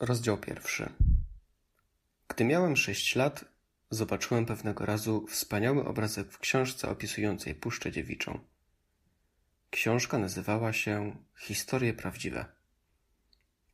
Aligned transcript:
Rozdział 0.00 0.38
pierwszy. 0.38 0.92
Gdy 2.28 2.44
miałem 2.44 2.76
sześć 2.76 3.16
lat, 3.16 3.44
zobaczyłem 3.90 4.46
pewnego 4.46 4.86
razu 4.86 5.26
wspaniały 5.26 5.84
obrazek 5.84 6.32
w 6.32 6.38
książce 6.38 6.88
opisującej 6.88 7.54
Puszczę 7.54 7.92
Dziewiczą. 7.92 8.38
Książka 9.70 10.18
nazywała 10.18 10.72
się 10.72 11.16
Historie 11.38 11.94
prawdziwe. 11.94 12.44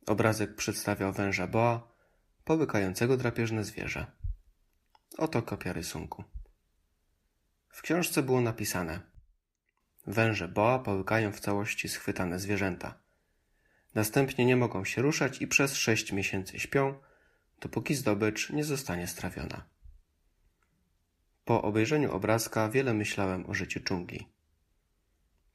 Obrazek 0.07 0.55
przedstawiał 0.55 1.13
węża 1.13 1.47
boa, 1.47 1.87
połykającego 2.43 3.17
drapieżne 3.17 3.63
zwierzę. 3.63 4.05
Oto 5.17 5.41
kopia 5.41 5.73
rysunku. 5.73 6.23
W 7.69 7.81
książce 7.81 8.23
było 8.23 8.41
napisane 8.41 9.01
Węże 10.07 10.47
boa 10.47 10.79
połykają 10.79 11.31
w 11.31 11.39
całości 11.39 11.89
schwytane 11.89 12.39
zwierzęta. 12.39 13.02
Następnie 13.95 14.45
nie 14.45 14.55
mogą 14.55 14.85
się 14.85 15.01
ruszać 15.01 15.41
i 15.41 15.47
przez 15.47 15.75
sześć 15.75 16.11
miesięcy 16.11 16.59
śpią, 16.59 16.99
dopóki 17.61 17.95
zdobycz 17.95 18.49
nie 18.49 18.63
zostanie 18.63 19.07
strawiona. 19.07 19.65
Po 21.45 21.61
obejrzeniu 21.61 22.11
obrazka 22.11 22.69
wiele 22.69 22.93
myślałem 22.93 23.49
o 23.49 23.53
życiu 23.53 23.79
dżungli. 23.79 24.29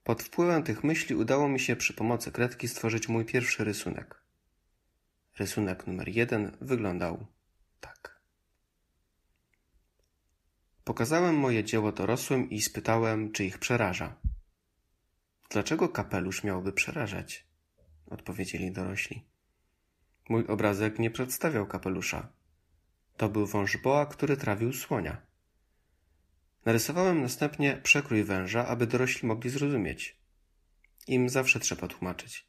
Pod 0.05 0.23
wpływem 0.23 0.63
tych 0.63 0.85
myśli 0.85 1.15
udało 1.15 1.49
mi 1.49 1.61
się 1.61 1.77
przy 1.77 1.95
pomocy 1.95 2.33
kredki 2.33 2.69
stworzyć 2.69 3.09
mój 3.09 3.25
pierwszy 3.25 3.65
rysunek. 3.65 4.23
Rysunek 5.39 5.87
numer 5.87 6.09
jeden 6.09 6.57
wyglądał 6.61 7.27
tak. 7.81 8.21
Pokazałem 10.85 11.35
moje 11.35 11.65
dzieło 11.65 11.93
dorosłym 11.93 12.51
i 12.51 12.61
spytałem, 12.61 13.33
czy 13.33 13.45
ich 13.45 13.59
przeraża. 13.59 14.17
Dlaczego 15.51 15.89
kapelusz 15.89 16.45
miałby 16.45 16.73
przerażać? 16.73 17.48
Odpowiedzieli 18.11 18.73
dorośli. 18.73 19.25
Mój 20.29 20.47
obrazek 20.47 20.99
nie 20.99 21.11
przedstawiał 21.11 21.67
kapelusza. 21.67 22.33
To 23.17 23.29
był 23.29 23.47
wąż 23.47 23.77
boa, 23.77 24.07
który 24.07 24.37
trawił 24.37 24.73
słonia. 24.73 25.23
Narysowałem 26.65 27.23
następnie 27.23 27.81
przekrój 27.83 28.25
węża, 28.25 28.67
aby 28.67 28.87
dorośli 28.87 29.29
mogli 29.29 29.51
zrozumieć. 29.51 30.19
Im 31.07 31.29
zawsze 31.29 31.61
trzeba 31.61 31.89
tłumaczyć. 31.89 32.49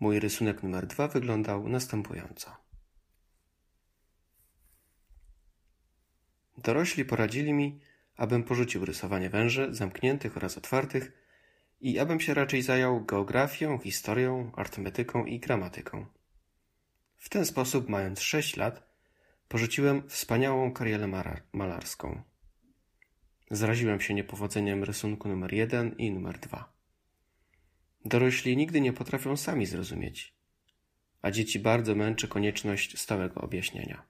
Mój 0.00 0.20
rysunek 0.20 0.62
numer 0.62 0.86
dwa 0.86 1.08
wyglądał 1.08 1.68
następująco. 1.68 2.56
Dorośli 6.58 7.04
poradzili 7.04 7.52
mi, 7.52 7.80
abym 8.16 8.44
porzucił 8.44 8.84
rysowanie 8.84 9.30
węży, 9.30 9.74
zamkniętych 9.74 10.36
oraz 10.36 10.58
otwartych, 10.58 11.23
i 11.84 11.98
abym 11.98 12.20
się 12.20 12.34
raczej 12.34 12.62
zajął 12.62 13.04
geografią, 13.04 13.78
historią, 13.78 14.52
arytmetyką 14.56 15.24
i 15.24 15.40
gramatyką. 15.40 16.06
W 17.16 17.28
ten 17.28 17.46
sposób, 17.46 17.88
mając 17.88 18.20
sześć 18.20 18.56
lat, 18.56 18.82
porzuciłem 19.48 20.08
wspaniałą 20.08 20.72
karierę 20.72 21.08
malarską. 21.52 22.22
Zraziłem 23.50 24.00
się 24.00 24.14
niepowodzeniem 24.14 24.84
rysunku 24.84 25.28
numer 25.28 25.52
jeden 25.52 25.94
i 25.98 26.10
numer 26.10 26.38
dwa. 26.38 26.72
Dorośli 28.04 28.56
nigdy 28.56 28.80
nie 28.80 28.92
potrafią 28.92 29.36
sami 29.36 29.66
zrozumieć, 29.66 30.34
a 31.22 31.30
dzieci 31.30 31.58
bardzo 31.58 31.94
męczy 31.94 32.28
konieczność 32.28 32.98
stałego 32.98 33.40
objaśnienia. 33.40 34.06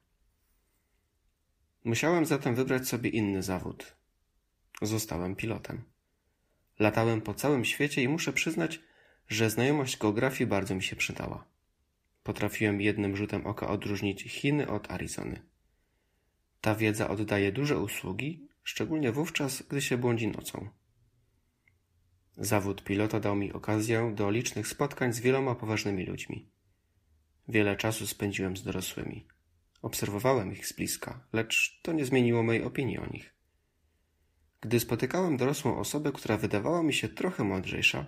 Musiałem 1.85 2.27
zatem 2.27 2.55
wybrać 2.55 2.89
sobie 2.89 3.11
inny 3.11 3.43
zawód. 3.43 3.97
Zostałem 4.83 5.37
pilotem. 5.37 5.94
Latałem 6.79 7.21
po 7.21 7.35
całym 7.35 7.65
świecie 7.65 8.03
i 8.03 8.09
muszę 8.09 8.33
przyznać, 8.33 8.81
że 9.29 9.51
znajomość 9.51 9.99
geografii 9.99 10.47
bardzo 10.47 10.75
mi 10.75 10.83
się 10.83 10.97
przydała. 10.97 11.45
Potrafiłem 12.23 12.81
jednym 12.81 13.17
rzutem 13.17 13.47
oka 13.47 13.69
odróżnić 13.69 14.23
Chiny 14.23 14.69
od 14.69 14.91
Arizony. 14.91 15.43
Ta 16.61 16.75
wiedza 16.75 17.09
oddaje 17.09 17.53
duże 17.53 17.79
usługi, 17.79 18.49
szczególnie 18.63 19.13
wówczas, 19.13 19.63
gdy 19.63 19.83
się 19.83 19.99
błądzi 19.99 20.29
nocą. 20.29 20.69
Zawód 22.37 22.85
pilota 22.85 23.21
dał 23.21 23.37
mi 23.37 23.53
okazję 23.53 24.13
do 24.15 24.31
licznych 24.31 24.69
spotkań 24.69 25.13
z 25.13 25.21
wieloma 25.21 25.55
poważnymi 25.55 26.07
ludźmi. 26.07 26.49
Wiele 27.49 27.77
czasu 27.77 28.07
spędziłem 28.07 28.57
z 28.57 28.63
dorosłymi. 28.63 29.27
Obserwowałem 29.83 30.53
ich 30.53 30.67
z 30.67 30.73
bliska, 30.73 31.27
lecz 31.33 31.81
to 31.83 31.93
nie 31.93 32.05
zmieniło 32.05 32.43
mojej 32.43 32.63
opinii 32.63 32.99
o 32.99 33.07
nich. 33.07 33.34
Gdy 34.65 34.81
spotykałem 34.81 35.37
dorosłą 35.37 35.79
osobę, 35.79 36.13
która 36.13 36.37
wydawała 36.37 36.83
mi 36.83 36.95
się 36.95 37.09
trochę 37.09 37.45
mądrzejsza, 37.45 38.07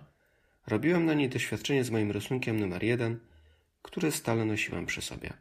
robiłem 0.67 1.05
na 1.05 1.15
niej 1.15 1.29
doświadczenie 1.29 1.85
z 1.85 1.91
moim 1.91 2.11
rysunkiem 2.11 2.61
numer 2.61 2.85
jeden, 2.85 3.21
który 3.83 4.13
stale 4.13 4.45
nosiłem 4.45 4.87
przy 4.87 5.03
sobie. 5.03 5.33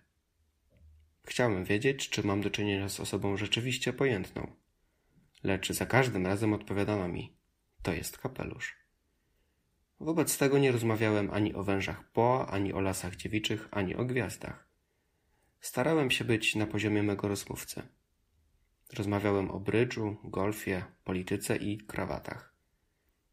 Chciałem 1.25 1.66
wiedzieć, 1.66 2.09
czy 2.09 2.28
mam 2.28 2.42
do 2.42 2.50
czynienia 2.50 2.90
z 2.90 3.00
osobą 3.00 3.38
rzeczywiście 3.38 3.94
pojętną. 3.94 4.52
Lecz 5.44 5.72
za 5.72 5.86
każdym 5.86 6.28
razem 6.28 6.54
odpowiadano 6.54 7.08
mi, 7.08 7.34
to 7.84 7.94
jest 7.94 8.18
kapelusz. 8.18 8.75
Wobec 10.00 10.38
tego 10.38 10.58
nie 10.58 10.72
rozmawiałem 10.72 11.30
ani 11.31 11.54
o 11.54 11.64
wężach 11.64 12.12
poa, 12.12 12.48
ani 12.48 12.74
o 12.74 12.81
lasach 12.81 13.16
dziewiczych, 13.16 13.68
ani 13.72 13.96
o 13.96 14.06
gwiazdach. 14.06 14.68
Starałem 15.59 16.12
się 16.12 16.25
być 16.25 16.56
na 16.56 16.68
poziomie 16.68 17.04
mego 17.04 17.28
rozmówcy. 17.28 17.81
Rozmawiałem 18.94 19.51
o 19.51 19.59
brydżu, 19.59 20.18
golfie, 20.23 20.85
polityce 21.03 21.56
i 21.56 21.78
krawatach. 21.78 22.53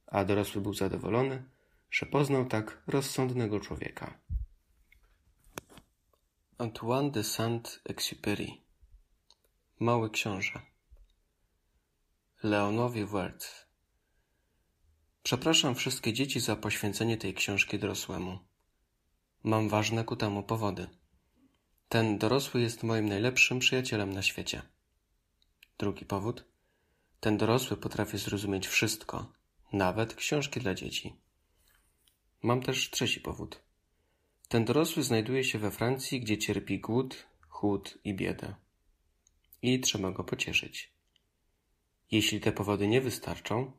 A 0.06 0.24
dorosły 0.24 0.62
był 0.62 0.74
zadowolony, 0.74 1.44
że 1.90 2.06
poznał 2.06 2.44
tak 2.44 2.82
rozsądnego 2.86 3.60
człowieka. 3.60 4.18
Antoine 6.58 7.10
de 7.10 7.22
Saint-Exupéry 7.22 8.46
Mały 9.80 10.10
książę 10.10 10.60
Leonowi 12.42 13.04
Werth 13.04 13.66
Przepraszam 15.22 15.74
wszystkie 15.74 16.12
dzieci 16.12 16.40
za 16.40 16.56
poświęcenie 16.56 17.16
tej 17.16 17.34
książki 17.34 17.78
dorosłemu. 17.78 18.38
Mam 19.42 19.68
ważne 19.68 20.04
ku 20.04 20.16
temu 20.16 20.42
powody. 20.42 20.88
Ten 21.88 22.18
dorosły 22.18 22.60
jest 22.60 22.82
moim 22.82 23.08
najlepszym 23.08 23.58
przyjacielem 23.58 24.12
na 24.12 24.22
świecie. 24.22 24.62
Drugi 25.78 26.04
powód. 26.04 26.44
Ten 27.20 27.36
dorosły 27.36 27.76
potrafi 27.76 28.18
zrozumieć 28.18 28.66
wszystko, 28.66 29.32
nawet 29.72 30.14
książki 30.14 30.60
dla 30.60 30.74
dzieci. 30.74 31.16
Mam 32.42 32.62
też 32.62 32.90
trzeci 32.90 33.20
powód. 33.20 33.62
Ten 34.48 34.64
dorosły 34.64 35.02
znajduje 35.02 35.44
się 35.44 35.58
we 35.58 35.70
Francji, 35.70 36.20
gdzie 36.20 36.38
cierpi 36.38 36.80
głód, 36.80 37.26
chłód 37.48 37.98
i 38.04 38.14
biedę. 38.14 38.54
I 39.62 39.80
trzeba 39.80 40.10
go 40.10 40.24
pocieszyć. 40.24 40.92
Jeśli 42.10 42.40
te 42.40 42.52
powody 42.52 42.88
nie 42.88 43.00
wystarczą, 43.00 43.72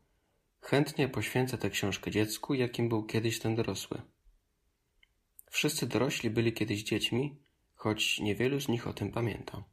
chętnie 0.62 1.10
poświęcę 1.10 1.58
tę 1.58 1.70
książkę 1.70 2.12
dziecku, 2.12 2.54
jakim 2.54 2.90
był 2.90 3.04
kiedyś 3.04 3.40
ten 3.40 3.56
dorosły. 3.56 4.02
Wszyscy 5.52 5.88
dorośli 5.88 6.30
byli 6.30 6.54
kiedyś 6.54 6.84
dziećmi, 6.84 7.38
choć 7.76 8.20
niewielu 8.20 8.62
z 8.62 8.68
nich 8.68 8.88
o 8.88 8.94
tym 8.94 9.12
pamięta. 9.12 9.64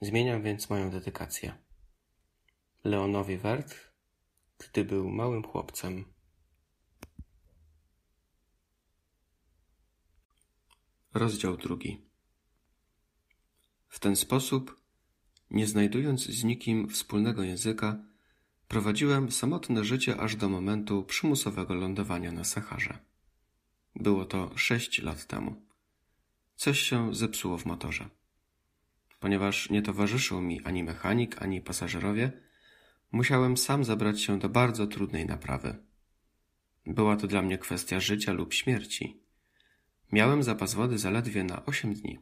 Zmieniam 0.00 0.42
więc 0.42 0.70
moją 0.70 0.90
dedykację. 0.90 1.54
Leonowi 2.84 3.36
Wert, 3.36 3.74
gdy 4.58 4.84
był 4.84 5.10
małym 5.10 5.42
chłopcem. 5.42 6.04
Rozdział 11.14 11.56
drugi. 11.56 12.08
W 13.88 13.98
ten 13.98 14.16
sposób, 14.16 14.80
nie 15.50 15.66
znajdując 15.66 16.24
z 16.26 16.44
nikim 16.44 16.88
wspólnego 16.88 17.42
języka, 17.42 18.04
prowadziłem 18.68 19.32
samotne 19.32 19.84
życie 19.84 20.16
aż 20.16 20.36
do 20.36 20.48
momentu 20.48 21.04
przymusowego 21.04 21.74
lądowania 21.74 22.32
na 22.32 22.44
Saharze. 22.44 22.98
Było 23.94 24.24
to 24.24 24.58
sześć 24.58 25.02
lat 25.02 25.26
temu. 25.26 25.62
Coś 26.56 26.80
się 26.80 27.14
zepsuło 27.14 27.58
w 27.58 27.66
motorze. 27.66 28.17
Ponieważ 29.20 29.70
nie 29.70 29.82
towarzyszył 29.82 30.40
mi 30.40 30.64
ani 30.64 30.84
mechanik, 30.84 31.42
ani 31.42 31.60
pasażerowie, 31.60 32.32
musiałem 33.12 33.56
sam 33.56 33.84
zabrać 33.84 34.20
się 34.20 34.38
do 34.38 34.48
bardzo 34.48 34.86
trudnej 34.86 35.26
naprawy. 35.26 35.76
Była 36.86 37.16
to 37.16 37.26
dla 37.26 37.42
mnie 37.42 37.58
kwestia 37.58 38.00
życia 38.00 38.32
lub 38.32 38.54
śmierci. 38.54 39.20
Miałem 40.12 40.42
zapas 40.42 40.74
wody 40.74 40.98
zaledwie 40.98 41.44
na 41.44 41.66
osiem 41.66 41.94
dni. 41.94 42.18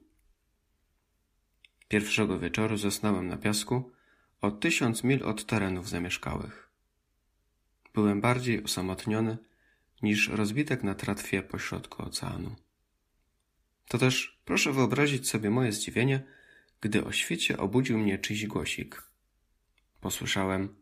Pierwszego 1.89 2.39
wieczoru 2.39 2.77
zasnąłem 2.77 3.29
na 3.29 3.37
piasku 3.37 3.93
o 4.41 4.51
tysiąc 4.51 5.05
mil 5.05 5.25
od 5.25 5.47
terenów 5.47 5.89
zamieszkałych. 5.89 6.71
Byłem 7.95 8.21
bardziej 8.21 8.65
osamotniony 8.65 9.39
niż 10.03 10.29
rozbitek 10.29 10.83
na 10.83 10.95
tratwie 10.95 11.43
pośrodku 11.43 12.03
oceanu. 12.03 12.57
To 13.89 13.99
też 13.99 14.41
proszę 14.45 14.73
wyobrazić 14.73 15.29
sobie 15.29 15.51
moje 15.51 15.73
zdziwienie, 15.73 16.23
gdy 16.81 17.05
o 17.05 17.13
świecie 17.13 17.59
obudził 17.59 17.99
mnie 17.99 18.19
czyjś 18.19 18.47
głosik. 18.47 19.03
Posłyszałem: 20.01 20.77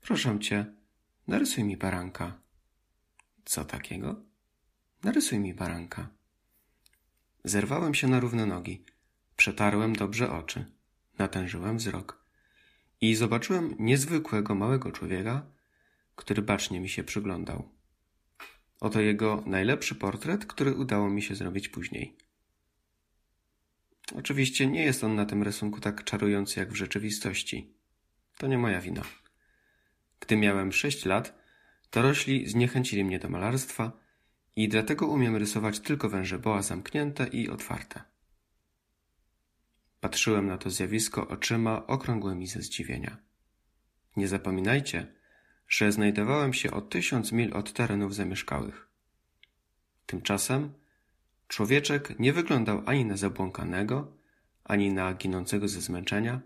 Proszę 0.00 0.38
cię, 0.40 0.66
narysuj 1.26 1.64
mi 1.64 1.76
baranka. 1.76 2.40
Co 3.44 3.64
takiego? 3.64 4.22
Narysuj 5.02 5.38
mi 5.38 5.54
baranka. 5.54 6.08
Zerwałem 7.44 7.94
się 7.94 8.08
na 8.08 8.20
równe 8.20 8.46
nogi. 8.46 8.84
Przetarłem 9.36 9.96
dobrze 9.96 10.32
oczy. 10.32 10.64
Natężyłem 11.18 11.76
wzrok. 11.76 12.24
I 13.00 13.14
zobaczyłem 13.14 13.74
niezwykłego 13.78 14.54
małego 14.54 14.92
człowieka, 14.92 15.46
który 16.16 16.42
bacznie 16.42 16.80
mi 16.80 16.88
się 16.88 17.04
przyglądał. 17.04 17.68
Oto 18.80 19.00
jego 19.00 19.42
najlepszy 19.46 19.94
portret, 19.94 20.46
który 20.46 20.74
udało 20.74 21.10
mi 21.10 21.22
się 21.22 21.34
zrobić 21.34 21.68
później. 21.68 22.16
Oczywiście 24.12 24.66
nie 24.66 24.84
jest 24.84 25.04
on 25.04 25.14
na 25.14 25.26
tym 25.26 25.42
rysunku 25.42 25.80
tak 25.80 26.04
czarujący 26.04 26.60
jak 26.60 26.72
w 26.72 26.76
rzeczywistości. 26.76 27.74
To 28.38 28.46
nie 28.46 28.58
moja 28.58 28.80
wina. 28.80 29.02
Gdy 30.20 30.36
miałem 30.36 30.72
sześć 30.72 31.04
lat, 31.04 31.38
dorośli 31.92 32.48
zniechęcili 32.48 33.04
mnie 33.04 33.18
do 33.18 33.28
malarstwa 33.28 33.92
i 34.56 34.68
dlatego 34.68 35.06
umiem 35.06 35.36
rysować 35.36 35.80
tylko 35.80 36.08
węże 36.08 36.38
boa 36.38 36.62
zamknięte 36.62 37.26
i 37.26 37.48
otwarte. 37.48 38.02
Patrzyłem 40.00 40.46
na 40.46 40.58
to 40.58 40.70
zjawisko 40.70 41.28
oczyma 41.28 41.86
okrągłymi 41.86 42.46
ze 42.46 42.62
zdziwienia. 42.62 43.16
Nie 44.16 44.28
zapominajcie, 44.28 45.06
że 45.68 45.92
znajdowałem 45.92 46.52
się 46.52 46.70
o 46.70 46.80
tysiąc 46.80 47.32
mil 47.32 47.54
od 47.54 47.72
terenów 47.72 48.14
zamieszkałych. 48.14 48.88
Tymczasem 50.06 50.72
człowieczek 51.54 52.18
nie 52.18 52.32
wyglądał 52.32 52.82
ani 52.86 53.04
na 53.04 53.16
zabłąkanego, 53.16 54.12
ani 54.64 54.92
na 54.92 55.14
ginącego 55.14 55.68
ze 55.68 55.80
zmęczenia, 55.80 56.40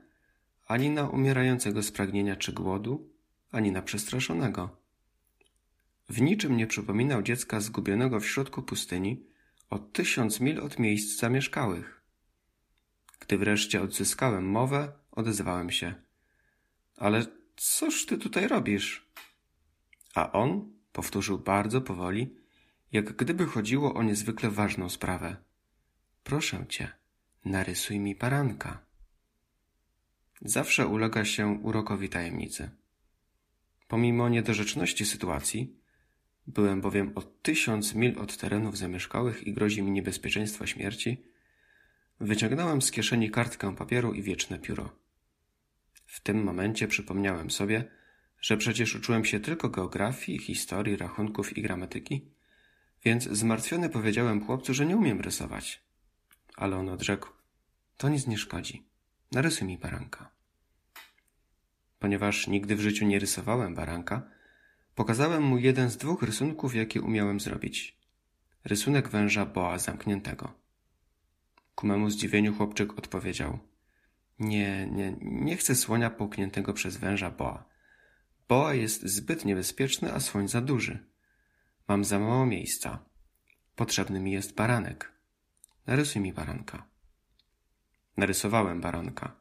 ani 0.67 0.91
na 0.91 1.09
umierającego 1.09 1.83
z 1.83 1.93
pragnienia 1.93 2.37
czy 2.37 2.53
głodu, 2.53 3.13
ani 3.53 3.73
na 3.73 3.83
przestraszonego. 3.83 4.77
W 6.09 6.21
niczym 6.21 6.57
nie 6.57 6.67
przypominał 6.67 7.23
dziecka 7.23 7.61
zgubionego 7.61 8.21
w 8.21 8.27
środku 8.27 8.63
pustyni 8.63 9.25
o 9.71 9.79
tysiąc 9.79 10.41
mil 10.41 10.61
od 10.61 10.79
miejsc 10.79 11.21
zamieszkałych. 11.21 12.03
Gdy 13.21 13.39
wreszcie 13.39 13.83
odzyskałem 13.83 14.51
mowę, 14.51 14.93
odezwałem 15.11 15.71
się. 15.71 15.95
Ale 16.97 17.27
cóż 17.57 18.07
ty 18.07 18.19
tutaj 18.19 18.49
robisz? 18.49 19.09
A 20.15 20.33
on 20.33 20.73
powtórzył 20.93 21.39
bardzo 21.39 21.81
powoli, 21.81 22.38
jak 22.93 23.17
gdyby 23.17 23.47
chodziło 23.47 23.95
o 23.95 24.03
niezwykle 24.03 24.51
ważną 24.51 24.89
sprawę. 24.89 25.37
Proszę 26.25 26.67
cię, 26.69 26.89
narysuj 27.45 27.99
mi 28.01 28.15
paranka. 28.15 28.85
Zawsze 30.43 30.87
ulega 30.87 31.25
się 31.25 31.47
urokowi 31.63 32.09
tajemnicy. 32.09 32.71
Pomimo 33.89 34.29
niedorzeczności 34.29 35.07
sytuacji, 35.07 35.77
byłem 36.47 36.81
bowiem 36.81 37.13
o 37.15 37.23
tysiąc 37.23 37.95
mil 37.95 38.19
od 38.19 38.37
terenów 38.37 38.79
zamieszkałych 38.79 39.47
i 39.47 39.53
grozi 39.53 39.83
mi 39.83 39.91
niebezpieczeństwo 39.91 40.67
śmierci, 40.67 41.25
wyciągnąłem 42.21 42.83
z 42.83 42.91
kieszeni 42.91 43.31
kartkę 43.31 43.77
papieru 43.77 44.13
i 44.13 44.23
wieczne 44.23 44.59
pióro. 44.59 44.97
W 46.07 46.21
tym 46.21 46.43
momencie 46.43 46.89
przypomniałem 46.89 47.51
sobie, 47.51 47.85
że 48.41 48.57
przecież 48.57 48.95
uczyłem 48.95 49.25
się 49.25 49.41
tylko 49.41 49.69
geografii, 49.69 50.39
historii, 50.39 50.97
rachunków 50.97 51.57
i 51.57 51.63
gramatyki, 51.63 52.31
więc 53.05 53.25
zmartwiony 53.25 53.89
powiedziałem 53.89 54.45
chłopcu, 54.45 54.75
że 54.75 54.87
nie 54.87 54.97
umiem 54.97 55.21
rysować. 55.21 55.83
Ale 56.57 56.77
on 56.77 56.89
odrzekł, 56.89 57.29
to 57.97 58.09
nic 58.09 58.27
nie 58.27 58.39
szkodzi. 58.39 58.87
Narysuj 59.33 59.69
mi 59.69 59.79
baranka. 59.79 60.31
Ponieważ 61.99 62.47
nigdy 62.47 62.77
w 62.77 62.81
życiu 62.81 63.07
nie 63.07 63.19
rysowałem 63.19 63.75
baranka, 63.75 64.23
pokazałem 64.95 65.43
mu 65.43 65.59
jeden 65.59 65.91
z 65.91 65.97
dwóch 65.97 66.23
rysunków, 66.23 66.75
jakie 66.75 67.03
umiałem 67.03 67.41
zrobić. 67.41 67.99
Rysunek 68.65 69.09
węża 69.09 69.47
boa 69.47 69.79
zamkniętego. 69.79 70.53
Ku 71.75 71.87
memu 71.87 72.11
zdziwieniu 72.11 72.55
chłopczyk 72.55 72.99
odpowiedział: 72.99 73.59
Nie, 74.39 74.87
nie, 74.87 75.17
nie 75.21 75.57
chcę 75.57 75.75
słonia 75.75 76.11
połkniętego 76.11 76.73
przez 76.73 76.97
węża 76.97 77.31
boa. 77.31 77.65
Boa 78.49 78.75
jest 78.75 79.03
zbyt 79.03 79.45
niebezpieczny, 79.45 80.13
a 80.13 80.21
słoń 80.21 80.49
za 80.49 80.61
duży. 80.61 81.08
Mam 81.89 82.05
za 82.05 82.19
mało 82.19 82.47
miejsca. 82.47 82.99
Potrzebny 83.77 84.21
mi 84.21 84.33
jest 84.33 84.55
baranek. 84.55 85.13
Narysuj 85.87 86.23
mi 86.23 86.33
baranka. 86.33 86.87
Narysowałem 88.17 88.81
baranka. 88.81 89.37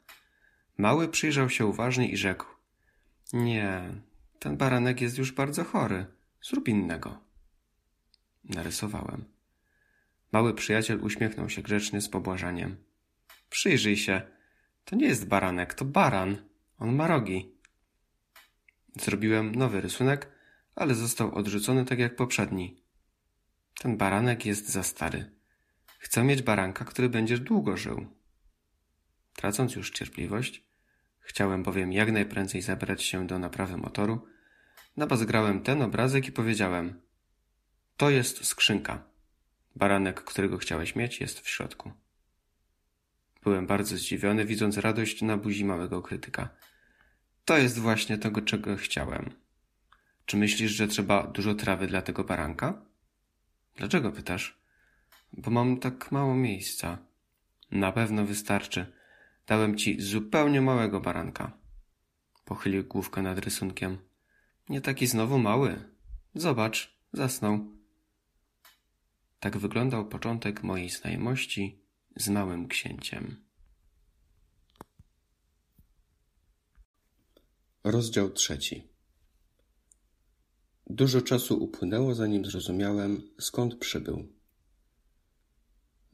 Mały 0.78 1.08
przyjrzał 1.08 1.50
się 1.50 1.66
uważnie 1.66 2.10
i 2.10 2.18
rzekł: 2.18 2.46
Nie, 3.34 4.02
ten 4.40 4.58
baranek 4.58 5.02
jest 5.02 5.18
już 5.18 5.32
bardzo 5.32 5.64
chory. 5.64 6.06
Zrób 6.42 6.68
innego. 6.68 7.20
Narysowałem. 8.44 9.26
Mały 10.32 10.54
przyjaciel 10.54 11.04
uśmiechnął 11.04 11.50
się 11.50 11.62
grzecznie 11.62 12.02
z 12.02 12.10
pobłażaniem. 12.10 12.78
Przyjrzyj 13.50 13.98
się. 13.98 14.22
To 14.86 14.96
nie 14.96 15.08
jest 15.08 15.28
baranek, 15.28 15.74
to 15.74 15.86
baran. 15.86 16.38
On 16.80 16.96
ma 16.96 17.08
rogi. 17.08 17.52
Zrobiłem 18.96 19.56
nowy 19.56 19.82
rysunek, 19.82 20.37
ale 20.78 20.96
został 20.96 21.36
odrzucony 21.36 21.86
tak 21.86 22.00
jak 22.00 22.16
poprzedni. 22.16 22.84
Ten 23.80 23.98
baranek 23.98 24.46
jest 24.46 24.70
za 24.70 24.84
stary. 24.84 25.32
Chcę 26.00 26.24
mieć 26.24 26.42
baranka, 26.42 26.86
który 26.86 27.10
będzie 27.10 27.38
długo 27.38 27.78
żył. 27.78 28.08
Tracąc 29.36 29.76
już 29.76 29.92
cierpliwość, 29.92 30.64
chciałem 31.20 31.64
bowiem 31.64 31.94
jak 31.94 32.12
najprędzej 32.12 32.62
zabrać 32.62 33.04
się 33.04 33.28
do 33.28 33.40
naprawy 33.40 33.78
motoru, 33.78 34.26
nabazgrałem 34.98 35.64
ten 35.64 35.82
obrazek 35.82 36.28
i 36.28 36.32
powiedziałem 36.32 37.02
To 37.98 38.10
jest 38.10 38.46
skrzynka. 38.46 39.04
Baranek, 39.76 40.24
którego 40.24 40.58
chciałeś 40.58 40.96
mieć, 40.96 41.22
jest 41.22 41.40
w 41.40 41.50
środku. 41.50 41.92
Byłem 43.44 43.68
bardzo 43.68 43.98
zdziwiony, 43.98 44.46
widząc 44.46 44.78
radość 44.78 45.22
na 45.22 45.38
buzi 45.38 45.66
małego 45.66 46.02
krytyka. 46.02 46.50
To 47.46 47.58
jest 47.58 47.80
właśnie 47.80 48.18
tego, 48.18 48.42
czego 48.42 48.76
chciałem. 48.76 49.47
Czy 50.28 50.38
myślisz, 50.38 50.72
że 50.72 50.88
trzeba 50.88 51.28
dużo 51.28 51.56
trawy 51.56 51.88
dla 51.88 52.02
tego 52.02 52.24
baranka? 52.24 52.86
Dlaczego 53.76 54.12
pytasz? 54.12 54.62
Bo 55.34 55.52
mam 55.52 55.80
tak 55.80 56.12
mało 56.12 56.36
miejsca. 56.36 56.98
Na 57.72 57.92
pewno 57.92 58.26
wystarczy. 58.26 58.94
Dałem 59.48 59.78
ci 59.78 60.02
zupełnie 60.02 60.62
małego 60.62 61.00
baranka. 61.02 61.58
Pochylił 62.46 62.84
główkę 62.84 63.22
nad 63.22 63.40
rysunkiem. 63.40 63.98
Nie 64.70 64.82
taki 64.82 65.08
znowu 65.08 65.40
mały. 65.40 65.94
Zobacz, 66.36 66.98
zasnął. 67.14 67.78
Tak 69.40 69.58
wyglądał 69.58 70.08
początek 70.08 70.64
mojej 70.64 70.90
znajomości 70.90 71.82
z 72.16 72.30
małym 72.30 72.68
księciem. 72.68 73.44
Rozdział 77.84 78.30
trzeci. 78.30 78.97
Dużo 80.90 81.22
czasu 81.22 81.64
upłynęło, 81.64 82.16
zanim 82.16 82.46
zrozumiałem, 82.46 83.22
skąd 83.40 83.76
przybył. 83.76 84.28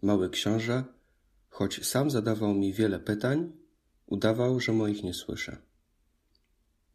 Mały 0.01 0.30
książę, 0.30 0.84
choć 1.50 1.86
sam 1.86 2.12
zadawał 2.12 2.53
mi 2.53 2.74
wiele 2.74 3.00
pytań, 3.00 3.51
udawał, 4.06 4.60
że 4.60 4.74
moich 4.74 5.03
nie 5.03 5.13
słyszę. 5.13 5.58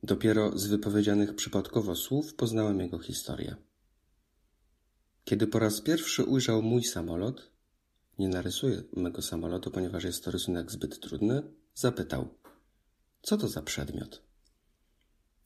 Dopiero 0.02 0.58
z 0.58 0.66
wypowiedzianych 0.66 1.34
przypadkowo 1.34 1.96
słów 1.96 2.34
poznałem 2.34 2.80
jego 2.80 2.98
historię. 2.98 3.56
Kiedy 5.24 5.46
po 5.46 5.58
raz 5.58 5.80
pierwszy 5.80 6.24
ujrzał 6.24 6.62
mój 6.62 6.84
samolot, 6.84 7.50
nie 8.18 8.28
narysuję 8.28 8.82
mego 8.96 9.22
samolotu, 9.22 9.70
ponieważ 9.70 10.04
jest 10.04 10.24
to 10.24 10.30
rysunek 10.30 10.72
zbyt 10.72 11.00
trudny, 11.00 11.42
zapytał: 11.74 12.28
Co 13.22 13.36
to 13.36 13.48
za 13.48 13.62
przedmiot? 13.62 14.22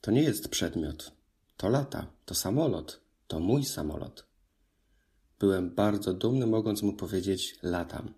To 0.01 0.11
nie 0.11 0.23
jest 0.23 0.49
przedmiot, 0.49 1.22
to 1.63 1.69
lata, 1.69 2.07
to 2.25 2.35
samolot, 2.35 3.01
to 3.27 3.41
mój 3.41 3.65
samolot. 3.65 4.27
Byłem 5.39 5.75
bardzo 5.75 6.15
dumny, 6.15 6.47
mogąc 6.47 6.83
mu 6.83 6.93
powiedzieć: 6.93 7.59
Latam. 7.63 8.15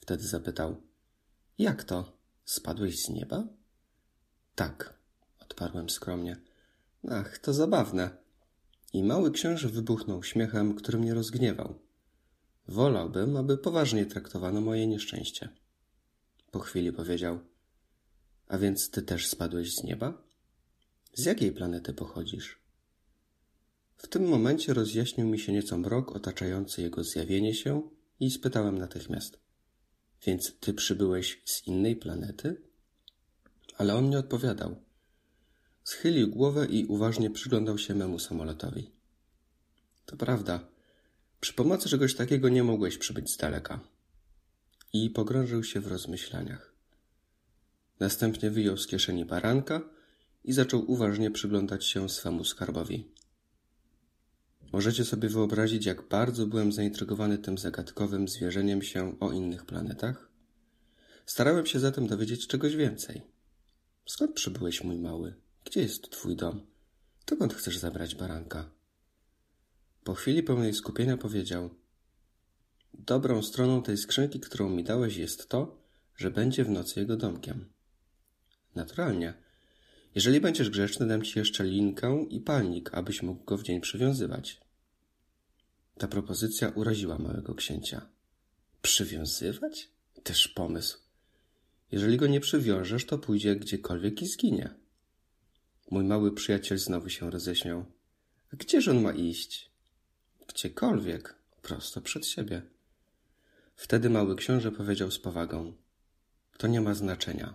Wtedy 0.00 0.26
zapytał: 0.26 0.76
Jak 1.58 1.84
to? 1.84 2.12
Spadłeś 2.44 3.02
z 3.02 3.08
nieba? 3.08 3.44
Tak, 4.54 4.94
odparłem 5.40 5.90
skromnie. 5.90 6.36
Ach, 7.08 7.38
to 7.38 7.52
zabawne. 7.52 8.10
I 8.92 9.02
mały 9.02 9.30
książę 9.30 9.68
wybuchnął 9.68 10.22
śmiechem, 10.22 10.74
który 10.74 10.98
mnie 10.98 11.14
rozgniewał. 11.14 11.78
Wolałbym, 12.68 13.36
aby 13.36 13.58
poważnie 13.58 14.06
traktowano 14.06 14.60
moje 14.60 14.86
nieszczęście. 14.86 15.48
Po 16.50 16.58
chwili 16.58 16.92
powiedział: 16.92 17.38
A 18.48 18.58
więc 18.58 18.90
ty 18.90 19.02
też 19.02 19.28
spadłeś 19.28 19.74
z 19.74 19.82
nieba? 19.84 20.22
Z 21.14 21.24
jakiej 21.24 21.52
planety 21.52 21.94
pochodzisz? 21.94 22.59
W 24.02 24.08
tym 24.08 24.28
momencie 24.28 24.74
rozjaśnił 24.74 25.26
mi 25.26 25.38
się 25.38 25.52
nieco 25.52 25.78
mrok 25.78 26.16
otaczający 26.16 26.82
jego 26.82 27.04
zjawienie 27.04 27.54
się 27.54 27.82
i 28.20 28.30
spytałem 28.30 28.78
natychmiast. 28.78 29.38
Więc 30.26 30.52
ty 30.60 30.74
przybyłeś 30.74 31.42
z 31.44 31.66
innej 31.66 31.96
planety? 31.96 32.56
Ale 33.76 33.94
on 33.94 34.10
nie 34.10 34.18
odpowiadał. 34.18 34.76
Schylił 35.84 36.30
głowę 36.30 36.66
i 36.66 36.86
uważnie 36.86 37.30
przyglądał 37.30 37.78
się 37.78 37.94
memu 37.94 38.18
samolotowi. 38.18 38.90
To 40.06 40.16
prawda. 40.16 40.68
Przy 41.40 41.52
pomocy 41.52 41.88
czegoś 41.88 42.14
takiego 42.14 42.48
nie 42.48 42.62
mogłeś 42.62 42.98
przybyć 42.98 43.30
z 43.34 43.36
daleka. 43.36 43.80
i 44.92 45.10
pogrążył 45.10 45.64
się 45.64 45.80
w 45.80 45.86
rozmyślaniach. 45.86 46.74
Następnie 48.00 48.50
wyjął 48.50 48.76
z 48.76 48.86
kieszeni 48.86 49.24
baranka 49.24 49.80
i 50.44 50.52
zaczął 50.52 50.90
uważnie 50.90 51.30
przyglądać 51.30 51.86
się 51.86 52.08
swemu 52.08 52.44
skarbowi. 52.44 53.19
Możecie 54.72 55.04
sobie 55.04 55.28
wyobrazić, 55.28 55.86
jak 55.86 56.08
bardzo 56.08 56.46
byłem 56.46 56.72
zaintrygowany 56.72 57.38
tym 57.38 57.58
zagadkowym 57.58 58.28
zwierzeniem 58.28 58.82
się 58.82 59.16
o 59.20 59.32
innych 59.32 59.64
planetach? 59.64 60.30
Starałem 61.26 61.66
się 61.66 61.80
zatem 61.80 62.06
dowiedzieć 62.06 62.46
czegoś 62.46 62.76
więcej. 62.76 63.22
Skąd 64.06 64.32
przybyłeś, 64.32 64.84
mój 64.84 64.98
mały? 64.98 65.34
Gdzie 65.64 65.80
jest 65.80 66.10
twój 66.10 66.36
dom? 66.36 66.66
Dokąd 67.26 67.54
chcesz 67.54 67.78
zabrać 67.78 68.14
baranka? 68.14 68.70
Po 70.04 70.14
chwili 70.14 70.42
pełnej 70.42 70.74
skupienia 70.74 71.16
powiedział: 71.16 71.70
Dobrą 72.94 73.42
stroną 73.42 73.82
tej 73.82 73.96
skrzynki, 73.96 74.40
którą 74.40 74.70
mi 74.70 74.84
dałeś, 74.84 75.16
jest 75.16 75.48
to, 75.48 75.82
że 76.16 76.30
będzie 76.30 76.64
w 76.64 76.70
nocy 76.70 77.00
jego 77.00 77.16
domkiem. 77.16 77.72
Naturalnie. 78.74 79.34
Jeżeli 80.14 80.40
będziesz 80.40 80.70
grzeczny, 80.70 81.06
dam 81.06 81.22
ci 81.22 81.38
jeszcze 81.38 81.64
linkę 81.64 82.26
i 82.30 82.40
palnik, 82.40 82.94
abyś 82.94 83.22
mógł 83.22 83.44
go 83.44 83.58
w 83.58 83.62
dzień 83.62 83.80
przywiązywać. 83.80 84.60
Ta 85.98 86.08
propozycja 86.08 86.68
uraziła 86.68 87.18
małego 87.18 87.54
księcia. 87.54 88.06
Przywiązywać? 88.82 89.88
Też 90.22 90.48
pomysł. 90.48 90.98
Jeżeli 91.92 92.16
go 92.16 92.26
nie 92.26 92.40
przywiążesz, 92.40 93.06
to 93.06 93.18
pójdzie 93.18 93.56
gdziekolwiek 93.56 94.22
i 94.22 94.26
zginie. 94.26 94.74
Mój 95.90 96.04
mały 96.04 96.34
przyjaciel 96.34 96.78
znowu 96.78 97.08
się 97.08 97.30
roześmiał. 97.30 97.84
A 98.52 98.56
gdzież 98.56 98.88
on 98.88 99.00
ma 99.00 99.12
iść? 99.12 99.70
Gdziekolwiek, 100.48 101.34
prosto 101.62 102.00
przed 102.00 102.26
siebie. 102.26 102.62
Wtedy 103.76 104.10
mały 104.10 104.36
książę 104.36 104.72
powiedział 104.72 105.10
z 105.10 105.18
powagą: 105.18 105.72
To 106.58 106.66
nie 106.66 106.80
ma 106.80 106.94
znaczenia. 106.94 107.54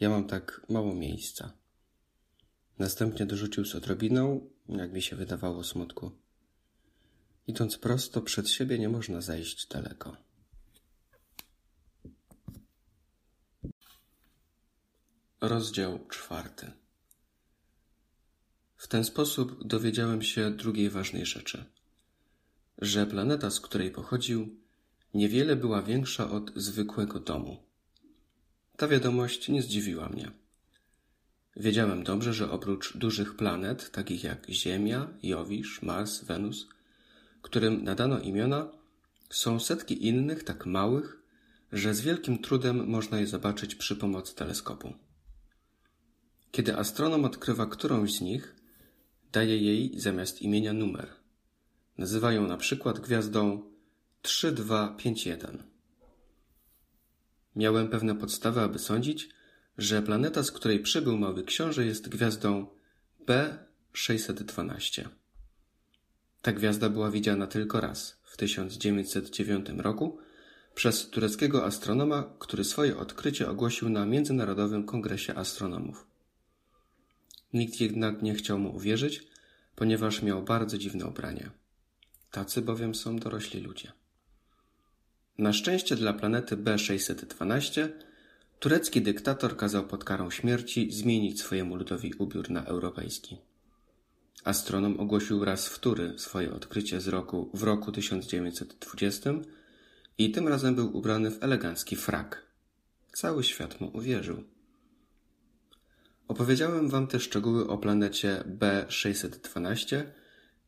Ja 0.00 0.08
mam 0.10 0.26
tak 0.26 0.60
mało 0.68 0.94
miejsca. 0.94 1.52
Następnie 2.78 3.26
dorzucił 3.26 3.64
z 3.64 3.74
odrobiną, 3.74 4.50
jak 4.68 4.92
mi 4.92 5.02
się 5.02 5.16
wydawało, 5.16 5.64
smutku. 5.64 6.12
Idąc 7.46 7.78
prosto 7.78 8.22
przed 8.22 8.48
siebie, 8.48 8.78
nie 8.78 8.88
można 8.88 9.20
zajść 9.20 9.66
daleko. 9.66 10.16
Rozdział 15.40 16.06
czwarty. 16.08 16.70
W 18.76 18.88
ten 18.88 19.04
sposób 19.04 19.66
dowiedziałem 19.66 20.22
się 20.22 20.50
drugiej 20.50 20.90
ważnej 20.90 21.26
rzeczy, 21.26 21.64
że 22.78 23.06
planeta, 23.06 23.50
z 23.50 23.60
której 23.60 23.90
pochodził, 23.90 24.56
niewiele 25.14 25.56
była 25.56 25.82
większa 25.82 26.30
od 26.30 26.52
zwykłego 26.56 27.20
domu. 27.20 27.62
Ta 28.76 28.88
wiadomość 28.88 29.48
nie 29.48 29.62
zdziwiła 29.62 30.08
mnie. 30.08 30.30
Wiedziałem 31.58 32.02
dobrze, 32.04 32.32
że 32.32 32.50
oprócz 32.50 32.96
dużych 32.96 33.36
planet, 33.36 33.90
takich 33.90 34.24
jak 34.24 34.46
Ziemia, 34.50 35.08
Jowisz, 35.22 35.82
Mars, 35.82 36.24
Wenus, 36.24 36.68
którym 37.42 37.84
nadano 37.84 38.20
imiona, 38.20 38.68
są 39.30 39.60
setki 39.60 40.06
innych 40.06 40.44
tak 40.44 40.66
małych, 40.66 41.22
że 41.72 41.94
z 41.94 42.00
wielkim 42.00 42.38
trudem 42.38 42.88
można 42.90 43.20
je 43.20 43.26
zobaczyć 43.26 43.74
przy 43.74 43.96
pomocy 43.96 44.34
teleskopu. 44.34 44.94
Kiedy 46.52 46.76
astronom 46.76 47.24
odkrywa 47.24 47.66
którąś 47.66 48.14
z 48.14 48.20
nich, 48.20 48.54
daje 49.32 49.58
jej 49.58 50.00
zamiast 50.00 50.42
imienia 50.42 50.72
numer. 50.72 51.08
Nazywają 51.98 52.46
na 52.46 52.56
przykład 52.56 53.00
gwiazdą 53.00 53.62
3251. 54.22 55.62
Miałem 57.56 57.88
pewne 57.88 58.14
podstawy, 58.14 58.60
aby 58.60 58.78
sądzić, 58.78 59.37
że 59.78 60.02
planeta, 60.02 60.42
z 60.42 60.52
której 60.52 60.80
przybył 60.80 61.18
mały 61.18 61.44
książę, 61.44 61.86
jest 61.86 62.08
gwiazdą 62.08 62.66
B612. 63.26 65.08
Ta 66.42 66.52
gwiazda 66.52 66.88
była 66.88 67.10
widziana 67.10 67.46
tylko 67.46 67.80
raz, 67.80 68.20
w 68.24 68.36
1909 68.36 69.66
roku, 69.76 70.18
przez 70.74 71.10
tureckiego 71.10 71.64
astronoma, 71.64 72.34
który 72.38 72.64
swoje 72.64 72.96
odkrycie 72.96 73.50
ogłosił 73.50 73.88
na 73.88 74.06
Międzynarodowym 74.06 74.84
Kongresie 74.84 75.34
Astronomów. 75.34 76.06
Nikt 77.52 77.80
jednak 77.80 78.22
nie 78.22 78.34
chciał 78.34 78.58
mu 78.58 78.76
uwierzyć, 78.76 79.26
ponieważ 79.76 80.22
miał 80.22 80.42
bardzo 80.42 80.78
dziwne 80.78 81.06
ubranie. 81.06 81.50
Tacy 82.30 82.62
bowiem 82.62 82.94
są 82.94 83.16
dorośli 83.16 83.60
ludzie. 83.60 83.92
Na 85.38 85.52
szczęście 85.52 85.96
dla 85.96 86.12
planety 86.12 86.56
B612 86.56 87.88
turecki 88.58 89.02
dyktator 89.02 89.56
kazał 89.56 89.86
pod 89.86 90.04
karą 90.04 90.30
śmierci 90.30 90.92
zmienić 90.92 91.40
swojemu 91.40 91.76
ludowi 91.76 92.14
ubiór 92.14 92.50
na 92.50 92.64
europejski. 92.64 93.38
Astronom 94.44 95.00
ogłosił 95.00 95.44
raz 95.44 95.68
wtóry 95.68 96.14
swoje 96.16 96.52
odkrycie 96.52 97.00
z 97.00 97.08
roku, 97.08 97.50
w 97.54 97.62
roku 97.62 97.92
1920 97.92 99.30
i 100.18 100.30
tym 100.30 100.48
razem 100.48 100.74
był 100.74 100.96
ubrany 100.96 101.30
w 101.30 101.42
elegancki 101.42 101.96
frak. 101.96 102.46
Cały 103.12 103.44
świat 103.44 103.80
mu 103.80 103.96
uwierzył. 103.96 104.44
Opowiedziałem 106.28 106.88
wam 106.88 107.06
te 107.06 107.20
szczegóły 107.20 107.68
o 107.68 107.78
planecie 107.78 108.44
B612 108.58 110.02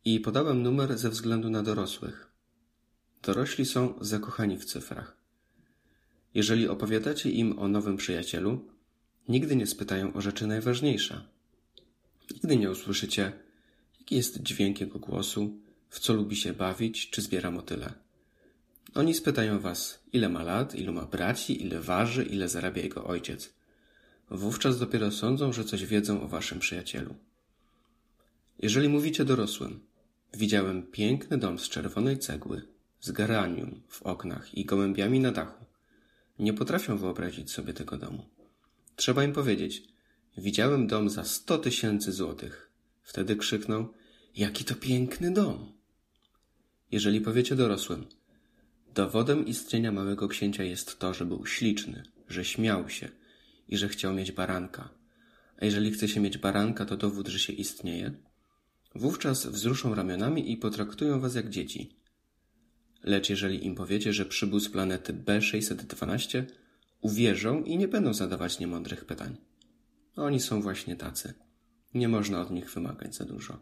i 0.05 0.19
podałem 0.19 0.63
numer 0.63 0.97
ze 0.97 1.09
względu 1.09 1.49
na 1.49 1.63
dorosłych. 1.63 2.31
Dorośli 3.21 3.65
są 3.65 3.93
zakochani 4.01 4.57
w 4.57 4.65
cyfrach. 4.65 5.20
Jeżeli 6.33 6.67
opowiadacie 6.67 7.29
im 7.29 7.59
o 7.59 7.67
nowym 7.67 7.97
przyjacielu, 7.97 8.65
nigdy 9.29 9.55
nie 9.55 9.67
spytają 9.67 10.13
o 10.13 10.21
rzeczy 10.21 10.47
najważniejsze. 10.47 11.21
Nigdy 12.31 12.57
nie 12.57 12.71
usłyszycie, 12.71 13.31
jaki 13.99 14.15
jest 14.15 14.43
dźwięk 14.43 14.81
jego 14.81 14.99
głosu, 14.99 15.57
w 15.89 15.99
co 15.99 16.13
lubi 16.13 16.35
się 16.35 16.53
bawić, 16.53 17.09
czy 17.09 17.21
zbiera 17.21 17.51
motyle. 17.51 17.93
Oni 18.95 19.13
spytają 19.13 19.59
was, 19.59 20.03
ile 20.13 20.29
ma 20.29 20.43
lat, 20.43 20.75
ilu 20.75 20.93
ma 20.93 21.05
braci, 21.05 21.63
ile 21.63 21.81
waży, 21.81 22.23
ile 22.23 22.49
zarabia 22.49 22.81
jego 22.81 23.03
ojciec. 23.03 23.53
Wówczas 24.29 24.79
dopiero 24.79 25.11
sądzą, 25.11 25.53
że 25.53 25.65
coś 25.65 25.85
wiedzą 25.85 26.21
o 26.21 26.27
waszym 26.27 26.59
przyjacielu. 26.59 27.15
Jeżeli 28.59 28.89
mówicie 28.89 29.25
dorosłym, 29.25 29.79
widziałem 30.33 30.83
piękny 30.83 31.37
dom 31.37 31.59
z 31.59 31.69
czerwonej 31.69 32.19
cegły, 32.19 32.61
z 32.99 33.11
geranium 33.11 33.81
w 33.87 34.03
oknach 34.03 34.57
i 34.57 34.65
gołębiami 34.65 35.19
na 35.19 35.31
dachu. 35.31 35.65
Nie 36.41 36.53
potrafią 36.53 36.97
wyobrazić 36.97 37.51
sobie 37.51 37.73
tego 37.73 37.97
domu. 37.97 38.25
Trzeba 38.95 39.23
im 39.23 39.33
powiedzieć, 39.33 39.83
widziałem 40.37 40.87
dom 40.87 41.09
za 41.09 41.23
sto 41.23 41.57
tysięcy 41.57 42.11
złotych. 42.11 42.71
Wtedy 43.03 43.35
krzykną, 43.35 43.87
jaki 44.35 44.63
to 44.63 44.75
piękny 44.75 45.33
dom. 45.33 45.73
Jeżeli 46.91 47.21
powiecie 47.21 47.55
dorosłym, 47.55 48.05
dowodem 48.95 49.45
istnienia 49.45 49.91
małego 49.91 50.27
księcia 50.27 50.63
jest 50.63 50.99
to, 50.99 51.13
że 51.13 51.25
był 51.25 51.45
śliczny, 51.45 52.03
że 52.27 52.45
śmiał 52.45 52.89
się 52.89 53.09
i 53.67 53.77
że 53.77 53.89
chciał 53.89 54.13
mieć 54.13 54.31
baranka. 54.31 54.89
A 55.57 55.65
jeżeli 55.65 55.91
chce 55.91 56.07
się 56.07 56.19
mieć 56.19 56.37
baranka, 56.37 56.85
to 56.85 56.97
dowód, 56.97 57.27
że 57.27 57.39
się 57.39 57.53
istnieje. 57.53 58.11
Wówczas 58.95 59.45
wzruszą 59.45 59.95
ramionami 59.95 60.51
i 60.51 60.57
potraktują 60.57 61.19
was 61.19 61.35
jak 61.35 61.49
dzieci. 61.49 62.00
Lecz 63.03 63.29
jeżeli 63.29 63.65
im 63.65 63.75
powiecie, 63.75 64.13
że 64.13 64.25
przybył 64.25 64.59
z 64.59 64.69
planety 64.69 65.13
B612, 65.13 66.43
uwierzą 67.01 67.63
i 67.63 67.77
nie 67.77 67.87
będą 67.87 68.13
zadawać 68.13 68.59
niemądrych 68.59 69.05
pytań. 69.05 69.37
Oni 70.15 70.39
są 70.39 70.61
właśnie 70.61 70.95
tacy. 70.95 71.33
Nie 71.93 72.07
można 72.07 72.41
od 72.41 72.51
nich 72.51 72.73
wymagać 72.73 73.15
za 73.15 73.25
dużo. 73.25 73.59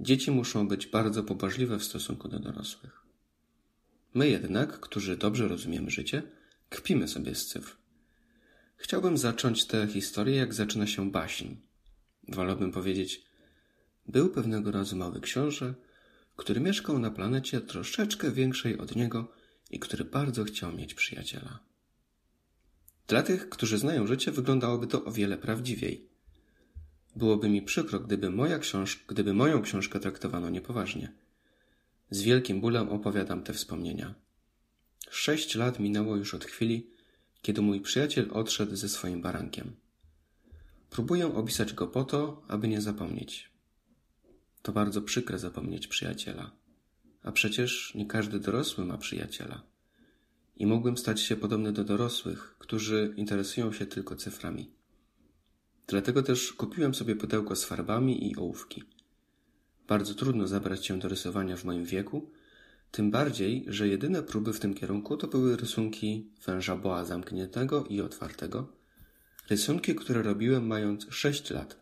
Dzieci 0.00 0.30
muszą 0.30 0.68
być 0.68 0.86
bardzo 0.86 1.22
pobożliwe 1.22 1.78
w 1.78 1.84
stosunku 1.84 2.28
do 2.28 2.38
dorosłych. 2.38 3.02
My 4.14 4.28
jednak, 4.28 4.80
którzy 4.80 5.16
dobrze 5.16 5.48
rozumiemy 5.48 5.90
życie, 5.90 6.22
kpimy 6.68 7.08
sobie 7.08 7.34
z 7.34 7.46
cyfr. 7.46 7.76
Chciałbym 8.76 9.18
zacząć 9.18 9.64
tę 9.64 9.86
historię, 9.86 10.36
jak 10.36 10.54
zaczyna 10.54 10.86
się 10.86 11.10
baśń. 11.10 11.46
Wolałbym 12.28 12.72
powiedzieć, 12.72 13.24
był 14.06 14.28
pewnego 14.28 14.70
razu 14.70 14.96
mały 14.96 15.20
książę, 15.20 15.74
który 16.42 16.60
mieszkał 16.60 16.98
na 16.98 17.10
planecie 17.10 17.60
troszeczkę 17.60 18.30
większej 18.30 18.78
od 18.78 18.96
niego 18.96 19.32
i 19.70 19.78
który 19.78 20.04
bardzo 20.04 20.44
chciał 20.44 20.72
mieć 20.72 20.94
przyjaciela. 20.94 21.58
Dla 23.08 23.22
tych, 23.22 23.48
którzy 23.48 23.78
znają 23.78 24.06
życie, 24.06 24.32
wyglądałoby 24.32 24.86
to 24.86 25.04
o 25.04 25.12
wiele 25.12 25.38
prawdziwiej. 25.38 26.08
Byłoby 27.16 27.48
mi 27.48 27.62
przykro, 27.62 28.00
gdyby, 28.00 28.30
moja 28.30 28.58
książ- 28.58 29.04
gdyby 29.08 29.34
moją 29.34 29.62
książkę 29.62 30.00
traktowano 30.00 30.50
niepoważnie. 30.50 31.12
Z 32.10 32.22
wielkim 32.22 32.60
bólem 32.60 32.88
opowiadam 32.88 33.42
te 33.42 33.52
wspomnienia. 33.52 34.14
Sześć 35.10 35.54
lat 35.54 35.80
minęło 35.80 36.16
już 36.16 36.34
od 36.34 36.44
chwili, 36.44 36.90
kiedy 37.42 37.62
mój 37.62 37.80
przyjaciel 37.80 38.28
odszedł 38.32 38.76
ze 38.76 38.88
swoim 38.88 39.22
barankiem. 39.22 39.76
Próbuję 40.90 41.34
opisać 41.34 41.72
go 41.72 41.86
po 41.86 42.04
to, 42.04 42.42
aby 42.48 42.68
nie 42.68 42.80
zapomnieć. 42.80 43.51
To 44.62 44.72
bardzo 44.72 45.02
przykre 45.02 45.38
zapomnieć 45.38 45.86
przyjaciela. 45.86 46.50
A 47.22 47.32
przecież 47.32 47.94
nie 47.94 48.06
każdy 48.06 48.40
dorosły 48.40 48.84
ma 48.84 48.98
przyjaciela. 48.98 49.62
i 50.56 50.66
mógłbym 50.66 50.96
stać 50.96 51.20
się 51.20 51.36
podobny 51.36 51.72
do 51.72 51.84
dorosłych, 51.84 52.56
którzy 52.58 53.14
interesują 53.16 53.72
się 53.72 53.86
tylko 53.86 54.16
cyframi. 54.16 54.70
Dlatego 55.86 56.22
też 56.22 56.52
kupiłem 56.52 56.94
sobie 56.94 57.16
pudełko 57.16 57.56
z 57.56 57.64
farbami 57.64 58.30
i 58.30 58.36
ołówki. 58.36 58.84
Bardzo 59.88 60.14
trudno 60.14 60.46
zabrać 60.46 60.86
się 60.86 60.98
do 60.98 61.08
rysowania 61.08 61.56
w 61.56 61.64
moim 61.64 61.84
wieku, 61.84 62.30
tym 62.90 63.10
bardziej, 63.10 63.64
że 63.68 63.88
jedyne 63.88 64.22
próby 64.22 64.52
w 64.52 64.60
tym 64.60 64.74
kierunku 64.74 65.16
to 65.16 65.26
były 65.26 65.56
rysunki 65.56 66.30
węża 66.46 66.76
boa 66.76 67.04
zamkniętego 67.04 67.84
i 67.84 68.00
otwartego. 68.00 68.72
Rysunki, 69.50 69.94
które 69.94 70.22
robiłem 70.22 70.66
mając 70.66 71.06
sześć 71.10 71.50
lat. 71.50 71.80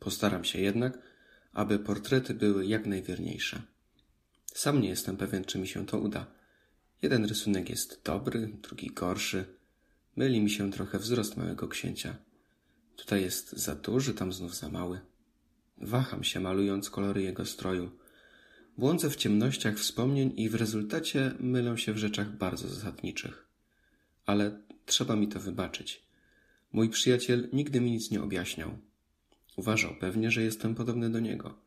Postaram 0.00 0.44
się 0.44 0.60
jednak, 0.60 0.98
aby 1.52 1.78
portrety 1.78 2.34
były 2.34 2.66
jak 2.66 2.86
najwierniejsze. 2.86 3.62
Sam 4.54 4.80
nie 4.80 4.88
jestem 4.88 5.16
pewien, 5.16 5.44
czy 5.44 5.58
mi 5.58 5.68
się 5.68 5.86
to 5.86 5.98
uda. 5.98 6.26
Jeden 7.02 7.24
rysunek 7.24 7.70
jest 7.70 8.00
dobry, 8.04 8.56
drugi 8.62 8.86
gorszy. 8.86 9.44
Myli 10.16 10.40
mi 10.40 10.50
się 10.50 10.70
trochę 10.70 10.98
wzrost 10.98 11.36
małego 11.36 11.68
księcia. 11.68 12.16
Tutaj 12.96 13.22
jest 13.22 13.52
za 13.52 13.74
duży, 13.74 14.14
tam 14.14 14.32
znów 14.32 14.56
za 14.56 14.68
mały. 14.68 15.00
Waham 15.78 16.24
się, 16.24 16.40
malując 16.40 16.90
kolory 16.90 17.22
jego 17.22 17.46
stroju. 17.46 17.90
Błądzę 18.78 19.10
w 19.10 19.16
ciemnościach 19.16 19.76
wspomnień 19.76 20.32
i 20.36 20.48
w 20.48 20.54
rezultacie 20.54 21.34
mylę 21.40 21.78
się 21.78 21.92
w 21.92 21.98
rzeczach 21.98 22.36
bardzo 22.36 22.68
zasadniczych. 22.68 23.46
Ale 24.26 24.60
trzeba 24.86 25.16
mi 25.16 25.28
to 25.28 25.40
wybaczyć. 25.40 26.02
Mój 26.72 26.88
przyjaciel 26.88 27.48
nigdy 27.52 27.80
mi 27.80 27.90
nic 27.90 28.10
nie 28.10 28.22
objaśniał. 28.22 28.78
Uważał 29.56 29.94
pewnie, 30.00 30.30
że 30.30 30.42
jestem 30.42 30.74
podobny 30.74 31.10
do 31.10 31.20
niego. 31.20 31.58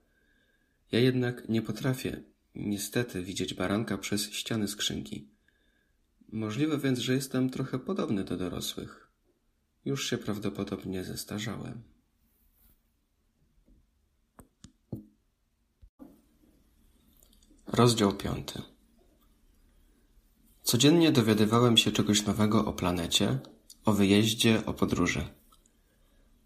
Ja 0.91 0.99
jednak 0.99 1.49
nie 1.49 1.61
potrafię, 1.61 2.23
niestety, 2.55 3.23
widzieć 3.23 3.53
baranka 3.53 3.97
przez 3.97 4.31
ściany 4.31 4.67
skrzynki. 4.67 5.27
Możliwe 6.31 6.77
więc, 6.77 6.99
że 6.99 7.13
jestem 7.13 7.49
trochę 7.49 7.79
podobny 7.79 8.23
do 8.23 8.37
dorosłych. 8.37 9.07
Już 9.85 10.09
się 10.09 10.17
prawdopodobnie 10.17 11.03
zestarzałem. 11.03 11.83
Rozdział 17.67 18.13
piąty. 18.13 18.61
Codziennie 20.63 21.11
dowiadywałem 21.11 21.77
się 21.77 21.91
czegoś 21.91 22.25
nowego 22.25 22.65
o 22.65 22.73
planecie, 22.73 23.39
o 23.85 23.93
wyjeździe, 23.93 24.65
o 24.65 24.73
podróży. 24.73 25.25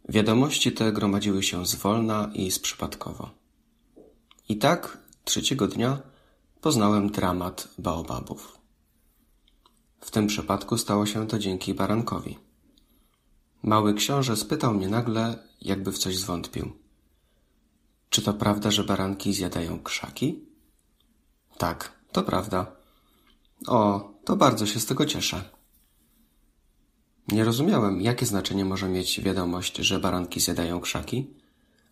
Wiadomości 0.09 0.71
te 0.71 0.91
gromadziły 0.91 1.43
się 1.43 1.65
zwolna 1.65 2.31
i 2.33 2.51
przypadkowo. 2.61 3.29
I 4.49 4.57
tak 4.57 4.97
trzeciego 5.23 5.67
dnia 5.67 6.01
poznałem 6.61 7.09
dramat 7.09 7.67
baobabów. 7.77 8.59
W 10.01 10.11
tym 10.11 10.27
przypadku 10.27 10.77
stało 10.77 11.05
się 11.05 11.27
to 11.27 11.39
dzięki 11.39 11.73
barankowi. 11.73 12.37
Mały 13.63 13.93
książę 13.93 14.37
spytał 14.37 14.73
mnie 14.73 14.89
nagle, 14.89 15.43
jakby 15.61 15.91
w 15.91 15.97
coś 15.97 16.17
zwątpił. 16.17 16.71
Czy 18.09 18.21
to 18.21 18.33
prawda, 18.33 18.71
że 18.71 18.83
baranki 18.83 19.33
zjadają 19.33 19.79
krzaki? 19.79 20.39
Tak, 21.57 21.91
to 22.11 22.23
prawda. 22.23 22.71
O, 23.67 24.11
to 24.25 24.35
bardzo 24.35 24.65
się 24.65 24.79
z 24.79 24.85
tego 24.85 25.05
cieszę. 25.05 25.58
Nie 27.31 27.43
rozumiałem, 27.43 28.01
jakie 28.01 28.25
znaczenie 28.25 28.65
może 28.65 28.89
mieć 28.89 29.21
wiadomość, 29.21 29.77
że 29.77 29.99
baranki 29.99 30.39
zjadają 30.39 30.79
krzaki, 30.79 31.33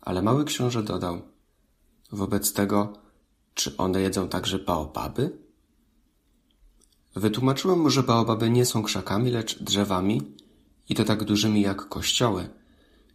ale 0.02 0.22
mały 0.22 0.46
książę 0.46 0.84
dodał. 0.84 1.22
Wobec 2.12 2.54
tego, 2.54 2.94
czy 3.54 3.78
one 3.78 4.02
jedzą 4.02 4.30
także 4.30 4.60
baobaby? 4.60 5.38
Wytłumaczyłem 7.16 7.80
mu, 7.80 7.90
że 7.90 8.04
baobaby 8.04 8.50
nie 8.50 8.66
są 8.66 8.84
krzakami, 8.84 9.32
lecz 9.32 9.64
drzewami 9.64 10.22
i 10.90 10.96
to 10.96 11.04
tak 11.04 11.24
dużymi 11.24 11.62
jak 11.62 11.90
kościoły. 11.90 12.50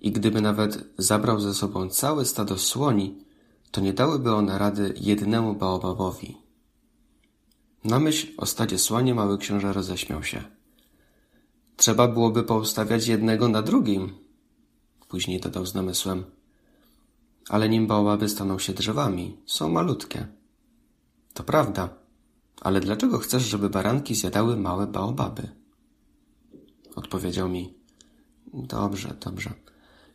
I 0.00 0.12
gdyby 0.12 0.40
nawet 0.40 0.84
zabrał 0.98 1.40
ze 1.40 1.54
sobą 1.54 1.88
całe 1.88 2.24
stado 2.24 2.58
słoni, 2.58 3.18
to 3.70 3.80
nie 3.80 3.92
dałyby 3.92 4.34
one 4.34 4.58
rady 4.58 4.94
jednemu 5.00 5.54
baobabowi. 5.54 6.36
Na 7.84 7.98
myśl 7.98 8.26
o 8.36 8.46
stadzie 8.46 8.78
słoni 8.78 9.14
mały 9.14 9.38
książę 9.38 9.72
roześmiał 9.72 10.22
się. 10.22 10.61
Trzeba 11.76 12.08
byłoby 12.08 12.42
poustawiać 12.42 13.06
jednego 13.06 13.48
na 13.48 13.62
drugim. 13.62 14.12
Później 15.08 15.40
dodał 15.40 15.66
z 15.66 15.74
namysłem. 15.74 16.24
Ale 17.48 17.68
nim 17.68 17.86
baobaby 17.86 18.28
staną 18.28 18.58
się 18.58 18.72
drzewami, 18.72 19.36
są 19.46 19.68
malutkie. 19.68 20.26
To 21.34 21.42
prawda, 21.42 21.88
ale 22.60 22.80
dlaczego 22.80 23.18
chcesz, 23.18 23.42
żeby 23.42 23.70
baranki 23.70 24.14
zjadały 24.14 24.56
małe 24.56 24.86
baobaby? 24.86 25.48
Odpowiedział 26.96 27.48
mi. 27.48 27.74
Dobrze, 28.54 29.14
dobrze. 29.20 29.52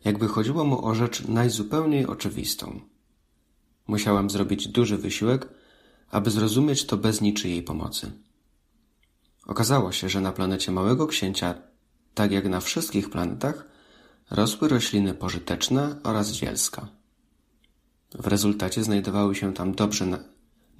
Jakby 0.04 0.28
chodziło 0.28 0.64
mu 0.64 0.86
o 0.86 0.94
rzecz 0.94 1.28
najzupełniej 1.28 2.06
oczywistą. 2.06 2.80
Musiałem 3.86 4.30
zrobić 4.30 4.68
duży 4.68 4.98
wysiłek, 4.98 5.48
aby 6.10 6.30
zrozumieć 6.30 6.86
to 6.86 6.96
bez 6.96 7.20
niczyjej 7.20 7.62
pomocy. 7.62 8.12
Okazało 9.48 9.92
się, 9.92 10.08
że 10.08 10.20
na 10.20 10.32
planecie 10.32 10.72
Małego 10.72 11.06
Księcia, 11.06 11.54
tak 12.14 12.32
jak 12.32 12.48
na 12.48 12.60
wszystkich 12.60 13.10
planetach, 13.10 13.64
rosły 14.30 14.68
rośliny 14.68 15.14
pożyteczne 15.14 15.96
oraz 16.02 16.32
zielska. 16.32 16.88
W 18.14 18.26
rezultacie 18.26 18.84
znajdowały 18.84 19.34
się 19.34 19.54
tam 19.54 19.74
na, 20.06 20.18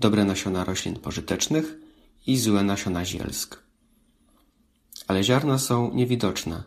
dobre 0.01 0.25
nasiona 0.25 0.65
roślin 0.65 0.97
pożytecznych 0.97 1.75
i 2.27 2.39
złe 2.39 2.63
nasiona 2.63 3.05
zielsk. 3.05 3.63
Ale 5.07 5.25
ziarna 5.25 5.59
są 5.59 5.95
niewidoczne. 5.95 6.63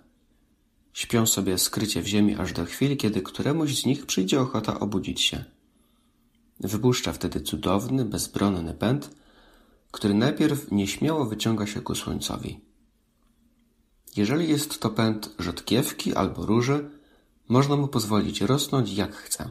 Śpią 0.94 1.26
sobie 1.26 1.58
skrycie 1.58 2.02
w 2.02 2.08
ziemi 2.08 2.36
aż 2.36 2.54
do 2.54 2.66
chwili, 2.66 2.98
kiedy 2.98 3.22
któremuś 3.22 3.82
z 3.82 3.86
nich 3.86 4.06
przyjdzie 4.06 4.42
ochota 4.42 4.80
obudzić 4.80 5.22
się. 5.22 5.44
Wypuszcza 6.60 7.14
wtedy 7.14 7.42
cudowny, 7.42 8.06
bezbronny 8.06 8.74
pęd, 8.74 9.21
który 9.92 10.14
najpierw 10.14 10.72
nieśmiało 10.72 11.26
wyciąga 11.26 11.68
się 11.68 11.82
ku 11.82 11.96
słońcowi. 11.96 12.60
Jeżeli 14.16 14.50
jest 14.50 14.80
to 14.80 14.90
pęd 14.90 15.36
rzodkiewki 15.40 16.16
albo 16.16 16.46
róży, 16.46 16.90
można 17.48 17.76
mu 17.76 17.88
pozwolić 17.88 18.42
rosnąć 18.42 18.94
jak 18.94 19.16
chce. 19.16 19.50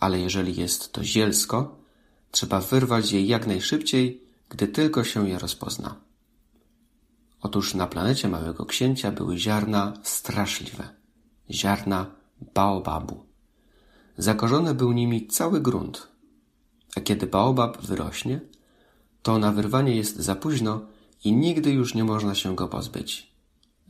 Ale 0.00 0.20
jeżeli 0.20 0.56
jest 0.56 0.92
to 0.92 1.04
zielsko, 1.04 1.78
trzeba 2.30 2.60
wyrwać 2.60 3.12
je 3.12 3.24
jak 3.24 3.46
najszybciej, 3.46 4.22
gdy 4.48 4.68
tylko 4.68 5.04
się 5.04 5.28
je 5.28 5.38
rozpozna. 5.38 5.96
Otóż 7.42 7.74
na 7.74 7.86
planecie 7.86 8.28
Małego 8.28 8.66
Księcia 8.66 9.12
były 9.12 9.38
ziarna 9.38 9.92
straszliwe. 10.02 10.88
Ziarna 11.50 12.06
baobabu. 12.54 13.24
Zakorzony 14.18 14.74
był 14.74 14.92
nimi 14.92 15.26
cały 15.26 15.60
grunt. 15.60 16.08
A 16.96 17.00
kiedy 17.00 17.26
baobab 17.26 17.82
wyrośnie, 17.82 18.40
to 19.22 19.38
na 19.38 19.52
wyrwanie 19.52 19.96
jest 19.96 20.16
za 20.16 20.34
późno 20.34 20.80
i 21.24 21.32
nigdy 21.32 21.70
już 21.70 21.94
nie 21.94 22.04
można 22.04 22.34
się 22.34 22.56
go 22.56 22.68
pozbyć. 22.68 23.32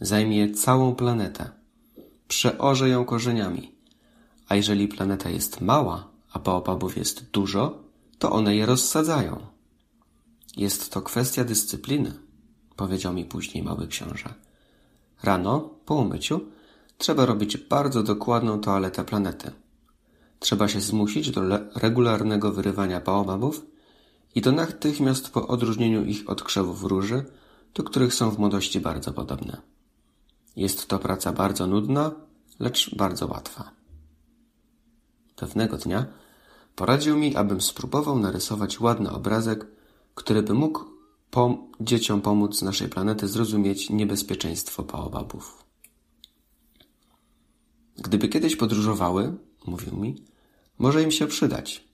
Zajmie 0.00 0.50
całą 0.50 0.94
planetę. 0.94 1.50
Przeorze 2.28 2.88
ją 2.88 3.04
korzeniami. 3.04 3.72
A 4.48 4.56
jeżeli 4.56 4.88
planeta 4.88 5.30
jest 5.30 5.60
mała, 5.60 6.08
a 6.32 6.38
baobabów 6.38 6.96
jest 6.96 7.30
dużo, 7.30 7.78
to 8.18 8.32
one 8.32 8.56
je 8.56 8.66
rozsadzają. 8.66 9.40
Jest 10.56 10.92
to 10.92 11.02
kwestia 11.02 11.44
dyscypliny, 11.44 12.12
powiedział 12.76 13.14
mi 13.14 13.24
później 13.24 13.64
mały 13.64 13.86
książę. 13.86 14.34
Rano, 15.22 15.70
po 15.84 15.94
umyciu, 15.94 16.40
trzeba 16.98 17.26
robić 17.26 17.56
bardzo 17.56 18.02
dokładną 18.02 18.60
toaletę 18.60 19.04
planety. 19.04 19.50
Trzeba 20.38 20.68
się 20.68 20.80
zmusić 20.80 21.30
do 21.30 21.40
regularnego 21.74 22.52
wyrywania 22.52 23.00
baobabów 23.00 23.66
i 24.34 24.42
to 24.42 24.52
natychmiast 24.52 25.30
po 25.30 25.46
odróżnieniu 25.48 26.04
ich 26.04 26.30
od 26.30 26.42
krzewów 26.42 26.84
róży, 26.84 27.24
do 27.74 27.82
których 27.82 28.14
są 28.14 28.30
w 28.30 28.38
młodości 28.38 28.80
bardzo 28.80 29.12
podobne. 29.12 29.62
Jest 30.56 30.86
to 30.86 30.98
praca 30.98 31.32
bardzo 31.32 31.66
nudna, 31.66 32.10
lecz 32.60 32.94
bardzo 32.94 33.26
łatwa. 33.26 33.70
Pewnego 35.36 35.78
dnia 35.78 36.06
poradził 36.76 37.18
mi, 37.18 37.36
abym 37.36 37.60
spróbował 37.60 38.18
narysować 38.18 38.80
ładny 38.80 39.10
obrazek, 39.10 39.66
który 40.14 40.42
by 40.42 40.54
mógł 40.54 40.84
pom 41.30 41.72
dzieciom 41.80 42.20
pomóc 42.20 42.62
naszej 42.62 42.88
planety 42.88 43.28
zrozumieć 43.28 43.90
niebezpieczeństwo 43.90 44.82
baobabów. 44.82 45.64
Gdyby 47.96 48.28
kiedyś 48.28 48.56
podróżowały, 48.56 49.36
mówił 49.66 49.96
mi, 49.96 50.24
może 50.78 51.02
im 51.02 51.10
się 51.10 51.26
przydać. 51.26 51.91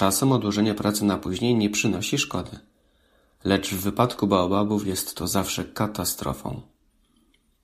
Czasem 0.00 0.32
odłożenie 0.32 0.74
pracy 0.74 1.04
na 1.04 1.18
później 1.18 1.54
nie 1.54 1.70
przynosi 1.70 2.18
szkody. 2.18 2.58
Lecz 3.44 3.70
w 3.70 3.80
wypadku 3.80 4.26
baobabów 4.26 4.86
jest 4.86 5.14
to 5.14 5.28
zawsze 5.28 5.64
katastrofą. 5.64 6.60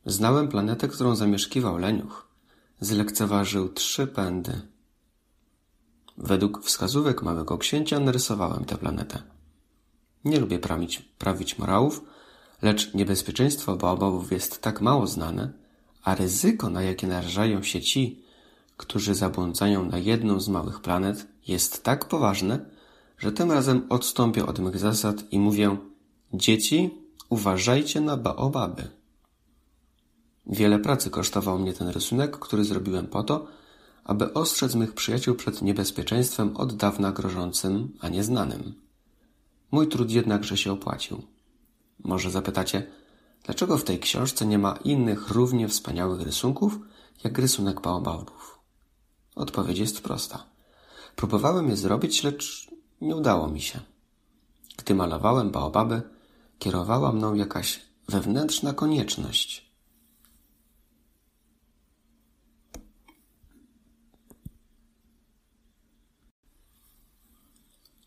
Znałem 0.07 0.49
planetę, 0.49 0.89
którą 0.89 1.17
zamieszkiwał 1.17 1.79
leniuch. 1.79 2.29
Zlekceważył 2.81 3.69
trzy 3.69 4.07
pędy. 4.07 4.61
Według 6.19 6.65
wskazówek 6.65 7.23
małego 7.23 7.59
księcia 7.59 8.01
narysowałem 8.01 8.65
tę 8.65 8.77
planetę. 8.77 9.23
Nie 10.25 10.41
lubię 10.41 10.59
prawić, 10.59 10.99
prawić 10.99 11.59
morałów, 11.59 12.05
lecz 12.63 12.95
niebezpieczeństwo 12.95 13.77
baobabów 13.77 14.33
jest 14.33 14.61
tak 14.61 14.81
mało 14.81 15.07
znane, 15.07 15.53
a 16.03 16.15
ryzyko, 16.15 16.71
na 16.71 16.83
jakie 16.83 17.07
narażają 17.07 17.63
się 17.63 17.81
ci, 17.81 18.26
którzy 18.77 19.15
zabłądzają 19.15 19.85
na 19.85 19.99
jedną 19.99 20.41
z 20.41 20.49
małych 20.49 20.81
planet, 20.81 21.27
jest 21.49 21.83
tak 21.83 22.09
poważne, 22.09 22.71
że 23.19 23.33
tym 23.33 23.53
razem 23.53 23.87
odstąpię 23.89 24.47
od 24.47 24.59
mych 24.59 24.79
zasad 24.79 25.33
i 25.33 25.39
mówię: 25.39 25.77
Dzieci, 26.35 26.91
uważajcie 27.29 28.01
na 28.01 28.17
baobaby. 28.17 28.89
Wiele 30.47 30.79
pracy 30.79 31.11
kosztował 31.11 31.59
mnie 31.59 31.73
ten 31.73 31.89
rysunek, 31.89 32.39
który 32.39 32.65
zrobiłem 32.65 33.07
po 33.07 33.23
to, 33.23 33.47
aby 34.05 34.33
ostrzec 34.33 34.75
mych 34.75 34.95
przyjaciół 34.95 35.35
przed 35.35 35.63
niebezpieczeństwem 35.63 36.57
od 36.57 36.77
dawna 36.77 37.13
grożącym, 37.13 37.93
a 38.01 38.09
nieznanym. 38.09 38.75
Mój 39.71 39.89
trud 39.89 40.11
jednakże 40.11 40.57
się 40.57 40.73
opłacił. 40.73 41.23
Może 42.05 42.31
zapytacie, 42.31 42.87
dlaczego 43.45 43.79
w 43.79 43.85
tej 43.85 43.99
książce 43.99 44.47
nie 44.47 44.59
ma 44.59 44.79
innych 44.85 45.29
równie 45.29 45.69
wspaniałych 45.69 46.21
rysunków, 46.21 46.79
jak 47.25 47.39
rysunek 47.39 47.81
baobabów? 47.81 48.56
Odpowiedź 49.37 49.79
jest 49.79 50.01
prosta. 50.01 50.45
Próbowałem 51.17 51.69
je 51.69 51.77
zrobić, 51.77 52.23
lecz 52.23 52.71
nie 53.01 53.17
udało 53.17 53.49
mi 53.49 53.61
się. 53.61 53.81
Gdy 54.79 54.95
malowałem 54.95 55.51
baobaby, 55.51 56.03
kierowała 56.59 57.13
mną 57.13 57.35
jakaś 57.35 57.81
wewnętrzna 58.09 58.73
konieczność. 58.73 59.67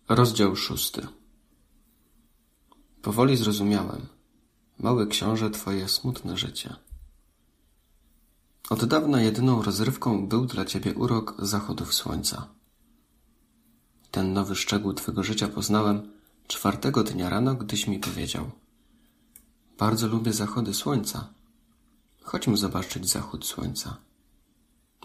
Rozdział 0.10 0.56
szósty 0.56 1.08
Powoli 3.02 3.38
zrozumiałem. 3.38 4.08
Mały 4.80 5.08
książę, 5.08 5.50
twoje 5.50 5.88
smutne 5.88 6.38
życie. 6.38 6.76
Od 8.70 8.86
dawna 8.86 9.22
jedyną 9.22 9.62
rozrywką 9.62 10.28
był 10.28 10.46
dla 10.46 10.66
ciebie 10.66 10.94
urok 10.94 11.36
zachodów 11.40 11.94
słońca. 11.94 12.48
Ten 14.12 14.34
nowy 14.34 14.56
szczegół 14.56 14.94
twego 14.94 15.24
życia 15.24 15.48
poznałem 15.48 16.12
czwartego 16.48 17.04
dnia 17.04 17.30
rano, 17.30 17.56
gdyś 17.56 17.88
mi 17.88 18.00
powiedział. 18.00 18.52
Bardzo 19.78 20.08
lubię 20.08 20.34
zachody 20.34 20.74
słońca. 20.74 21.34
Chodźmy 22.24 22.58
zobaczyć 22.58 23.10
zachód 23.10 23.46
słońca. 23.46 23.98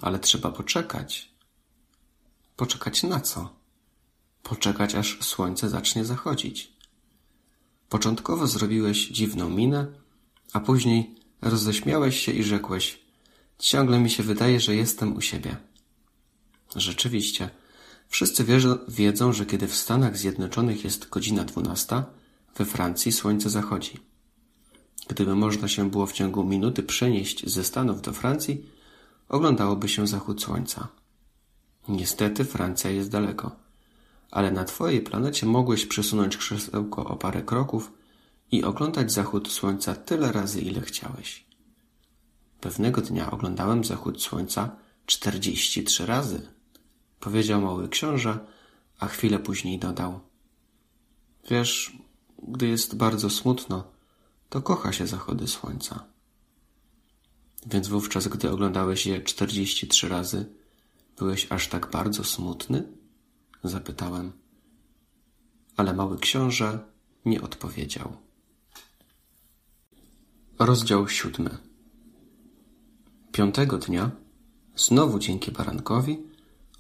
Ale 0.03 0.19
trzeba 0.19 0.51
poczekać. 0.51 1.35
Poczekać 2.57 3.03
na 3.03 3.21
co? 3.21 3.55
Poczekać, 4.43 4.95
aż 4.95 5.19
słońce 5.25 5.69
zacznie 5.69 6.05
zachodzić. 6.05 6.73
Początkowo 7.89 8.47
zrobiłeś 8.47 9.09
dziwną 9.09 9.51
minę, 9.51 9.87
a 10.53 10.61
później 10.61 11.15
roześmiałeś 11.43 12.21
się 12.21 12.33
i 12.33 12.43
rzekłeś: 12.43 13.04
Ciągle 13.65 13.99
mi 13.99 14.11
się 14.11 14.23
wydaje, 14.23 14.61
że 14.61 14.75
jestem 14.75 15.17
u 15.17 15.21
siebie. 15.21 15.57
Rzeczywiście, 16.77 17.51
wszyscy 18.09 18.45
wiedzą, 18.89 19.33
że 19.33 19.47
kiedy 19.47 19.67
w 19.67 19.77
Stanach 19.77 20.17
Zjednoczonych 20.17 20.85
jest 20.85 21.09
godzina 21.09 21.45
dwunasta, 21.45 22.07
we 22.57 22.65
Francji 22.65 23.13
słońce 23.13 23.51
zachodzi. 23.51 24.01
Gdyby 25.09 25.35
można 25.37 25.69
się 25.69 25.91
było 25.91 26.07
w 26.07 26.13
ciągu 26.13 26.45
minuty 26.45 26.83
przenieść 26.83 27.51
ze 27.51 27.65
Stanów 27.65 28.03
do 28.03 28.13
Francji, 28.13 28.67
oglądałoby 29.29 29.89
się 29.89 30.07
zachód 30.07 30.43
słońca. 30.43 30.89
Niestety 31.89 32.45
Francja 32.45 32.91
jest 32.91 33.11
daleko 33.11 33.65
ale 34.35 34.51
na 34.51 34.65
twojej 34.65 35.01
planecie 35.01 35.47
mogłeś 35.47 35.87
przesunąć 35.87 36.37
krzesełko 36.37 37.05
o 37.05 37.17
parę 37.17 37.43
kroków 37.43 37.93
i 38.51 38.65
oglądać 38.65 39.13
zachód 39.13 39.53
słońca 39.53 39.95
tyle 39.95 40.33
razy, 40.33 40.61
ile 40.61 40.81
chciałeś. 40.81 41.45
Pewnego 42.65 43.01
dnia 43.01 43.31
oglądałem 43.31 43.85
zachód 43.85 44.23
słońca 44.23 44.77
czterdzieści 45.07 45.85
trzy 45.85 46.07
razy, 46.07 46.49
powiedział 47.21 47.61
mały 47.61 47.89
książę, 47.89 48.39
a 48.99 49.07
chwilę 49.07 49.39
później 49.39 49.79
dodał. 49.79 50.21
Wiesz, 51.51 51.99
gdy 52.49 52.69
jest 52.69 52.97
bardzo 52.97 53.31
smutno, 53.31 53.85
to 54.49 54.63
kocha 54.63 54.93
się 54.93 55.07
zachody 55.07 55.49
słońca. 55.49 56.05
Więc 57.67 57.89
wówczas, 57.89 58.29
gdy 58.29 58.51
oglądałeś 58.51 59.07
je 59.07 59.23
czterdzieści 59.23 59.89
trzy 59.89 60.09
razy, 60.09 60.47
byłeś 61.19 61.53
aż 61.53 61.69
tak 61.69 61.91
bardzo 61.91 62.25
smutny? 62.25 62.93
zapytałem. 63.65 64.33
Ale 65.77 65.93
mały 65.93 66.19
książę 66.19 66.79
nie 67.25 67.43
odpowiedział. 67.43 68.17
Rozdział 70.59 71.09
siódmy. 71.09 71.74
Piątego 73.35 73.79
dnia, 73.79 74.11
znowu 74.77 75.19
dzięki 75.19 75.53
barankowi, 75.53 76.19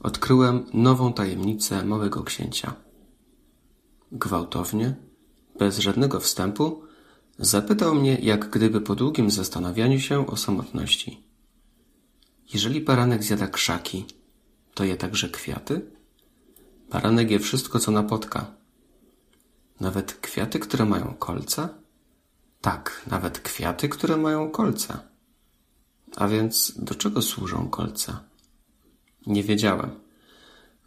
odkryłem 0.01 0.67
nową 0.73 1.12
tajemnicę 1.12 1.85
małego 1.85 2.23
księcia. 2.23 2.75
Gwałtownie, 4.12 4.95
bez 5.59 5.79
żadnego 5.79 6.21
wstępu, 6.21 6.83
zapytał 7.38 7.95
mnie, 7.95 8.19
jak 8.23 8.51
gdyby 8.51 8.81
po 8.81 8.95
długim 8.95 9.31
zastanawianiu 9.31 10.01
się 10.01 10.27
o 10.27 10.37
samotności. 10.37 11.23
Jeżeli 12.53 12.81
baranek 12.81 13.23
zjada 13.23 13.47
krzaki, 13.47 14.07
to 14.75 14.85
je 14.85 14.97
także 14.97 15.29
kwiaty? 15.29 15.81
Baranek 16.90 17.31
je 17.31 17.38
wszystko, 17.38 17.79
co 17.79 17.90
napotka. 17.90 18.55
Nawet 19.81 20.12
kwiaty, 20.12 20.59
które 20.59 20.85
mają 20.85 21.14
kolce? 21.19 21.69
Tak, 22.61 23.03
nawet 23.07 23.38
kwiaty, 23.38 23.88
które 23.88 24.17
mają 24.17 24.51
kolce. 24.51 25.13
A 26.16 26.29
więc 26.29 26.72
do 26.79 26.94
czego 26.94 27.22
służą 27.22 27.68
kolce? 27.68 28.16
Nie 29.27 29.42
wiedziałem. 29.42 29.90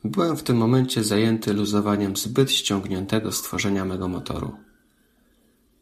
Byłem 0.03 0.37
w 0.37 0.43
tym 0.43 0.57
momencie 0.57 1.03
zajęty 1.03 1.53
luzowaniem 1.53 2.17
zbyt 2.17 2.51
ściągniętego 2.51 3.31
stworzenia 3.31 3.85
mego 3.85 4.07
motoru. 4.07 4.55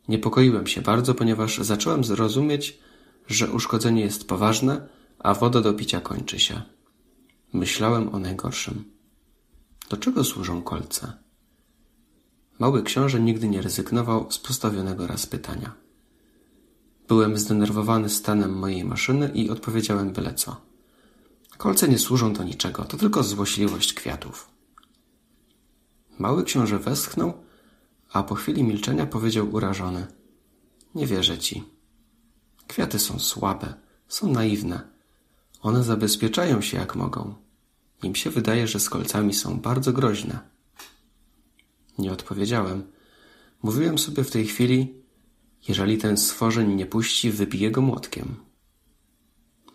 Niepokoiłem 0.07 0.67
się 0.67 0.81
bardzo, 0.81 1.15
ponieważ 1.15 1.57
zacząłem 1.57 2.03
zrozumieć, 2.03 2.79
że 3.27 3.51
uszkodzenie 3.51 4.01
jest 4.01 4.27
poważne, 4.27 4.87
a 5.19 5.33
woda 5.33 5.61
do 5.61 5.73
picia 5.73 6.01
kończy 6.01 6.39
się. 6.39 6.61
Myślałem 7.53 8.15
o 8.15 8.19
najgorszym. 8.19 8.83
Do 9.89 9.97
czego 9.97 10.23
służą 10.23 10.61
kolce? 10.61 11.13
Mały 12.59 12.83
książę 12.83 13.19
nigdy 13.19 13.47
nie 13.47 13.61
rezygnował 13.61 14.31
z 14.31 14.39
postawionego 14.39 15.07
raz 15.07 15.25
pytania. 15.25 15.84
Byłem 17.07 17.37
zdenerwowany 17.37 18.09
stanem 18.09 18.57
mojej 18.57 18.85
maszyny 18.85 19.31
i 19.33 19.49
odpowiedziałem 19.49 20.13
byle 20.13 20.33
co. 20.33 20.61
Kolce 21.57 21.87
nie 21.87 21.99
służą 21.99 22.33
do 22.33 22.43
niczego, 22.43 22.83
to 22.83 22.97
tylko 22.97 23.23
złośliwość 23.23 23.93
kwiatów. 23.93 24.49
Mały 26.19 26.43
książę 26.43 26.79
westchnął, 26.79 27.33
a 28.13 28.23
po 28.23 28.35
chwili 28.35 28.63
milczenia 28.63 29.05
powiedział 29.05 29.53
urażony. 29.53 30.07
Nie 30.95 31.07
wierzę 31.07 31.37
ci. 31.37 31.63
Kwiaty 32.67 32.99
są 32.99 33.19
słabe, 33.19 33.73
są 34.07 34.31
naiwne. 34.31 34.81
One 35.61 35.83
zabezpieczają 35.83 36.61
się 36.61 36.77
jak 36.77 36.95
mogą. 36.95 37.35
Im 38.03 38.15
się 38.15 38.29
wydaje, 38.29 38.67
że 38.67 38.79
z 38.79 38.89
kolcami 38.89 39.33
są 39.33 39.59
bardzo 39.59 39.93
groźne. 39.93 40.39
Nie 41.97 42.11
odpowiedziałem. 42.11 42.83
Mówiłem 43.63 43.97
sobie 43.97 44.23
w 44.23 44.31
tej 44.31 44.47
chwili, 44.47 45.04
jeżeli 45.67 45.97
ten 45.97 46.17
stworzeń 46.17 46.75
nie 46.75 46.85
puści, 46.85 47.31
wybiję 47.31 47.71
go 47.71 47.81
młotkiem. 47.81 48.35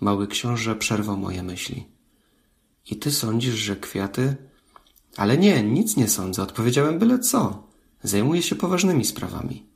Mały 0.01 0.27
książę 0.27 0.77
przerwał 0.77 1.17
moje 1.17 1.43
myśli. 1.43 1.87
I 2.91 2.97
ty 2.97 3.11
sądzisz, 3.11 3.55
że 3.55 3.77
kwiaty... 3.77 4.37
Ale 5.17 5.39
nie, 5.39 5.63
nic 5.63 5.97
nie 5.97 6.09
sądzę. 6.09 6.43
Odpowiedziałem 6.43 6.99
byle 6.99 7.19
co. 7.19 7.69
Zajmuję 8.03 8.43
się 8.43 8.57
poważnymi 8.57 9.05
sprawami. 9.05 9.67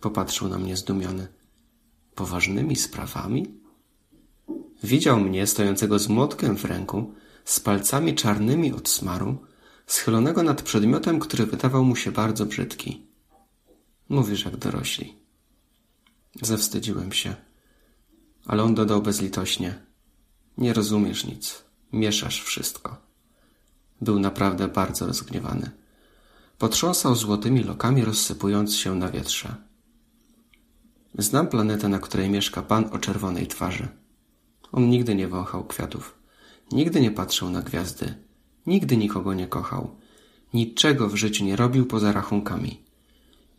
Popatrzył 0.00 0.48
na 0.48 0.58
mnie 0.58 0.76
zdumiony. 0.76 1.28
Poważnymi 2.14 2.76
sprawami? 2.76 3.60
Widział 4.82 5.20
mnie 5.20 5.46
stojącego 5.46 5.98
z 5.98 6.08
młotkiem 6.08 6.56
w 6.56 6.64
ręku, 6.64 7.14
z 7.44 7.60
palcami 7.60 8.14
czarnymi 8.14 8.72
od 8.72 8.88
smaru, 8.88 9.38
schylonego 9.86 10.42
nad 10.42 10.62
przedmiotem, 10.62 11.20
który 11.20 11.46
wydawał 11.46 11.84
mu 11.84 11.96
się 11.96 12.12
bardzo 12.12 12.46
brzydki. 12.46 13.09
Mówisz 14.10 14.44
jak 14.44 14.56
dorośli. 14.56 15.16
Zawstydziłem 16.42 17.12
się. 17.12 17.34
Ale 18.46 18.62
on 18.62 18.74
dodał 18.74 19.02
bezlitośnie. 19.02 19.78
Nie 20.58 20.72
rozumiesz 20.72 21.26
nic. 21.26 21.64
Mieszasz 21.92 22.42
wszystko. 22.42 22.96
Był 24.00 24.18
naprawdę 24.18 24.68
bardzo 24.68 25.06
rozgniewany. 25.06 25.70
Potrząsał 26.58 27.14
złotymi 27.14 27.64
lokami, 27.64 28.04
rozsypując 28.04 28.76
się 28.76 28.94
na 28.94 29.10
wietrze. 29.10 29.54
Znam 31.18 31.48
planetę, 31.48 31.88
na 31.88 31.98
której 31.98 32.30
mieszka 32.30 32.62
pan 32.62 32.84
o 32.92 32.98
czerwonej 32.98 33.46
twarzy. 33.46 33.88
On 34.72 34.88
nigdy 34.88 35.14
nie 35.14 35.28
wąchał 35.28 35.64
kwiatów. 35.64 36.18
Nigdy 36.72 37.00
nie 37.00 37.10
patrzył 37.10 37.50
na 37.50 37.62
gwiazdy. 37.62 38.14
Nigdy 38.66 38.96
nikogo 38.96 39.34
nie 39.34 39.48
kochał. 39.48 39.96
Niczego 40.54 41.08
w 41.08 41.16
życiu 41.16 41.44
nie 41.44 41.56
robił 41.56 41.86
poza 41.86 42.12
rachunkami. 42.12 42.89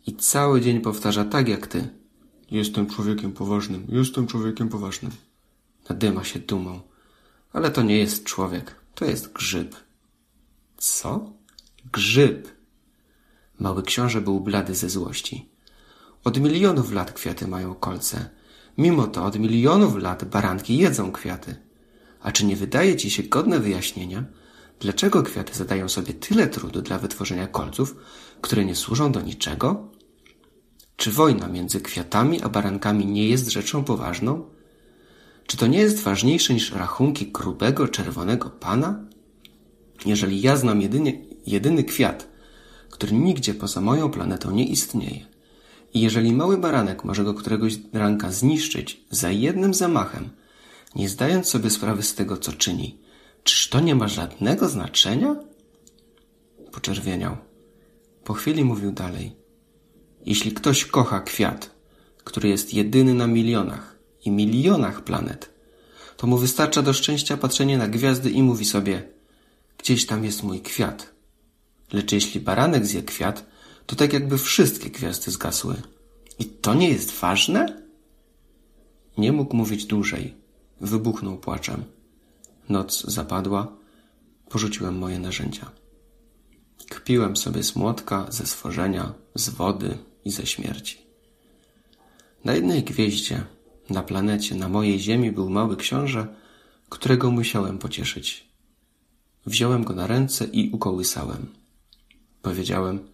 I 0.06 0.16
cały 0.16 0.60
dzień 0.60 0.80
powtarza 0.80 1.24
tak 1.24 1.48
jak 1.48 1.66
ty. 1.66 1.88
Jestem 2.50 2.86
człowiekiem 2.86 3.32
poważnym, 3.32 3.86
jestem 3.88 4.26
człowiekiem 4.26 4.68
poważnym. 4.68 5.12
Nadyma 5.88 6.24
się 6.24 6.38
dumą. 6.38 6.80
Ale 7.52 7.70
to 7.70 7.82
nie 7.82 7.98
jest 7.98 8.24
człowiek, 8.24 8.74
to 8.94 9.04
jest 9.04 9.32
grzyb. 9.32 9.76
Co? 10.76 11.32
Grzyb. 11.92 12.48
Mały 13.58 13.82
książę 13.82 14.20
był 14.20 14.40
blady 14.40 14.74
ze 14.74 14.88
złości. 14.88 15.48
Od 16.24 16.40
milionów 16.40 16.92
lat 16.92 17.12
kwiaty 17.12 17.48
mają 17.48 17.74
kolce. 17.74 18.28
Mimo 18.78 19.06
to 19.06 19.24
od 19.24 19.38
milionów 19.38 19.96
lat 19.96 20.24
baranki 20.24 20.78
jedzą 20.78 21.12
kwiaty. 21.12 21.56
A 22.20 22.32
czy 22.32 22.46
nie 22.46 22.56
wydaje 22.56 22.96
ci 22.96 23.10
się 23.10 23.22
godne 23.22 23.60
wyjaśnienia, 23.60 24.24
dlaczego 24.80 25.22
kwiaty 25.22 25.54
zadają 25.54 25.88
sobie 25.88 26.14
tyle 26.14 26.46
trudu 26.46 26.82
dla 26.82 26.98
wytworzenia 26.98 27.46
kolców, 27.46 27.96
które 28.42 28.64
nie 28.64 28.74
służą 28.74 29.12
do 29.12 29.20
niczego? 29.20 29.88
Czy 30.96 31.10
wojna 31.10 31.48
między 31.48 31.80
kwiatami 31.80 32.42
a 32.42 32.48
barankami 32.48 33.06
nie 33.06 33.28
jest 33.28 33.48
rzeczą 33.48 33.84
poważną? 33.84 34.44
Czy 35.46 35.56
to 35.56 35.66
nie 35.66 35.78
jest 35.78 36.00
ważniejsze 36.00 36.54
niż 36.54 36.72
rachunki 36.72 37.26
grubego, 37.26 37.88
czerwonego 37.88 38.50
pana? 38.50 39.04
Jeżeli 40.06 40.40
ja 40.40 40.56
znam 40.56 40.80
jedynie, 40.80 41.24
jedyny 41.46 41.84
kwiat, 41.84 42.28
który 42.90 43.12
nigdzie 43.12 43.54
poza 43.54 43.80
moją 43.80 44.10
planetą 44.10 44.50
nie 44.50 44.66
istnieje, 44.66 45.26
i 45.94 46.00
jeżeli 46.00 46.32
mały 46.32 46.58
baranek 46.58 47.04
może 47.04 47.24
go 47.24 47.34
któregoś 47.34 47.78
ranka 47.92 48.30
zniszczyć 48.30 49.04
za 49.10 49.30
jednym 49.30 49.74
zamachem, 49.74 50.30
nie 50.94 51.08
zdając 51.08 51.48
sobie 51.48 51.70
sprawy 51.70 52.02
z 52.02 52.14
tego, 52.14 52.36
co 52.36 52.52
czyni, 52.52 52.98
czyż 53.44 53.68
to 53.68 53.80
nie 53.80 53.94
ma 53.94 54.08
żadnego 54.08 54.68
znaczenia? 54.68 55.36
Poczerwieniał. 56.72 57.51
Po 58.24 58.34
chwili 58.34 58.64
mówił 58.64 58.92
dalej. 58.92 59.36
Jeśli 60.26 60.52
ktoś 60.52 60.84
kocha 60.84 61.20
kwiat, 61.20 61.70
który 62.24 62.48
jest 62.48 62.74
jedyny 62.74 63.14
na 63.14 63.26
milionach 63.26 63.98
i 64.24 64.30
milionach 64.30 65.04
planet, 65.04 65.50
to 66.16 66.26
mu 66.26 66.38
wystarcza 66.38 66.82
do 66.82 66.92
szczęścia 66.92 67.36
patrzenie 67.36 67.78
na 67.78 67.88
gwiazdy 67.88 68.30
i 68.30 68.42
mówi 68.42 68.64
sobie 68.64 69.08
gdzieś 69.78 70.06
tam 70.06 70.24
jest 70.24 70.42
mój 70.42 70.60
kwiat. 70.60 71.14
Lecz 71.92 72.12
jeśli 72.12 72.40
baranek 72.40 72.86
zje 72.86 73.02
kwiat, 73.02 73.46
to 73.86 73.96
tak 73.96 74.12
jakby 74.12 74.38
wszystkie 74.38 74.90
gwiazdy 74.90 75.30
zgasły. 75.30 75.82
I 76.38 76.44
to 76.44 76.74
nie 76.74 76.88
jest 76.88 77.12
ważne? 77.12 77.82
Nie 79.18 79.32
mógł 79.32 79.56
mówić 79.56 79.84
dłużej. 79.84 80.34
Wybuchnął 80.80 81.38
płaczem. 81.38 81.84
Noc 82.68 83.04
zapadła. 83.04 83.76
Porzuciłem 84.48 84.98
moje 84.98 85.18
narzędzia. 85.18 85.81
Kpiłem 86.92 87.36
sobie 87.36 87.62
z 87.62 87.76
młotka, 87.76 88.26
ze 88.28 88.46
stworzenia, 88.46 89.14
z 89.34 89.48
wody 89.48 89.98
i 90.24 90.30
ze 90.30 90.46
śmierci. 90.46 90.98
Na 92.44 92.54
jednej 92.54 92.82
gwieździe, 92.82 93.44
na 93.90 94.02
planecie, 94.02 94.54
na 94.54 94.68
mojej 94.68 95.00
ziemi 95.00 95.32
był 95.32 95.50
mały 95.50 95.76
książę, 95.76 96.26
którego 96.88 97.30
musiałem 97.30 97.78
pocieszyć. 97.78 98.48
Wziąłem 99.46 99.84
go 99.84 99.94
na 99.94 100.06
ręce 100.06 100.44
i 100.44 100.70
ukołysałem. 100.70 101.46
Powiedziałem, 102.42 103.08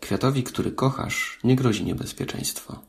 kwiatowi, 0.00 0.42
który 0.42 0.72
kochasz, 0.72 1.38
nie 1.44 1.56
grozi 1.56 1.84
niebezpieczeństwo. 1.84 2.82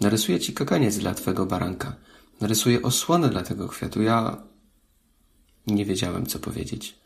Narysuję 0.00 0.40
ci 0.40 0.52
kaganiec 0.52 0.98
dla 0.98 1.14
twego 1.14 1.46
baranka. 1.46 1.96
Narysuję 2.40 2.82
osłonę 2.82 3.28
dla 3.28 3.42
tego 3.42 3.68
kwiatu. 3.68 4.02
Ja 4.02 4.42
nie 5.66 5.84
wiedziałem, 5.84 6.26
co 6.26 6.38
powiedzieć. 6.38 7.01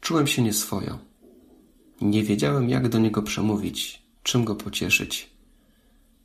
Czułem 0.00 0.26
się 0.26 0.42
nieswojo. 0.42 0.98
Nie 2.00 2.22
wiedziałem, 2.22 2.68
jak 2.68 2.88
do 2.88 2.98
niego 2.98 3.22
przemówić, 3.22 4.02
czym 4.22 4.44
go 4.44 4.54
pocieszyć. 4.54 5.30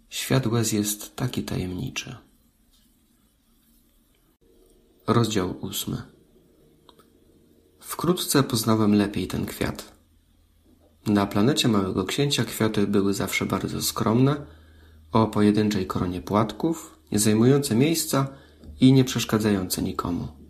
Świat 0.09 0.47
łez 0.47 0.71
jest 0.71 1.15
taki 1.15 1.43
tajemniczy. 1.43 2.15
Rozdział 5.07 5.57
ósmy 5.61 6.01
Wkrótce 7.79 8.43
poznałem 8.43 8.95
lepiej 8.95 9.27
ten 9.27 9.45
kwiat. 9.45 9.91
Na 11.07 11.25
planecie 11.25 11.67
Małego 11.67 12.05
Księcia 12.05 12.45
kwiaty 12.45 12.87
były 12.87 13.13
zawsze 13.13 13.45
bardzo 13.45 13.81
skromne, 13.81 14.45
o 15.11 15.27
pojedynczej 15.27 15.87
koronie 15.87 16.21
płatków, 16.21 16.99
nie 17.11 17.19
zajmujące 17.19 17.75
miejsca 17.75 18.27
i 18.79 18.93
nie 18.93 19.03
przeszkadzające 19.03 19.81
nikomu. 19.81 20.40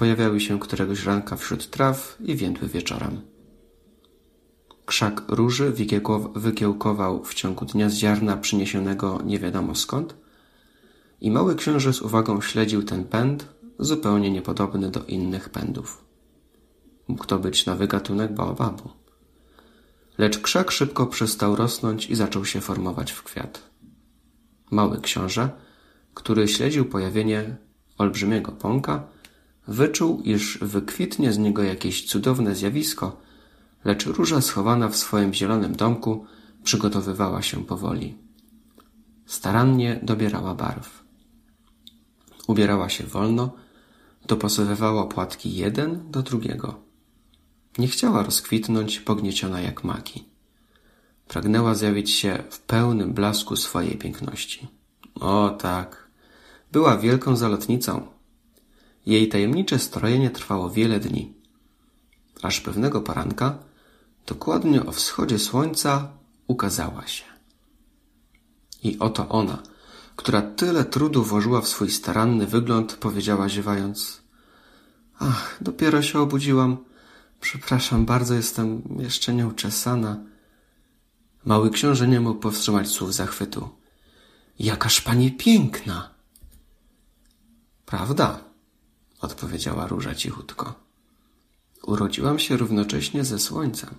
Pojawiały 0.00 0.40
się 0.40 0.58
któregoś 0.60 1.04
ranka 1.04 1.36
wśród 1.36 1.70
traw 1.70 2.16
i 2.20 2.36
więdły 2.36 2.68
wieczorem. 2.68 3.20
Krzak 4.86 5.22
róży 5.28 5.72
wykiełkował 6.34 7.24
w 7.24 7.34
ciągu 7.34 7.64
dnia 7.64 7.88
z 7.90 7.94
ziarna 7.94 8.36
przyniesionego 8.36 9.22
nie 9.24 9.38
wiadomo 9.38 9.74
skąd 9.74 10.16
i 11.20 11.30
mały 11.30 11.54
książę 11.56 11.92
z 11.92 12.02
uwagą 12.02 12.40
śledził 12.40 12.82
ten 12.82 13.04
pęd, 13.04 13.48
zupełnie 13.78 14.30
niepodobny 14.30 14.90
do 14.90 15.04
innych 15.04 15.48
pędów. 15.48 16.04
Mógł 17.08 17.26
to 17.26 17.38
być 17.38 17.66
nowy 17.66 17.86
gatunek 17.86 18.34
baobabu. 18.34 18.90
Lecz 20.18 20.38
krzak 20.38 20.70
szybko 20.70 21.06
przestał 21.06 21.56
rosnąć 21.56 22.10
i 22.10 22.14
zaczął 22.14 22.44
się 22.44 22.60
formować 22.60 23.12
w 23.12 23.22
kwiat. 23.22 23.70
Mały 24.70 25.00
książę, 25.00 25.48
który 26.14 26.48
śledził 26.48 26.84
pojawienie 26.84 27.56
olbrzymiego 27.98 28.52
pąka, 28.52 29.09
wyczuł, 29.70 30.20
iż 30.20 30.58
wykwitnie 30.62 31.32
z 31.32 31.38
niego 31.38 31.62
jakieś 31.62 32.06
cudowne 32.06 32.54
zjawisko, 32.54 33.20
lecz 33.84 34.06
róża 34.06 34.40
schowana 34.40 34.88
w 34.88 34.96
swoim 34.96 35.34
zielonym 35.34 35.76
domku 35.76 36.26
przygotowywała 36.64 37.42
się 37.42 37.64
powoli. 37.64 38.18
Starannie 39.26 40.00
dobierała 40.02 40.54
barw. 40.54 41.04
Ubierała 42.46 42.88
się 42.88 43.04
wolno, 43.04 43.52
dopasowywała 44.26 45.06
płatki 45.06 45.54
jeden 45.54 46.10
do 46.10 46.22
drugiego. 46.22 46.80
Nie 47.78 47.88
chciała 47.88 48.22
rozkwitnąć, 48.22 49.00
pognieciona 49.00 49.60
jak 49.60 49.84
maki. 49.84 50.24
Pragnęła 51.28 51.74
zjawić 51.74 52.10
się 52.10 52.42
w 52.50 52.60
pełnym 52.60 53.12
blasku 53.12 53.56
swojej 53.56 53.98
piękności. 53.98 54.68
O 55.14 55.50
tak, 55.50 56.10
była 56.72 56.96
wielką 56.96 57.36
zalotnicą. 57.36 58.19
Jej 59.06 59.28
tajemnicze 59.28 59.78
strojenie 59.78 60.30
trwało 60.30 60.70
wiele 60.70 61.00
dni. 61.00 61.34
Aż 62.42 62.60
pewnego 62.60 63.00
poranka, 63.00 63.58
dokładnie 64.26 64.86
o 64.86 64.92
wschodzie 64.92 65.38
słońca, 65.38 66.12
ukazała 66.46 67.06
się. 67.06 67.24
I 68.82 68.98
oto 68.98 69.28
ona, 69.28 69.62
która 70.16 70.42
tyle 70.42 70.84
trudu 70.84 71.22
włożyła 71.22 71.60
w 71.60 71.68
swój 71.68 71.90
staranny 71.90 72.46
wygląd, 72.46 72.94
powiedziała 72.94 73.48
ziewając 73.48 74.20
Ach, 75.20 75.58
dopiero 75.60 76.02
się 76.02 76.20
obudziłam. 76.20 76.76
Przepraszam 77.40 78.06
bardzo, 78.06 78.34
jestem 78.34 78.82
jeszcze 78.98 79.34
nieuczesana. 79.34 80.16
Mały 81.44 81.70
książę 81.70 82.08
nie 82.08 82.20
mógł 82.20 82.40
powstrzymać 82.40 82.88
słów 82.88 83.14
zachwytu. 83.14 83.68
Jakaż 84.58 85.00
pani 85.00 85.32
piękna! 85.32 86.10
Prawda? 87.86 88.49
Odpowiedziała 89.20 89.86
róża 89.86 90.14
cichutko. 90.14 90.74
Urodziłam 91.82 92.38
się 92.38 92.56
równocześnie 92.56 93.24
ze 93.24 93.38
słońcem. 93.38 93.94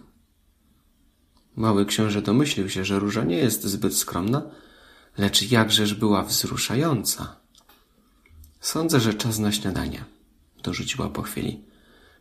Mały 1.56 1.86
książę 1.86 2.22
domyślił 2.22 2.70
się, 2.70 2.86
że 2.86 3.00
róża 3.00 3.24
nie 3.24 3.38
jest 3.38 3.64
zbyt 3.64 3.98
skromna, 3.98 4.42
lecz 5.18 5.52
jakżeż 5.52 5.94
była 5.94 6.24
wzruszająca. 6.24 7.36
Sądzę, 8.60 9.00
że 9.00 9.14
czas 9.14 9.40
na 9.40 9.52
śniadanie, 9.52 10.06
dorzuciła 10.64 11.10
po 11.10 11.22
chwili. 11.22 11.64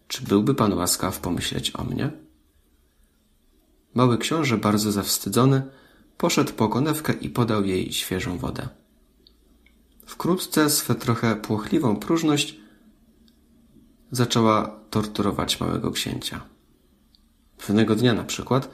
Czy 0.09 0.25
byłby 0.25 0.55
pan 0.55 0.73
łaskaw 0.73 1.21
pomyśleć 1.21 1.77
o 1.77 1.85
mnie? 1.85 2.11
Mały 3.95 4.19
książę, 4.19 4.59
bardzo 4.59 4.93
zawstydzony, 4.93 5.63
poszedł 6.19 6.53
po 6.53 6.69
konewkę 6.69 7.13
i 7.13 7.31
podał 7.31 7.65
jej 7.65 7.93
świeżą 7.93 8.39
wodę. 8.39 8.69
Wkrótce 10.07 10.71
swę 10.71 10.95
trochę 10.95 11.37
płochliwą 11.37 11.97
próżność 11.97 12.60
zaczęła 14.11 14.81
torturować 14.90 15.61
małego 15.61 15.90
księcia. 15.90 16.40
Pewnego 17.59 17.96
dnia 17.96 18.14
na 18.14 18.25
przykład, 18.25 18.70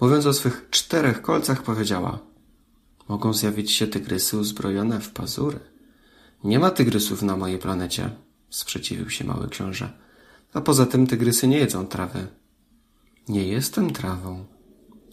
mówiąc 0.00 0.26
o 0.26 0.32
swych 0.32 0.66
czterech 0.70 1.22
kolcach, 1.22 1.62
powiedziała 1.62 2.18
Mogą 3.08 3.32
zjawić 3.32 3.70
się 3.72 3.86
tygrysy 3.86 4.38
uzbrojone 4.38 5.00
w 5.00 5.10
pazury. 5.10 5.60
Nie 6.44 6.58
ma 6.58 6.70
tygrysów 6.70 7.22
na 7.22 7.36
mojej 7.36 7.58
planecie, 7.58 8.10
sprzeciwił 8.50 9.10
się 9.10 9.24
mały 9.24 9.48
książę. 9.48 9.92
A 10.52 10.60
poza 10.60 10.86
tym 10.86 11.06
tygrysy 11.06 11.48
nie 11.48 11.58
jedzą 11.58 11.86
trawy. 11.86 12.26
Nie 13.28 13.48
jestem 13.48 13.90
trawą, 13.90 14.46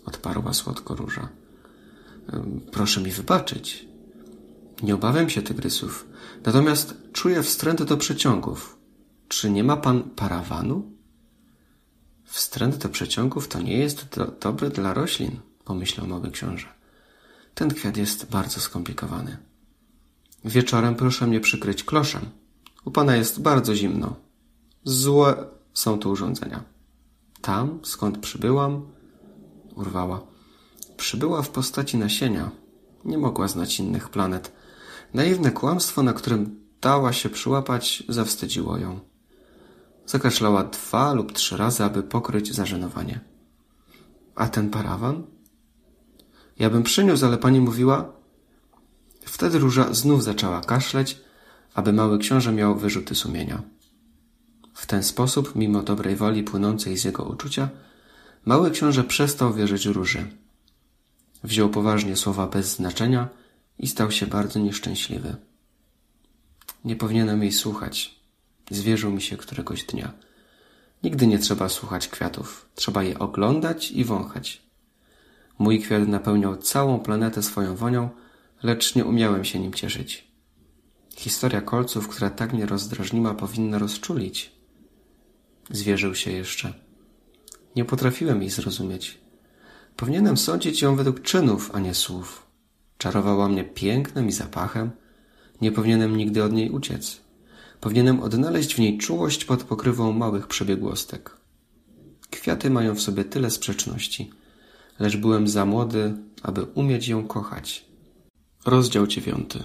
odparła 0.06 0.54
słodko 0.54 0.96
róża. 0.96 1.30
Proszę 2.72 3.02
mi 3.02 3.12
wybaczyć. 3.12 3.88
Nie 4.84 4.96
obawiam 4.96 5.30
się 5.30 5.42
tygrysów, 5.42 6.08
natomiast 6.46 6.98
czuję 7.14 7.44
wstręt 7.44 7.84
do 7.84 7.98
przeciągów. 7.98 8.75
Czy 9.28 9.52
nie 9.52 9.64
ma 9.64 9.78
pan 9.78 10.04
parawanu? 10.04 10.92
Wstręt 12.24 12.78
do 12.78 12.90
przeciągów 12.90 13.48
to 13.48 13.62
nie 13.62 13.78
jest 13.78 14.16
do, 14.16 14.26
dobre 14.26 14.70
dla 14.70 14.94
roślin, 14.94 15.40
pomyślał 15.64 16.08
mały 16.08 16.32
książę. 16.32 16.68
Ten 17.56 17.74
kwiat 17.74 17.98
jest 17.98 18.26
bardzo 18.26 18.60
skomplikowany. 18.60 19.38
Wieczorem 20.46 20.96
proszę 20.96 21.28
mnie 21.28 21.40
przykryć 21.40 21.84
kloszem. 21.84 22.22
U 22.86 22.92
pana 22.92 23.16
jest 23.16 23.42
bardzo 23.42 23.76
zimno. 23.76 24.16
Złe 24.84 25.48
są 25.74 26.00
tu 26.00 26.12
urządzenia. 26.12 26.64
Tam, 27.42 27.80
skąd 27.84 28.18
przybyłam, 28.18 28.88
urwała. 29.76 30.22
Przybyła 30.98 31.42
w 31.42 31.50
postaci 31.50 31.98
nasienia. 31.98 32.52
Nie 33.06 33.18
mogła 33.18 33.48
znać 33.48 33.80
innych 33.80 34.10
planet. 34.10 34.52
Naiwne 35.14 35.52
kłamstwo, 35.52 36.04
na 36.04 36.14
którym 36.14 36.60
dała 36.82 37.14
się 37.14 37.30
przyłapać, 37.30 38.04
zawstydziło 38.10 38.78
ją. 38.78 39.00
Zakaszlała 40.06 40.64
dwa 40.64 41.14
lub 41.14 41.34
trzy 41.34 41.58
razy, 41.58 41.84
aby 41.84 42.04
pokryć 42.04 42.54
zażenowanie. 42.54 43.20
A 44.36 44.48
ten 44.48 44.70
parawan? 44.70 45.24
Ja 46.60 46.70
bym 46.70 46.84
przyniósł, 46.84 47.26
ale 47.26 47.38
pani 47.38 47.62
mówiła... 47.62 48.16
Wtedy 49.26 49.60
róża 49.60 49.94
znów 49.94 50.24
zaczęła 50.24 50.62
kaszleć, 50.62 51.22
aby 51.74 51.94
mały 51.94 52.20
książę 52.20 52.52
miał 52.52 52.76
wyrzuty 52.76 53.16
sumienia. 53.16 53.64
W 54.74 54.86
ten 54.86 55.04
sposób, 55.04 55.56
mimo 55.56 55.84
dobrej 55.84 56.16
woli 56.16 56.44
płynącej 56.44 56.98
z 56.98 57.04
jego 57.04 57.24
uczucia, 57.24 57.70
mały 58.46 58.72
książę 58.72 59.04
przestał 59.04 59.54
wierzyć 59.54 59.86
róży. 59.86 60.28
Wziął 61.44 61.70
poważnie 61.70 62.16
słowa 62.16 62.48
bez 62.48 62.76
znaczenia 62.76 63.30
i 63.80 63.88
stał 63.88 64.12
się 64.12 64.28
bardzo 64.28 64.60
nieszczęśliwy. 64.60 65.36
Nie 66.86 66.96
powinienem 66.96 67.42
jej 67.42 67.52
słuchać. 67.52 68.20
Zwierzył 68.72 69.12
mi 69.12 69.22
się 69.22 69.38
któregoś 69.38 69.84
dnia. 69.84 70.14
Nigdy 71.04 71.28
nie 71.28 71.40
trzeba 71.40 71.70
słuchać 71.70 72.08
kwiatów. 72.08 72.70
Trzeba 72.76 73.04
je 73.04 73.20
oglądać 73.20 73.92
i 73.92 74.06
wąchać. 74.06 74.62
Mój 75.60 75.82
kwiat 75.82 76.08
napełniał 76.08 76.58
całą 76.58 77.00
planetę 77.00 77.44
swoją 77.44 77.76
wonią, 77.76 78.10
lecz 78.64 78.96
nie 78.96 79.06
umiałem 79.06 79.46
się 79.46 79.60
nim 79.60 79.74
cieszyć. 79.74 80.28
Historia 81.16 81.62
kolców, 81.62 82.08
która 82.08 82.30
tak 82.30 82.54
mnie 82.54 82.66
rozdrażniła, 82.66 83.34
powinna 83.34 83.78
rozczulić. 83.78 84.52
Zwierzył 85.70 86.16
się 86.16 86.32
jeszcze. 86.32 86.74
Nie 87.76 87.86
potrafiłem 87.86 88.42
jej 88.42 88.50
zrozumieć. 88.50 89.18
Powinienem 89.96 90.38
sądzić 90.38 90.82
ją 90.82 90.96
według 90.96 91.22
czynów, 91.22 91.72
a 91.74 91.80
nie 91.80 91.94
słów. 91.94 92.46
Czarowała 92.98 93.48
mnie 93.48 93.64
pięknem 93.64 94.28
i 94.28 94.32
zapachem. 94.32 94.92
Nie 95.62 95.72
powinienem 95.72 96.18
nigdy 96.18 96.44
od 96.44 96.54
niej 96.54 96.70
uciec. 96.70 97.22
Powinienem 97.82 98.20
odnaleźć 98.20 98.76
w 98.76 98.80
niej 98.80 98.98
czułość 98.98 99.46
pod 99.46 99.64
pokrywą 99.64 100.14
małych 100.14 100.48
przebiegłostek. 100.48 101.38
Kwiaty 102.30 102.70
mają 102.70 102.96
w 102.96 103.02
sobie 103.02 103.24
tyle 103.24 103.52
sprzeczności, 103.52 104.32
lecz 105.00 105.18
byłem 105.18 105.48
za 105.48 105.66
młody, 105.66 106.18
aby 106.44 106.64
umieć 106.64 107.08
ją 107.08 107.28
kochać. 107.28 107.86
Rozdział 108.66 109.08
dziewiąty. 109.08 109.64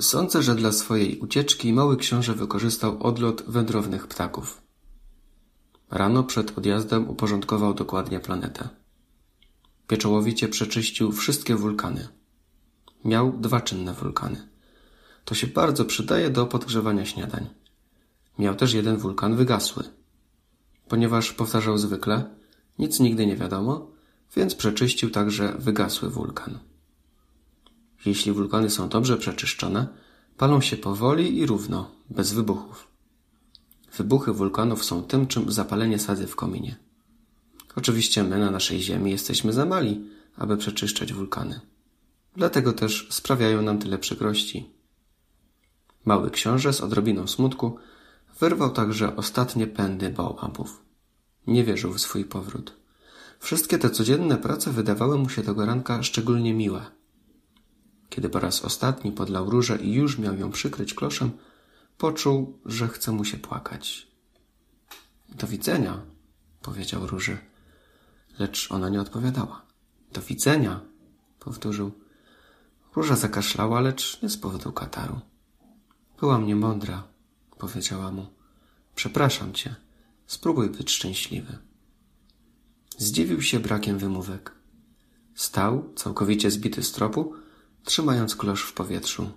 Sądzę, 0.00 0.42
że 0.42 0.54
dla 0.54 0.72
swojej 0.72 1.18
ucieczki 1.18 1.72
mały 1.72 1.96
książę 1.96 2.34
wykorzystał 2.34 3.02
odlot 3.02 3.42
wędrownych 3.46 4.06
ptaków. 4.06 4.62
Rano 5.90 6.24
przed 6.24 6.58
odjazdem 6.58 7.08
uporządkował 7.08 7.74
dokładnie 7.74 8.20
planetę. 8.20 8.68
Pieczołowicie 9.86 10.48
przeczyścił 10.48 11.12
wszystkie 11.12 11.56
wulkany. 11.56 12.08
Miał 13.04 13.32
dwa 13.32 13.60
czynne 13.60 13.94
wulkany. 13.94 14.48
To 15.24 15.34
się 15.34 15.46
bardzo 15.46 15.84
przydaje 15.84 16.30
do 16.30 16.46
podgrzewania 16.46 17.04
śniadań. 17.04 17.48
Miał 18.38 18.54
też 18.54 18.72
jeden 18.72 18.96
wulkan 18.96 19.36
wygasły. 19.36 19.84
Ponieważ 20.88 21.32
powtarzał 21.32 21.78
zwykle, 21.78 22.24
nic 22.78 23.00
nigdy 23.00 23.26
nie 23.26 23.36
wiadomo, 23.36 23.90
więc 24.36 24.54
przeczyścił 24.54 25.10
także 25.10 25.54
wygasły 25.58 26.10
wulkan. 26.10 26.58
Jeśli 28.06 28.32
wulkany 28.32 28.70
są 28.70 28.88
dobrze 28.88 29.16
przeczyszczone, 29.16 29.86
palą 30.36 30.60
się 30.60 30.76
powoli 30.76 31.38
i 31.38 31.46
równo, 31.46 31.90
bez 32.10 32.32
wybuchów. 32.32 32.88
Wybuchy 33.96 34.32
wulkanów 34.32 34.84
są 34.84 35.02
tym, 35.02 35.26
czym 35.26 35.52
zapalenie 35.52 35.98
sadzy 35.98 36.26
w 36.26 36.36
kominie. 36.36 36.76
Oczywiście 37.76 38.24
my 38.24 38.38
na 38.38 38.50
naszej 38.50 38.80
Ziemi 38.82 39.10
jesteśmy 39.10 39.52
za 39.52 39.66
mali, 39.66 40.04
aby 40.36 40.56
przeczyszczać 40.56 41.12
wulkany. 41.12 41.60
Dlatego 42.36 42.72
też 42.72 43.08
sprawiają 43.10 43.62
nam 43.62 43.78
tyle 43.78 43.98
przykrości. 43.98 44.70
Mały 46.04 46.30
książę 46.30 46.72
z 46.72 46.80
odrobiną 46.80 47.26
smutku 47.26 47.76
wyrwał 48.40 48.70
także 48.70 49.16
ostatnie 49.16 49.66
pędy 49.66 50.10
baobabów. 50.10 50.82
Nie 51.46 51.64
wierzył 51.64 51.92
w 51.92 52.00
swój 52.00 52.24
powrót. 52.24 52.76
Wszystkie 53.38 53.78
te 53.78 53.90
codzienne 53.90 54.36
prace 54.36 54.70
wydawały 54.70 55.18
mu 55.18 55.28
się 55.28 55.42
tego 55.42 55.66
ranka 55.66 56.02
szczególnie 56.02 56.54
miłe. 56.54 56.84
Kiedy 58.08 58.28
po 58.28 58.40
raz 58.40 58.64
ostatni 58.64 59.12
podlał 59.12 59.50
różę 59.50 59.76
i 59.76 59.92
już 59.92 60.18
miał 60.18 60.36
ją 60.36 60.50
przykryć 60.50 60.94
kloszem, 60.94 61.30
poczuł, 61.98 62.58
że 62.66 62.88
chce 62.88 63.12
mu 63.12 63.24
się 63.24 63.36
płakać. 63.36 64.08
Do 65.28 65.46
widzenia, 65.46 66.00
powiedział 66.62 67.06
róży. 67.06 67.38
Lecz 68.38 68.72
ona 68.72 68.88
nie 68.88 69.00
odpowiadała. 69.00 69.62
Do 70.12 70.22
widzenia, 70.22 70.80
powtórzył. 71.38 71.92
Róża 72.96 73.16
zakaszlała, 73.16 73.80
lecz 73.80 74.22
nie 74.22 74.28
z 74.28 74.36
powodu 74.36 74.72
kataru. 74.72 75.20
Byłam 76.20 76.46
niemądra, 76.46 77.08
powiedziała 77.58 78.12
mu. 78.12 78.26
Przepraszam 78.94 79.52
cię. 79.52 79.74
Spróbuj 80.26 80.70
być 80.70 80.90
szczęśliwy. 80.90 81.58
Zdziwił 82.98 83.42
się 83.42 83.60
brakiem 83.60 83.98
wymówek. 83.98 84.54
Stał, 85.34 85.92
całkowicie 85.96 86.50
zbity 86.50 86.82
z 86.82 86.92
tropu, 86.92 87.34
trzymając 87.84 88.36
klosz 88.36 88.62
w 88.62 88.72
powietrzu. 88.72 89.30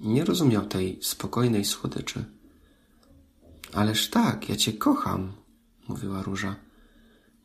Nie 0.00 0.24
rozumiał 0.24 0.66
tej 0.66 0.98
spokojnej 1.02 1.64
słodyczy. 1.64 2.24
Ależ 3.72 4.10
tak, 4.10 4.48
ja 4.48 4.56
cię 4.56 4.72
kocham, 4.72 5.32
mówiła 5.88 6.22
róża. 6.22 6.56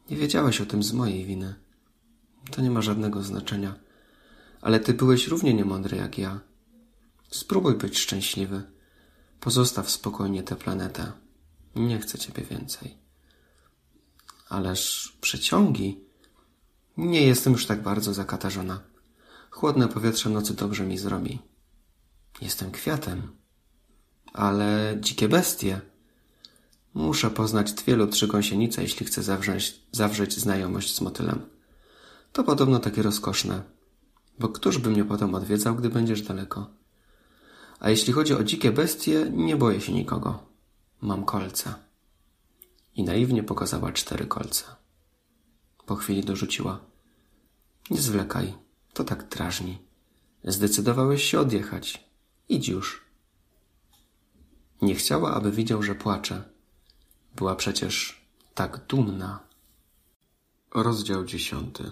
Nie 0.10 0.18
wiedziałeś 0.18 0.62
o 0.62 0.66
tym 0.66 0.84
z 0.84 0.94
mojej 0.94 1.26
winy. 1.26 1.56
To 2.52 2.62
nie 2.62 2.72
ma 2.72 2.82
żadnego 2.82 3.24
znaczenia. 3.24 3.76
Ale 4.62 4.80
ty 4.80 4.94
byłeś 4.94 5.28
równie 5.28 5.54
niemądry 5.54 5.98
jak 5.98 6.18
ja. 6.18 6.47
Spróbuj 7.30 7.76
być 7.76 7.98
szczęśliwy. 7.98 8.64
Pozostaw 9.40 9.92
spokojnie 9.92 10.44
tę 10.44 10.56
planetę. 10.56 11.12
Nie 11.76 12.00
chcę 12.00 12.18
ciebie 12.18 12.44
więcej. 12.44 12.98
Ależ 14.50 15.14
przeciągi. 15.22 16.00
Nie 16.98 17.22
jestem 17.22 17.54
już 17.54 17.66
tak 17.66 17.82
bardzo 17.82 18.14
zakatarzona. 18.14 18.80
Chłodne 19.50 19.88
powietrze 19.88 20.30
nocy 20.30 20.54
dobrze 20.54 20.84
mi 20.84 20.98
zrobi. 20.98 21.40
Jestem 22.42 22.72
kwiatem. 22.72 23.38
Ale 24.34 24.98
dzikie 25.00 25.30
bestie. 25.30 25.82
Muszę 26.94 27.30
poznać 27.30 27.74
dwie 27.74 27.96
lub 27.96 28.12
trzy 28.12 28.28
gąsienice, 28.28 28.82
jeśli 28.82 29.06
chcę 29.06 29.24
zawrzeć, 29.24 29.82
zawrzeć 29.92 30.38
znajomość 30.38 30.96
z 30.96 31.02
motylem. 31.02 31.42
To 32.34 32.44
podobno 32.44 32.80
takie 32.80 33.02
rozkoszne. 33.02 33.64
Bo 34.40 34.50
któż 34.50 34.78
by 34.78 34.90
mnie 34.90 35.06
potem 35.06 35.36
odwiedzał, 35.36 35.76
gdy 35.76 35.90
będziesz 35.90 36.22
daleko? 36.22 36.70
A 37.80 37.90
jeśli 37.90 38.14
chodzi 38.14 38.34
o 38.34 38.44
dzikie 38.44 38.72
bestie, 38.72 39.32
nie 39.32 39.56
boję 39.56 39.82
się 39.82 39.94
nikogo. 39.94 40.44
Mam 41.02 41.26
kolce. 41.26 41.74
I 42.96 43.04
naiwnie 43.04 43.44
pokazała 43.44 43.92
cztery 43.92 44.26
kolce. 44.26 44.64
Po 45.86 45.96
chwili 45.96 46.24
dorzuciła. 46.24 46.80
Nie 47.90 48.02
zwlekaj, 48.02 48.54
to 48.94 49.04
tak 49.04 49.28
drażni. 49.30 49.78
Zdecydowałeś 50.44 51.24
się 51.24 51.40
odjechać. 51.40 52.10
Idź 52.50 52.68
już. 52.68 53.02
Nie 54.82 54.96
chciała, 54.96 55.34
aby 55.34 55.52
widział, 55.52 55.84
że 55.84 55.96
płacze. 55.96 56.44
Była 57.36 57.56
przecież 57.56 58.22
tak 58.56 58.86
dumna. 58.88 59.40
Rozdział 60.74 61.26
dziesiąty. 61.26 61.92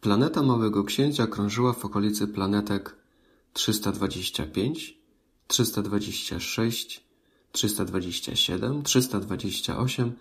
Planeta 0.00 0.42
Małego 0.42 0.84
Księcia 0.84 1.26
krążyła 1.26 1.72
w 1.72 1.84
okolicy 1.84 2.28
planetek 2.28 2.96
325, 3.56 4.98
326, 5.46 7.04
327, 7.52 8.82
328, 8.82 10.12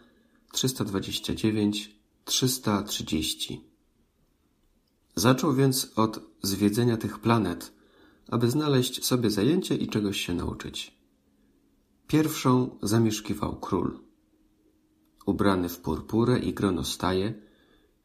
329, 0.51 1.95
330. 2.25 3.61
Zaczął 5.15 5.53
więc 5.53 5.91
od 5.95 6.19
zwiedzenia 6.41 6.97
tych 6.97 7.19
planet, 7.19 7.73
aby 8.27 8.49
znaleźć 8.49 9.05
sobie 9.05 9.29
zajęcie 9.31 9.75
i 9.75 9.87
czegoś 9.87 10.21
się 10.21 10.33
nauczyć. 10.33 10.97
Pierwszą 12.07 12.77
zamieszkiwał 12.81 13.59
król. 13.59 13.99
Ubrany 15.25 15.69
w 15.69 15.79
purpurę 15.79 16.39
i 16.39 16.53
gronostaje, 16.53 17.33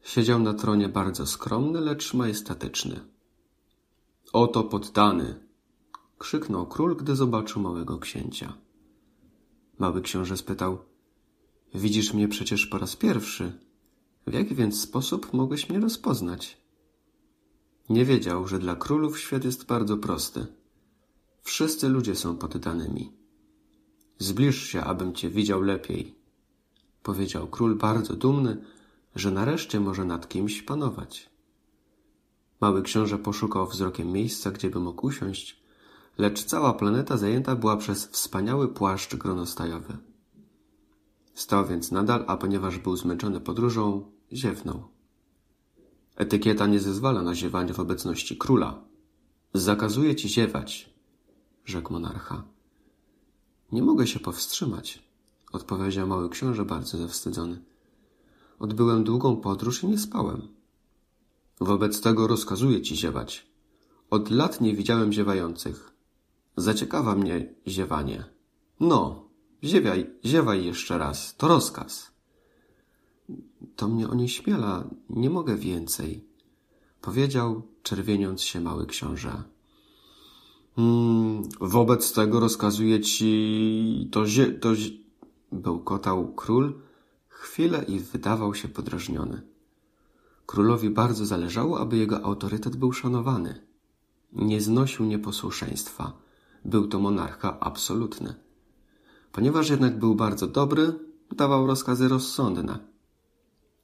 siedział 0.03 0.39
na 0.39 0.53
tronie 0.53 0.89
bardzo 0.89 1.25
skromny, 1.27 1.81
lecz 1.81 2.13
majestatyczny. 2.13 3.10
Oto 4.33 4.63
poddany! 4.63 5.35
krzyknął 6.17 6.65
król, 6.65 6.95
gdy 6.95 7.15
zobaczył 7.15 7.61
małego 7.61 7.97
księcia. 7.97 8.53
Mały 9.79 10.01
książę 10.01 10.37
spytał. 10.37 10.77
Widzisz 11.73 12.13
mnie 12.13 12.27
przecież 12.27 12.67
po 12.67 12.77
raz 12.77 12.95
pierwszy. 12.95 13.59
W 14.27 14.33
jaki 14.33 14.55
więc 14.55 14.81
sposób 14.81 15.33
mogłeś 15.33 15.69
mnie 15.69 15.79
rozpoznać? 15.79 16.57
Nie 17.89 18.05
wiedział, 18.05 18.47
że 18.47 18.59
dla 18.59 18.75
królów 18.75 19.19
świat 19.19 19.43
jest 19.43 19.65
bardzo 19.65 19.97
prosty. 19.97 20.47
Wszyscy 21.41 21.89
ludzie 21.89 22.15
są 22.15 22.37
poddanymi. 22.37 23.11
Zbliż 24.19 24.63
się, 24.63 24.83
abym 24.83 25.13
cię 25.13 25.29
widział 25.29 25.61
lepiej, 25.61 26.15
powiedział 27.03 27.47
król 27.47 27.75
bardzo 27.75 28.15
dumny, 28.15 28.63
że 29.15 29.31
nareszcie 29.31 29.79
może 29.79 30.05
nad 30.05 30.29
kimś 30.29 30.61
panować. 30.61 31.30
Mały 32.61 32.81
książę 32.81 33.17
poszukał 33.17 33.67
wzrokiem 33.67 34.11
miejsca, 34.11 34.51
gdzie 34.51 34.69
by 34.69 34.79
mógł 34.79 35.07
usiąść, 35.07 35.61
lecz 36.17 36.43
cała 36.43 36.73
planeta 36.73 37.17
zajęta 37.17 37.55
była 37.55 37.77
przez 37.77 38.07
wspaniały 38.07 38.67
płaszcz 38.67 39.15
gronostajowy. 39.15 39.97
Stał 41.33 41.67
więc 41.67 41.91
nadal, 41.91 42.25
a 42.27 42.37
ponieważ 42.37 42.77
był 42.77 42.97
zmęczony 42.97 43.39
podróżą, 43.39 44.11
ziewnął. 44.33 44.83
Etykieta 46.15 46.67
nie 46.67 46.79
zezwala 46.79 47.21
na 47.21 47.35
ziewanie 47.35 47.73
w 47.73 47.79
obecności 47.79 48.37
króla. 48.37 48.83
Zakazuje 49.53 50.15
ci 50.15 50.29
ziewać, 50.29 50.93
rzekł 51.65 51.93
monarcha. 51.93 52.43
Nie 53.71 53.83
mogę 53.83 54.07
się 54.07 54.19
powstrzymać, 54.19 55.03
odpowiedział 55.51 56.07
mały 56.07 56.29
książę 56.29 56.65
bardzo 56.65 56.97
zawstydzony. 56.97 57.63
Odbyłem 58.59 59.03
długą 59.03 59.37
podróż 59.37 59.83
i 59.83 59.87
nie 59.87 59.97
spałem. 59.97 60.60
Wobec 61.61 62.01
tego 62.01 62.27
rozkazuję 62.27 62.81
ci 62.81 62.95
ziewać. 62.95 63.47
Od 64.09 64.29
lat 64.29 64.61
nie 64.61 64.75
widziałem 64.75 65.13
ziewających. 65.13 65.93
Zaciekawa 66.57 67.15
mnie 67.15 67.53
ziewanie. 67.67 68.25
No, 68.79 69.29
ziewiaj, 69.63 70.09
ziewaj 70.25 70.65
jeszcze 70.65 70.97
raz. 70.97 71.35
To 71.35 71.47
rozkaz. 71.47 72.11
To 73.75 73.87
mnie 73.87 74.09
onieśmiela. 74.09 74.89
Nie 75.09 75.29
mogę 75.29 75.55
więcej. 75.55 76.25
Powiedział, 77.01 77.61
czerwieniąc 77.83 78.41
się 78.41 78.61
mały 78.61 78.85
książę. 78.85 79.43
Hmm, 80.75 81.43
wobec 81.59 82.13
tego 82.13 82.39
rozkazuję 82.39 83.01
ci 83.01 84.09
to 84.11 84.25
zie... 84.25 84.51
to 84.51 84.75
zie... 84.75 84.89
bełkotał 85.51 86.33
król 86.33 86.73
chwilę 87.27 87.85
i 87.87 87.99
wydawał 87.99 88.55
się 88.55 88.67
podrażniony. 88.67 89.50
Królowi 90.45 90.89
bardzo 90.89 91.25
zależało, 91.25 91.79
aby 91.79 91.97
jego 91.97 92.23
autorytet 92.23 92.75
był 92.75 92.93
szanowany. 92.93 93.61
Nie 94.33 94.61
znosił 94.61 95.05
nieposłuszeństwa. 95.05 96.13
Był 96.65 96.87
to 96.87 96.99
monarcha 96.99 97.59
absolutny. 97.59 98.35
Ponieważ 99.31 99.69
jednak 99.69 99.99
był 99.99 100.15
bardzo 100.15 100.47
dobry, 100.47 100.93
dawał 101.31 101.67
rozkazy 101.67 102.07
rozsądne. 102.07 102.79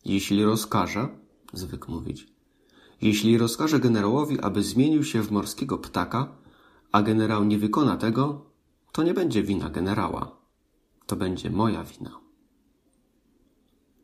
Jeśli 0.06 0.44
rozkaże, 0.44 1.08
zwykł 1.54 1.92
mówić, 1.92 2.28
jeśli 3.02 3.38
rozkaże 3.38 3.80
generałowi, 3.80 4.40
aby 4.40 4.64
zmienił 4.64 5.04
się 5.04 5.22
w 5.22 5.32
morskiego 5.32 5.78
ptaka, 5.78 6.36
a 6.92 7.02
generał 7.02 7.44
nie 7.44 7.58
wykona 7.58 7.98
tego, 7.98 8.46
to 8.92 9.04
nie 9.04 9.14
będzie 9.14 9.44
wina 9.44 9.70
generała. 9.70 10.38
To 11.06 11.16
będzie 11.16 11.50
moja 11.50 11.84
wina. 11.84 12.20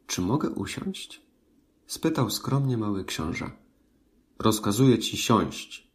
Czy 0.07 0.21
mogę 0.21 0.49
usiąść? 0.49 1.22
Spytał 1.93 2.29
skromnie 2.29 2.77
mały 2.77 3.05
książę. 3.05 3.51
Rozkazuję 4.39 4.99
ci 4.99 5.17
siąść, 5.17 5.91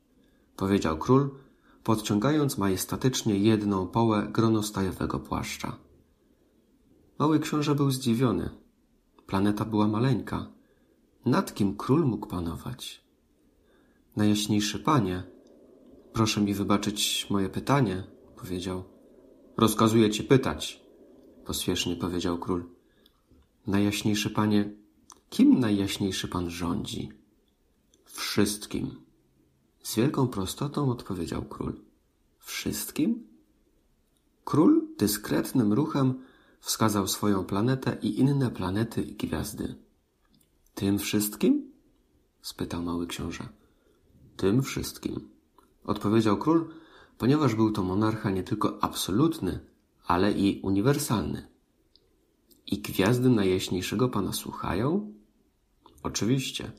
powiedział 0.57 0.99
król, 0.99 1.31
podciągając 1.85 2.59
majestatycznie 2.59 3.39
jedną 3.39 3.87
połę 3.87 4.29
gronostajowego 4.31 5.19
płaszcza. 5.19 5.77
Mały 7.19 7.41
książę 7.41 7.75
był 7.75 7.91
zdziwiony. 7.91 8.51
Planeta 9.27 9.65
była 9.65 9.89
maleńka. 9.89 10.47
Nad 11.25 11.55
kim 11.55 11.77
król 11.77 12.07
mógł 12.07 12.27
panować? 12.27 13.05
Najjaśniejszy 14.17 14.79
panie, 14.79 15.23
proszę 16.13 16.41
mi 16.41 16.55
wybaczyć 16.55 17.27
moje 17.31 17.49
pytanie, 17.49 18.05
powiedział. 18.37 18.85
Rozkazuję 19.57 20.11
ci 20.11 20.25
pytać, 20.25 20.83
pospiesznie 21.45 21.97
powiedział 21.97 22.39
król. 22.39 22.65
Najjaśniejszy 23.67 24.31
panie, 24.31 24.78
kim 25.31 25.61
najjaśniejszy 25.61 26.29
pan 26.29 26.51
rządzi? 26.51 27.13
Wszystkim. 28.05 28.91
Z 29.83 29.97
wielką 29.97 30.29
prostotą 30.29 30.91
odpowiedział 30.91 31.45
król. 31.45 31.81
Wszystkim? 32.39 33.27
Król 34.45 34.89
dyskretnym 34.99 35.73
ruchem 35.73 36.23
wskazał 36.61 37.09
swoją 37.09 37.45
planetę 37.45 37.99
i 38.03 38.21
inne 38.21 38.51
planety 38.51 39.03
i 39.03 39.15
gwiazdy. 39.15 39.75
Tym 40.75 40.99
wszystkim? 40.99 41.73
spytał 42.43 42.83
mały 42.83 43.07
książę. 43.07 43.49
Tym 44.37 44.63
wszystkim, 44.63 45.29
odpowiedział 45.85 46.37
król, 46.39 46.69
ponieważ 47.19 47.55
był 47.55 47.73
to 47.73 47.83
monarcha 47.83 48.31
nie 48.31 48.43
tylko 48.43 48.83
absolutny, 48.85 49.61
ale 50.07 50.33
i 50.33 50.61
uniwersalny. 50.61 51.49
I 52.67 52.79
gwiazdy 52.79 53.29
najjaśniejszego 53.29 54.09
pana 54.09 54.33
słuchają? 54.33 55.18
Oczywiście. 56.03 56.73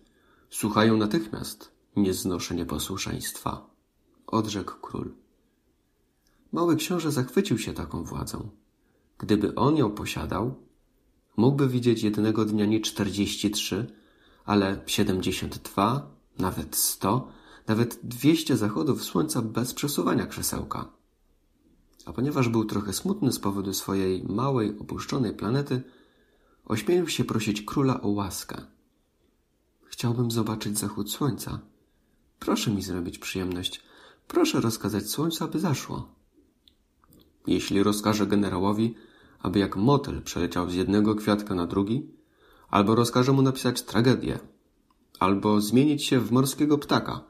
Słuchają 0.49 0.97
natychmiast. 0.97 1.71
Nie 1.95 2.13
znoszę 2.13 2.55
nieposłuszeństwa. 2.55 3.69
Odrzekł 4.27 4.73
król. 4.81 5.13
Mały 6.51 6.75
książę 6.75 7.11
zachwycił 7.11 7.57
się 7.57 7.73
taką 7.73 8.03
władzą. 8.03 8.49
Gdyby 9.17 9.55
on 9.55 9.77
ją 9.77 9.91
posiadał, 9.91 10.55
mógłby 11.37 11.67
widzieć 11.67 12.03
jednego 12.03 12.45
dnia 12.45 12.65
nie 12.65 12.79
czterdzieści 12.79 13.51
trzy, 13.51 13.93
ale 14.45 14.81
siedemdziesiąt 14.85 15.57
dwa, 15.57 16.11
nawet 16.37 16.75
sto, 16.75 17.27
nawet 17.67 17.99
dwieście 18.03 18.57
zachodów 18.57 19.03
słońca 19.03 19.41
bez 19.41 19.73
przesuwania 19.73 20.25
krzesełka. 20.27 20.91
A 22.05 22.13
ponieważ 22.13 22.49
był 22.49 22.65
trochę 22.65 22.93
smutny 22.93 23.31
z 23.31 23.39
powodu 23.39 23.73
swojej 23.73 24.23
małej, 24.23 24.79
opuszczonej 24.79 25.33
planety, 25.33 25.81
ośmielił 26.65 27.07
się 27.07 27.23
prosić 27.23 27.61
króla 27.61 28.01
o 28.01 28.07
łaskę. 28.07 28.65
Chciałbym 29.99 30.31
zobaczyć 30.31 30.79
zachód 30.79 31.11
słońca. 31.11 31.59
Proszę 32.39 32.71
mi 32.71 32.81
zrobić 32.81 33.19
przyjemność. 33.19 33.83
Proszę 34.27 34.61
rozkazać 34.61 35.09
słońcu, 35.09 35.43
aby 35.43 35.59
zaszło. 35.59 36.07
Jeśli 37.47 37.83
rozkaże 37.83 38.27
generałowi, 38.27 38.95
aby 39.39 39.59
jak 39.59 39.75
motyl 39.75 40.21
przeleciał 40.21 40.69
z 40.69 40.73
jednego 40.73 41.15
kwiatka 41.15 41.55
na 41.55 41.67
drugi, 41.67 42.11
albo 42.69 42.95
rozkaże 42.95 43.31
mu 43.31 43.41
napisać 43.41 43.81
tragedię, 43.81 44.39
albo 45.19 45.61
zmienić 45.61 46.05
się 46.05 46.19
w 46.19 46.31
morskiego 46.31 46.77
ptaka, 46.77 47.23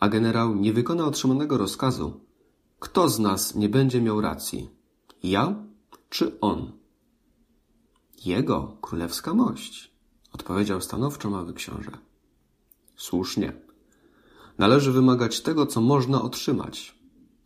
a 0.00 0.08
generał 0.08 0.54
nie 0.54 0.72
wykona 0.72 1.04
otrzymanego 1.04 1.58
rozkazu, 1.58 2.20
kto 2.78 3.08
z 3.08 3.18
nas 3.18 3.54
nie 3.54 3.68
będzie 3.68 4.00
miał 4.00 4.20
racji? 4.20 4.70
Ja 5.22 5.64
czy 6.10 6.40
on? 6.40 6.72
Jego 8.24 8.76
królewska 8.80 9.34
mość, 9.34 9.91
odpowiedział 10.32 10.80
stanowczo 10.80 11.30
mały 11.30 11.54
książę. 11.54 11.90
Słusznie. 12.96 13.52
Należy 14.58 14.92
wymagać 14.92 15.40
tego, 15.40 15.66
co 15.66 15.80
można 15.80 16.22
otrzymać. 16.22 16.98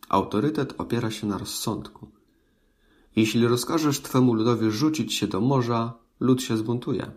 Autorytet 0.09 0.73
opiera 0.77 1.11
się 1.11 1.27
na 1.27 1.37
rozsądku. 1.37 2.07
Jeśli 3.15 3.47
rozkażesz 3.47 4.01
twemu 4.01 4.33
ludowi 4.33 4.71
rzucić 4.71 5.13
się 5.13 5.27
do 5.27 5.41
morza, 5.41 5.93
lud 6.19 6.41
się 6.41 6.57
zbuntuje. 6.57 7.11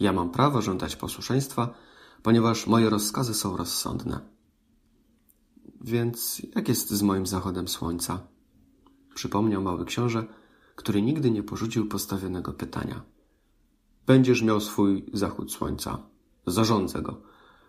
Ja 0.00 0.12
mam 0.12 0.30
prawo 0.30 0.62
żądać 0.62 0.96
posłuszeństwa, 0.96 1.74
ponieważ 2.22 2.66
moje 2.66 2.90
rozkazy 2.90 3.34
są 3.34 3.56
rozsądne. 3.56 4.20
Więc 5.80 6.42
jak 6.54 6.68
jest 6.68 6.90
z 6.90 7.02
moim 7.02 7.26
zachodem 7.26 7.68
słońca? 7.68 8.20
Przypomniał 9.14 9.62
mały 9.62 9.84
książę, 9.84 10.26
który 10.76 11.02
nigdy 11.02 11.30
nie 11.30 11.42
porzucił 11.42 11.88
postawionego 11.88 12.52
pytania. 12.52 13.02
Będziesz 14.06 14.42
miał 14.42 14.60
swój 14.60 15.06
zachód 15.12 15.52
słońca. 15.52 15.98
Zarządzę 16.46 17.02
go, 17.02 17.20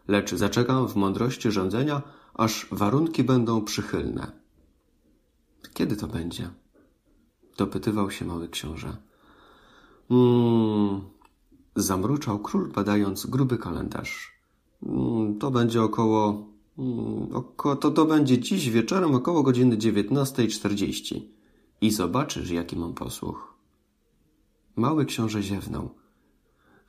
lecz 0.08 0.36
zaczekam 0.36 0.88
w 0.88 0.96
mądrości 0.96 1.52
rządzenia, 1.52 2.02
aż 2.34 2.68
warunki 2.72 3.24
będą 3.24 3.62
przychylne. 3.62 4.32
Kiedy 5.74 5.96
to 5.96 6.08
będzie? 6.08 6.50
Dopytywał 7.58 8.12
się 8.12 8.26
mały 8.26 8.50
książę. 8.50 8.98
Hmm, 10.10 11.02
zamruczał 11.76 12.40
król, 12.40 12.72
badając 12.72 13.26
gruby 13.26 13.58
kalendarz. 13.58 14.32
Hmm, 14.86 15.40
to 15.40 15.52
będzie 15.52 15.84
około, 15.84 16.48
hmm, 16.76 17.36
oko, 17.36 17.76
to, 17.76 17.92
to 17.92 18.06
będzie 18.06 18.40
dziś 18.40 18.70
wieczorem 18.70 19.16
około 19.16 19.44
godziny 19.44 19.78
19.40. 19.78 21.22
I 21.82 21.92
zobaczysz, 21.92 22.50
jaki 22.50 22.76
mam 22.76 22.94
posłuch. 22.94 23.54
Mały 24.76 25.06
książę 25.06 25.44
ziewnął. 25.44 25.90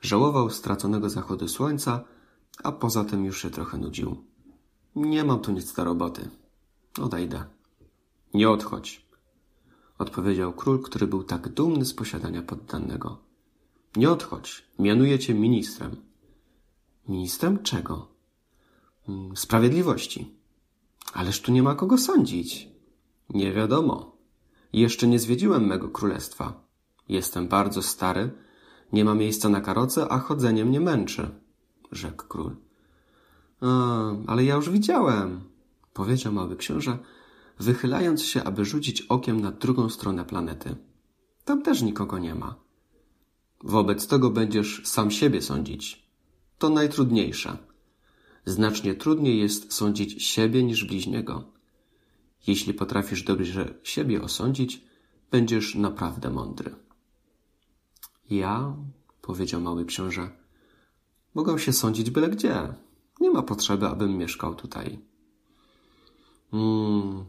Żałował 0.01 0.49
straconego 0.49 1.09
zachodu 1.09 1.47
słońca, 1.47 2.03
a 2.63 2.71
poza 2.71 3.03
tym 3.03 3.25
już 3.25 3.41
się 3.41 3.49
trochę 3.49 3.77
nudził. 3.77 4.23
Nie 4.95 5.23
mam 5.23 5.39
tu 5.39 5.51
nic 5.51 5.73
do 5.73 5.83
roboty. 5.83 6.29
Odejdę. 7.01 7.45
Nie 8.33 8.49
odchodź. 8.49 9.09
odpowiedział 9.97 10.53
król, 10.53 10.81
który 10.81 11.07
był 11.07 11.23
tak 11.23 11.49
dumny 11.49 11.85
z 11.85 11.93
posiadania 11.93 12.41
poddanego. 12.41 13.17
Nie 13.95 14.09
odchodź, 14.09 14.65
mianuję 14.79 15.19
cię 15.19 15.33
ministrem. 15.33 15.95
Ministrem 17.07 17.63
czego? 17.63 18.07
Mm, 19.09 19.37
sprawiedliwości. 19.37 20.35
Ależ 21.13 21.41
tu 21.41 21.51
nie 21.51 21.63
ma 21.63 21.75
kogo 21.75 21.97
sądzić. 21.97 22.69
Nie 23.29 23.53
wiadomo. 23.53 24.17
Jeszcze 24.73 25.07
nie 25.07 25.19
zwiedziłem 25.19 25.67
mego 25.67 25.89
królestwa. 25.89 26.63
Jestem 27.09 27.47
bardzo 27.47 27.81
stary, 27.81 28.31
nie 28.93 29.05
ma 29.05 29.15
miejsca 29.15 29.49
na 29.49 29.61
karoce, 29.61 30.07
a 30.09 30.19
chodzenie 30.19 30.65
mnie 30.65 30.79
męczy, 30.79 31.29
rzekł 31.91 32.23
król. 32.27 32.55
A, 33.61 33.67
ale 34.27 34.43
ja 34.43 34.55
już 34.55 34.69
widziałem, 34.69 35.41
powiedział 35.93 36.33
mały 36.33 36.57
książę, 36.57 36.97
wychylając 37.59 38.23
się, 38.23 38.43
aby 38.43 38.65
rzucić 38.65 39.01
okiem 39.01 39.41
na 39.41 39.51
drugą 39.51 39.89
stronę 39.89 40.25
planety. 40.25 40.75
Tam 41.45 41.61
też 41.61 41.81
nikogo 41.81 42.19
nie 42.19 42.35
ma. 42.35 42.55
Wobec 43.63 44.07
tego 44.07 44.29
będziesz 44.29 44.81
sam 44.85 45.11
siebie 45.11 45.41
sądzić. 45.41 46.09
To 46.57 46.69
najtrudniejsze. 46.69 47.57
Znacznie 48.45 48.95
trudniej 48.95 49.39
jest 49.39 49.73
sądzić 49.73 50.23
siebie 50.23 50.63
niż 50.63 50.85
bliźniego. 50.85 51.43
Jeśli 52.47 52.73
potrafisz 52.73 53.23
dobrze 53.23 53.73
siebie 53.83 54.21
osądzić, 54.21 54.83
będziesz 55.31 55.75
naprawdę 55.75 56.29
mądry. 56.29 56.75
Ja, 58.29 58.75
powiedział 59.21 59.61
mały 59.61 59.85
książę, 59.85 60.29
mogę 61.35 61.59
się 61.59 61.73
sądzić 61.73 62.09
byle 62.09 62.29
gdzie. 62.29 62.73
Nie 63.19 63.29
ma 63.29 63.41
potrzeby, 63.41 63.87
abym 63.87 64.17
mieszkał 64.17 64.55
tutaj. 64.55 64.99
Hmm, 66.51 67.25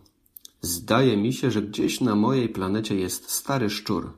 zdaje 0.61 1.17
mi 1.17 1.33
się, 1.33 1.51
że 1.51 1.63
gdzieś 1.63 2.01
na 2.01 2.15
mojej 2.15 2.49
planecie 2.49 2.95
jest 2.95 3.31
stary 3.31 3.71
szczur. 3.71 4.13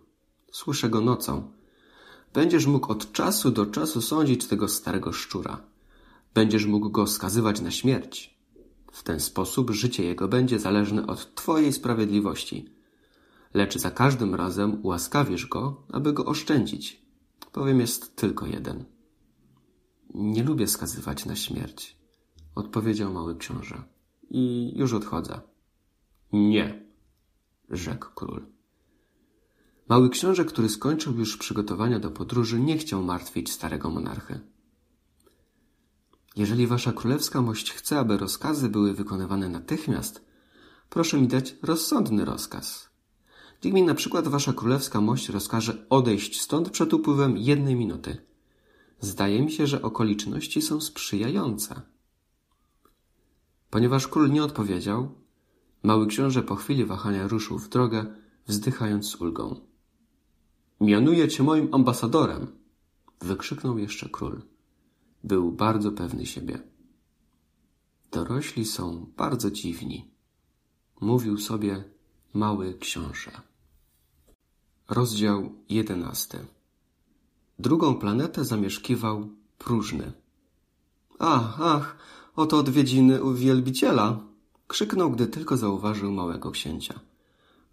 Słyszę 0.53 0.91
go 0.91 1.01
nocą. 1.01 1.53
Będziesz 2.35 2.67
mógł 2.67 2.93
od 2.93 3.13
czasu 3.13 3.51
do 3.51 3.67
czasu 3.67 4.01
sądzić 4.01 4.47
tego 4.47 4.69
starego 4.69 5.13
szczura. 5.13 5.61
Będziesz 6.35 6.67
mógł 6.67 6.91
go 6.91 7.07
skazywać 7.07 7.61
na 7.61 7.71
śmierć. 7.71 8.35
W 8.93 9.03
ten 9.03 9.21
sposób 9.21 9.71
życie 9.71 10.05
jego 10.05 10.29
będzie 10.29 10.59
zależne 10.59 11.07
od 11.07 11.35
Twojej 11.35 11.73
sprawiedliwości. 11.73 12.72
Lecz 13.55 13.79
za 13.79 13.91
każdym 13.91 14.35
razem 14.35 14.81
ułaskawisz 14.83 15.47
go, 15.47 15.87
aby 15.93 16.13
go 16.13 16.25
oszczędzić. 16.25 17.03
Powiem 17.53 17.81
jest 17.81 18.17
tylko 18.17 18.47
jeden. 18.47 18.85
Nie 20.15 20.43
lubię 20.43 20.67
skazywać 20.67 21.27
na 21.27 21.37
śmierć, 21.37 21.99
odpowiedział 22.55 23.13
mały 23.13 23.37
książę. 23.37 23.83
I 24.31 24.73
już 24.77 24.93
odchodzę. 24.93 25.41
Nie, 26.33 26.87
rzekł 27.71 28.07
król. 28.15 28.47
Mały 29.89 30.11
książę, 30.11 30.45
który 30.45 30.69
skończył 30.69 31.19
już 31.19 31.37
przygotowania 31.37 31.99
do 31.99 32.11
podróży, 32.11 32.61
nie 32.61 32.79
chciał 32.79 33.03
martwić 33.03 33.53
starego 33.53 33.91
monarchy. 33.91 34.41
Jeżeli 36.37 36.67
wasza 36.67 36.93
królewska 36.93 37.43
mość 37.43 37.73
chce, 37.73 37.99
aby 37.99 38.17
rozkazy 38.19 38.69
były 38.69 38.95
wykonywane 38.95 39.49
natychmiast, 39.49 40.25
proszę 40.91 41.21
mi 41.21 41.29
dać 41.29 41.57
rozsądny 41.63 42.25
rozkaz. 42.25 42.92
Niech 43.65 43.75
mi 43.75 43.83
na 43.83 43.95
przykład 43.95 44.29
wasza 44.29 44.53
królewska 44.53 45.01
mość 45.01 45.29
rozkaże 45.29 45.87
odejść 45.91 46.41
stąd 46.41 46.71
przed 46.71 46.95
upływem 46.95 47.37
jednej 47.37 47.77
minuty. 47.77 48.17
Zdaje 49.01 49.43
mi 49.43 49.53
się, 49.53 49.67
że 49.67 49.83
okoliczności 49.83 50.63
są 50.63 50.81
sprzyjające. 50.81 51.83
Ponieważ 53.71 54.09
król 54.09 54.31
nie 54.31 54.45
odpowiedział, 54.45 55.15
mały 55.83 56.07
książę 56.07 56.43
po 56.43 56.57
chwili 56.57 56.85
wahania 56.85 57.29
ruszył 57.29 57.59
w 57.59 57.69
drogę, 57.69 58.07
wzdychając 58.47 59.07
z 59.07 59.15
ulgą. 59.15 59.61
Mianuję 60.81 61.29
cię 61.29 61.43
moim 61.43 61.75
ambasadorem! 61.75 62.47
wykrzyknął 63.21 63.79
jeszcze 63.79 64.09
król. 64.09 64.43
Był 65.25 65.53
bardzo 65.53 65.93
pewny 65.93 66.27
siebie. 66.27 66.63
Dorośli 68.13 68.65
są 68.65 69.07
bardzo 69.17 69.51
dziwni, 69.51 70.11
mówił 71.01 71.39
sobie 71.39 71.85
mały 72.35 72.75
książę. 72.75 73.52
Rozdział 74.93 75.53
jedenasty. 75.69 76.39
Drugą 77.59 77.95
planetę 77.95 78.45
zamieszkiwał 78.45 79.29
próżny. 79.59 80.13
Ach, 81.19 81.61
ach, 81.61 81.97
oto 82.37 82.59
odwiedziny 82.59 83.23
u 83.23 83.35
wielbiciela! 83.35 84.21
krzyknął, 84.69 85.11
gdy 85.11 85.27
tylko 85.27 85.57
zauważył 85.57 86.13
małego 86.13 86.51
księcia. 86.51 87.01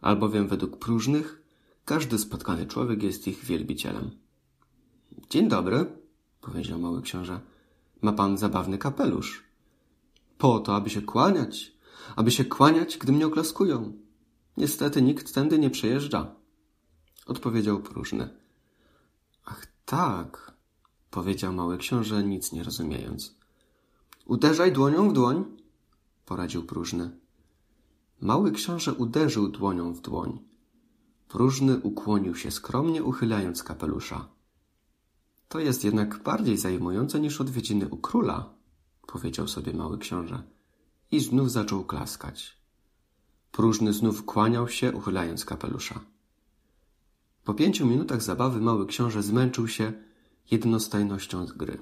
Albowiem 0.01 0.47
według 0.47 0.77
próżnych 0.77 1.41
każdy 1.85 2.17
spotkany 2.17 2.65
człowiek 2.65 3.03
jest 3.03 3.27
ich 3.27 3.45
wielbicielem. 3.45 4.11
Dzień 5.29 5.47
dobry, 5.47 5.85
powiedział 6.41 6.79
mały 6.79 7.01
książę. 7.01 7.39
Ma 8.01 8.11
pan 8.11 8.37
zabawny 8.37 8.77
kapelusz. 8.77 9.43
Po 10.37 10.59
to, 10.59 10.75
aby 10.75 10.89
się 10.89 11.01
kłaniać, 11.01 11.73
aby 12.15 12.31
się 12.31 12.45
kłaniać, 12.45 12.97
gdy 12.97 13.11
mnie 13.11 13.27
oklaskują. 13.27 13.93
Niestety 14.57 15.01
nikt 15.01 15.33
tędy 15.33 15.59
nie 15.59 15.69
przejeżdża, 15.69 16.38
odpowiedział 17.29 17.79
próżny. 17.79 18.29
Ach 19.45 19.67
tak, 19.85 20.53
powiedział 21.11 21.53
mały 21.53 21.77
książę, 21.77 22.23
nic 22.23 22.51
nie 22.51 22.63
rozumiejąc. 22.63 23.35
Uderzaj 24.25 24.71
dłonią 24.71 25.09
w 25.09 25.13
dłoń, 25.13 25.45
poradził 26.25 26.63
próżny. 26.63 27.11
Mały 28.21 28.51
książę 28.51 28.93
uderzył 28.93 29.47
dłonią 29.47 29.93
w 29.93 30.01
dłoń. 30.01 30.39
Próżny 31.27 31.79
ukłonił 31.79 32.35
się 32.35 32.51
skromnie, 32.51 33.03
uchylając 33.03 33.63
kapelusza. 33.63 34.27
To 35.47 35.59
jest 35.59 35.83
jednak 35.83 36.23
bardziej 36.23 36.57
zajmujące 36.57 37.19
niż 37.19 37.41
odwiedziny 37.41 37.89
u 37.89 37.97
króla, 37.97 38.53
powiedział 39.07 39.47
sobie 39.47 39.73
mały 39.73 39.97
książę 39.97 40.43
i 41.11 41.19
znów 41.19 41.51
zaczął 41.51 41.85
klaskać. 41.85 42.57
Próżny 43.51 43.93
znów 43.93 44.25
kłaniał 44.25 44.67
się, 44.67 44.93
uchylając 44.93 45.45
kapelusza. 45.45 45.99
Po 47.49 47.53
pięciu 47.53 47.85
minutach 47.85 48.21
zabawy 48.21 48.61
mały 48.61 48.87
książę 48.87 49.23
zmęczył 49.23 49.67
się 49.67 49.93
jednostajnością 50.51 51.45
gry. 51.45 51.77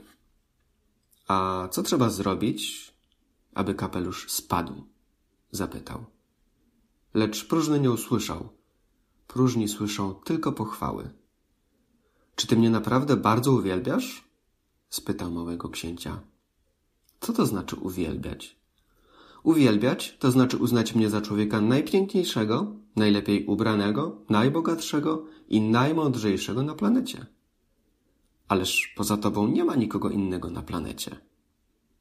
A 1.27 1.67
co 1.71 1.83
trzeba 1.83 2.09
zrobić, 2.09 2.93
aby 3.53 3.75
kapelusz 3.75 4.31
spadł? 4.31 4.83
zapytał. 5.51 6.05
Lecz 7.13 7.47
próżny 7.47 7.79
nie 7.79 7.91
usłyszał. 7.91 8.49
Próżni 9.27 9.67
słyszą 9.67 10.13
tylko 10.13 10.51
pochwały. 10.51 11.09
Czy 12.35 12.47
ty 12.47 12.57
mnie 12.57 12.69
naprawdę 12.69 13.17
bardzo 13.17 13.51
uwielbiasz? 13.51 14.29
spytał 14.89 15.31
małego 15.31 15.69
księcia. 15.69 16.19
Co 17.19 17.33
to 17.33 17.45
znaczy 17.45 17.75
uwielbiać? 17.75 18.57
Uwielbiać 19.43 20.17
to 20.19 20.31
znaczy 20.31 20.57
uznać 20.57 20.95
mnie 20.95 21.09
za 21.09 21.21
człowieka 21.21 21.61
najpiękniejszego, 21.61 22.75
najlepiej 22.95 23.45
ubranego, 23.45 24.21
najbogatszego 24.29 25.25
i 25.47 25.61
najmądrzejszego 25.61 26.63
na 26.63 26.75
planecie. 26.75 27.25
Ależ 28.47 28.93
poza 28.95 29.17
tobą 29.17 29.47
nie 29.47 29.65
ma 29.65 29.75
nikogo 29.75 30.09
innego 30.09 30.49
na 30.49 30.61
planecie. 30.61 31.15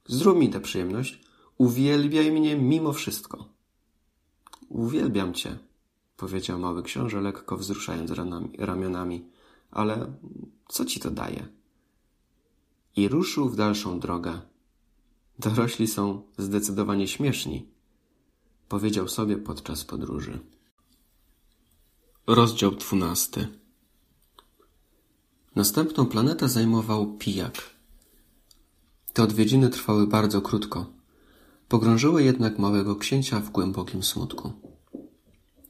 Zrób 0.07 0.39
mi 0.39 0.51
tę 0.51 0.61
przyjemność, 0.61 1.21
uwielbiaj 1.59 2.33
mnie 2.33 2.57
mimo 2.57 2.93
wszystko. 2.93 3.49
Uwielbiam 4.69 5.35
cię, 5.35 5.59
powiedział 6.17 6.59
mały 6.59 6.83
książę, 6.83 7.21
lekko 7.21 7.57
wzruszając 7.57 8.11
ramionami 8.59 9.31
ale 9.71 10.13
co 10.69 10.85
ci 10.85 11.01
to 11.01 11.11
daje? 11.11 11.49
I 12.97 13.09
ruszył 13.09 13.49
w 13.49 13.57
dalszą 13.57 14.01
drogę. 14.01 14.41
Dorośli 15.39 15.87
są 15.87 16.23
zdecydowanie 16.39 17.09
śmieszni, 17.09 17.69
powiedział 18.69 19.09
sobie 19.09 19.37
podczas 19.37 19.85
podróży. 19.85 20.41
Rozdział 22.27 22.71
dwunasty. 22.71 23.49
Następną 25.57 26.07
planetę 26.07 26.49
zajmował 26.49 27.17
pijak. 27.17 27.71
Te 29.13 29.23
odwiedziny 29.23 29.69
trwały 29.71 30.07
bardzo 30.07 30.43
krótko. 30.43 30.87
Pogrążyły 31.69 32.23
jednak 32.23 32.59
małego 32.59 32.97
księcia 32.97 33.41
w 33.41 33.51
głębokim 33.51 34.03
smutku. 34.03 34.53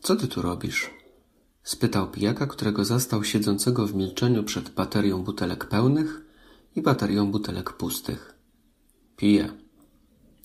Co 0.00 0.16
ty 0.16 0.28
tu 0.28 0.42
robisz? 0.42 0.90
spytał 1.62 2.10
pijaka, 2.10 2.46
którego 2.46 2.84
zastał 2.84 3.24
siedzącego 3.24 3.86
w 3.86 3.94
milczeniu 3.94 4.44
przed 4.44 4.70
baterią 4.70 5.22
butelek 5.22 5.68
pełnych 5.68 6.22
i 6.76 6.82
baterią 6.82 7.30
butelek 7.30 7.72
pustych. 7.72 8.34
Piję, 9.16 9.52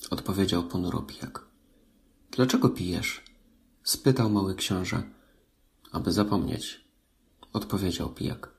odpowiedział 0.09 0.63
ponuro 0.63 1.01
pijak. 1.01 1.45
Dlaczego 2.31 2.69
pijesz? 2.69 3.23
spytał 3.83 4.29
mały 4.29 4.55
książę. 4.55 5.20
Aby 5.91 6.11
zapomnieć, 6.11 6.85
odpowiedział 7.53 8.09
pijak. 8.09 8.49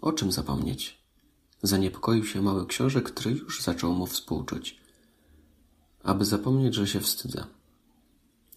O 0.00 0.12
czym 0.12 0.32
zapomnieć? 0.32 1.02
Zaniepokoił 1.62 2.24
się 2.24 2.42
mały 2.42 2.66
książę, 2.66 3.02
który 3.02 3.30
już 3.30 3.62
zaczął 3.62 3.94
mu 3.94 4.06
współczuć. 4.06 4.80
Aby 6.02 6.24
zapomnieć, 6.24 6.74
że 6.74 6.86
się 6.86 7.00
wstydzę, 7.00 7.46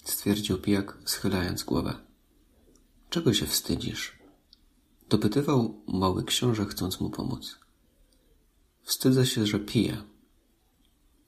stwierdził 0.04 0.58
pijak, 0.58 0.98
schylając 1.06 1.64
głowę. 1.64 1.94
Czego 3.10 3.34
się 3.34 3.46
wstydzisz? 3.46 4.20
Dopytywał 5.10 5.82
mały 5.88 6.24
książę, 6.24 6.66
chcąc 6.66 7.00
mu 7.00 7.10
pomóc. 7.10 7.60
Wstydzę 8.84 9.26
się, 9.26 9.46
że 9.46 9.60
piję. 9.60 10.04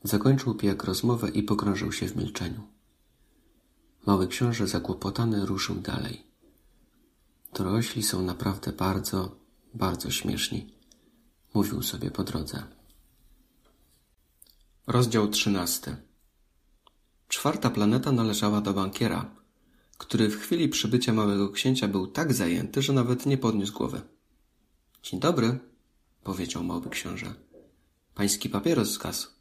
Zakończył 0.04 0.56
pijak 0.56 0.84
rozmowę 0.84 1.30
i 1.30 1.44
pogrążył 1.44 1.92
się 1.92 2.08
w 2.08 2.16
milczeniu. 2.16 2.68
Mały 4.06 4.28
książę 4.28 4.68
zakłopotany 4.68 5.46
ruszył 5.46 5.76
dalej. 5.76 6.31
Dorośli 7.54 8.04
są 8.04 8.22
naprawdę 8.22 8.72
bardzo, 8.72 9.36
bardzo 9.74 10.12
śmieszni, 10.12 10.74
mówił 11.54 11.84
sobie 11.84 12.12
po 12.12 12.24
drodze. 12.24 12.64
Rozdział 14.88 15.28
trzynasty. 15.28 15.96
Czwarta 17.28 17.70
planeta 17.70 18.12
należała 18.12 18.62
do 18.62 18.74
bankiera, 18.74 19.36
który 19.98 20.30
w 20.30 20.40
chwili 20.40 20.70
przybycia 20.70 21.14
małego 21.14 21.50
księcia 21.50 21.88
był 21.88 22.08
tak 22.08 22.34
zajęty, 22.34 22.82
że 22.82 22.94
nawet 22.94 23.26
nie 23.26 23.38
podniósł 23.38 23.74
głowy. 23.74 24.02
Dzień 25.04 25.20
dobry, 25.20 25.60
powiedział 26.24 26.64
mały 26.64 26.90
książę. 26.90 27.34
Pański 28.16 28.50
papieros 28.50 28.90
zgasł. 28.90 29.41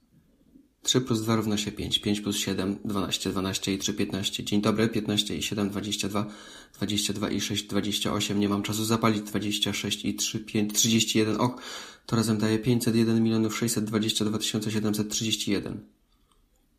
Trzy 0.83 1.01
plus 1.01 1.23
dwa 1.23 1.37
równa 1.37 1.57
się 1.59 1.73
pięć. 1.73 1.99
Pięć 1.99 2.21
plus 2.21 2.37
siedem, 2.37 2.79
dwanaście. 2.85 3.31
Dwanaście 3.31 3.75
i 3.75 3.79
trzy, 3.79 3.95
piętnaście. 3.95 4.45
Dzień 4.45 4.61
dobry, 4.61 4.89
piętnaście 4.89 5.37
i 5.37 5.43
siedem, 5.43 5.71
dwadzieścia 5.71 6.09
dwa. 6.09 6.27
Dwadzieścia 6.75 7.13
dwa 7.13 7.31
i 7.31 7.41
sześć, 7.41 7.65
dwadzieścia 7.65 8.13
osiem. 8.13 8.41
Nie 8.41 8.49
mam 8.49 8.63
czasu 8.63 8.85
zapalić. 8.85 9.23
Dwadzieścia 9.23 9.73
sześć 9.73 10.05
i 10.05 10.15
trzy, 10.15 10.41
pięć, 10.41 10.75
trzydzieści 10.75 11.19
jeden. 11.19 11.37
Och, 11.41 11.61
to 12.07 12.17
razem 12.17 12.39
daje 12.39 12.59
pięćset 12.59 12.97
jeden 12.97 13.23
milionów 13.23 13.57
sześćset 13.57 13.85
dwadzieścia 13.85 14.25
dwa 14.25 14.39
tysiące 14.39 14.71
siedemset 14.71 15.11
trzydzieści 15.11 15.51
jeden. 15.51 15.81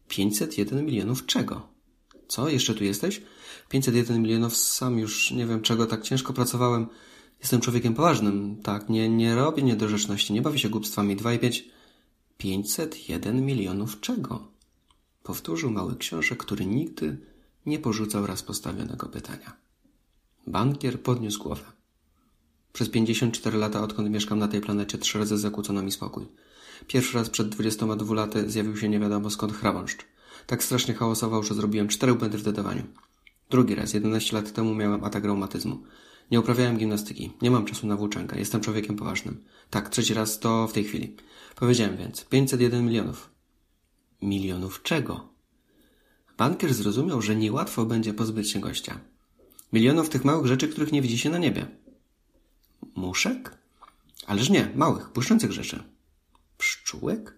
Pięćset 0.08 0.58
jeden 0.58 0.86
milionów 0.86 1.26
czego? 1.26 1.68
Co? 2.28 2.50
Jeszcze 2.50 2.74
tu 2.74 2.84
jesteś? 2.84 3.22
Pięćset 3.70 3.96
jeden 3.96 4.22
milionów, 4.22 4.58
sam 4.58 5.00
już 5.00 5.32
nie 5.32 5.46
wiem 5.48 5.62
czego, 5.62 5.86
tak 5.86 6.04
ciężko 6.04 6.34
pracowałem. 6.34 6.88
Jestem 7.40 7.62
człowiekiem 7.62 7.94
poważnym, 7.94 8.62
tak, 8.64 8.90
nie, 8.90 9.10
nie 9.10 9.36
robię 9.36 9.64
niedorzeczności, 9.64 10.34
nie 10.34 10.42
bawię 10.42 10.60
się 10.60 10.70
głupstwami. 10.70 11.16
Dwa 11.16 11.34
i 11.34 11.40
pięć... 11.40 11.64
Pięćset 12.42 13.10
jeden 13.10 13.46
milionów 13.46 14.00
czego? 14.00 14.48
Powtórzył 15.24 15.72
mały 15.72 15.96
książę, 15.96 16.36
który 16.36 16.66
nigdy 16.66 17.18
nie 17.66 17.80
porzucał 17.80 18.28
raz 18.28 18.44
postawionego 18.44 19.10
pytania. 19.10 19.58
Bankier 20.48 21.02
podniósł 21.02 21.44
głowę. 21.44 21.64
Przez 22.74 22.90
pięćdziesiąt 22.90 23.34
cztery 23.34 23.58
lata, 23.58 23.82
odkąd 23.82 24.10
mieszkam 24.10 24.40
na 24.40 24.48
tej 24.48 24.62
planecie, 24.62 24.98
trzy 24.98 25.20
razy 25.20 25.38
zakłócono 25.38 25.84
mi 25.84 25.92
spokój. 25.92 26.28
Pierwszy 26.88 27.18
raz 27.18 27.30
przed 27.30 27.50
dwudziestoma 27.50 27.96
dwu 27.96 28.14
laty 28.14 28.50
zjawił 28.50 28.78
się 28.78 28.90
nie 28.90 29.00
wiadomo 29.00 29.30
skąd 29.30 29.54
chrabąszcz. 29.54 30.06
Tak 30.48 30.64
strasznie 30.64 30.94
hałasował, 30.94 31.44
że 31.44 31.56
zrobiłem 31.56 31.88
cztery 31.88 32.16
błędy 32.16 32.38
w 32.38 32.44
dodawaniu. 32.44 32.84
Drugi 33.50 33.76
raz, 33.76 33.94
jedenaście 33.94 34.36
lat 34.36 34.54
temu 34.54 34.76
miałem 34.76 35.04
atak 35.04 35.24
reumatyzmu. 35.24 35.84
Nie 36.32 36.40
uprawiałem 36.40 36.78
gimnastyki. 36.78 37.32
Nie 37.42 37.52
mam 37.52 37.66
czasu 37.66 37.88
na 37.88 37.96
włóczęgę. 37.96 38.40
Jestem 38.40 38.62
człowiekiem 38.62 38.96
poważnym. 38.96 39.44
Tak, 39.70 39.90
trzeci 39.90 40.14
raz 40.14 40.40
to 40.40 40.68
w 40.68 40.74
tej 40.74 40.84
chwili. 40.84 41.16
Powiedziałem 41.56 41.98
więc. 41.98 42.26
501 42.26 42.86
milionów. 42.86 43.30
Milionów 44.22 44.84
czego? 44.84 45.30
Bankier 46.38 46.74
zrozumiał, 46.74 47.22
że 47.22 47.36
niełatwo 47.36 47.86
będzie 47.86 48.14
pozbyć 48.14 48.52
się 48.52 48.60
gościa. 48.60 49.00
Milionów 49.74 50.10
tych 50.10 50.26
małych 50.26 50.46
rzeczy, 50.46 50.68
których 50.68 50.92
nie 50.92 51.02
widzi 51.02 51.18
się 51.18 51.30
na 51.30 51.38
niebie. 51.38 51.68
Muszek? 52.96 53.58
Ależ 54.28 54.50
nie, 54.50 54.72
małych, 54.76 55.10
błyszczących 55.14 55.52
rzeczy. 55.52 55.84
Pszczółek? 56.58 57.36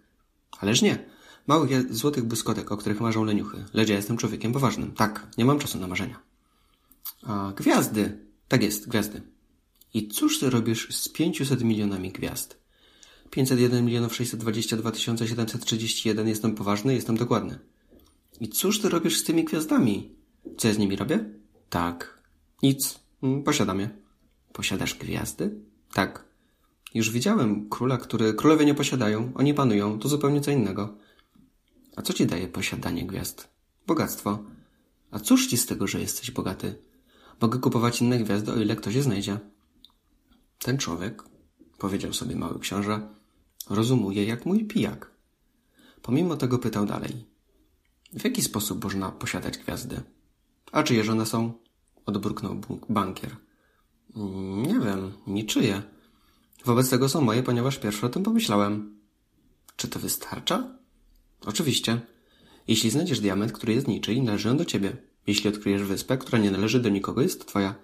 Ależ 0.60 0.82
nie. 0.82 1.06
Małych 1.48 1.96
złotych 1.96 2.24
błyskotek, 2.24 2.72
o 2.72 2.78
których 2.78 3.02
marzą 3.02 3.24
leniuchy. 3.24 3.66
Lecz 3.74 3.90
jestem 3.90 4.18
człowiekiem 4.18 4.54
poważnym. 4.54 4.92
Tak, 4.92 5.28
nie 5.38 5.46
mam 5.46 5.60
czasu 5.60 5.80
na 5.80 5.88
marzenia. 5.88 6.20
A 7.24 7.54
gwiazdy. 7.56 8.33
Tak 8.54 8.64
jest, 8.64 8.90
gwiazdy. 8.90 9.22
I 9.94 10.08
cóż 10.08 10.40
ty 10.40 10.50
robisz 10.50 10.96
z 10.96 11.10
500 11.10 11.64
milionami 11.64 12.12
gwiazd? 12.12 12.58
501 13.30 13.86
milionów 13.86 14.16
622 14.16 14.92
731. 15.28 16.28
Jestem 16.28 16.56
poważny, 16.56 16.94
jestem 16.94 17.18
dokładny. 17.18 17.60
I 18.40 18.48
cóż 18.50 18.82
ty 18.82 18.90
robisz 18.90 19.18
z 19.18 19.24
tymi 19.24 19.44
gwiazdami? 19.44 20.16
Co 20.58 20.68
ja 20.68 20.74
z 20.74 20.78
nimi 20.78 20.96
robię? 20.96 21.26
Tak. 21.70 22.22
Nic. 22.64 23.00
Mm, 23.24 23.44
posiadam 23.44 23.80
je. 23.80 23.90
Posiadasz 24.52 24.96
gwiazdy? 24.96 25.56
Tak. 25.94 26.26
Już 26.94 27.12
widziałem 27.12 27.70
króla, 27.70 27.98
który 27.98 28.34
królowie 28.34 28.66
nie 28.66 28.76
posiadają. 28.76 29.32
Oni 29.36 29.54
panują. 29.54 30.00
To 30.00 30.10
zupełnie 30.10 30.42
co 30.42 30.52
innego. 30.52 30.98
A 31.96 32.02
co 32.02 32.14
ci 32.14 32.26
daje 32.26 32.48
posiadanie 32.48 33.08
gwiazd? 33.08 33.48
Bogactwo. 33.88 34.44
A 35.12 35.20
cóż 35.20 35.48
ci 35.48 35.58
z 35.58 35.66
tego, 35.66 35.88
że 35.88 36.02
jesteś 36.02 36.32
bogaty? 36.32 36.93
Mogę 37.44 37.60
kupować 37.60 38.02
inne 38.02 38.20
gwiazdy, 38.20 38.52
o 38.52 38.56
ile 38.56 38.76
ktoś 38.76 38.96
je 38.96 39.04
znajdzie. 39.04 39.40
Ten 40.60 40.78
człowiek, 40.78 41.24
powiedział 41.78 42.14
sobie 42.14 42.36
mały 42.36 42.60
książę, 42.60 43.10
rozumuje 43.70 44.26
jak 44.26 44.46
mój 44.46 44.66
pijak. 44.66 45.12
Pomimo 46.02 46.36
tego 46.36 46.60
pytał 46.60 46.86
dalej. 46.86 47.26
W 48.14 48.24
jaki 48.24 48.42
sposób 48.42 48.84
można 48.84 49.12
posiadać 49.12 49.58
gwiazdy? 49.58 50.02
A 50.72 50.84
czyjeż 50.84 51.10
one 51.10 51.26
są? 51.26 51.54
Odburknął 52.06 52.62
bankier. 52.90 53.36
Nie 54.68 54.80
wiem, 54.80 55.12
niczyje. 55.28 55.82
Wobec 56.66 56.90
tego 56.90 57.10
są 57.10 57.22
moje, 57.22 57.44
ponieważ 57.44 57.78
pierwszy 57.78 58.06
o 58.06 58.10
tym 58.10 58.24
pomyślałem. 58.24 59.00
Czy 59.76 59.88
to 59.88 60.00
wystarcza? 60.00 60.78
Oczywiście. 61.46 62.02
Jeśli 62.68 62.90
znajdziesz 62.90 63.20
diament, 63.20 63.52
który 63.52 63.74
jest 63.74 63.88
niczyj, 63.88 64.22
należy 64.22 64.50
on 64.50 64.58
do 64.58 64.66
ciebie. 64.66 65.13
Jeśli 65.28 65.50
odkryjesz 65.50 65.84
wyspę, 65.84 66.18
która 66.18 66.38
nie 66.38 66.52
należy 66.52 66.80
do 66.80 66.90
nikogo, 66.90 67.22
jest 67.22 67.48
twoja. 67.48 67.76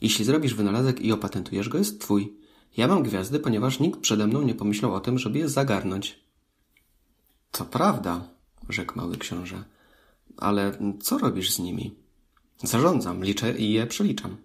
Jeśli 0.00 0.24
zrobisz 0.24 0.54
wynalazek 0.54 1.00
i 1.00 1.12
opatentujesz 1.12 1.68
go, 1.68 1.78
jest 1.78 2.00
twój. 2.00 2.36
Ja 2.76 2.88
mam 2.88 3.02
gwiazdy, 3.02 3.38
ponieważ 3.38 3.80
nikt 3.80 4.00
przede 4.00 4.26
mną 4.26 4.42
nie 4.42 4.54
pomyślał 4.54 4.94
o 4.94 5.00
tym, 5.00 5.18
żeby 5.18 5.38
je 5.38 5.48
zagarnąć. 5.48 6.20
To 7.50 7.64
prawda, 7.64 8.28
rzekł 8.68 8.96
mały 8.96 9.16
książę. 9.16 9.64
Ale 10.36 10.78
co 11.00 11.18
robisz 11.18 11.50
z 11.50 11.58
nimi? 11.58 11.94
Zarządzam, 12.62 13.24
liczę 13.24 13.58
i 13.58 13.72
je 13.72 13.86
przeliczam, 13.86 14.36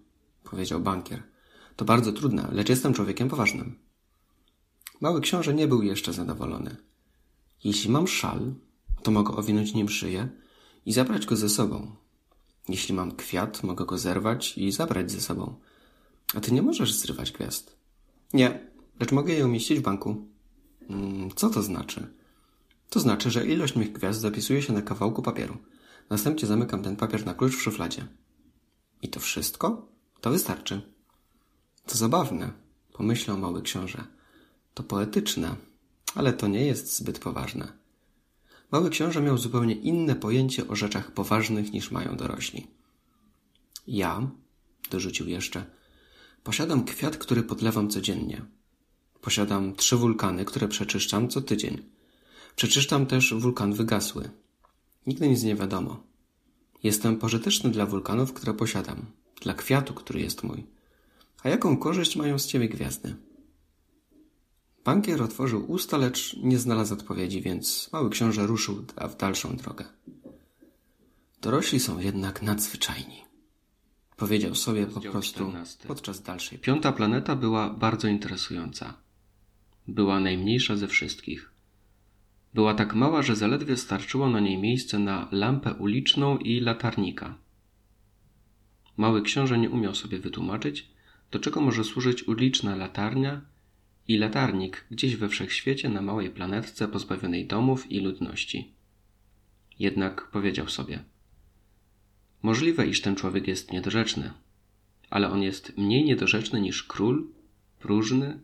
powiedział 0.44 0.80
bankier. 0.80 1.22
To 1.76 1.84
bardzo 1.84 2.12
trudne, 2.12 2.48
lecz 2.52 2.68
jestem 2.68 2.94
człowiekiem 2.94 3.28
poważnym. 3.28 3.78
Mały 5.00 5.20
książę 5.20 5.54
nie 5.54 5.68
był 5.68 5.82
jeszcze 5.82 6.12
zadowolony. 6.12 6.76
Jeśli 7.64 7.90
mam 7.90 8.08
szal, 8.08 8.54
to 9.02 9.10
mogę 9.10 9.36
owinąć 9.36 9.74
nim 9.74 9.88
szyję 9.88 10.28
i 10.86 10.92
zabrać 10.92 11.26
go 11.26 11.36
ze 11.36 11.48
sobą. 11.48 11.96
Jeśli 12.70 12.94
mam 12.94 13.16
kwiat, 13.16 13.62
mogę 13.62 13.84
go 13.84 13.98
zerwać 13.98 14.58
i 14.58 14.72
zabrać 14.72 15.10
ze 15.10 15.20
sobą. 15.20 15.54
A 16.34 16.40
ty 16.40 16.52
nie 16.52 16.62
możesz 16.62 16.92
zrywać 16.92 17.32
gwiazd. 17.32 17.76
Nie, 18.32 18.60
lecz 19.00 19.12
mogę 19.12 19.32
je 19.34 19.46
umieścić 19.46 19.78
w 19.78 19.82
banku. 19.82 20.26
Mm, 20.90 21.30
co 21.36 21.50
to 21.50 21.62
znaczy? 21.62 22.06
To 22.90 23.00
znaczy, 23.00 23.30
że 23.30 23.46
ilość 23.46 23.76
mych 23.76 23.92
gwiazd 23.92 24.20
zapisuje 24.20 24.62
się 24.62 24.72
na 24.72 24.82
kawałku 24.82 25.22
papieru. 25.22 25.56
Następnie 26.10 26.48
zamykam 26.48 26.82
ten 26.82 26.96
papier 26.96 27.26
na 27.26 27.34
klucz 27.34 27.56
w 27.56 27.62
szufladzie. 27.62 28.06
I 29.02 29.08
to 29.08 29.20
wszystko? 29.20 29.88
To 30.20 30.30
wystarczy. 30.30 30.82
To 31.86 31.98
zabawne, 31.98 32.52
pomyślał 32.92 33.38
mały 33.38 33.62
książę. 33.62 34.04
To 34.74 34.82
poetyczne, 34.82 35.56
ale 36.14 36.32
to 36.32 36.48
nie 36.48 36.66
jest 36.66 36.96
zbyt 36.96 37.18
poważne. 37.18 37.79
Mały 38.70 38.90
książę 38.90 39.22
miał 39.22 39.38
zupełnie 39.38 39.74
inne 39.74 40.16
pojęcie 40.16 40.68
o 40.68 40.76
rzeczach 40.76 41.12
poważnych 41.12 41.72
niż 41.72 41.90
mają 41.90 42.16
dorośli. 42.16 42.66
Ja, 43.86 44.30
dorzucił 44.90 45.28
jeszcze, 45.28 45.64
posiadam 46.44 46.84
kwiat, 46.84 47.16
który 47.16 47.42
podlewam 47.42 47.90
codziennie. 47.90 48.42
Posiadam 49.20 49.74
trzy 49.74 49.96
wulkany, 49.96 50.44
które 50.44 50.68
przeczyszczam 50.68 51.28
co 51.28 51.40
tydzień. 51.40 51.82
Przeczyszczam 52.56 53.06
też 53.06 53.34
wulkan 53.34 53.72
wygasły. 53.72 54.30
Nigdy 55.06 55.28
nic 55.28 55.42
nie 55.42 55.54
wiadomo. 55.54 56.02
Jestem 56.82 57.16
pożyteczny 57.16 57.70
dla 57.70 57.86
wulkanów, 57.86 58.32
które 58.32 58.54
posiadam, 58.54 59.06
dla 59.40 59.54
kwiatu, 59.54 59.94
który 59.94 60.20
jest 60.20 60.42
mój. 60.42 60.66
A 61.42 61.48
jaką 61.48 61.76
korzyść 61.76 62.16
mają 62.16 62.38
z 62.38 62.46
ciebie 62.46 62.68
gwiazdy? 62.68 63.16
Bankier 64.84 65.22
otworzył 65.22 65.70
usta, 65.72 65.96
lecz 65.96 66.36
nie 66.36 66.58
znalazł 66.58 66.94
odpowiedzi, 66.94 67.42
więc 67.42 67.90
mały 67.92 68.10
książę 68.10 68.46
ruszył 68.46 68.84
w 69.10 69.16
dalszą 69.16 69.56
drogę. 69.56 69.84
Dorośli 71.42 71.80
są 71.80 71.98
jednak 71.98 72.42
nadzwyczajni. 72.42 73.24
Powiedział 74.16 74.54
sobie 74.54 74.86
po 74.86 75.00
prostu 75.00 75.34
14. 75.34 75.88
podczas 75.88 76.22
dalszej. 76.22 76.58
Piąta 76.58 76.92
planeta 76.92 77.36
była 77.36 77.70
bardzo 77.70 78.08
interesująca. 78.08 78.94
Była 79.88 80.20
najmniejsza 80.20 80.76
ze 80.76 80.88
wszystkich. 80.88 81.50
Była 82.54 82.74
tak 82.74 82.94
mała, 82.94 83.22
że 83.22 83.36
zaledwie 83.36 83.76
starczyło 83.76 84.30
na 84.30 84.40
niej 84.40 84.58
miejsce 84.58 84.98
na 84.98 85.28
lampę 85.32 85.74
uliczną 85.74 86.38
i 86.38 86.60
latarnika. 86.60 87.34
Mały 88.96 89.22
książę 89.22 89.58
nie 89.58 89.70
umiał 89.70 89.94
sobie 89.94 90.18
wytłumaczyć, 90.18 90.90
do 91.30 91.38
czego 91.38 91.60
może 91.60 91.84
służyć 91.84 92.28
uliczna 92.28 92.76
latarnia 92.76 93.40
i 94.08 94.18
latarnik 94.18 94.86
gdzieś 94.90 95.16
we 95.16 95.28
wszechświecie 95.28 95.88
na 95.88 96.02
małej 96.02 96.30
planetce 96.30 96.88
pozbawionej 96.88 97.46
domów 97.46 97.92
i 97.92 98.00
ludności. 98.00 98.72
Jednak 99.78 100.30
powiedział 100.30 100.68
sobie: 100.68 101.04
Możliwe, 102.42 102.86
iż 102.86 103.00
ten 103.00 103.16
człowiek 103.16 103.48
jest 103.48 103.72
niedorzeczny, 103.72 104.32
ale 105.10 105.30
on 105.30 105.42
jest 105.42 105.78
mniej 105.78 106.04
niedorzeczny 106.04 106.60
niż 106.60 106.84
król, 106.84 107.28
próżny, 107.78 108.40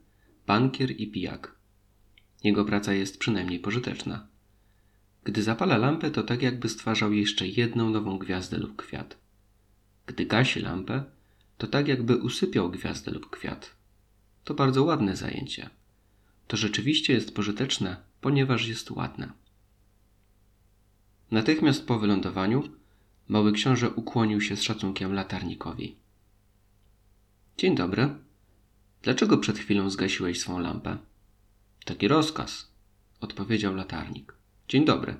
bankier 0.47 0.91
i 1.01 1.11
pijak. 1.11 1.55
Jego 2.45 2.65
praca 2.65 2.93
jest 2.93 3.19
przynajmniej 3.19 3.59
pożyteczna. 3.59 4.27
Gdy 5.25 5.43
zapala 5.43 5.77
lampę, 5.77 6.11
to 6.11 6.23
tak 6.23 6.43
jakby 6.43 6.69
stwarzał 6.69 7.13
jeszcze 7.13 7.47
jedną 7.49 7.91
nową 7.91 8.19
gwiazdę 8.19 8.59
lub 8.59 8.77
kwiat. 8.77 9.17
Gdy 10.07 10.27
gasi 10.27 10.61
lampę, 10.61 11.05
to 11.59 11.67
tak 11.67 11.89
jakby 11.89 12.17
usypiał 12.17 12.71
gwiazdę 12.71 13.11
lub 13.11 13.31
kwiat. 13.31 13.76
To 14.47 14.55
bardzo 14.55 14.85
ładne 14.85 15.17
zajęcie. 15.17 15.71
To 16.47 16.57
rzeczywiście 16.57 17.13
jest 17.13 17.35
pożyteczne, 17.35 17.97
ponieważ 18.21 18.67
jest 18.67 18.91
ładne. 18.91 19.33
Natychmiast 21.31 21.87
po 21.87 21.99
wylądowaniu 21.99 22.63
mały 23.29 23.53
książę 23.53 23.91
ukłonił 23.91 24.41
się 24.41 24.57
z 24.57 24.63
szacunkiem 24.63 25.13
latarnikowi. 25.13 25.97
Dzień 27.59 27.75
dobry. 27.75 28.15
Dlaczego 29.03 29.39
przed 29.39 29.59
chwilą 29.59 29.91
zgasiłeś 29.91 30.41
swą 30.41 30.59
lampę? 30.59 30.99
Taki 31.85 32.09
rozkaz, 32.09 32.71
odpowiedział 33.21 33.75
latarnik. 33.75 34.35
Dzień 34.69 34.85
dobry. 34.85 35.17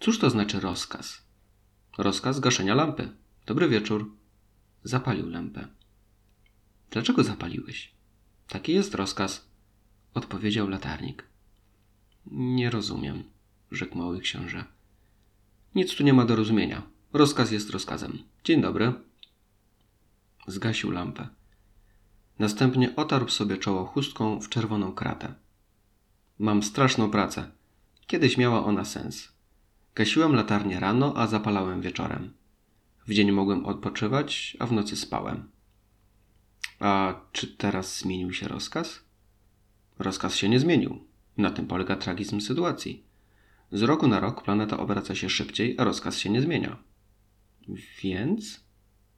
Cóż 0.00 0.18
to 0.18 0.30
znaczy 0.30 0.60
rozkaz? 0.60 1.22
Rozkaz 1.98 2.40
gaszenia 2.40 2.74
lampy. 2.74 3.08
Dobry 3.46 3.68
wieczór. 3.68 4.12
Zapalił 4.84 5.28
lampę. 5.30 5.68
Dlaczego 6.90 7.24
zapaliłeś? 7.24 7.95
Taki 8.48 8.72
jest 8.72 8.94
rozkaz, 8.94 9.48
odpowiedział 10.14 10.68
latarnik. 10.68 11.24
Nie 12.26 12.70
rozumiem, 12.70 13.24
rzekł 13.70 13.98
mały 13.98 14.20
książę. 14.20 14.64
Nic 15.74 15.96
tu 15.96 16.04
nie 16.04 16.12
ma 16.12 16.24
do 16.24 16.36
rozumienia. 16.36 16.82
Rozkaz 17.12 17.50
jest 17.50 17.70
rozkazem. 17.70 18.18
Dzień 18.44 18.60
dobry. 18.60 18.92
Zgasił 20.46 20.90
lampę. 20.90 21.28
Następnie 22.38 22.96
otarł 22.96 23.28
sobie 23.28 23.56
czoło 23.56 23.84
chustką 23.84 24.40
w 24.40 24.48
czerwoną 24.48 24.92
kratę. 24.92 25.34
Mam 26.38 26.62
straszną 26.62 27.10
pracę. 27.10 27.50
Kiedyś 28.06 28.36
miała 28.36 28.64
ona 28.64 28.84
sens. 28.84 29.32
Gasiłem 29.94 30.34
latarnię 30.34 30.80
rano, 30.80 31.14
a 31.16 31.26
zapalałem 31.26 31.80
wieczorem. 31.80 32.32
W 33.06 33.12
dzień 33.12 33.32
mogłem 33.32 33.66
odpoczywać, 33.66 34.56
a 34.60 34.66
w 34.66 34.72
nocy 34.72 34.96
spałem. 34.96 35.48
A 36.78 37.20
czy 37.32 37.46
teraz 37.46 37.98
zmienił 37.98 38.32
się 38.32 38.48
rozkaz? 38.48 39.00
Rozkaz 39.98 40.36
się 40.36 40.48
nie 40.48 40.60
zmienił. 40.60 41.04
Na 41.36 41.50
tym 41.50 41.66
polega 41.66 41.96
tragizm 41.96 42.40
sytuacji. 42.40 43.02
Z 43.72 43.82
roku 43.82 44.08
na 44.08 44.20
rok 44.20 44.42
planeta 44.42 44.78
obraca 44.78 45.14
się 45.14 45.30
szybciej, 45.30 45.74
a 45.78 45.84
rozkaz 45.84 46.18
się 46.18 46.30
nie 46.30 46.42
zmienia. 46.42 46.76
Więc? 48.02 48.60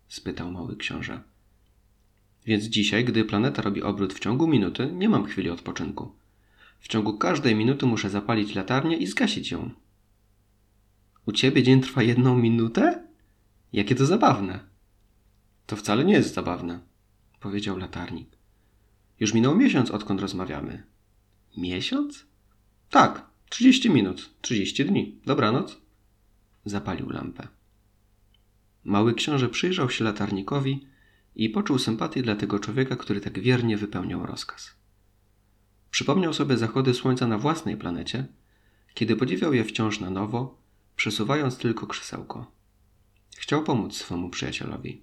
spytał 0.09 0.52
mały 0.52 0.76
książę. 0.76 1.20
Więc 2.46 2.64
dzisiaj, 2.64 3.04
gdy 3.04 3.24
planeta 3.24 3.62
robi 3.62 3.82
obrót 3.82 4.14
w 4.14 4.18
ciągu 4.18 4.46
minuty, 4.46 4.92
nie 4.92 5.09
mam 5.09 5.24
chwili 5.24 5.50
odpoczynku. 5.50 6.12
W 6.80 6.88
ciągu 6.88 7.18
każdej 7.18 7.54
minuty 7.54 7.86
muszę 7.86 8.11
zapalić 8.11 8.54
latarnię 8.54 8.96
i 8.96 9.06
zgasić 9.06 9.50
ją. 9.50 9.70
U 11.26 11.32
ciebie 11.32 11.62
dzień 11.62 11.80
trwa 11.80 12.02
jedną 12.02 12.38
minutę? 12.38 13.06
Jakie 13.72 13.94
to 13.94 14.06
zabawne. 14.06 14.61
To 15.66 15.76
wcale 15.76 16.04
nie 16.04 16.14
jest 16.14 16.34
zabawne, 16.34 16.80
powiedział 17.41 17.76
latarnik. 17.76 18.28
Już 19.20 19.34
minął 19.34 19.57
miesiąc, 19.57 19.91
odkąd 19.91 20.20
rozmawiamy. 20.20 20.82
Miesiąc? 21.57 22.26
Tak, 22.91 23.26
trzydzieści 23.49 23.91
minut, 23.91 24.30
trzydzieści 24.41 24.84
dni. 24.84 25.20
Dobranoc. 25.26 25.80
Zapalił 26.64 27.11
lampę. 27.11 27.49
Mały 28.84 29.14
książę 29.14 29.49
przyjrzał 29.49 29.91
się 29.91 30.05
latarnikowi 30.05 30.86
i 31.36 31.51
poczuł 31.51 31.78
sympatię 31.78 32.22
dla 32.22 32.36
tego 32.36 32.59
człowieka, 32.59 32.97
który 32.97 33.20
tak 33.20 33.41
wiernie 33.41 33.76
wypełniał 33.76 34.26
rozkaz. 34.26 34.74
Przypomniał 35.91 36.34
sobie 36.34 36.57
zachody 36.57 36.95
słońca 36.95 37.26
na 37.26 37.39
własnej 37.39 37.76
planecie, 37.76 38.26
kiedy 38.95 39.16
podziwiał 39.16 39.55
je 39.55 39.64
wciąż 39.64 40.01
na 40.01 40.11
nowo, 40.11 40.59
przesuwając 40.97 41.59
tylko 41.59 41.86
krzesełko. 41.86 42.53
Chciał 43.36 43.64
pomóc 43.64 43.97
swemu 43.97 44.30
przyjacielowi. 44.30 45.03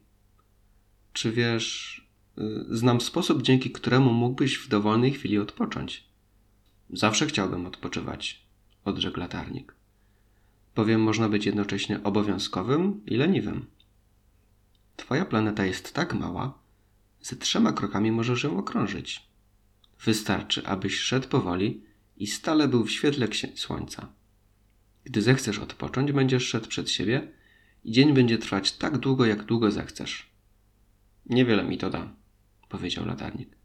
Czy 1.14 1.32
wiesz, 1.32 2.05
znam 2.70 3.02
sposób, 3.02 3.42
dzięki 3.42 3.72
któremu 3.72 4.14
mógłbyś 4.14 4.58
w 4.58 4.68
dowolnej 4.68 5.12
chwili 5.12 5.38
odpocząć? 5.38 6.04
Zawsze 6.90 7.26
chciałbym 7.26 7.66
odpoczywać, 7.66 8.46
odrzekł 8.86 9.20
latarnik. 9.20 9.76
Bowiem 10.76 11.02
można 11.02 11.30
być 11.30 11.46
jednocześnie 11.46 12.04
obowiązkowym 12.04 13.06
i 13.06 13.16
leniwym. 13.16 13.66
Twoja 14.96 15.26
planeta 15.26 15.66
jest 15.66 15.94
tak 15.94 16.14
mała, 16.14 16.60
ze 17.22 17.36
trzema 17.36 17.74
krokami 17.74 18.12
możesz 18.12 18.44
ją 18.44 18.58
okrążyć. 18.58 19.28
Wystarczy, 20.06 20.68
abyś 20.68 21.00
szedł 21.00 21.28
powoli 21.28 21.84
i 22.18 22.28
stale 22.28 22.68
był 22.68 22.84
w 22.86 22.92
świetle 22.92 23.28
słońca. 23.56 24.08
Gdy 25.04 25.22
zechcesz 25.22 25.60
odpocząć, 25.60 26.12
będziesz 26.12 26.48
szedł 26.48 26.68
przed 26.68 26.90
siebie 26.90 27.32
i 27.84 27.92
dzień 27.92 28.14
będzie 28.14 28.38
trwać 28.38 28.72
tak 28.72 28.98
długo, 28.98 29.26
jak 29.26 29.44
długo 29.44 29.72
zechcesz. 29.72 30.30
Niewiele 31.26 31.64
mi 31.64 31.78
to 31.78 31.90
da, 31.90 32.14
powiedział 32.70 33.06
latarnik. 33.06 33.58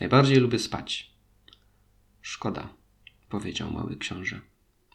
Najbardziej 0.00 0.36
lubię 0.38 0.58
spać. 0.58 1.14
Szkoda, 2.22 2.68
powiedział 3.28 3.70
mały 3.70 3.96
książę. 3.96 4.40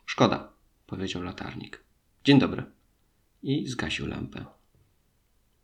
Szkoda, 0.05 0.53
powiedział 0.87 1.23
latarnik. 1.23 1.83
Dzień 2.23 2.39
dobry. 2.39 2.63
I 3.43 3.67
zgasił 3.67 4.07
lampę. 4.07 4.45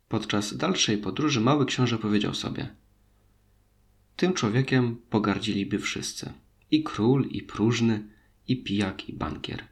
Podczas 0.08 0.56
dalszej 0.56 0.98
podróży 0.98 1.40
mały 1.40 1.66
książę 1.66 1.98
powiedział 1.98 2.34
sobie: 2.34 2.74
Tym 4.16 4.32
człowiekiem 4.32 4.96
pogardziliby 5.10 5.78
wszyscy 5.78 6.32
i 6.70 6.82
król, 6.82 7.26
i 7.26 7.42
próżny, 7.42 8.08
i 8.48 8.62
pijak, 8.62 9.08
i 9.08 9.12
bankier. 9.12 9.64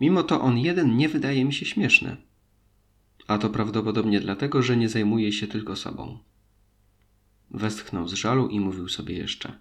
Mimo 0.00 0.22
to 0.22 0.40
on 0.40 0.58
jeden 0.58 0.96
nie 0.96 1.08
wydaje 1.08 1.44
mi 1.44 1.52
się 1.52 1.66
śmieszny. 1.66 2.16
A 3.26 3.38
to 3.38 3.50
prawdopodobnie 3.50 4.20
dlatego, 4.20 4.62
że 4.62 4.76
nie 4.76 4.88
zajmuje 4.88 5.32
się 5.32 5.46
tylko 5.46 5.76
sobą. 5.76 6.18
Westchnął 7.50 8.08
z 8.08 8.12
żalu 8.12 8.48
i 8.48 8.60
mówił 8.60 8.88
sobie 8.88 9.14
jeszcze: 9.14 9.58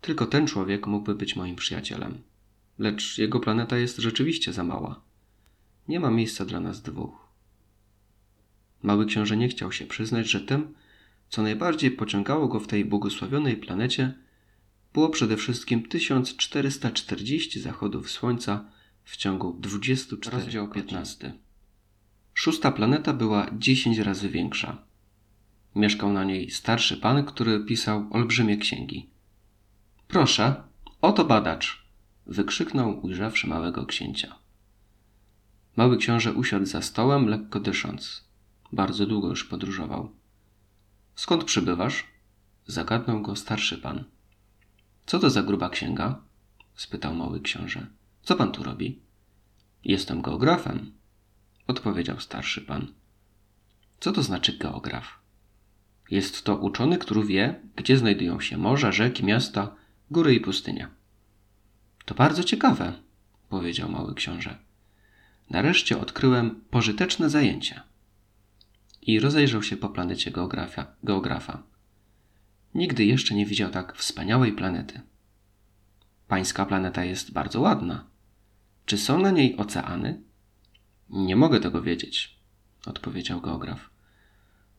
Tylko 0.00 0.26
ten 0.26 0.46
człowiek 0.46 0.86
mógłby 0.86 1.14
być 1.14 1.36
moim 1.36 1.56
przyjacielem. 1.56 2.22
Lecz 2.78 3.18
jego 3.18 3.40
planeta 3.40 3.76
jest 3.76 3.96
rzeczywiście 3.98 4.52
za 4.52 4.64
mała. 4.64 5.00
Nie 5.88 6.00
ma 6.00 6.10
miejsca 6.10 6.44
dla 6.44 6.60
nas 6.60 6.82
dwóch. 6.82 7.26
Mały 8.82 9.06
książę 9.06 9.36
nie 9.36 9.48
chciał 9.48 9.72
się 9.72 9.86
przyznać, 9.86 10.30
że 10.30 10.40
tym, 10.40 10.74
co 11.28 11.42
najbardziej 11.42 11.90
pociągało 11.90 12.48
go 12.48 12.60
w 12.60 12.66
tej 12.66 12.84
błogosławionej 12.84 13.56
planecie, 13.56 14.14
było 14.92 15.08
przede 15.08 15.36
wszystkim 15.36 15.82
1440 15.88 17.60
zachodów 17.60 18.10
słońca 18.10 18.64
w 19.04 19.16
ciągu 19.16 19.56
24 19.60 20.36
Rozdział 20.36 20.68
15. 20.70 21.34
Szósta 22.34 22.72
planeta 22.72 23.12
była 23.12 23.50
10 23.58 23.98
razy 23.98 24.28
większa. 24.28 24.86
Mieszkał 25.76 26.12
na 26.12 26.24
niej 26.24 26.50
starszy 26.50 26.96
pan, 26.96 27.24
który 27.24 27.60
pisał 27.60 28.06
olbrzymie 28.10 28.56
księgi. 28.56 29.10
Proszę, 30.08 30.62
oto 31.00 31.24
badacz, 31.24 31.86
wykrzyknął, 32.26 33.06
ujrzawszy 33.06 33.46
małego 33.46 33.86
księcia. 33.86 34.38
Mały 35.76 35.96
książę 35.96 36.32
usiadł 36.32 36.66
za 36.66 36.82
stołem, 36.82 37.28
lekko 37.28 37.60
dysząc. 37.60 38.24
Bardzo 38.72 39.06
długo 39.06 39.28
już 39.28 39.44
podróżował. 39.44 40.10
Skąd 41.14 41.44
przybywasz? 41.44 42.04
Zagadnął 42.66 43.22
go 43.22 43.36
starszy 43.36 43.78
pan. 43.78 44.04
Co 45.06 45.18
to 45.18 45.30
za 45.30 45.42
gruba 45.42 45.70
księga? 45.70 46.20
spytał 46.74 47.14
mały 47.14 47.40
książę. 47.40 47.86
Co 48.22 48.36
pan 48.36 48.52
tu 48.52 48.62
robi? 48.62 49.00
Jestem 49.84 50.22
geografem, 50.22 50.92
odpowiedział 51.66 52.20
starszy 52.20 52.60
pan. 52.60 52.92
Co 54.00 54.12
to 54.12 54.22
znaczy 54.22 54.58
geograf? 54.58 55.25
Jest 56.10 56.44
to 56.44 56.56
uczony, 56.56 56.98
który 56.98 57.24
wie, 57.24 57.60
gdzie 57.76 57.98
znajdują 57.98 58.40
się 58.40 58.58
morza, 58.58 58.92
rzeki, 58.92 59.24
miasta, 59.24 59.74
góry 60.10 60.34
i 60.34 60.40
pustynia. 60.40 60.90
To 62.04 62.14
bardzo 62.14 62.44
ciekawe, 62.44 62.92
powiedział 63.48 63.90
mały 63.90 64.14
książę. 64.14 64.58
Nareszcie 65.50 66.00
odkryłem 66.00 66.60
pożyteczne 66.70 67.30
zajęcia 67.30 67.82
i 69.02 69.20
rozejrzał 69.20 69.62
się 69.62 69.76
po 69.76 69.88
planecie 69.88 70.30
geografia, 70.30 70.86
geografa. 71.04 71.62
Nigdy 72.74 73.04
jeszcze 73.04 73.34
nie 73.34 73.46
widział 73.46 73.70
tak 73.70 73.96
wspaniałej 73.96 74.52
planety. 74.52 75.00
Pańska 76.28 76.66
planeta 76.66 77.04
jest 77.04 77.32
bardzo 77.32 77.60
ładna. 77.60 78.04
Czy 78.86 78.98
są 78.98 79.18
na 79.18 79.30
niej 79.30 79.56
oceany? 79.56 80.22
Nie 81.10 81.36
mogę 81.36 81.60
tego 81.60 81.82
wiedzieć, 81.82 82.38
odpowiedział 82.86 83.40
geograf. 83.40 83.95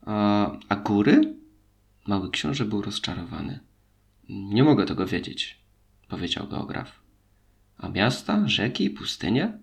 A, 0.07 0.75
góry? 0.83 1.35
Mały 2.07 2.31
książę 2.31 2.65
był 2.65 2.81
rozczarowany. 2.81 3.59
Nie 4.29 4.63
mogę 4.63 4.85
tego 4.85 5.07
wiedzieć, 5.07 5.59
powiedział 6.07 6.47
geograf. 6.47 6.99
A 7.77 7.89
miasta, 7.89 8.47
rzeki 8.47 8.85
i 8.85 8.89
pustynie? 8.89 9.59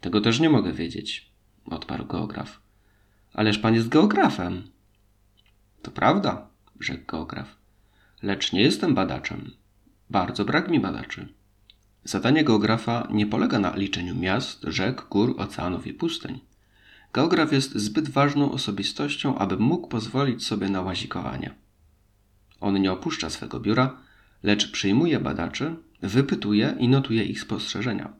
Tego 0.00 0.20
też 0.20 0.40
nie 0.40 0.50
mogę 0.50 0.72
wiedzieć, 0.72 1.30
odparł 1.64 2.06
geograf. 2.06 2.60
Ależ 3.34 3.58
pan 3.58 3.74
jest 3.74 3.88
geografem. 3.88 4.62
To 5.82 5.90
prawda, 5.90 6.48
rzekł 6.80 7.06
geograf. 7.06 7.56
Lecz 8.22 8.52
nie 8.52 8.62
jestem 8.62 8.94
badaczem. 8.94 9.50
Bardzo 10.10 10.44
brak 10.44 10.68
mi 10.68 10.80
badaczy. 10.80 11.28
Zadanie 12.04 12.44
geografa 12.44 13.08
nie 13.10 13.26
polega 13.26 13.58
na 13.58 13.76
liczeniu 13.76 14.14
miast, 14.14 14.62
rzek, 14.62 15.06
gór, 15.10 15.34
oceanów 15.38 15.86
i 15.86 15.94
pustyń. 15.94 16.40
Geograf 17.14 17.52
jest 17.52 17.74
zbyt 17.78 18.08
ważną 18.08 18.52
osobistością, 18.52 19.38
aby 19.38 19.56
mógł 19.56 19.88
pozwolić 19.88 20.46
sobie 20.46 20.68
na 20.68 20.82
łazikowanie. 20.82 21.54
On 22.60 22.80
nie 22.80 22.92
opuszcza 22.92 23.30
swego 23.30 23.60
biura, 23.60 23.96
lecz 24.42 24.70
przyjmuje 24.70 25.20
badaczy, 25.20 25.76
wypytuje 26.02 26.76
i 26.78 26.88
notuje 26.88 27.24
ich 27.24 27.40
spostrzeżenia. 27.40 28.12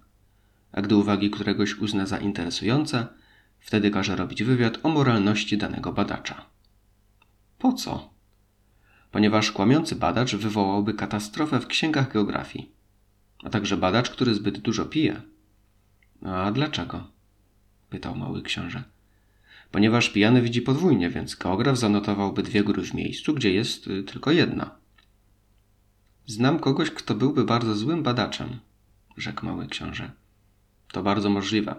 A 0.73 0.83
gdy 0.83 0.97
uwagi 0.97 1.31
któregoś 1.31 1.79
uzna 1.79 2.07
za 2.07 2.19
interesujące, 2.19 3.07
wtedy 3.61 3.91
każe 3.91 4.17
robić 4.17 4.43
wywiad 4.43 4.79
o 4.83 4.89
moralności 4.89 5.59
danego 5.59 5.93
badacza. 5.93 6.47
Po 7.59 7.73
co? 7.73 8.11
Ponieważ 9.11 9.53
kłamiący 9.53 9.97
badacz 9.97 10.35
wywołałby 10.35 10.95
katastrofę 10.95 11.61
w 11.61 11.67
księgach 11.67 12.13
geografii, 12.13 12.73
a 13.45 13.51
także 13.51 13.77
badacz, 13.77 14.11
który 14.11 14.35
zbyt 14.35 14.59
dużo 14.59 14.85
pije. 14.85 15.23
A 16.23 16.51
dlaczego? 16.51 17.14
Pytał 17.95 18.17
mały 18.17 18.43
książę. 18.43 18.83
Ponieważ 19.71 20.11
pijany 20.11 20.43
widzi 20.43 20.63
podwójnie, 20.63 21.11
więc 21.11 21.35
geograf 21.35 21.79
zanotowałby 21.79 22.43
dwie 22.43 22.65
góry 22.65 22.83
w 22.83 22.95
miejscu, 22.95 23.35
gdzie 23.35 23.53
jest 23.53 23.87
y, 23.87 24.03
tylko 24.03 24.31
jedna. 24.31 24.71
Znam 26.27 26.59
kogoś, 26.59 26.91
kto 26.91 27.15
byłby 27.15 27.45
bardzo 27.45 27.75
złym 27.75 28.03
badaczem, 28.03 28.59
rzekł 29.17 29.47
mały 29.47 29.67
książę. 29.67 30.11
To 30.93 31.03
bardzo 31.03 31.31
możliwe. 31.31 31.75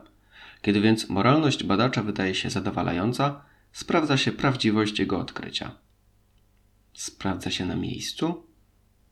Kiedy 0.62 0.82
więc 0.82 1.10
moralność 1.10 1.64
badacza 1.64 2.04
wydaje 2.04 2.36
się 2.36 2.50
zadowalająca, 2.50 3.42
sprawdza 3.72 4.18
się 4.18 4.32
prawdziwość 4.32 5.00
jego 5.00 5.20
odkrycia. 5.20 5.72
Sprawdza 6.94 7.52
się 7.52 7.66
na 7.66 7.76
miejscu? 7.76 8.44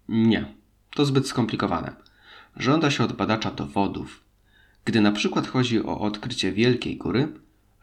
Nie, 0.08 0.54
to 0.96 1.06
zbyt 1.06 1.28
skomplikowane. 1.28 1.96
Żąda 2.56 2.92
się 2.92 3.04
od 3.04 3.14
badacza 3.14 3.52
dowodów. 3.52 4.23
Gdy 4.86 5.02
na 5.02 5.12
przykład 5.12 5.48
chodzi 5.48 5.84
o 5.84 6.00
odkrycie 6.00 6.52
wielkiej 6.52 6.98
góry, 6.98 7.34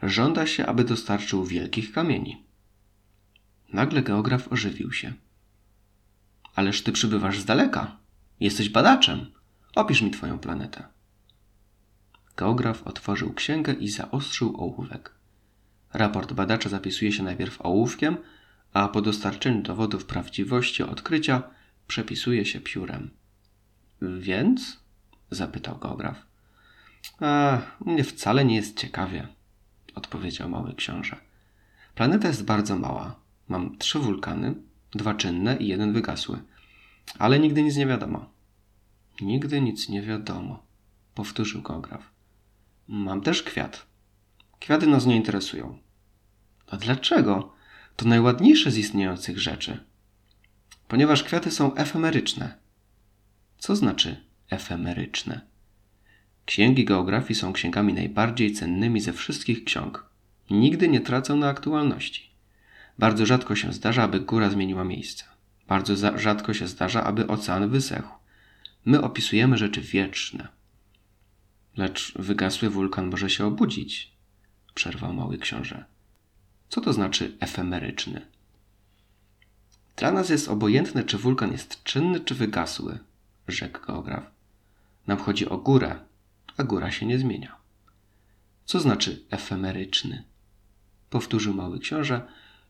żąda 0.03 0.47
się, 0.47 0.67
aby 0.67 0.85
dostarczył 0.85 1.45
wielkich 1.45 1.93
kamieni. 1.93 2.45
Nagle 3.73 4.03
geograf 4.03 4.53
ożywił 4.53 4.93
się. 4.93 5.13
Ależ 6.55 6.83
ty 6.83 6.93
przybywasz 6.93 7.41
z 7.41 7.45
daleka. 7.45 7.97
Jesteś 8.41 8.69
badaczem. 8.69 9.27
Opisz 9.75 10.03
mi 10.03 10.11
twoją 10.11 10.39
planetę. 10.39 10.85
Geograf 12.37 12.83
otworzył 12.83 13.33
księgę 13.35 13.73
i 13.73 13.89
zaostrzył 13.89 14.61
ołówek. 14.61 15.15
Raport 15.93 16.33
badacza 16.33 16.69
zapisuje 16.69 17.13
się 17.13 17.23
najpierw 17.23 17.61
ołówkiem, 17.61 18.17
a 18.73 18.89
po 18.89 19.03
dostarczeniu 19.03 19.63
dowodów 19.63 20.05
prawdziwości 20.05 20.83
odkrycia 20.83 21.43
przepisuje 21.87 22.45
się 22.45 22.61
piórem. 22.61 23.11
Więc? 24.03 24.81
zapytał 25.31 25.79
geograf. 25.79 26.30
A, 27.21 27.59
mnie 27.81 28.05
wcale 28.05 28.45
nie 28.45 28.57
jest 28.57 28.79
ciekawie, 28.79 29.29
odpowiedział 29.95 30.49
mały 30.49 30.75
książę. 30.75 31.17
Planeta 31.95 32.29
jest 32.29 32.45
bardzo 32.45 32.79
mała. 32.79 33.21
Mam 33.49 33.79
trzy 33.79 33.99
wulkany, 33.99 34.55
dwa 34.91 35.15
czynne 35.15 35.57
i 35.57 35.67
jeden 35.67 35.93
wygasły. 35.93 36.43
Ale 37.19 37.39
nigdy 37.39 37.63
nic 37.63 37.77
nie 37.77 37.87
wiadomo. 37.87 38.31
Nigdy 39.21 39.61
nic 39.61 39.89
nie 39.89 40.03
wiadomo, 40.03 40.63
powtórzył 41.15 41.63
geograf. 41.63 42.11
Mam 42.89 43.21
też 43.21 43.43
kwiat. 43.43 43.87
Kwiaty 44.61 44.87
nas 44.87 45.07
nie 45.07 45.17
interesują. 45.17 45.79
A 46.67 46.77
dlaczego? 46.77 47.53
To 47.97 48.09
najładniejsze 48.09 48.71
z 48.71 48.79
istniejących 48.79 49.39
rzeczy. 49.39 49.85
Ponieważ 50.89 51.23
kwiaty 51.23 51.51
są 51.51 51.75
efemeryczne. 51.75 52.59
Co 53.59 53.77
znaczy 53.77 54.25
efemeryczne? 54.51 55.50
Księgi 56.47 56.85
geografii 56.85 57.35
są 57.35 57.53
księgami 57.53 57.95
najbardziej 57.95 58.53
cennymi 58.53 59.01
ze 59.01 59.13
wszystkich 59.13 59.65
ksiąg. 59.65 60.07
Nigdy 60.51 60.89
nie 60.89 61.01
tracą 61.01 61.37
na 61.37 61.49
aktualności. 61.49 62.31
Bardzo 62.99 63.27
rzadko 63.27 63.57
się 63.57 63.73
zdarza, 63.73 64.03
aby 64.03 64.21
góra 64.21 64.51
zmieniła 64.51 64.85
miejsce. 64.85 65.25
Bardzo 65.69 66.19
rzadko 66.19 66.55
się 66.55 66.69
zdarza, 66.69 67.05
aby 67.05 67.27
ocean 67.27 67.69
wysechł. 67.69 68.15
My 68.85 69.03
opisujemy 69.03 69.59
rzeczy 69.59 69.81
wieczne. 69.81 70.49
Lecz 71.77 72.13
wygasły 72.19 72.71
wulkan 72.71 73.07
może 73.07 73.31
się 73.31 73.47
obudzić, 73.47 74.13
przerwał 74.75 75.13
mały 75.13 75.39
książę. 75.39 75.85
Co 76.69 76.81
to 76.81 76.93
znaczy 76.93 77.37
efemeryczny? 77.41 78.27
Dla 79.97 80.13
nas 80.13 80.29
jest 80.29 80.49
obojętne, 80.49 81.05
czy 81.05 81.19
wulkan 81.19 81.53
jest 81.53 81.85
czynny, 81.85 82.21
czy 82.21 82.35
wygasły, 82.35 82.99
rzekł 83.49 83.87
geograf. 83.87 84.31
Nam 85.07 85.19
chodzi 85.19 85.49
o 85.49 85.59
górę, 85.59 85.99
a 86.61 86.65
góra 86.65 86.91
się 86.91 87.07
nie 87.07 87.19
zmienia. 87.19 87.57
Co 88.65 88.81
znaczy 88.81 89.25
efemeryczny? 89.31 90.25
Powtórzył 91.11 91.55
mały 91.55 91.79
książę, 91.79 92.23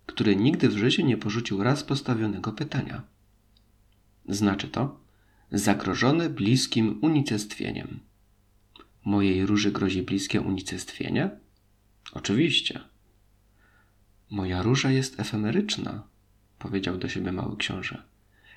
który 0.07 0.37
nigdy 0.37 0.69
w 0.69 0.79
życiu 0.79 1.07
nie 1.07 1.17
porzucił 1.17 1.63
raz 1.63 1.85
postawionego 1.85 2.53
pytania. 2.53 3.03
Znaczy 4.29 4.69
to 4.69 5.01
zagrożony 5.53 6.31
bliskim 6.31 6.99
unicestwieniem. 7.03 8.01
Mojej 9.05 9.47
róży 9.47 9.73
grozi 9.73 10.03
bliskie 10.03 10.41
unicestwienie? 10.41 11.31
Oczywiście. 12.13 12.81
Moja 14.31 14.63
róża 14.63 14.91
jest 14.91 15.21
efemeryczna, 15.21 16.03
powiedział 16.59 16.99
do 16.99 17.09
siebie 17.09 17.33
mały 17.33 17.57
książę, 17.57 18.03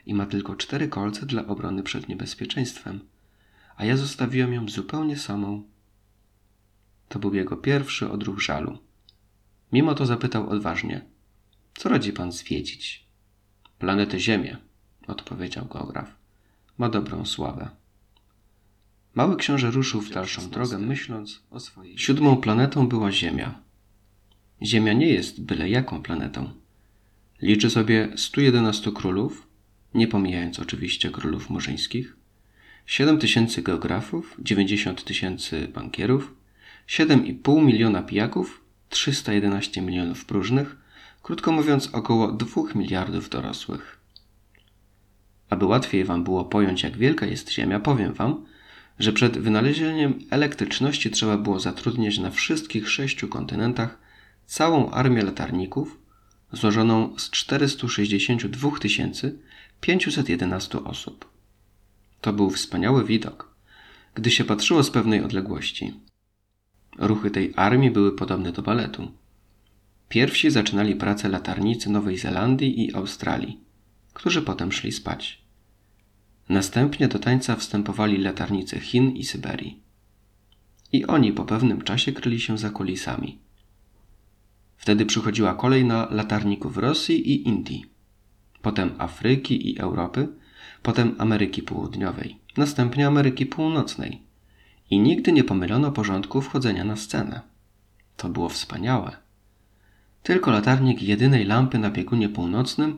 i 0.05 0.13
ma 0.13 0.25
tylko 0.25 0.55
cztery 0.55 0.87
kolce 0.87 1.25
dla 1.25 1.47
obrony 1.47 1.83
przed 1.83 2.09
niebezpieczeństwem, 2.09 3.12
a 3.75 3.85
ja 3.85 3.97
zostawiłem 3.97 4.53
ją 4.53 4.69
zupełnie 4.69 5.17
samą. 5.17 5.63
To 7.09 7.19
był 7.19 7.33
jego 7.33 7.57
pierwszy 7.57 8.11
odruch 8.11 8.41
żalu. 8.41 8.77
Mimo 9.71 9.95
to 9.95 10.05
zapytał 10.05 10.49
odważnie: 10.49 11.01
Co 11.75 11.89
radzi 11.89 12.13
pan 12.13 12.31
zwiedzić? 12.31 13.05
Planetę 13.79 14.19
Ziemię, 14.19 14.57
odpowiedział 15.07 15.65
geograf. 15.65 16.15
Ma 16.77 16.89
dobrą 16.89 17.25
sławę. 17.25 17.69
Mały 19.15 19.37
książę 19.37 19.71
ruszył 19.71 20.01
w 20.01 20.09
dalszą 20.09 20.49
drogę, 20.49 20.77
myśląc 20.77 21.43
o 21.51 21.59
swojej. 21.59 21.97
Siódmą 21.97 22.37
planetą 22.37 22.87
była 22.87 23.11
Ziemia. 23.11 23.59
Ziemia 24.61 24.93
nie 24.93 25.07
jest 25.07 25.43
byle 25.43 25.69
jaką 25.69 26.01
planetą. 26.01 26.49
Liczy 27.41 27.69
sobie 27.69 28.09
111 28.15 28.91
królów, 28.91 29.47
nie 29.93 30.07
pomijając 30.07 30.59
oczywiście 30.59 31.11
królów 31.11 31.49
murzyńskich, 31.49 32.15
7 32.85 33.19
tysięcy 33.19 33.61
geografów, 33.61 34.35
90 34.39 35.03
tysięcy 35.03 35.67
bankierów, 35.67 36.33
7,5 36.87 37.63
miliona 37.63 38.01
pijaków, 38.01 38.61
311 38.89 39.81
milionów 39.81 40.25
próżnych, 40.25 40.77
krótko 41.23 41.51
mówiąc 41.51 41.89
około 41.93 42.31
2 42.31 42.61
miliardów 42.75 43.29
dorosłych. 43.29 43.99
Aby 45.49 45.65
łatwiej 45.65 46.05
Wam 46.05 46.23
było 46.23 46.45
pojąć, 46.45 46.83
jak 46.83 46.97
wielka 46.97 47.25
jest 47.25 47.51
Ziemia, 47.51 47.79
powiem 47.79 48.13
Wam, 48.13 48.45
że 48.99 49.13
przed 49.13 49.37
wynalezieniem 49.37 50.19
elektryczności 50.29 51.11
trzeba 51.11 51.37
było 51.37 51.59
zatrudniać 51.59 52.17
na 52.17 52.31
wszystkich 52.31 52.89
sześciu 52.89 53.27
kontynentach 53.27 53.97
całą 54.45 54.91
armię 54.91 55.23
latarników 55.23 55.99
złożoną 56.51 57.19
z 57.19 57.29
462 57.29 58.71
511 59.81 60.83
osób. 60.83 61.32
To 62.23 62.33
był 62.33 62.49
wspaniały 62.49 63.05
widok, 63.05 63.55
gdy 64.15 64.31
się 64.31 64.43
patrzyło 64.43 64.83
z 64.83 64.91
pewnej 64.91 65.23
odległości. 65.23 65.93
Ruchy 66.97 67.31
tej 67.31 67.53
armii 67.55 67.91
były 67.91 68.15
podobne 68.15 68.51
do 68.51 68.61
baletu. 68.61 69.11
Pierwsi 70.09 70.51
zaczynali 70.51 70.95
pracę 70.95 71.29
latarnicy 71.29 71.89
Nowej 71.89 72.17
Zelandii 72.17 72.85
i 72.85 72.95
Australii, 72.95 73.59
którzy 74.13 74.41
potem 74.41 74.71
szli 74.71 74.91
spać. 74.91 75.43
Następnie 76.49 77.07
do 77.07 77.19
tańca 77.19 77.55
wstępowali 77.55 78.17
latarnicy 78.17 78.79
Chin 78.79 79.11
i 79.11 79.23
Syberii. 79.23 79.79
I 80.91 81.05
oni 81.05 81.33
po 81.33 81.45
pewnym 81.45 81.81
czasie 81.81 82.11
kryli 82.11 82.39
się 82.39 82.57
za 82.57 82.69
kulisami. 82.69 83.39
Wtedy 84.77 85.05
przychodziła 85.05 85.53
kolej 85.53 85.85
na 85.85 86.07
latarników 86.11 86.77
Rosji 86.77 87.31
i 87.31 87.47
Indii, 87.47 87.85
potem 88.61 88.91
Afryki 88.97 89.71
i 89.71 89.79
Europy, 89.79 90.42
potem 90.83 91.15
Ameryki 91.17 91.61
Południowej, 91.61 92.37
następnie 92.57 93.07
Ameryki 93.07 93.45
Północnej. 93.45 94.21
I 94.89 94.99
nigdy 94.99 95.31
nie 95.31 95.43
pomylono 95.43 95.91
porządku 95.91 96.41
wchodzenia 96.41 96.83
na 96.83 96.95
scenę. 96.95 97.41
To 98.17 98.29
było 98.29 98.49
wspaniałe. 98.49 99.17
Tylko 100.23 100.51
latarnik 100.51 101.01
jedynej 101.01 101.45
lampy 101.45 101.77
na 101.79 101.89
biegunie 101.89 102.29
północnym 102.29 102.97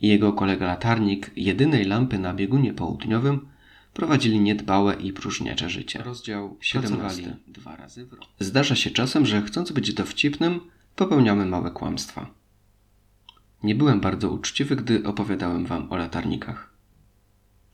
i 0.00 0.08
jego 0.08 0.32
kolega 0.32 0.66
latarnik 0.66 1.30
jedynej 1.36 1.84
lampy 1.84 2.18
na 2.18 2.34
biegunie 2.34 2.72
południowym 2.72 3.48
prowadzili 3.94 4.40
niedbałe 4.40 4.94
i 4.94 5.12
próżniacze 5.12 5.70
życie. 5.70 6.02
Rozdział 6.02 6.56
17. 6.60 7.36
Dwa 7.46 7.76
razy 7.76 8.06
w 8.06 8.12
roku. 8.12 8.26
Zdarza 8.40 8.76
się 8.76 8.90
czasem, 8.90 9.26
że 9.26 9.42
chcąc 9.42 9.72
być 9.72 9.94
dowcipnym, 9.94 10.60
popełniamy 10.96 11.46
małe 11.46 11.70
kłamstwa. 11.70 12.30
Nie 13.62 13.74
byłem 13.74 14.00
bardzo 14.00 14.30
uczciwy, 14.30 14.76
gdy 14.76 15.04
opowiadałem 15.06 15.66
wam 15.66 15.92
o 15.92 15.96
latarnikach. 15.96 16.67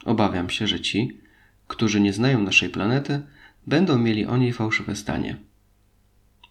Obawiam 0.05 0.51
się, 0.51 0.67
że 0.67 0.81
ci, 0.81 1.19
którzy 1.69 2.01
nie 2.01 2.13
znają 2.13 2.43
naszej 2.43 2.71
planety, 2.71 3.23
będą 3.67 3.99
mieli 3.99 4.27
o 4.27 4.37
niej 4.37 4.53
fałszywe 4.53 4.95
zdanie. 4.95 5.37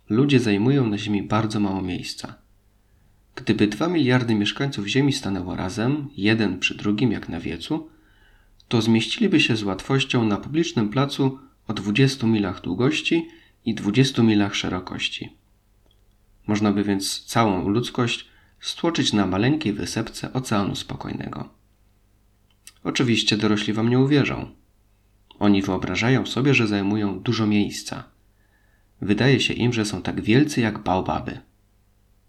Ludzie 0.09 0.39
zajmują 0.39 0.87
na 0.87 0.97
Ziemi 0.97 1.23
bardzo 1.23 1.59
mało 1.59 1.81
miejsca. 1.81 2.35
Gdyby 3.35 3.67
dwa 3.67 3.87
miliardy 3.87 4.35
mieszkańców 4.35 4.87
Ziemi 4.87 5.13
stanęło 5.13 5.55
razem, 5.55 6.07
jeden 6.17 6.59
przy 6.59 6.75
drugim 6.75 7.11
jak 7.11 7.29
na 7.29 7.39
wiecu, 7.39 7.89
to 8.67 8.81
zmieściliby 8.81 9.39
się 9.39 9.55
z 9.55 9.63
łatwością 9.63 10.25
na 10.25 10.37
publicznym 10.37 10.89
placu 10.89 11.39
o 11.67 11.73
20 11.73 12.27
milach 12.27 12.61
długości 12.61 13.27
i 13.65 13.75
20 13.75 14.23
milach 14.23 14.55
szerokości. 14.55 15.33
Można 16.47 16.71
by 16.71 16.83
więc 16.83 17.25
całą 17.25 17.69
ludzkość 17.69 18.27
stłoczyć 18.59 19.13
na 19.13 19.27
maleńkiej 19.27 19.73
wysepce 19.73 20.33
Oceanu 20.33 20.75
Spokojnego. 20.75 21.62
Oczywiście 22.83 23.37
dorośli 23.37 23.73
wam 23.73 23.89
nie 23.89 23.99
uwierzą. 23.99 24.49
Oni 25.39 25.61
wyobrażają 25.61 26.25
sobie, 26.25 26.53
że 26.53 26.67
zajmują 26.67 27.19
dużo 27.19 27.47
miejsca. 27.47 28.03
Wydaje 29.01 29.39
się 29.39 29.53
im, 29.53 29.73
że 29.73 29.85
są 29.85 30.01
tak 30.01 30.21
wielcy 30.21 30.61
jak 30.61 30.79
baobaby. 30.79 31.39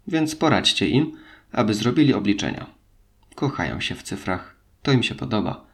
Więc 0.07 0.35
poradźcie 0.35 0.89
im, 0.89 1.11
aby 1.51 1.73
zrobili 1.73 2.13
obliczenia. 2.13 2.65
Kochają 3.35 3.81
się 3.81 3.95
w 3.95 4.03
cyfrach, 4.03 4.55
to 4.81 4.91
im 4.91 5.03
się 5.03 5.15
podoba, 5.15 5.65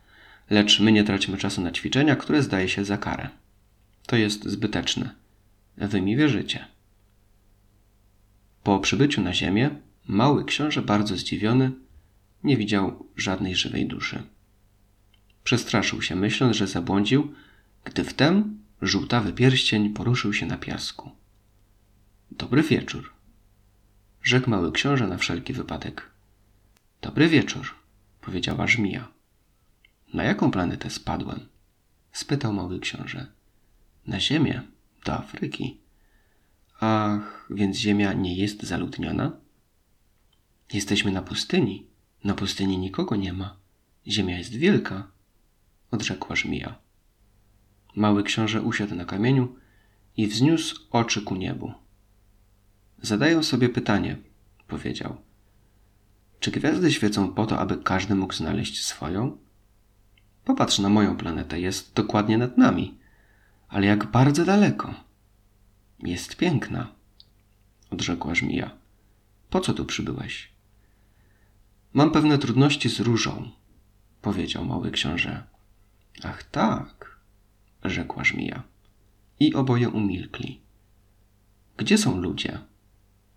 lecz 0.50 0.80
my 0.80 0.92
nie 0.92 1.04
tracimy 1.04 1.38
czasu 1.38 1.62
na 1.62 1.72
ćwiczenia, 1.72 2.16
które 2.16 2.44
zdaje 2.44 2.70
się 2.70 2.86
za 2.86 2.98
karę. 2.98 3.30
To 4.08 4.16
jest 4.16 4.46
zbyteczne. 4.50 5.16
Wy 5.78 6.02
mi 6.02 6.16
wierzycie. 6.16 6.66
Po 8.64 8.80
przybyciu 8.80 9.22
na 9.22 9.34
ziemię, 9.34 9.70
mały 10.08 10.46
książę, 10.46 10.82
bardzo 10.82 11.18
zdziwiony, 11.18 11.72
nie 12.44 12.58
widział 12.58 13.06
żadnej 13.16 13.56
żywej 13.56 13.86
duszy. 13.86 14.24
Przestraszył 15.44 16.02
się, 16.02 16.16
myśląc, 16.16 16.56
że 16.56 16.68
zabłądził, 16.68 17.34
gdy 17.84 18.04
wtem 18.04 18.60
żółtawy 18.82 19.34
pierścień 19.34 19.94
poruszył 19.94 20.34
się 20.34 20.46
na 20.46 20.58
piasku. 20.58 21.12
Dobry 22.32 22.64
wieczór, 22.64 23.14
rzekł 24.24 24.50
mały 24.50 24.72
książę 24.72 25.08
na 25.08 25.18
wszelki 25.18 25.54
wypadek. 25.54 26.12
Dobry 27.02 27.28
wieczór, 27.28 27.76
powiedziała 28.22 28.68
żmija. 28.68 29.08
Na 30.14 30.24
jaką 30.24 30.52
planetę 30.52 30.90
spadłem? 30.90 31.48
spytał 32.12 32.54
mały 32.54 32.80
książę. 32.80 33.28
Na 34.08 34.20
Ziemię, 34.20 34.62
do 35.06 35.14
Afryki. 35.14 35.78
Ach, 36.80 37.48
więc 37.50 37.78
Ziemia 37.78 38.14
nie 38.14 38.36
jest 38.36 38.64
zaludniona? 38.64 39.32
Jesteśmy 40.74 41.12
na 41.12 41.22
pustyni. 41.22 41.88
Na 42.24 42.34
pustyni 42.34 42.78
nikogo 42.78 43.16
nie 43.16 43.34
ma. 43.34 43.58
Ziemia 44.08 44.38
jest 44.38 44.56
wielka, 44.56 45.12
odrzekła 45.92 46.36
żmija. 46.36 46.76
Mały 47.96 48.24
książę 48.24 48.62
usiadł 48.62 48.96
na 48.96 49.06
kamieniu 49.06 49.56
i 50.18 50.28
wzniósł 50.28 50.88
oczy 50.92 51.22
ku 51.22 51.36
niebu. 51.36 51.74
Zadaję 53.02 53.44
sobie 53.44 53.70
pytanie, 53.70 54.18
powiedział. 54.68 55.18
Czy 56.40 56.52
gwiazdy 56.52 56.92
świecą 56.92 57.34
po 57.34 57.46
to, 57.46 57.60
aby 57.60 57.78
każdy 57.78 58.16
mógł 58.16 58.34
znaleźć 58.34 58.86
swoją? 58.86 59.38
Popatrz 60.46 60.80
na 60.80 60.90
moją 60.90 61.18
planetę, 61.18 61.60
jest 61.60 61.94
dokładnie 61.94 62.38
nad 62.38 62.58
nami, 62.58 62.98
ale 63.68 63.88
jak 63.88 64.12
bardzo 64.12 64.46
daleko. 64.46 64.94
Jest 66.00 66.36
piękna, 66.36 66.88
odrzekła 67.90 68.36
żmija. 68.36 68.72
Po 69.50 69.60
co 69.60 69.74
tu 69.74 69.86
przybyłeś? 69.86 70.52
Mam 71.94 72.12
pewne 72.12 72.38
trudności 72.38 72.90
z 72.90 73.00
różą, 73.00 73.52
powiedział 74.22 74.66
mały 74.66 74.92
książę. 74.92 75.51
Ach 76.24 76.44
tak, 76.44 77.20
rzekła 77.84 78.24
żmija. 78.24 78.64
I 79.40 79.54
oboje 79.54 79.90
umilkli. 79.90 80.62
Gdzie 81.78 81.98
są 81.98 82.18
ludzie? 82.18 82.60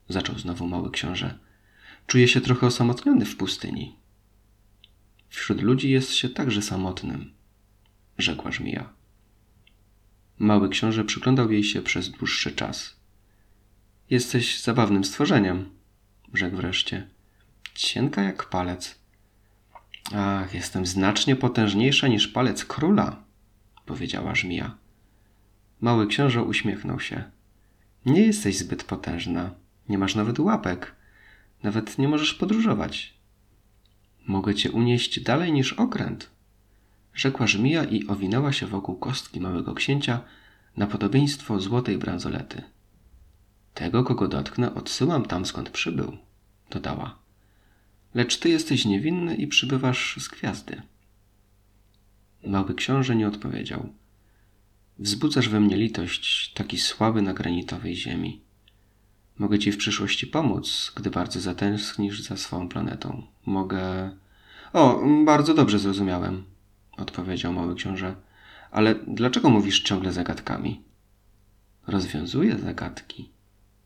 zaczął 0.08 0.38
znowu 0.38 0.66
mały 0.66 0.90
książę. 0.90 1.38
Czuję 2.06 2.28
się 2.28 2.40
trochę 2.40 2.66
osamotniony 2.66 3.24
w 3.24 3.36
pustyni. 3.36 3.96
Wśród 5.28 5.62
ludzi 5.62 5.90
jest 5.90 6.12
się 6.12 6.28
także 6.28 6.62
samotnym, 6.62 7.32
rzekła 8.18 8.52
żmija. 8.52 8.92
Mały 10.38 10.68
książę 10.68 11.04
przyglądał 11.04 11.52
jej 11.52 11.64
się 11.64 11.82
przez 11.82 12.10
dłuższy 12.10 12.52
czas. 12.52 12.96
Jesteś 14.10 14.62
zabawnym 14.62 15.04
stworzeniem, 15.04 15.70
rzekł 16.34 16.56
wreszcie. 16.56 17.08
Cienka 17.74 18.22
jak 18.22 18.48
palec. 18.48 19.03
Ach, 20.12 20.54
jestem 20.54 20.86
znacznie 20.86 21.36
potężniejsza 21.36 22.08
niż 22.08 22.28
palec 22.28 22.64
króla, 22.64 23.24
powiedziała 23.86 24.34
żmija. 24.34 24.76
Mały 25.80 26.06
książę 26.06 26.42
uśmiechnął 26.42 27.00
się. 27.00 27.24
Nie 28.06 28.20
jesteś 28.20 28.58
zbyt 28.58 28.84
potężna. 28.84 29.50
Nie 29.88 29.98
masz 29.98 30.14
nawet 30.14 30.38
łapek. 30.38 30.94
Nawet 31.62 31.98
nie 31.98 32.08
możesz 32.08 32.34
podróżować. 32.34 33.14
Mogę 34.26 34.54
cię 34.54 34.70
unieść 34.70 35.20
dalej 35.20 35.52
niż 35.52 35.72
okręt, 35.72 36.30
rzekła 37.14 37.46
żmija 37.46 37.84
i 37.84 38.06
owinęła 38.06 38.52
się 38.52 38.66
wokół 38.66 38.96
kostki 38.96 39.40
małego 39.40 39.74
księcia 39.74 40.20
na 40.76 40.86
podobieństwo 40.86 41.60
złotej 41.60 41.98
bransolety. 41.98 42.62
Tego, 43.74 44.04
kogo 44.04 44.28
dotknę, 44.28 44.74
odsyłam 44.74 45.24
tam, 45.24 45.46
skąd 45.46 45.70
przybył, 45.70 46.16
dodała. 46.70 47.23
Lecz 48.14 48.38
ty 48.38 48.48
jesteś 48.48 48.84
niewinny 48.84 49.36
i 49.36 49.46
przybywasz 49.46 50.16
z 50.20 50.28
gwiazdy. 50.28 50.82
Mały 52.46 52.74
książę 52.74 53.16
nie 53.16 53.28
odpowiedział. 53.28 53.92
Wzbudzasz 54.98 55.48
we 55.48 55.60
mnie 55.60 55.76
litość, 55.76 56.52
taki 56.52 56.78
słaby 56.78 57.22
na 57.22 57.34
granitowej 57.34 57.96
ziemi. 57.96 58.40
Mogę 59.38 59.58
ci 59.58 59.72
w 59.72 59.76
przyszłości 59.76 60.26
pomóc, 60.26 60.92
gdy 60.96 61.10
bardzo 61.10 61.40
zatęsknisz 61.40 62.22
za 62.22 62.36
swoją 62.36 62.68
planetą. 62.68 63.22
Mogę. 63.46 64.10
O, 64.72 65.02
bardzo 65.24 65.54
dobrze 65.54 65.78
zrozumiałem, 65.78 66.44
odpowiedział 66.96 67.52
mały 67.52 67.74
książę. 67.74 68.14
Ale 68.70 68.94
dlaczego 68.94 69.50
mówisz 69.50 69.80
ciągle 69.80 70.12
zagadkami? 70.12 70.82
Rozwiązuję 71.86 72.58
zagadki, 72.58 73.30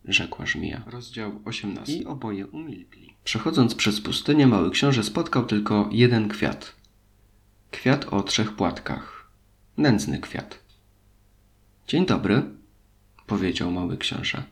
rzekła 0.05 0.47
żmija. 0.47 0.83
Rozdział 0.87 1.41
18. 1.45 1.93
I 1.93 2.05
oboje 2.05 2.47
umilkli. 2.47 3.08
Przechodząc 3.29 3.75
przez 3.75 4.01
pustynię, 4.01 4.47
mały 4.47 4.71
książę 4.71 5.05
spotkał 5.05 5.47
tylko 5.47 5.89
jeden 5.93 6.29
kwiat. 6.29 6.77
Kwiat 7.71 8.05
o 8.05 8.23
trzech 8.23 8.53
płatkach. 8.53 9.31
Nędzny 9.77 10.19
kwiat. 10.19 10.59
Dzień 11.89 12.07
dobry, 12.07 12.43
powiedział 13.27 13.71
mały 13.71 13.97
książę. 13.97 14.43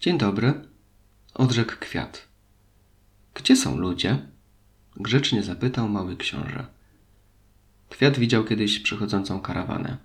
Dzień 0.00 0.18
dobry, 0.18 0.54
odrzekł 1.34 1.72
kwiat. 1.80 2.28
Gdzie 3.34 3.56
są 3.56 3.78
ludzie? 3.78 4.18
grzecznie 4.96 5.42
zapytał 5.42 5.88
mały 5.88 6.16
książę. 6.16 6.66
Kwiat 7.88 8.18
widział 8.18 8.44
kiedyś 8.44 8.78
przychodzącą 8.78 9.40
karawanę. 9.40 9.96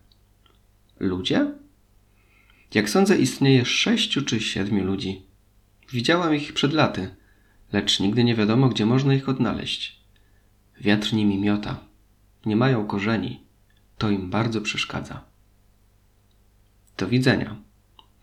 Ludzie? 1.00 1.52
Jak 2.74 2.90
sądzę, 2.90 3.18
istnieje 3.18 3.66
sześciu 3.66 4.22
czy 4.22 4.40
siedmiu 4.40 4.84
ludzi. 4.84 5.26
Widziałam 5.92 6.36
ich 6.36 6.54
przed 6.54 6.74
laty, 6.74 7.16
lecz 7.76 8.00
nigdy 8.00 8.24
nie 8.24 8.36
wiadomo, 8.36 8.70
gdzie 8.70 8.86
można 8.86 9.14
ich 9.14 9.30
odnaleźć. 9.30 10.00
Wiatr 10.82 11.14
nimi 11.14 11.38
miota. 11.40 11.78
Nie 12.46 12.56
mają 12.56 12.88
korzeni. 12.88 13.44
To 13.98 14.10
im 14.10 14.30
bardzo 14.30 14.62
przeszkadza. 14.62 15.24
Do 16.98 17.08
widzenia, 17.08 17.56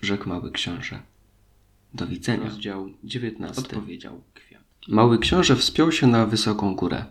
rzekł 0.02 0.28
mały 0.28 0.52
książę. 0.52 1.02
Do 1.94 2.06
widzenia. 2.06 2.44
Rozdział 2.44 2.90
19. 3.04 3.60
Odpowiedział 3.62 4.22
kwiat. 4.34 4.62
Mały 4.88 5.18
książę 5.18 5.56
wspiął 5.56 5.92
się 5.92 6.06
na 6.06 6.26
wysoką 6.26 6.74
górę. 6.74 7.04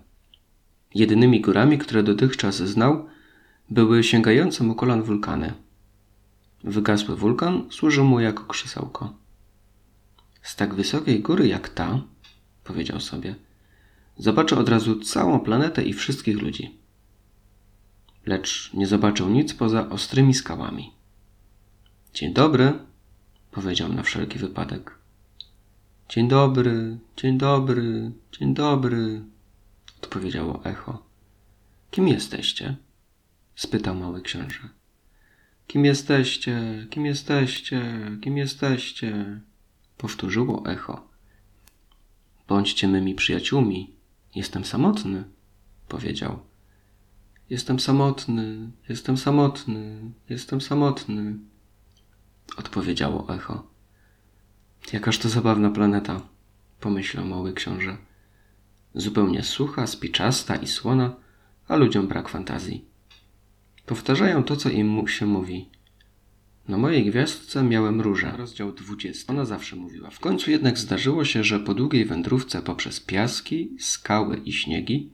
Jedynymi 0.95 1.41
górami, 1.41 1.77
które 1.77 2.03
dotychczas 2.03 2.55
znał, 2.55 3.07
były 3.69 4.03
sięgające 4.03 4.63
mu 4.63 4.75
kolan 4.75 5.03
wulkany. 5.03 5.53
Wygasły 6.63 7.15
wulkan 7.15 7.67
służył 7.71 8.05
mu 8.05 8.19
jako 8.19 8.43
krzesełko. 8.43 9.13
Z 10.41 10.55
tak 10.55 10.73
wysokiej 10.73 11.19
góry 11.19 11.47
jak 11.47 11.69
ta, 11.69 12.01
powiedział 12.71 12.99
sobie, 12.99 13.35
zobaczę 14.17 14.57
od 14.57 14.69
razu 14.69 14.99
całą 14.99 15.39
planetę 15.39 15.83
i 15.83 15.93
wszystkich 15.93 16.41
ludzi. 16.41 16.75
Lecz 18.25 18.73
nie 18.73 18.87
zobaczył 18.87 19.29
nic 19.29 19.53
poza 19.53 19.89
ostrymi 19.89 20.33
skałami. 20.33 20.91
Dzień 22.13 22.33
dobry, 22.33 22.73
powiedział 23.51 23.93
na 23.93 24.03
wszelki 24.03 24.39
wypadek. 24.39 24.95
Dzień 26.09 26.27
dobry, 26.27 26.97
dzień 27.17 27.37
dobry, 27.37 28.11
dzień 28.31 28.53
dobry, 28.53 29.21
odpowiedziało 30.03 30.65
echo. 30.65 31.03
Kim 31.91 32.07
jesteście? 32.07 32.75
spytał 33.55 33.95
mały 33.95 34.21
książę. 34.21 34.69
Kim 35.67 35.85
jesteście, 35.85 36.87
kim 36.89 37.05
jesteście, 37.05 37.81
kim 38.21 38.37
jesteście? 38.37 39.41
Powtórzyło 39.97 40.63
echo. 40.65 41.10
Bądźcie 42.51 42.87
mymi 42.87 43.15
przyjaciółmi. 43.15 43.95
Jestem 44.35 44.65
samotny, 44.65 45.23
powiedział. 45.87 46.39
Jestem 47.49 47.79
samotny, 47.79 48.71
jestem 48.89 49.17
samotny, 49.17 50.01
jestem 50.29 50.61
samotny, 50.61 51.35
odpowiedziało 52.57 53.35
echo. 53.35 53.67
Jakaż 54.93 55.17
to 55.17 55.29
zabawna 55.29 55.69
planeta, 55.69 56.21
pomyślał 56.79 57.25
mały 57.25 57.53
książę. 57.53 57.97
Zupełnie 58.95 59.43
sucha, 59.43 59.87
spiczasta 59.87 60.55
i 60.55 60.67
słona, 60.67 61.15
a 61.67 61.75
ludziom 61.75 62.07
brak 62.07 62.29
fantazji. 62.29 62.85
Powtarzają 63.85 64.43
to, 64.43 64.55
co 64.55 64.69
im 64.69 65.07
się 65.07 65.25
mówi. 65.25 65.69
Na 66.67 66.77
mojej 66.77 67.05
gwiazdce 67.05 67.63
miałem 67.63 68.01
różę. 68.01 68.33
Rozdział 68.37 68.73
20. 68.73 69.33
Ona 69.33 69.45
zawsze 69.45 69.75
mówiła. 69.75 70.09
W 70.09 70.19
końcu 70.19 70.51
jednak 70.51 70.77
zdarzyło 70.77 71.25
się, 71.25 71.43
że 71.43 71.59
po 71.59 71.73
długiej 71.73 72.05
wędrówce 72.05 72.61
poprzez 72.61 72.99
piaski, 72.99 73.75
skały 73.79 74.37
i 74.37 74.53
śniegi, 74.53 75.09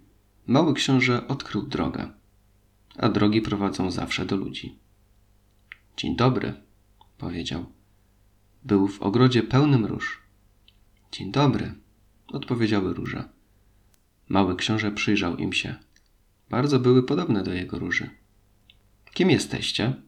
mały 0.47 0.73
książę 0.73 1.27
odkrył 1.27 1.67
drogę. 1.67 2.11
A 2.97 3.09
drogi 3.09 3.41
prowadzą 3.41 3.91
zawsze 3.91 4.25
do 4.25 4.35
ludzi. 4.35 4.79
Dzień 5.97 6.15
dobry, 6.15 6.53
powiedział. 7.17 7.65
Był 8.63 8.87
w 8.87 9.01
ogrodzie 9.01 9.43
pełnym 9.43 9.85
róż. 9.85 10.21
Dzień 11.11 11.31
dobry, 11.31 11.73
odpowiedziały 12.27 12.93
róże. 12.93 13.29
Mały 14.29 14.55
książę 14.55 14.91
przyjrzał 14.91 15.37
im 15.37 15.53
się. 15.53 15.75
Bardzo 16.49 16.79
były 16.79 17.03
podobne 17.03 17.43
do 17.43 17.53
jego 17.53 17.79
róży. 17.79 18.09
Kim 19.13 19.31
jesteście? 19.31 20.06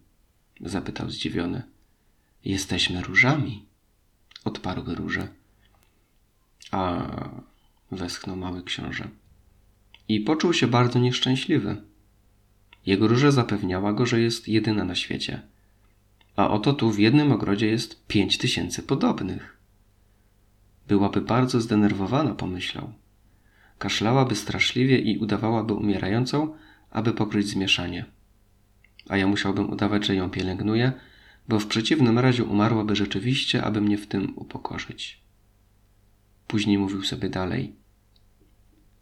Zapytał 0.61 1.09
zdziwiony. 1.09 1.63
Jesteśmy 2.45 3.01
różami, 3.01 3.65
odparły 4.45 4.95
róże. 4.95 5.27
A, 6.71 7.07
westchnął 7.91 8.35
mały 8.35 8.63
książę. 8.63 9.07
I 10.07 10.19
poczuł 10.19 10.53
się 10.53 10.67
bardzo 10.67 10.99
nieszczęśliwy. 10.99 11.77
Jego 12.85 13.07
róża 13.07 13.31
zapewniała 13.31 13.93
go, 13.93 14.05
że 14.05 14.19
jest 14.19 14.47
jedyna 14.47 14.83
na 14.83 14.95
świecie. 14.95 15.41
A 16.35 16.49
oto 16.49 16.73
tu 16.73 16.91
w 16.91 16.99
jednym 16.99 17.31
ogrodzie 17.31 17.67
jest 17.67 18.07
pięć 18.07 18.37
tysięcy 18.37 18.83
podobnych. 18.83 19.57
Byłaby 20.87 21.21
bardzo 21.21 21.61
zdenerwowana, 21.61 22.35
pomyślał. 22.35 22.93
Kaszlałaby 23.77 24.35
straszliwie 24.35 24.99
i 24.99 25.17
udawałaby 25.17 25.73
umierającą, 25.73 26.55
aby 26.91 27.13
pokryć 27.13 27.47
zmieszanie 27.47 28.05
a 29.07 29.17
ja 29.17 29.27
musiałbym 29.27 29.69
udawać, 29.69 30.05
że 30.05 30.15
ją 30.15 30.29
pielęgnuję, 30.29 30.91
bo 31.47 31.59
w 31.59 31.67
przeciwnym 31.67 32.19
razie 32.19 32.43
umarłaby 32.43 32.95
rzeczywiście, 32.95 33.63
aby 33.63 33.81
mnie 33.81 33.97
w 33.97 34.07
tym 34.07 34.33
upokorzyć. 34.35 35.21
Później 36.47 36.77
mówił 36.77 37.03
sobie 37.03 37.29
dalej. 37.29 37.75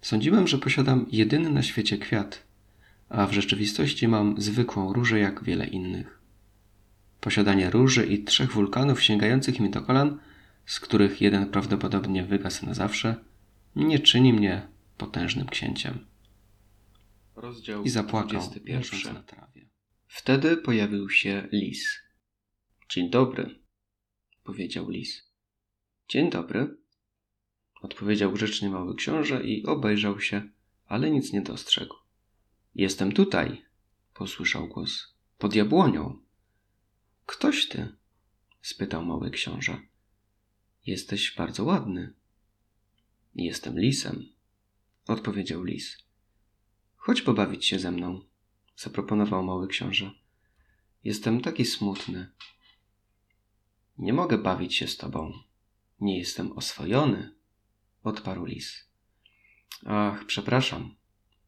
Sądziłem, 0.02 0.48
że 0.48 0.58
posiadam 0.58 1.06
jedyny 1.12 1.50
na 1.50 1.64
świecie 1.64 1.98
kwiat, 1.98 2.44
a 3.10 3.28
w 3.28 3.34
rzeczywistości 3.34 4.08
mam 4.08 4.42
zwykłą 4.42 4.94
różę 4.94 5.20
jak 5.20 5.44
wiele 5.44 5.68
innych. 5.68 6.20
Posiadanie 7.20 7.70
róży 7.70 8.06
i 8.06 8.24
trzech 8.24 8.52
wulkanów 8.52 9.04
sięgających 9.04 9.60
mi 9.60 9.70
do 9.70 9.82
kolan, 9.82 10.20
z 10.66 10.80
których 10.80 11.22
jeden 11.22 11.50
prawdopodobnie 11.50 12.24
wygasł 12.24 12.66
na 12.66 12.74
zawsze, 12.74 13.16
nie 13.76 14.00
czyni 14.00 14.34
mnie 14.34 14.68
potężnym 14.98 15.48
księciem. 15.48 16.06
Rozdział 17.36 17.84
I 17.84 17.90
zapłakał, 17.90 18.42
na 19.14 19.24
trawie. 19.24 19.57
Wtedy 20.08 20.58
pojawił 20.58 21.10
się 21.10 21.48
lis. 21.52 22.00
Dzień 22.90 23.10
dobry, 23.10 23.60
powiedział 24.44 24.90
lis. 24.90 25.32
Dzień 26.10 26.30
dobry, 26.30 26.78
odpowiedział 27.82 28.32
grzecznie 28.32 28.70
mały 28.70 28.96
książę 28.96 29.44
i 29.44 29.66
obejrzał 29.66 30.20
się, 30.20 30.50
ale 30.86 31.12
nic 31.12 31.34
nie 31.34 31.42
dostrzegł. 31.42 31.96
Jestem 32.76 33.12
tutaj, 33.12 33.66
posłyszał 34.14 34.68
głos. 34.68 35.18
Pod 35.38 35.56
jabłonią. 35.56 36.20
Ktoś 37.26 37.68
ty? 37.68 37.96
spytał 38.62 39.06
mały 39.06 39.32
książę. 39.32 39.82
Jesteś 40.86 41.36
bardzo 41.36 41.64
ładny. 41.64 42.14
Jestem 43.36 43.80
lisem, 43.80 44.26
odpowiedział 45.08 45.64
lis. 45.64 45.98
Chodź 46.96 47.22
pobawić 47.22 47.66
się 47.66 47.80
ze 47.80 47.92
mną 47.92 48.27
zaproponował 48.78 49.44
mały 49.44 49.68
książę. 49.68 50.12
Jestem 51.04 51.42
taki 51.42 51.66
smutny. 51.66 52.32
Nie 53.98 54.14
mogę 54.14 54.38
bawić 54.38 54.76
się 54.76 54.88
z 54.88 54.98
tobą. 54.98 55.34
Nie 56.00 56.20
jestem 56.20 56.52
oswojony, 56.52 57.36
odparł 58.04 58.46
lis. 58.46 58.90
Ach, 59.86 60.26
przepraszam, 60.26 60.96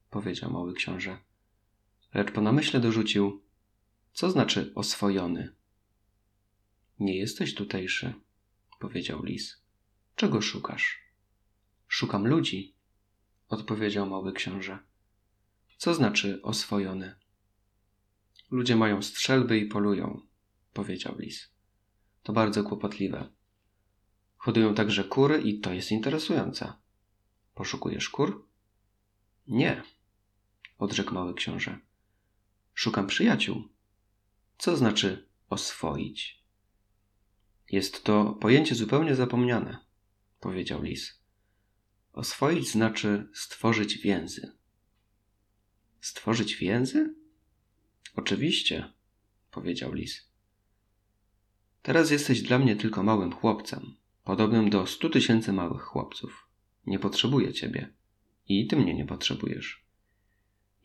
powiedział 0.09 0.51
mały 0.51 0.73
książę. 0.73 1.17
Lecz 2.13 2.31
po 2.31 2.41
namyśle 2.41 2.79
dorzucił: 2.79 3.43
Co 4.13 4.31
znaczy 4.31 4.71
oswojony? 4.75 5.55
Nie 6.99 7.17
jesteś 7.17 7.55
tutejszy, 7.55 8.13
powiedział 8.79 9.23
lis. 9.23 9.61
Czego 10.15 10.41
szukasz? 10.41 10.99
Szukam 11.87 12.27
ludzi, 12.27 12.75
odpowiedział 13.49 14.09
mały 14.09 14.33
książę. 14.33 14.79
Co 15.77 15.93
znaczy 15.93 16.41
oswojony? 16.41 17.18
Ludzie 18.51 18.75
mają 18.75 19.01
strzelby 19.01 19.57
i 19.59 19.65
polują, 19.65 20.21
powiedział 20.73 21.15
lis. 21.19 21.51
To 22.23 22.33
bardzo 22.33 22.63
kłopotliwe. 22.63 23.29
Hodują 24.37 24.75
także 24.75 25.03
kury 25.03 25.41
i 25.41 25.59
to 25.59 25.73
jest 25.73 25.91
interesujące. 25.91 26.73
Poszukujesz 27.53 28.09
kur? 28.09 28.47
Nie, 29.47 29.83
odrzekł 30.77 31.13
mały 31.13 31.33
książę. 31.33 31.79
Szukam 32.73 33.07
przyjaciół. 33.07 33.63
Co 34.57 34.77
znaczy 34.77 35.29
oswoić? 35.49 36.43
Jest 37.71 38.03
to 38.03 38.33
pojęcie 38.41 38.75
zupełnie 38.75 39.15
zapomniane, 39.15 39.77
powiedział 40.39 40.83
lis. 40.83 41.19
Oswoić 42.13 42.71
znaczy 42.71 43.29
stworzyć 43.33 43.97
więzy. 43.97 44.51
Stworzyć 46.01 46.55
więzy? 46.55 47.18
Oczywiście, 48.19 48.93
powiedział 49.51 49.93
lis. 49.93 50.29
Teraz 51.81 52.11
jesteś 52.11 52.41
dla 52.41 52.59
mnie 52.59 52.75
tylko 52.75 53.03
małym 53.03 53.31
chłopcem, 53.31 53.95
podobnym 54.23 54.69
do 54.69 54.87
stu 54.87 55.09
tysięcy 55.09 55.53
małych 55.53 55.81
chłopców. 55.81 56.47
Nie 56.85 56.99
potrzebuję 56.99 57.53
ciebie. 57.53 57.93
I 58.47 58.67
ty 58.67 58.75
mnie 58.75 58.93
nie 58.93 59.05
potrzebujesz. 59.05 59.85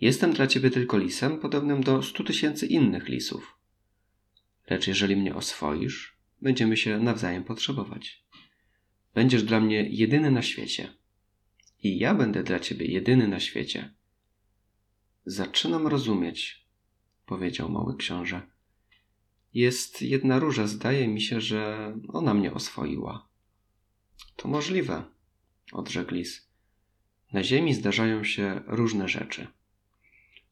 Jestem 0.00 0.32
dla 0.32 0.46
ciebie 0.46 0.70
tylko 0.70 0.98
lisem, 0.98 1.40
podobnym 1.40 1.82
do 1.82 2.02
stu 2.02 2.24
tysięcy 2.24 2.66
innych 2.66 3.08
lisów. 3.08 3.58
Lecz 4.70 4.86
jeżeli 4.86 5.16
mnie 5.16 5.34
oswoisz, 5.34 6.16
będziemy 6.42 6.76
się 6.76 6.98
nawzajem 6.98 7.44
potrzebować. 7.44 8.24
Będziesz 9.14 9.42
dla 9.42 9.60
mnie 9.60 9.88
jedyny 9.90 10.30
na 10.30 10.42
świecie. 10.42 10.94
I 11.82 11.98
ja 11.98 12.14
będę 12.14 12.42
dla 12.42 12.60
ciebie 12.60 12.86
jedyny 12.86 13.28
na 13.28 13.40
świecie. 13.40 13.94
Zaczynam 15.26 15.86
rozumieć, 15.86 16.63
powiedział 17.26 17.68
mały 17.68 17.96
książę. 17.96 18.42
Jest 19.54 20.02
jedna 20.02 20.38
róża, 20.38 20.66
zdaje 20.66 21.08
mi 21.08 21.20
się, 21.20 21.40
że 21.40 21.92
ona 22.08 22.34
mnie 22.34 22.52
oswoiła. 22.52 23.28
To 24.36 24.48
możliwe, 24.48 25.04
odrzekł 25.72 26.14
lis. 26.14 26.48
Na 27.32 27.42
ziemi 27.42 27.74
zdarzają 27.74 28.24
się 28.24 28.62
różne 28.66 29.08
rzeczy. 29.08 29.46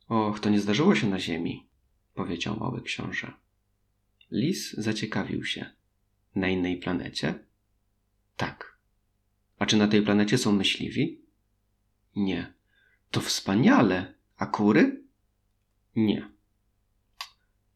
Och, 0.08 0.40
to 0.40 0.50
nie 0.50 0.60
zdarzyło 0.60 0.94
się 0.94 1.08
na 1.08 1.18
ziemi, 1.18 1.66
powiedział 2.14 2.56
mały 2.56 2.82
książę. 2.82 3.32
Lis 4.30 4.72
zaciekawił 4.72 5.44
się. 5.44 5.70
Na 6.34 6.48
innej 6.48 6.76
planecie? 6.76 7.34
Tak. 8.36 8.78
A 9.58 9.66
czy 9.66 9.76
na 9.76 9.88
tej 9.88 10.02
planecie 10.02 10.38
są 10.38 10.52
myśliwi? 10.52 11.20
Nie. 12.16 12.52
To 13.10 13.20
wspaniale, 13.20 14.14
a 14.36 14.46
kury? 14.46 15.02
Nie. 15.96 16.31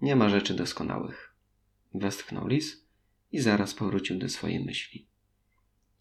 Nie 0.01 0.17
ma 0.17 0.29
rzeczy 0.29 0.55
doskonałych. 0.55 1.35
Westchnął 1.95 2.47
lis 2.47 2.85
i 3.33 3.41
zaraz 3.41 3.75
powrócił 3.75 4.19
do 4.19 4.29
swojej 4.29 4.65
myśli. 4.65 5.07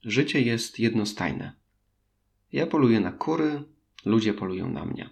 Życie 0.03 0.41
jest 0.41 0.79
jednostajne. 0.79 1.53
Ja 2.51 2.67
poluję 2.67 2.99
na 2.99 3.11
kury, 3.11 3.63
ludzie 4.05 4.33
polują 4.33 4.71
na 4.71 4.85
mnie. 4.85 5.09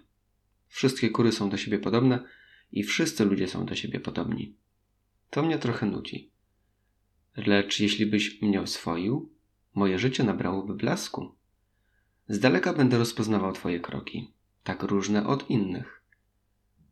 Wszystkie 0.68 1.10
kury 1.10 1.32
są 1.32 1.50
do 1.50 1.56
siebie 1.56 1.78
podobne 1.78 2.24
i 2.72 2.82
wszyscy 2.82 3.24
ludzie 3.24 3.48
są 3.48 3.66
do 3.66 3.74
siebie 3.74 4.00
podobni. 4.00 4.56
To 5.30 5.42
mnie 5.42 5.58
trochę 5.58 5.86
nudzi. 5.86 6.30
Lecz 7.36 7.80
jeśli 7.80 8.06
byś 8.06 8.42
mnie 8.42 8.60
oswoił, 8.60 9.32
moje 9.74 9.98
życie 9.98 10.24
nabrałoby 10.24 10.74
blasku. 10.74 11.34
Z 12.28 12.38
daleka 12.38 12.72
będę 12.72 12.98
rozpoznawał 12.98 13.52
twoje 13.52 13.80
kroki 13.80 14.34
tak 14.64 14.82
różne 14.82 15.26
od 15.26 15.50
innych. 15.50 16.02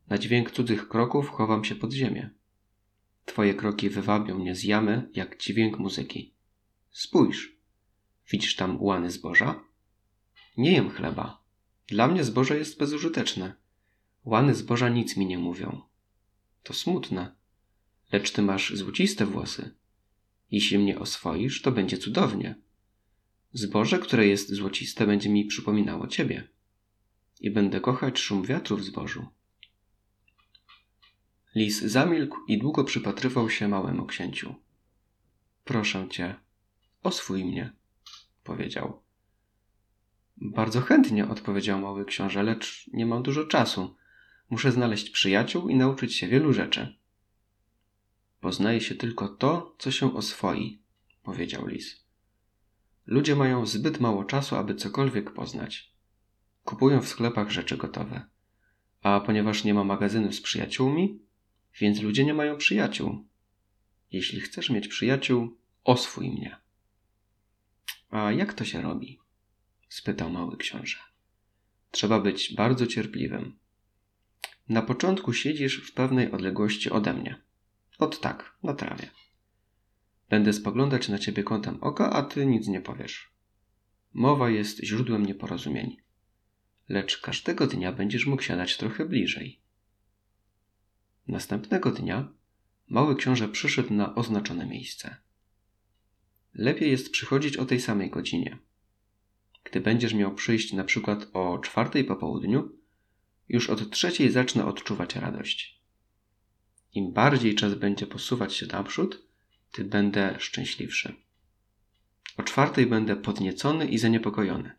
Na 0.09 0.19
dźwięk 0.19 0.51
cudzych 0.51 0.89
kroków 0.89 1.31
chowam 1.31 1.65
się 1.65 1.75
pod 1.75 1.93
ziemię. 1.93 2.31
Twoje 3.25 3.55
kroki 3.55 3.91
wywabią 3.91 4.39
mnie 4.39 4.55
z 4.55 4.65
jamy 4.65 5.11
jak 5.15 5.39
dźwięk 5.39 5.79
muzyki. 5.79 6.35
Spójrz. 6.91 7.57
Widzisz 8.31 8.57
tam 8.57 8.83
łany 8.83 9.11
zboża? 9.11 9.65
Nie 10.57 10.73
jem 10.73 10.91
chleba. 10.91 11.43
Dla 11.87 12.09
mnie 12.09 12.25
zboże 12.25 12.59
jest 12.59 12.79
bezużyteczne. 12.79 13.55
Łany 14.25 14.55
zboża 14.55 14.89
nic 14.89 15.17
mi 15.17 15.27
nie 15.27 15.39
mówią. 15.39 15.83
To 16.63 16.75
smutne. 16.75 17.35
Lecz 18.13 18.31
ty 18.31 18.43
masz 18.43 18.77
złociste 18.77 19.27
włosy. 19.27 19.75
Jeśli 20.51 20.79
mnie 20.79 20.99
oswoisz, 20.99 21.63
to 21.63 21.73
będzie 21.73 21.99
cudownie. 21.99 22.55
Zboże, 23.53 23.99
które 23.99 24.27
jest 24.27 24.53
złociste, 24.53 25.07
będzie 25.07 25.29
mi 25.29 25.45
przypominało 25.45 26.07
ciebie. 26.07 26.49
I 27.41 27.51
będę 27.51 27.81
kochać 27.81 28.19
szum 28.19 28.45
wiatru 28.45 28.77
w 28.77 28.85
zbożu. 28.85 29.27
Lis 31.55 31.81
zamilkł 31.81 32.39
i 32.49 32.59
długo 32.59 32.85
przypatrywał 32.85 33.51
się 33.51 33.69
małemu 33.69 34.07
księciu. 34.07 34.55
Proszę 35.65 36.09
cię, 36.11 36.35
oswój 37.03 37.45
mnie, 37.45 37.73
powiedział. 38.45 39.03
Bardzo 40.37 40.81
chętnie, 40.81 41.29
odpowiedział 41.29 41.81
mały 41.81 42.05
książę, 42.05 42.43
lecz 42.43 42.91
nie 42.93 43.07
mam 43.07 43.23
dużo 43.23 43.45
czasu. 43.45 43.97
Muszę 44.51 44.73
znaleźć 44.73 45.11
przyjaciół 45.11 45.69
i 45.69 45.77
nauczyć 45.77 46.15
się 46.15 46.29
wielu 46.29 46.53
rzeczy. 46.53 46.97
Poznaje 48.41 48.81
się 48.81 48.95
tylko 48.95 49.29
to, 49.29 49.75
co 49.79 49.91
się 49.91 50.17
oswoi, 50.17 50.83
powiedział 51.23 51.67
lis. 51.67 52.05
Ludzie 53.07 53.37
mają 53.37 53.67
zbyt 53.67 54.01
mało 54.01 54.25
czasu, 54.25 54.57
aby 54.57 54.75
cokolwiek 54.75 55.33
poznać. 55.33 55.93
Kupują 56.65 57.01
w 57.01 57.09
sklepach 57.09 57.51
rzeczy 57.51 57.77
gotowe. 57.77 58.27
A 59.03 59.21
ponieważ 59.21 59.65
nie 59.65 59.75
ma 59.75 59.85
magazynu 59.85 60.33
z 60.33 60.41
przyjaciółmi, 60.41 61.21
więc 61.81 62.01
ludzie 62.01 62.25
nie 62.25 62.35
mają 62.35 62.57
przyjaciół. 62.57 63.25
Jeśli 64.11 64.41
chcesz 64.41 64.71
mieć 64.71 64.89
przyjaciół, 64.89 65.57
oswój 65.85 66.31
mnie. 66.31 66.57
A 68.11 68.33
jak 68.33 68.55
to 68.55 68.65
się 68.65 68.83
robi? 68.83 69.19
spytał 69.89 70.31
mały 70.31 70.57
książę. 70.57 70.99
Trzeba 71.91 72.21
być 72.21 72.55
bardzo 72.55 72.87
cierpliwym. 72.87 73.57
Na 74.69 74.83
początku 74.83 75.33
siedzisz 75.33 75.77
w 75.91 75.93
pewnej 75.95 76.31
odległości 76.31 76.91
ode 76.91 77.15
mnie. 77.15 77.43
Ot 77.99 78.21
tak, 78.21 78.57
na 78.63 78.75
trawie. 78.75 79.11
Będę 80.29 80.53
spoglądać 80.53 81.09
na 81.09 81.19
ciebie 81.19 81.43
kątem 81.43 81.79
oka, 81.81 82.11
a 82.11 82.23
ty 82.23 82.47
nic 82.47 82.69
nie 82.69 82.81
powiesz. 82.81 83.33
Mowa 84.13 84.51
jest 84.51 84.85
źródłem 84.85 85.27
nieporozumień. 85.27 85.97
Lecz 86.89 87.21
każdego 87.21 87.67
dnia 87.67 87.93
będziesz 87.93 88.27
mógł 88.27 88.43
siadać 88.43 88.77
trochę 88.77 89.05
bliżej. 89.05 89.62
Następnego 91.29 91.91
dnia 91.91 92.33
mały 92.89 93.17
książę 93.17 93.49
przyszedł 93.49 93.95
na 93.95 94.15
oznaczone 94.15 94.67
miejsce. 94.67 95.17
Lepiej 96.55 96.91
jest 96.91 97.11
przychodzić 97.11 97.57
o 97.57 97.65
tej 97.65 97.81
samej 97.81 98.11
godzinie. 98.11 98.59
Gdy 99.65 99.81
będziesz 99.81 100.15
miał 100.15 100.35
przyjść 100.35 100.73
na 100.73 100.85
przykład 100.85 101.27
o 101.33 101.59
czwartej 101.59 102.05
po 102.05 102.17
południu, 102.17 102.79
już 103.49 103.71
od 103.71 103.91
trzeciej 103.91 104.31
zacznę 104.31 104.67
odczuwać 104.67 105.17
radość. 105.17 105.83
Im 106.95 107.13
bardziej 107.13 107.55
czas 107.55 107.75
będzie 107.75 108.07
posuwać 108.07 108.55
się 108.55 108.67
naprzód, 108.67 109.27
tym 109.73 109.89
będę 109.89 110.37
szczęśliwszy. 110.39 111.15
O 112.37 112.43
czwartej 112.43 112.87
będę 112.87 113.17
podniecony 113.17 113.87
i 113.87 113.99
zaniepokojony. 113.99 114.71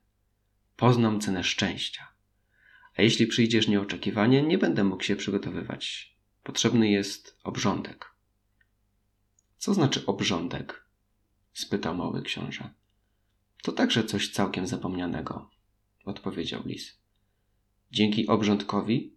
Poznam 0.75 1.19
cenę 1.19 1.43
szczęścia. 1.43 2.07
A 2.97 3.01
jeśli 3.01 3.27
przyjdziesz 3.27 3.67
nieoczekiwanie, 3.67 4.43
nie 4.43 4.57
będę 4.57 4.83
mógł 4.83 5.03
się 5.03 5.15
przygotowywać. 5.15 6.12
Potrzebny 6.43 6.89
jest 6.89 7.39
obrządek. 7.43 8.15
Co 9.57 9.73
znaczy 9.73 10.05
obrządek? 10.05 10.85
spytał 11.53 11.95
mały 11.95 12.21
książę. 12.21 12.69
To 13.63 13.71
także 13.71 14.03
coś 14.03 14.31
całkiem 14.31 14.67
zapomnianego, 14.67 15.49
odpowiedział 16.05 16.61
lis. 16.65 16.97
Dzięki 17.91 18.27
obrządkowi 18.27 19.15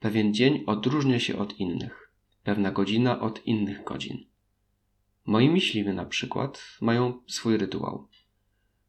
pewien 0.00 0.34
dzień 0.34 0.64
odróżnia 0.66 1.20
się 1.20 1.38
od 1.38 1.60
innych, 1.60 2.12
pewna 2.42 2.70
godzina 2.70 3.20
od 3.20 3.46
innych 3.46 3.84
godzin. 3.84 4.24
Moi 5.24 5.50
myśliwy 5.50 5.92
na 5.92 6.04
przykład 6.04 6.62
mają 6.80 7.22
swój 7.26 7.56
rytuał. 7.56 8.08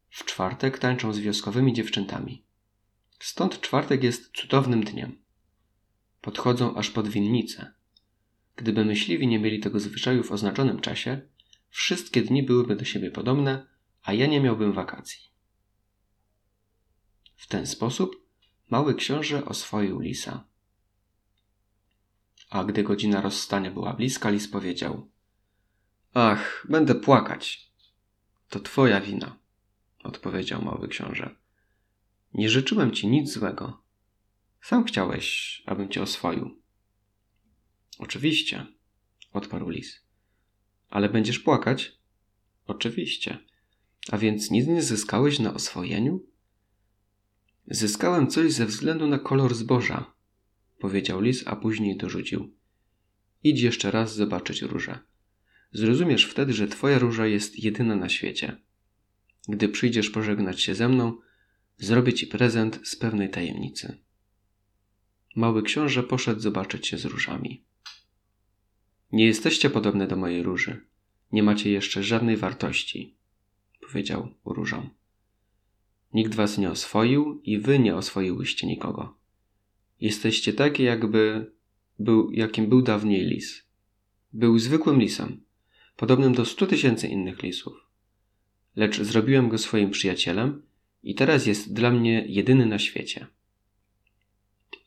W 0.08 0.24
czwartek 0.24 0.78
tańczą 0.78 1.12
z 1.12 1.18
wioskowymi 1.18 1.72
dziewczętami. 1.72 2.44
Stąd 3.20 3.60
czwartek 3.60 4.02
jest 4.02 4.32
cudownym 4.36 4.84
dniem. 4.84 5.22
Podchodzą 6.20 6.74
aż 6.74 6.90
pod 6.90 7.08
winnicę. 7.08 7.79
Gdyby 8.60 8.84
myśliwi 8.84 9.26
nie 9.26 9.38
mieli 9.38 9.60
tego 9.60 9.80
zwyczaju 9.80 10.22
w 10.22 10.32
oznaczonym 10.32 10.80
czasie, 10.80 11.20
wszystkie 11.68 12.22
dni 12.22 12.42
byłyby 12.42 12.76
do 12.76 12.84
siebie 12.84 13.10
podobne, 13.10 13.66
a 14.02 14.12
ja 14.12 14.26
nie 14.26 14.40
miałbym 14.40 14.72
wakacji. 14.72 15.20
W 17.36 17.46
ten 17.46 17.66
sposób 17.66 18.26
mały 18.70 18.94
książę 18.94 19.44
oswoił 19.44 20.00
lisa. 20.00 20.44
A 22.50 22.64
gdy 22.64 22.82
godzina 22.82 23.20
rozstania 23.20 23.70
była 23.70 23.92
bliska, 23.92 24.30
lis 24.30 24.48
powiedział: 24.48 25.10
Ach, 26.14 26.66
będę 26.68 26.94
płakać. 26.94 27.70
To 28.48 28.60
twoja 28.60 29.00
wina, 29.00 29.36
odpowiedział 30.04 30.62
mały 30.62 30.88
książę. 30.88 31.36
Nie 32.34 32.50
życzyłem 32.50 32.92
ci 32.92 33.08
nic 33.08 33.32
złego. 33.32 33.82
Sam 34.60 34.84
chciałeś, 34.84 35.62
abym 35.66 35.88
cię 35.88 36.02
oswoił. 36.02 36.59
Oczywiście, 38.00 38.66
odparł 39.32 39.68
lis. 39.68 40.00
Ale 40.90 41.08
będziesz 41.08 41.38
płakać? 41.38 41.92
Oczywiście. 42.66 43.38
A 44.10 44.18
więc 44.18 44.50
nic 44.50 44.66
nie 44.66 44.82
zyskałeś 44.82 45.38
na 45.38 45.54
oswojeniu? 45.54 46.26
Zyskałem 47.66 48.26
coś 48.26 48.52
ze 48.52 48.66
względu 48.66 49.06
na 49.06 49.18
kolor 49.18 49.54
zboża, 49.54 50.12
powiedział 50.78 51.20
lis, 51.20 51.42
a 51.46 51.56
później 51.56 51.96
dorzucił. 51.96 52.54
Idź 53.42 53.60
jeszcze 53.60 53.90
raz 53.90 54.14
zobaczyć 54.14 54.62
różę. 54.62 54.98
Zrozumiesz 55.72 56.24
wtedy, 56.24 56.52
że 56.52 56.68
twoja 56.68 56.98
róża 56.98 57.26
jest 57.26 57.58
jedyna 57.58 57.96
na 57.96 58.08
świecie. 58.08 58.56
Gdy 59.48 59.68
przyjdziesz 59.68 60.10
pożegnać 60.10 60.62
się 60.62 60.74
ze 60.74 60.88
mną, 60.88 61.18
zrobię 61.78 62.12
ci 62.12 62.26
prezent 62.26 62.80
z 62.82 62.96
pewnej 62.96 63.30
tajemnicy. 63.30 63.98
Mały 65.36 65.62
książę 65.62 66.02
poszedł 66.02 66.40
zobaczyć 66.40 66.86
się 66.86 66.98
z 66.98 67.04
różami. 67.04 67.69
Nie 69.12 69.26
jesteście 69.26 69.70
podobne 69.70 70.06
do 70.06 70.16
mojej 70.16 70.42
róży. 70.42 70.80
Nie 71.32 71.42
macie 71.42 71.70
jeszcze 71.70 72.02
żadnej 72.02 72.36
wartości, 72.36 73.14
powiedział 73.80 74.28
różom. 74.44 74.90
Nikt 76.14 76.34
was 76.34 76.58
nie 76.58 76.70
oswoił 76.70 77.40
i 77.44 77.58
wy 77.58 77.78
nie 77.78 77.96
oswoiłyście 77.96 78.66
nikogo. 78.66 79.14
Jesteście 80.00 80.52
takie, 80.52 80.84
jakby 80.84 81.52
był, 81.98 82.30
jakim 82.30 82.68
był 82.68 82.82
dawniej 82.82 83.26
lis. 83.26 83.62
Był 84.32 84.58
zwykłym 84.58 85.00
lisem, 85.00 85.40
podobnym 85.96 86.34
do 86.34 86.44
stu 86.44 86.66
tysięcy 86.66 87.08
innych 87.08 87.42
lisów. 87.42 87.86
Lecz 88.76 89.00
zrobiłem 89.00 89.48
go 89.48 89.58
swoim 89.58 89.90
przyjacielem 89.90 90.62
i 91.02 91.14
teraz 91.14 91.46
jest 91.46 91.72
dla 91.72 91.90
mnie 91.90 92.24
jedyny 92.28 92.66
na 92.66 92.78
świecie. 92.78 93.26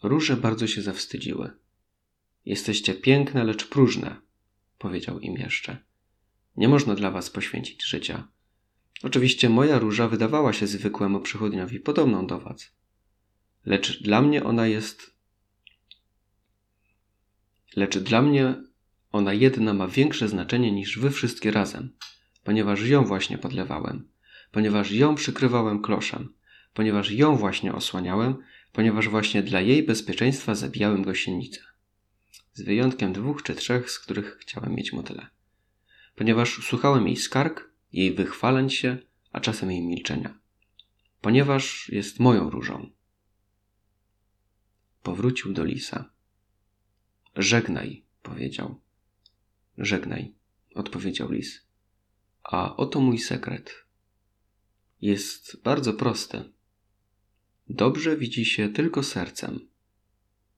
Róże 0.04 0.38
bardzo 0.38 0.68
się 0.68 0.82
zawstydziły. 0.82 1.52
Jesteście 2.46 2.94
piękne, 2.94 3.44
lecz 3.44 3.66
próżne, 3.66 4.16
powiedział 4.78 5.20
im 5.20 5.34
jeszcze. 5.34 5.78
Nie 6.58 6.68
można 6.68 6.96
dla 6.96 7.12
was 7.12 7.30
poświęcić 7.30 7.86
życia. 7.86 8.28
Oczywiście 9.04 9.50
moja 9.50 9.80
róża 9.80 10.08
wydawała 10.08 10.54
się 10.54 10.68
zwykłemu 10.68 11.20
przychodniowi 11.20 11.80
podobną 11.80 12.28
do 12.28 12.40
was. 12.40 12.72
Lecz 13.66 14.04
dla 14.04 14.22
mnie 14.22 14.44
ona 14.44 14.68
jest. 14.68 15.14
Lecz 17.76 17.98
dla 17.98 18.22
mnie 18.22 18.56
ona 19.12 19.34
jedna 19.34 19.74
ma 19.74 19.88
większe 19.88 20.28
znaczenie 20.28 20.72
niż 20.72 21.00
wy 21.00 21.12
wszystkie 21.12 21.52
razem, 21.52 21.96
ponieważ 22.44 22.82
ją 22.82 23.06
właśnie 23.06 23.38
podlewałem, 23.38 24.10
ponieważ 24.52 24.92
ją 24.92 25.16
przykrywałem 25.16 25.82
kloszem, 25.82 26.34
ponieważ 26.74 27.12
ją 27.12 27.36
właśnie 27.36 27.74
osłaniałem, 27.74 28.36
ponieważ 28.72 29.10
właśnie 29.10 29.44
dla 29.44 29.62
jej 29.62 29.84
bezpieczeństwa 29.84 30.56
zabijałem 30.56 31.04
gosienicę. 31.04 31.73
Z 32.54 32.62
wyjątkiem 32.62 33.14
dwóch 33.14 33.44
czy 33.44 33.56
trzech, 33.56 33.92
z 33.92 34.00
których 34.00 34.38
chciałem 34.42 34.76
mieć 34.76 34.94
motyle. 34.94 35.28
Ponieważ 36.16 36.68
słuchałem 36.68 37.08
jej 37.08 37.18
skarg, 37.18 37.72
jej 37.94 38.14
wychwaleń 38.14 38.70
się, 38.70 38.98
a 39.32 39.40
czasem 39.40 39.72
jej 39.72 39.82
milczenia. 39.82 40.40
Ponieważ 41.22 41.90
jest 41.90 42.20
moją 42.20 42.50
różą. 42.50 42.90
Powrócił 45.04 45.54
do 45.54 45.64
lisa. 45.64 46.10
Żegnaj, 47.36 48.04
powiedział. 48.24 48.80
Żegnaj, 49.78 50.34
odpowiedział 50.76 51.32
lis. 51.32 51.62
A 52.44 52.76
oto 52.76 53.02
mój 53.02 53.20
sekret. 53.20 53.86
Jest 55.02 55.64
bardzo 55.64 55.94
prosty. 55.94 56.54
Dobrze 57.70 58.18
widzi 58.18 58.46
się 58.46 58.70
tylko 58.70 59.04
sercem. 59.04 59.73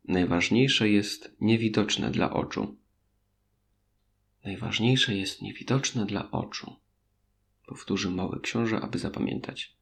Najważniejsze 0.07 0.89
jest 0.89 1.35
niewidoczne 1.41 2.11
dla 2.11 2.33
oczu. 2.33 2.77
Najważniejsze 4.45 5.15
jest 5.15 5.41
niewidoczne 5.41 6.05
dla 6.05 6.31
oczu. 6.31 6.75
powtórzył 7.67 8.11
mały 8.11 8.41
książę, 8.41 8.81
aby 8.81 8.99
zapamiętać. 8.99 9.75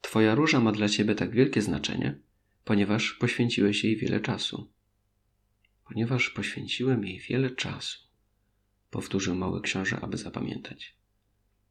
Twoja 0.00 0.34
róża 0.34 0.60
ma 0.60 0.72
dla 0.72 0.88
ciebie 0.88 1.14
tak 1.14 1.30
wielkie 1.30 1.62
znaczenie, 1.62 2.18
ponieważ 2.64 3.12
poświęciłeś 3.12 3.84
jej 3.84 3.96
wiele 3.96 4.20
czasu. 4.20 4.72
Ponieważ 5.84 6.30
poświęciłem 6.30 7.04
jej 7.04 7.20
wiele 7.20 7.50
czasu, 7.50 7.98
powtórzył 8.90 9.34
mały 9.34 9.60
książę, 9.62 10.00
aby 10.00 10.16
zapamiętać. 10.16 10.96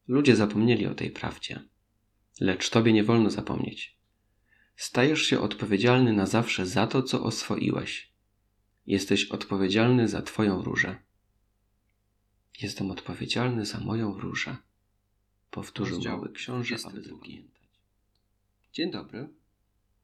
Ludzie 0.08 0.36
zapomnieli 0.36 0.86
o 0.88 0.96
tej 0.96 1.12
prawdzie, 1.12 1.60
lecz 2.40 2.70
tobie 2.70 2.94
nie 2.94 3.04
wolno 3.04 3.30
zapomnieć. 3.30 3.95
Stajesz 4.76 5.22
się 5.22 5.40
odpowiedzialny 5.40 6.14
na 6.14 6.26
zawsze 6.26 6.66
za 6.66 6.88
to, 6.88 7.04
co 7.04 7.24
oswoiłeś. 7.24 8.12
Jesteś 8.88 9.26
odpowiedzialny 9.26 10.08
za 10.08 10.22
twoją 10.22 10.64
różę. 10.64 10.96
Jestem 12.62 12.92
odpowiedzialny 12.92 13.66
za 13.66 13.80
moją 13.80 14.20
różę, 14.20 14.58
powtórzył 15.52 15.96
Rozdział 15.96 16.18
mały 16.18 16.34
książę, 16.34 16.76
aby 16.76 17.02
22. 17.02 17.18
zapamiętać. 17.18 17.70
Dzień 18.74 18.92
dobry, 18.92 19.30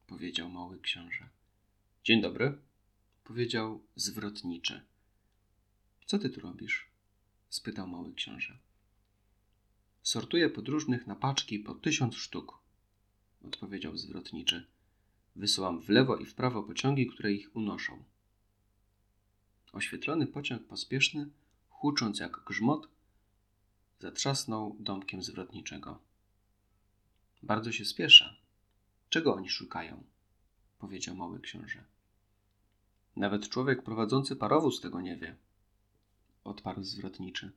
powiedział 0.06 0.48
mały 0.48 0.80
książę. 0.80 1.28
Dzień 2.04 2.22
dobry, 2.22 2.58
powiedział 3.24 3.82
zwrotniczy. 3.96 4.80
Co 6.06 6.18
ty 6.18 6.30
tu 6.30 6.40
robisz? 6.40 6.86
spytał 7.50 7.88
mały 7.88 8.14
książę. 8.14 8.58
Sortuję 10.02 10.50
podróżnych 10.50 11.06
na 11.06 11.16
paczki 11.16 11.58
po 11.58 11.74
tysiąc 11.74 12.16
sztuk, 12.16 12.61
odpowiedział 13.44 13.96
zwrotniczy. 13.96 14.66
Wysyłam 15.36 15.80
w 15.80 15.88
lewo 15.88 16.16
i 16.16 16.26
w 16.26 16.34
prawo 16.34 16.62
pociągi, 16.62 17.06
które 17.06 17.32
ich 17.32 17.56
unoszą. 17.56 18.02
Oświetlony 19.72 20.26
pociąg 20.26 20.62
pospieszny, 20.62 21.28
hucząc 21.70 22.18
jak 22.18 22.40
grzmot, 22.46 22.88
zatrzasnął 24.00 24.76
domkiem 24.80 25.22
zwrotniczego. 25.22 25.98
Bardzo 27.42 27.72
się 27.72 27.84
spieszę. 27.84 28.36
Czego 29.10 29.34
oni 29.34 29.48
szukają? 29.48 30.02
powiedział 30.78 31.16
mały 31.16 31.40
książę. 31.40 31.84
Nawet 33.16 33.48
człowiek 33.48 33.82
prowadzący 33.82 34.36
parowóz 34.36 34.80
tego 34.80 35.00
nie 35.00 35.16
wie, 35.16 35.36
odparł 36.44 36.84
zwrotniczy. 36.84 37.50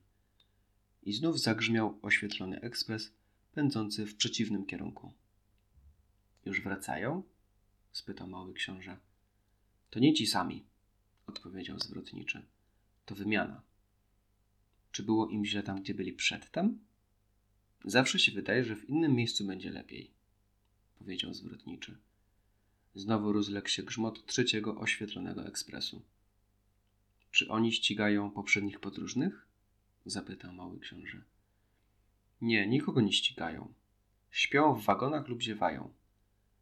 I 1.02 1.12
znów 1.12 1.40
zagrzmiał 1.40 1.98
oświetlony 2.02 2.60
ekspres 2.60 3.10
pędzący 3.54 4.06
w 4.06 4.16
przeciwnym 4.16 4.66
kierunku. 4.66 5.12
Już 6.46 6.60
wracają? 6.60 7.22
spytał 7.92 8.28
mały 8.28 8.54
książę. 8.54 8.96
To 9.90 10.00
nie 10.00 10.14
ci 10.14 10.26
sami, 10.26 10.64
odpowiedział 11.26 11.78
zwrotniczy. 11.78 12.46
To 13.06 13.14
wymiana. 13.14 13.62
Czy 14.92 15.02
było 15.02 15.28
im 15.28 15.44
źle 15.44 15.62
tam, 15.62 15.82
gdzie 15.82 15.94
byli 15.94 16.12
przedtem? 16.12 16.78
Zawsze 17.84 18.18
się 18.18 18.32
wydaje, 18.32 18.64
że 18.64 18.76
w 18.76 18.88
innym 18.88 19.14
miejscu 19.14 19.46
będzie 19.46 19.70
lepiej, 19.70 20.10
powiedział 20.98 21.34
zwrotniczy. 21.34 21.98
Znowu 22.94 23.32
rozległ 23.32 23.68
się 23.68 23.82
grzmot 23.82 24.26
trzeciego 24.26 24.78
oświetlonego 24.78 25.46
ekspresu. 25.46 26.02
Czy 27.30 27.48
oni 27.48 27.72
ścigają 27.72 28.30
poprzednich 28.30 28.80
podróżnych? 28.80 29.46
zapytał 30.06 30.52
mały 30.52 30.80
książę. 30.80 31.22
Nie, 32.40 32.66
nikogo 32.66 33.00
nie 33.00 33.12
ścigają. 33.12 33.72
Śpią 34.30 34.74
w 34.74 34.84
wagonach 34.84 35.28
lub 35.28 35.42
ziewają. 35.42 35.90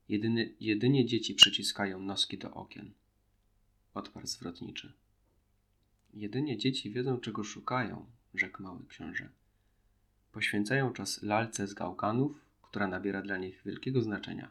Jedyny, 0.09 0.55
jedynie 0.61 1.07
dzieci 1.07 1.35
przyciskają 1.35 2.01
noski 2.01 2.39
do 2.39 2.51
okien. 2.51 2.93
Odparł 3.95 4.27
zwrotniczy. 4.27 4.93
Jedynie 6.15 6.59
dzieci 6.59 6.91
wiedzą, 6.91 7.21
czego 7.21 7.45
szukają, 7.45 8.07
rzekł 8.35 8.63
mały 8.63 8.87
książę. 8.87 9.29
Poświęcają 10.33 10.93
czas 10.93 11.23
lalce 11.23 11.67
z 11.67 11.75
gałkanów, 11.75 12.41
która 12.63 12.87
nabiera 12.87 13.23
dla 13.23 13.37
nich 13.37 13.63
wielkiego 13.67 14.03
znaczenia, 14.03 14.51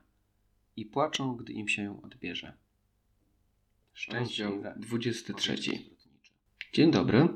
i 0.78 0.86
płaczą, 0.86 1.36
gdy 1.36 1.54
im 1.54 1.68
się 1.68 1.84
ją 1.84 2.02
odbierze. 2.02 2.54
Rozdział 4.12 4.64
23. 4.76 5.58
Dzień 6.74 6.92
dobry, 6.92 7.28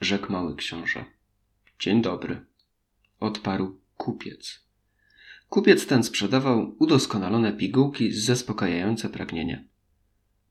rzekł 0.00 0.32
mały 0.32 0.56
książę. 0.56 1.04
Dzień 1.78 2.02
dobry, 2.02 2.44
odparł 3.20 3.80
kupiec. 3.96 4.60
Kupiec 5.52 5.86
ten 5.86 6.04
sprzedawał 6.04 6.76
udoskonalone 6.78 7.52
pigułki 7.52 8.12
zaspokajające 8.12 9.08
pragnienie. 9.08 9.64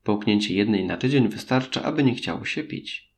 Połknięcie 0.04 0.54
jednej 0.54 0.84
na 0.84 0.96
tydzień 0.96 1.28
wystarcza, 1.28 1.82
aby 1.82 2.04
nie 2.04 2.14
chciało 2.14 2.44
się 2.44 2.64
pić. 2.64 3.12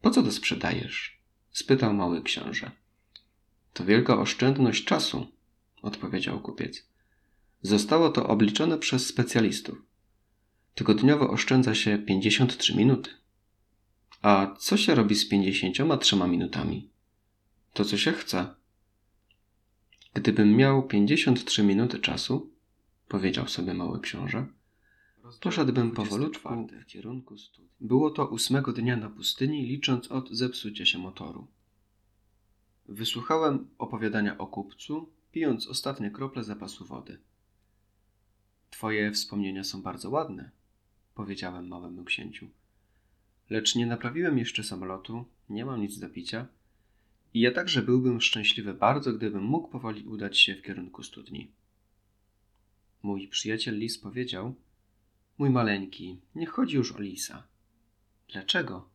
Po 0.00 0.10
co 0.10 0.22
to 0.22 0.32
sprzedajesz? 0.32 1.20
spytał 1.50 1.94
mały 1.94 2.22
książę. 2.22 2.70
To 3.72 3.84
wielka 3.84 4.18
oszczędność 4.18 4.84
czasu, 4.84 5.26
odpowiedział 5.82 6.40
kupiec. 6.40 6.86
Zostało 7.62 8.08
to 8.08 8.26
obliczone 8.28 8.78
przez 8.78 9.06
specjalistów. 9.06 9.82
Tygodniowo 10.74 11.30
oszczędza 11.30 11.74
się 11.74 11.98
53 11.98 12.76
minuty. 12.76 13.10
A 14.22 14.54
co 14.58 14.76
się 14.76 14.94
robi 14.94 15.14
z 15.14 15.28
53 15.28 16.16
minutami? 16.16 16.90
To 17.72 17.84
co 17.84 17.96
się 17.96 18.12
chce. 18.12 18.57
Gdybym 20.14 20.56
miał 20.56 20.82
53 20.82 21.62
minuty 21.62 21.98
czasu, 21.98 22.50
powiedział 23.08 23.48
sobie 23.48 23.74
mały 23.74 24.00
książę, 24.00 24.46
poszedłbym 25.40 25.90
powolutku 25.90 26.66
w 26.82 26.86
kierunku 26.86 27.38
studni. 27.38 27.70
Było 27.80 28.10
to 28.10 28.28
ósmego 28.28 28.72
dnia 28.72 28.96
na 28.96 29.10
pustyni, 29.10 29.66
licząc 29.66 30.12
od 30.12 30.30
zepsucia 30.30 30.86
się 30.86 30.98
motoru. 30.98 31.46
Wysłuchałem 32.88 33.68
opowiadania 33.78 34.38
o 34.38 34.46
kupcu, 34.46 35.12
pijąc 35.32 35.66
ostatnie 35.66 36.10
krople 36.10 36.44
zapasu 36.44 36.84
wody. 36.84 37.18
Twoje 38.70 39.12
wspomnienia 39.12 39.64
są 39.64 39.82
bardzo 39.82 40.10
ładne, 40.10 40.50
powiedziałem 41.14 41.68
małemu 41.68 42.04
księciu. 42.04 42.48
Lecz 43.50 43.74
nie 43.74 43.86
naprawiłem 43.86 44.38
jeszcze 44.38 44.64
samolotu, 44.64 45.24
nie 45.48 45.64
mam 45.64 45.80
nic 45.80 45.98
do 45.98 46.08
picia 46.10 46.46
i 47.34 47.40
ja 47.40 47.52
także 47.52 47.82
byłbym 47.82 48.20
szczęśliwy 48.20 48.74
bardzo, 48.74 49.12
gdybym 49.12 49.42
mógł 49.42 49.68
powoli 49.68 50.04
udać 50.04 50.38
się 50.38 50.54
w 50.54 50.62
kierunku 50.62 51.02
studni. 51.02 51.50
Mój 53.02 53.28
przyjaciel 53.28 53.78
lis 53.78 53.98
powiedział: 53.98 54.54
Mój 55.38 55.50
maleńki, 55.50 56.20
nie 56.34 56.46
chodzi 56.46 56.76
już 56.76 56.92
o 56.92 57.00
lisa. 57.00 57.46
Dlaczego? 58.28 58.88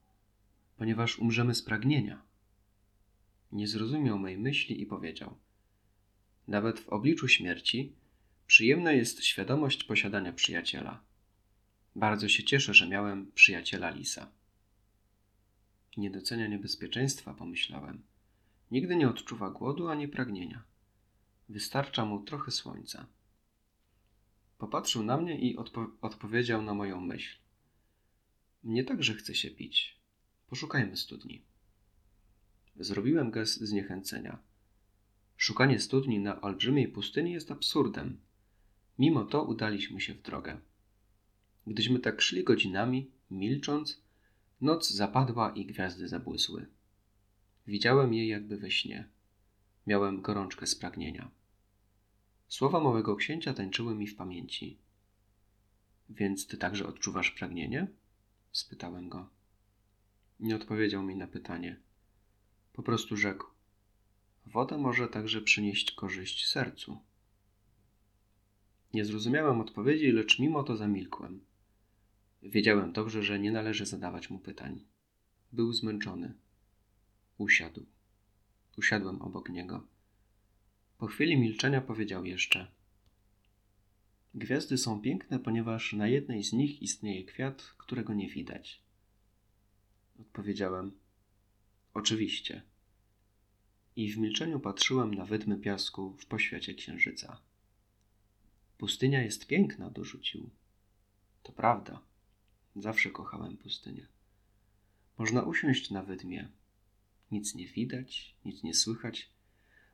Ponieważ 0.78 1.20
umrzemy 1.20 1.56
z 1.56 1.62
pragnienia. 1.62 2.22
Nie 3.52 3.68
zrozumiał 3.68 4.20
mej 4.20 4.38
myśli 4.38 4.82
i 4.82 4.86
powiedział: 4.86 5.38
Nawet 6.48 6.80
w 6.80 6.90
obliczu 6.90 7.28
śmierci 7.28 7.94
przyjemna 8.48 8.92
jest 8.92 9.24
świadomość 9.24 9.84
posiadania 9.84 10.34
przyjaciela. 10.34 11.04
Bardzo 11.96 12.30
się 12.30 12.44
cieszę, 12.44 12.74
że 12.74 12.88
miałem 12.88 13.32
przyjaciela 13.32 13.90
lisa. 13.90 14.32
Nie 15.98 16.12
docenia 16.12 16.48
niebezpieczeństwa, 16.48 17.34
pomyślałem. 17.34 18.02
Nigdy 18.74 18.96
nie 18.96 19.10
odczuwa 19.10 19.50
głodu 19.50 19.88
ani 19.88 20.08
pragnienia. 20.08 20.64
Wystarcza 21.50 22.06
mu 22.06 22.24
trochę 22.24 22.52
słońca. 22.52 23.08
Popatrzył 24.58 25.04
na 25.04 25.18
mnie 25.18 25.40
i 25.40 25.58
odpo- 25.58 25.92
odpowiedział 26.02 26.62
na 26.62 26.74
moją 26.74 27.02
myśl. 27.02 27.38
Mnie 28.64 28.84
także 28.84 29.14
chce 29.14 29.36
się 29.36 29.52
pić. 29.52 30.00
Poszukajmy 30.48 30.98
studni. 30.98 31.42
Zrobiłem 32.76 33.32
gest 33.32 33.62
zniechęcenia. 33.62 34.40
Szukanie 35.38 35.80
studni 35.80 36.20
na 36.20 36.42
olbrzymiej 36.42 36.88
pustyni 36.88 37.32
jest 37.32 37.52
absurdem. 37.52 38.20
Mimo 39.00 39.26
to 39.26 39.44
udaliśmy 39.44 40.02
się 40.02 40.14
w 40.14 40.22
drogę. 40.22 40.58
Gdyśmy 41.68 42.00
tak 42.00 42.22
szli 42.22 42.44
godzinami, 42.44 43.12
milcząc, 43.32 44.02
noc 44.62 44.90
zapadła 44.90 45.52
i 45.52 45.66
gwiazdy 45.66 46.08
zabłysły. 46.08 46.66
Widziałem 47.68 48.14
je 48.14 48.28
jakby 48.28 48.58
we 48.58 48.72
śnie. 48.72 49.10
Miałem 49.88 50.22
gorączkę 50.22 50.68
z 50.68 50.76
pragnienia. 50.76 51.32
Słowa 52.48 52.80
małego 52.80 53.16
księcia 53.16 53.54
tańczyły 53.54 53.96
mi 53.96 54.08
w 54.08 54.16
pamięci. 54.16 54.78
Więc 56.10 56.48
ty 56.48 56.58
także 56.58 56.88
odczuwasz 56.88 57.32
pragnienie? 57.32 57.88
spytałem 58.52 59.10
go. 59.10 59.30
Nie 60.40 60.56
odpowiedział 60.56 61.04
mi 61.04 61.16
na 61.16 61.28
pytanie. 61.28 61.80
Po 62.74 62.84
prostu 62.84 63.18
rzekł: 63.18 63.46
Woda 64.46 64.78
może 64.78 65.08
także 65.08 65.42
przynieść 65.42 65.92
korzyść 65.92 66.48
sercu. 66.48 66.98
Nie 68.94 69.06
zrozumiałem 69.06 69.62
odpowiedzi, 69.62 70.12
lecz 70.12 70.40
mimo 70.40 70.64
to 70.64 70.78
zamilkłem. 70.78 71.46
Wiedziałem 72.42 72.94
dobrze, 72.94 73.24
że 73.24 73.40
nie 73.40 73.52
należy 73.52 73.86
zadawać 73.86 74.30
mu 74.30 74.40
pytań. 74.40 74.86
Był 75.52 75.74
zmęczony. 75.74 76.34
Usiadł. 77.38 77.86
Usiadłem 78.78 79.22
obok 79.22 79.50
niego. 79.50 79.88
Po 80.98 81.08
chwili 81.08 81.38
milczenia 81.38 81.82
powiedział 81.82 82.26
jeszcze: 82.26 82.68
Gwiazdy 84.36 84.78
są 84.78 85.02
piękne, 85.02 85.40
ponieważ 85.40 85.94
na 85.94 86.08
jednej 86.08 86.44
z 86.44 86.54
nich 86.54 86.82
istnieje 86.82 87.24
kwiat, 87.24 87.62
którego 87.78 88.14
nie 88.14 88.30
widać. 88.30 88.82
Odpowiedziałem: 90.20 90.92
Oczywiście. 91.94 92.62
i 93.96 94.12
w 94.12 94.18
milczeniu 94.18 94.60
patrzyłem 94.60 95.14
na 95.14 95.26
wydmy 95.26 95.58
piasku 95.58 96.18
w 96.20 96.26
poświacie 96.26 96.74
księżyca. 96.74 97.42
Pustynia 98.78 99.22
jest 99.22 99.48
piękna, 99.48 99.90
dorzucił. 99.90 100.50
To 101.44 101.52
prawda. 101.52 102.02
Zawsze 102.76 103.10
kochałem 103.10 103.58
pustynię. 103.58 104.08
Można 105.18 105.42
usiąść 105.42 105.92
na 105.92 106.04
wydmie. 106.04 106.50
Nic 107.34 107.56
nie 107.56 107.68
widać, 107.68 108.36
nic 108.46 108.64
nie 108.64 108.74
słychać, 108.74 109.30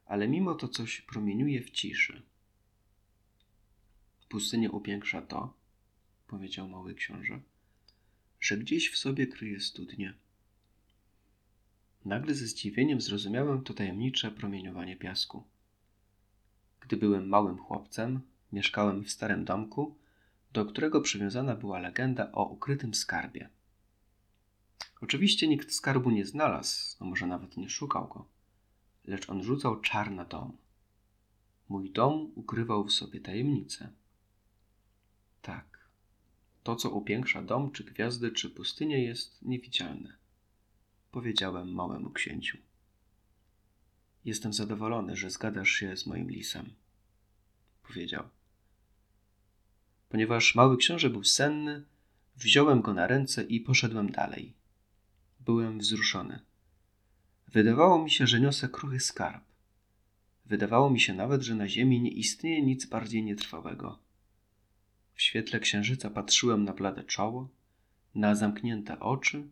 ale 0.06 0.28
mimo 0.28 0.56
to 0.56 0.68
coś 0.68 1.02
promieniuje 1.02 1.62
w 1.62 1.72
ciszy. 1.72 2.22
Pustynię 4.30 4.72
upiększa 4.72 5.22
to, 5.22 5.54
powiedział 6.28 6.70
mały 6.70 6.96
książę, 6.96 7.40
że 8.40 8.58
gdzieś 8.58 8.90
w 8.90 8.98
sobie 8.98 9.28
kryje 9.28 9.60
studnie. 9.60 10.14
Nagle 12.06 12.34
ze 12.34 12.48
zdziwieniem 12.48 13.02
zrozumiałem 13.02 13.64
to 13.64 13.74
tajemnicze 13.74 14.32
promieniowanie 14.32 14.96
piasku. 14.96 15.44
Gdy 16.82 16.98
byłem 16.98 17.28
małym 17.28 17.58
chłopcem, 17.58 18.22
mieszkałem 18.52 19.04
w 19.04 19.12
starym 19.12 19.46
domku, 19.46 19.96
do 20.54 20.66
którego 20.66 21.02
przywiązana 21.02 21.56
była 21.56 21.80
legenda 21.80 22.32
o 22.32 22.46
ukrytym 22.46 22.94
skarbie. 22.94 23.50
Oczywiście 25.02 25.48
nikt 25.48 25.74
skarbu 25.74 26.12
nie 26.12 26.26
znalazł, 26.26 26.98
a 27.00 27.06
może 27.06 27.28
nawet 27.28 27.58
nie 27.58 27.70
szukał 27.70 28.08
go, 28.08 28.26
lecz 29.06 29.30
on 29.30 29.44
rzucał 29.44 29.82
czar 29.82 30.12
na 30.12 30.26
dom. 30.26 30.58
Mój 31.70 31.92
dom 31.92 32.32
ukrywał 32.36 32.86
w 32.86 32.92
sobie 32.92 33.20
tajemnicę. 33.20 33.90
Tak, 35.42 35.90
to 36.64 36.76
co 36.76 36.90
upiększa 36.90 37.42
dom, 37.42 37.72
czy 37.72 37.84
gwiazdy, 37.84 38.32
czy 38.32 38.50
pustynię, 38.50 39.04
jest 39.04 39.42
niewidzialne, 39.42 40.18
powiedziałem 41.12 41.74
małemu 41.74 42.10
księciu. 42.10 42.58
Jestem 44.26 44.54
zadowolony, 44.54 45.16
że 45.16 45.30
zgadasz 45.30 45.70
się 45.70 45.98
z 45.98 46.06
moim 46.06 46.32
lisem, 46.32 46.74
powiedział. 47.84 48.30
Ponieważ 50.10 50.56
mały 50.56 50.78
książę 50.78 51.10
był 51.10 51.24
senny, 51.24 51.84
wziąłem 52.38 52.82
go 52.82 52.94
na 52.94 53.08
ręce 53.08 53.44
i 53.44 53.62
poszedłem 53.62 54.12
dalej. 54.12 54.59
Byłem 55.40 55.80
wzruszony. 55.80 56.40
Wydawało 57.48 58.04
mi 58.04 58.12
się, 58.12 58.28
że 58.28 58.40
niosę 58.40 58.70
kruchy 58.70 59.00
skarb. 59.00 59.44
Wydawało 60.46 60.90
mi 60.90 61.00
się 61.00 61.14
nawet, 61.14 61.42
że 61.42 61.56
na 61.56 61.68
ziemi 61.68 62.02
nie 62.02 62.12
istnieje 62.12 62.62
nic 62.62 62.86
bardziej 62.86 63.24
nietrwałego. 63.24 64.00
W 65.14 65.22
świetle 65.22 65.60
księżyca 65.60 66.10
patrzyłem 66.10 66.64
na 66.64 66.74
blade 66.74 67.04
czoło, 67.04 67.50
na 68.16 68.36
zamknięte 68.36 69.00
oczy, 69.00 69.48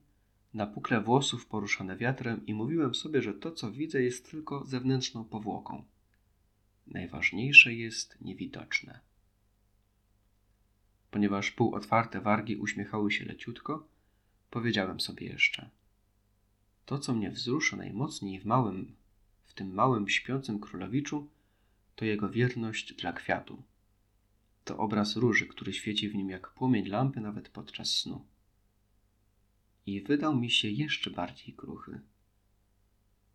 na 0.53 0.67
pukle 0.67 1.01
włosów 1.01 1.45
poruszane 1.45 1.97
wiatrem 1.97 2.45
i 2.45 2.53
mówiłem 2.53 2.95
sobie, 2.95 3.21
że 3.21 3.33
to, 3.33 3.51
co 3.51 3.71
widzę, 3.71 4.01
jest 4.01 4.31
tylko 4.31 4.65
zewnętrzną 4.65 5.25
powłoką. 5.25 5.83
Najważniejsze 6.87 7.73
jest 7.73 8.21
niewidoczne. 8.21 8.99
Ponieważ 11.11 11.51
półotwarte 11.51 12.21
wargi 12.21 12.55
uśmiechały 12.55 13.11
się 13.11 13.25
leciutko, 13.25 13.87
powiedziałem 14.49 14.99
sobie 14.99 15.27
jeszcze: 15.27 15.69
To, 16.87 16.99
co 16.99 17.13
mnie 17.13 17.31
wzrusza 17.31 17.77
najmocniej 17.77 18.39
w 18.39 18.45
małym, 18.45 18.95
w 19.45 19.53
tym 19.53 19.73
małym 19.73 20.09
śpiącym 20.09 20.59
królowiczu, 20.59 21.29
to 21.95 22.05
jego 22.05 22.29
wierność 22.29 22.93
dla 22.93 23.13
kwiatu. 23.13 23.63
To 24.63 24.77
obraz 24.77 25.15
róży, 25.15 25.47
który 25.47 25.73
świeci 25.73 26.09
w 26.09 26.15
nim 26.15 26.29
jak 26.29 26.53
płomień 26.53 26.87
lampy 26.87 27.21
nawet 27.21 27.49
podczas 27.49 27.89
snu. 27.89 28.25
I 29.85 30.01
wydał 30.01 30.35
mi 30.35 30.51
się 30.51 30.69
jeszcze 30.69 31.11
bardziej 31.11 31.55
kruchy. 31.55 32.01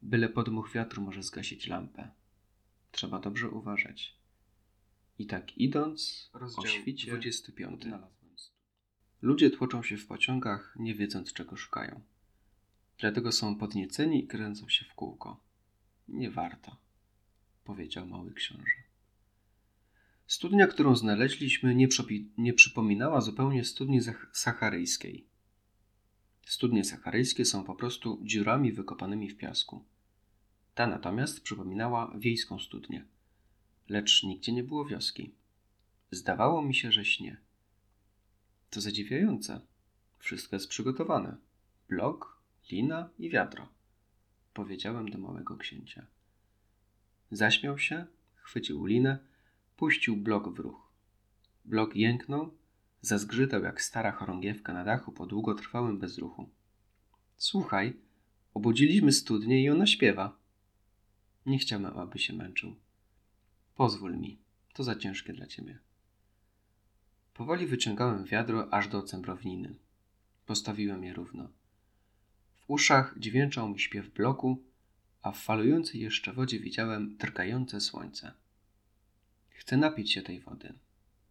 Byle 0.02 0.28
podmuch 0.28 0.72
wiatru 0.72 1.02
może 1.02 1.22
zgasić 1.22 1.66
lampę. 1.66 2.10
Trzeba 2.92 3.18
dobrze 3.18 3.50
uważać. 3.50 4.16
I 5.18 5.26
tak 5.26 5.58
idąc, 5.58 6.30
Rozdział 6.34 6.64
o 6.64 6.66
świcie 6.66 7.06
25. 7.06 7.82
Ludzie 9.22 9.50
tłoczą 9.50 9.82
się 9.82 9.96
w 9.96 10.06
pociągach, 10.06 10.76
nie 10.78 10.94
wiedząc 10.94 11.32
czego 11.32 11.56
szukają. 11.56 12.00
Dlatego 13.02 13.32
są 13.32 13.56
podnieceni 13.56 14.24
i 14.24 14.26
kręcą 14.26 14.68
się 14.68 14.84
w 14.84 14.94
kółko. 14.94 15.40
Nie 16.08 16.30
warto, 16.30 16.76
powiedział 17.64 18.06
mały 18.06 18.34
książę. 18.34 18.82
Studnia, 20.26 20.66
którą 20.66 20.96
znaleźliśmy, 20.96 21.74
nie, 21.74 21.88
nie 22.38 22.52
przypominała 22.52 23.20
zupełnie 23.20 23.64
studni 23.64 24.00
sacharyjskiej. 24.32 25.26
Studnie 26.46 26.84
sacharyjskie 26.84 27.44
są 27.44 27.64
po 27.64 27.74
prostu 27.74 28.20
dziurami 28.24 28.72
wykopanymi 28.72 29.30
w 29.30 29.36
piasku. 29.36 29.84
Ta 30.74 30.86
natomiast 30.86 31.40
przypominała 31.40 32.12
wiejską 32.18 32.58
studnię, 32.58 33.04
lecz 33.88 34.22
nigdzie 34.22 34.52
nie 34.52 34.64
było 34.64 34.84
wioski. 34.84 35.34
Zdawało 36.10 36.62
mi 36.62 36.74
się, 36.74 36.92
że 36.92 37.04
śnie. 37.04 37.36
To 38.70 38.80
zadziwiające. 38.80 39.60
Wszystko 40.18 40.56
jest 40.56 40.68
przygotowane. 40.68 41.36
Blok, 41.88 42.31
lina 42.72 43.10
i 43.18 43.30
wiadro. 43.30 43.68
Powiedziałem 44.54 45.10
do 45.10 45.18
małego 45.18 45.56
księcia. 45.56 46.06
Zaśmiał 47.30 47.78
się, 47.78 48.06
chwycił 48.34 48.86
linę 48.86 49.18
puścił 49.76 50.16
blok 50.16 50.54
w 50.56 50.58
ruch. 50.58 50.92
Blok 51.64 51.96
jęknął, 51.96 52.54
zazgrzytał 53.00 53.62
jak 53.62 53.82
stara 53.82 54.12
chorągiewka 54.12 54.72
na 54.72 54.84
dachu 54.84 55.12
po 55.12 55.26
długotrwałym 55.26 55.98
bezruchu. 55.98 56.50
Słuchaj, 57.36 57.96
obudziliśmy 58.54 59.12
studnię 59.12 59.62
i 59.62 59.70
ona 59.70 59.86
śpiewa. 59.86 60.36
Nie 61.46 61.58
chciałem, 61.58 61.98
aby 61.98 62.18
się 62.18 62.32
męczył. 62.32 62.76
Pozwól 63.74 64.16
mi, 64.18 64.38
to 64.72 64.84
za 64.84 64.96
ciężkie 64.96 65.32
dla 65.32 65.46
ciebie. 65.46 65.78
Powoli 67.34 67.66
wyciągałem 67.66 68.24
wiadro 68.24 68.74
aż 68.74 68.88
do 68.88 69.02
cembrowniny. 69.02 69.74
Postawiłem 70.46 71.04
je 71.04 71.12
równo. 71.12 71.48
W 72.62 72.70
uszach 72.70 73.14
dźwięczał 73.18 73.68
mi 73.68 73.80
śpiew 73.80 74.14
bloku, 74.14 74.62
a 75.22 75.32
w 75.32 75.38
falującej 75.38 76.00
jeszcze 76.00 76.32
wodzie 76.32 76.60
widziałem 76.60 77.16
drgające 77.16 77.80
słońce. 77.80 78.32
Chcę 79.50 79.76
napić 79.76 80.12
się 80.12 80.22
tej 80.22 80.40
wody. 80.40 80.74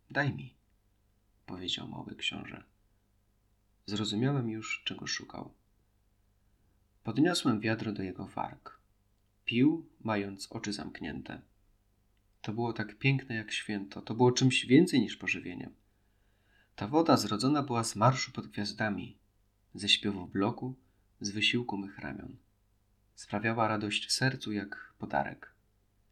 Daj 0.09 0.33
mi, 0.33 0.53
powiedział 1.45 1.87
mały 1.87 2.15
książę. 2.15 2.63
Zrozumiałem 3.85 4.49
już, 4.49 4.81
czego 4.85 5.07
szukał. 5.07 5.53
Podniosłem 7.03 7.59
wiadro 7.59 7.91
do 7.91 8.03
jego 8.03 8.27
warg. 8.27 8.79
Pił, 9.45 9.85
mając 10.03 10.51
oczy 10.51 10.73
zamknięte. 10.73 11.41
To 12.41 12.53
było 12.53 12.73
tak 12.73 12.97
piękne 12.97 13.35
jak 13.35 13.51
święto, 13.51 14.01
to 14.01 14.15
było 14.15 14.31
czymś 14.31 14.65
więcej 14.65 15.01
niż 15.01 15.17
pożywieniem. 15.17 15.73
Ta 16.75 16.87
woda 16.87 17.17
zrodzona 17.17 17.63
była 17.63 17.83
z 17.83 17.95
marszu 17.95 18.31
pod 18.31 18.47
gwiazdami, 18.47 19.17
ze 19.75 19.89
śpiewu 19.89 20.27
bloku, 20.27 20.75
z 21.21 21.31
wysiłku 21.31 21.77
mych 21.77 21.99
ramion. 21.99 22.35
Sprawiała 23.15 23.67
radość 23.67 24.11
sercu 24.11 24.51
jak 24.51 24.93
podarek. 24.99 25.51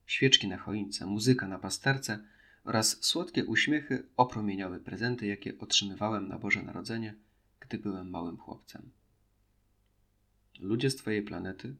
Świeczki 0.05 0.47
na 0.47 0.57
choince, 0.57 1.05
muzyka 1.05 1.47
na 1.47 1.59
pasterce 1.59 2.19
oraz 2.63 3.03
słodkie 3.03 3.45
uśmiechy 3.45 4.03
opromieniały 4.17 4.79
prezenty, 4.79 5.27
jakie 5.27 5.57
otrzymywałem 5.59 6.27
na 6.27 6.39
Boże 6.39 6.63
Narodzenie, 6.63 7.15
gdy 7.59 7.77
byłem 7.77 8.09
małym 8.09 8.37
chłopcem. 8.37 8.91
Ludzie 10.59 10.89
z 10.89 10.95
Twojej 10.95 11.21
planety 11.21 11.75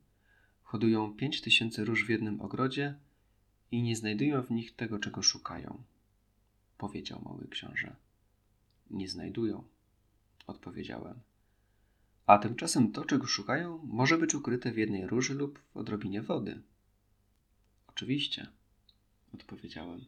hodują 0.64 1.14
pięć 1.14 1.42
tysięcy 1.42 1.86
róż 1.86 2.06
w 2.06 2.10
jednym 2.10 2.42
ogrodzie 2.42 2.96
i 3.72 3.82
nie 3.82 3.96
znajdują 3.96 4.42
w 4.42 4.52
nich 4.52 4.76
tego, 4.76 5.00
czego 5.00 5.22
szukają, 5.22 5.84
powiedział 6.78 7.22
mały 7.26 7.48
książę. 7.48 7.96
Nie 8.90 9.10
znajdują, 9.10 9.64
odpowiedziałem. 10.48 11.20
A 12.30 12.38
tymczasem 12.38 12.92
to, 12.92 13.06
czego 13.06 13.28
szukają, 13.28 13.80
może 13.84 14.18
być 14.18 14.36
ukryte 14.36 14.72
w 14.72 14.78
jednej 14.78 15.08
róży 15.08 15.34
lub 15.34 15.60
w 15.60 15.78
odrobinie 15.78 16.22
wody. 16.22 16.62
Oczywiście, 17.88 18.48
odpowiedziałem. 19.34 20.06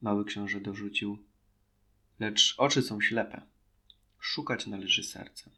Mały 0.00 0.24
książę 0.24 0.60
dorzucił, 0.60 1.18
lecz 2.20 2.54
oczy 2.58 2.82
są 2.82 3.00
ślepe. 3.00 3.42
Szukać 4.18 4.66
należy 4.66 5.04
sercem. 5.04 5.52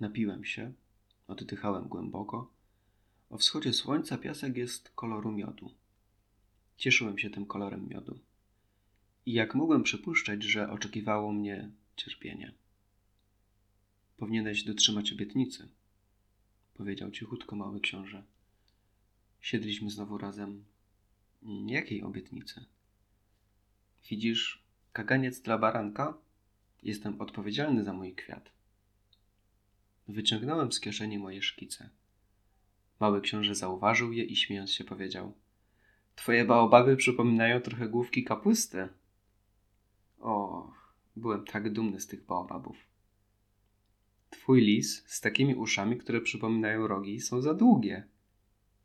Napiłem 0.00 0.44
się, 0.44 0.72
oddychałem 1.28 1.88
głęboko. 1.88 2.50
O 3.30 3.38
wschodzie 3.38 3.72
słońca 3.72 4.18
piasek 4.18 4.56
jest 4.56 4.90
koloru 4.94 5.32
miodu. 5.32 5.70
Cieszyłem 6.76 7.18
się 7.18 7.30
tym 7.30 7.46
kolorem 7.46 7.88
miodu. 7.88 8.18
I 9.26 9.32
jak 9.32 9.54
mogłem 9.54 9.82
przypuszczać, 9.82 10.42
że 10.42 10.70
oczekiwało 10.70 11.32
mnie 11.32 11.70
cierpienie. 11.96 12.59
Powinieneś 14.20 14.64
dotrzymać 14.64 15.12
obietnicy, 15.12 15.68
powiedział 16.74 17.10
cichutko 17.10 17.56
mały 17.56 17.80
książę. 17.80 18.22
Siedliśmy 19.40 19.90
znowu 19.90 20.18
razem. 20.18 20.64
Jakiej 21.66 22.02
obietnicy? 22.02 22.64
Widzisz, 24.10 24.62
kaganiec 24.92 25.40
dla 25.40 25.58
baranka? 25.58 26.14
Jestem 26.82 27.20
odpowiedzialny 27.20 27.84
za 27.84 27.92
mój 27.92 28.14
kwiat. 28.14 28.52
Wyciągnąłem 30.08 30.72
z 30.72 30.80
kieszeni 30.80 31.18
moje 31.18 31.42
szkice. 31.42 31.90
Mały 33.00 33.20
książę 33.20 33.54
zauważył 33.54 34.12
je 34.12 34.24
i 34.24 34.36
śmiejąc 34.36 34.72
się 34.72 34.84
powiedział: 34.84 35.32
Twoje 36.16 36.44
baobaby 36.44 36.96
przypominają 36.96 37.60
trochę 37.60 37.88
główki 37.88 38.24
kapusty. 38.24 38.88
O, 40.18 40.72
byłem 41.16 41.44
tak 41.44 41.72
dumny 41.72 42.00
z 42.00 42.06
tych 42.06 42.26
baobabów. 42.26 42.89
Twój 44.30 44.60
lis 44.60 45.04
z 45.06 45.20
takimi 45.20 45.54
uszami, 45.54 45.96
które 45.96 46.20
przypominają 46.20 46.86
rogi, 46.86 47.20
są 47.20 47.42
za 47.42 47.54
długie. 47.54 48.08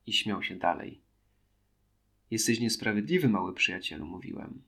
I 0.05 0.13
śmiał 0.13 0.43
się 0.43 0.55
dalej. 0.55 1.01
Jesteś 2.31 2.59
niesprawiedliwy, 2.59 3.29
mały 3.29 3.53
przyjacielu, 3.53 4.05
mówiłem. 4.05 4.63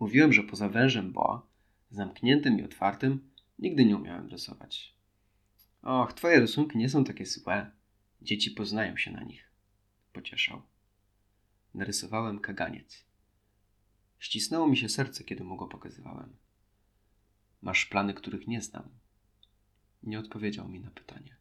Mówiłem, 0.00 0.32
że 0.32 0.42
poza 0.42 0.68
wężem 0.68 1.12
boa, 1.12 1.46
zamkniętym 1.90 2.58
i 2.58 2.62
otwartym, 2.62 3.30
nigdy 3.58 3.84
nie 3.84 3.96
umiałem 3.96 4.28
rysować. 4.28 4.94
Och, 5.82 6.12
twoje 6.12 6.40
rysunki 6.40 6.78
nie 6.78 6.88
są 6.88 7.04
takie 7.04 7.26
złe. 7.26 7.70
Dzieci 8.22 8.50
poznają 8.50 8.96
się 8.96 9.10
na 9.10 9.22
nich. 9.22 9.50
Pocieszał. 10.12 10.62
Narysowałem 11.74 12.38
kaganiec. 12.38 13.04
Ścisnęło 14.18 14.66
mi 14.66 14.76
się 14.76 14.88
serce, 14.88 15.24
kiedy 15.24 15.44
mu 15.44 15.56
go 15.56 15.66
pokazywałem. 15.66 16.36
Masz 17.62 17.86
plany, 17.86 18.14
których 18.14 18.46
nie 18.46 18.62
znam. 18.62 18.88
Nie 20.02 20.18
odpowiedział 20.18 20.68
mi 20.68 20.80
na 20.80 20.90
pytanie. 20.90 21.36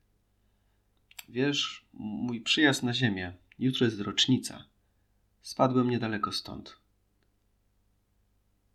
Wiesz, 1.30 1.86
mój 1.94 2.42
przyjazd 2.42 2.84
na 2.84 2.94
ziemię, 2.94 3.34
jutro 3.60 3.86
jest 3.86 4.00
rocznica. 4.00 4.66
Spadłem 5.42 5.90
niedaleko 5.90 6.32
stąd. 6.32 6.78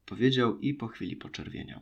Powiedział 0.07 0.59
i 0.59 0.75
po 0.75 0.89
chwili 0.89 1.17
poczerwieniał. 1.17 1.81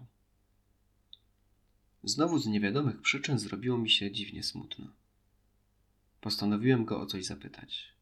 Znowu 2.02 2.38
z 2.38 2.46
niewiadomych 2.46 3.00
przyczyn 3.00 3.38
zrobiło 3.38 3.78
mi 3.78 3.90
się 3.90 4.12
dziwnie 4.12 4.42
smutno. 4.42 4.92
Postanowiłem 6.20 6.84
go 6.84 7.00
o 7.00 7.06
coś 7.06 7.24
zapytać. 7.24 7.94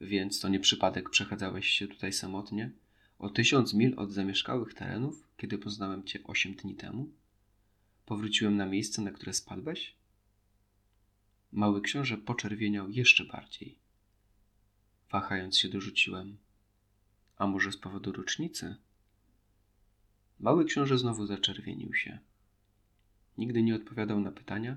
Więc 0.00 0.40
to 0.40 0.48
nie 0.48 0.60
przypadek 0.60 1.10
przechadzałeś 1.10 1.68
się 1.68 1.88
tutaj 1.88 2.12
samotnie, 2.12 2.70
o 3.18 3.30
tysiąc 3.30 3.74
mil 3.74 3.94
od 3.96 4.12
zamieszkałych 4.12 4.74
terenów, 4.74 5.28
kiedy 5.36 5.58
poznałem 5.58 6.04
cię 6.04 6.24
osiem 6.24 6.54
dni 6.54 6.74
temu? 6.74 7.08
Powróciłem 8.06 8.56
na 8.56 8.66
miejsce, 8.66 9.02
na 9.02 9.10
które 9.10 9.32
spadłeś? 9.32 9.94
Mały 11.52 11.82
książę 11.82 12.18
poczerwieniał 12.18 12.90
jeszcze 12.90 13.24
bardziej. 13.24 13.78
Wahając 15.10 15.58
się 15.58 15.68
dorzuciłem. 15.68 16.36
A 17.36 17.46
może 17.46 17.72
z 17.72 17.76
powodu 17.76 18.12
rocznicy? 18.12 18.76
Mały 20.40 20.64
książę 20.64 20.98
znowu 20.98 21.26
zaczerwienił 21.26 21.94
się. 21.94 22.18
Nigdy 23.38 23.62
nie 23.62 23.74
odpowiadał 23.74 24.20
na 24.20 24.32
pytania, 24.32 24.76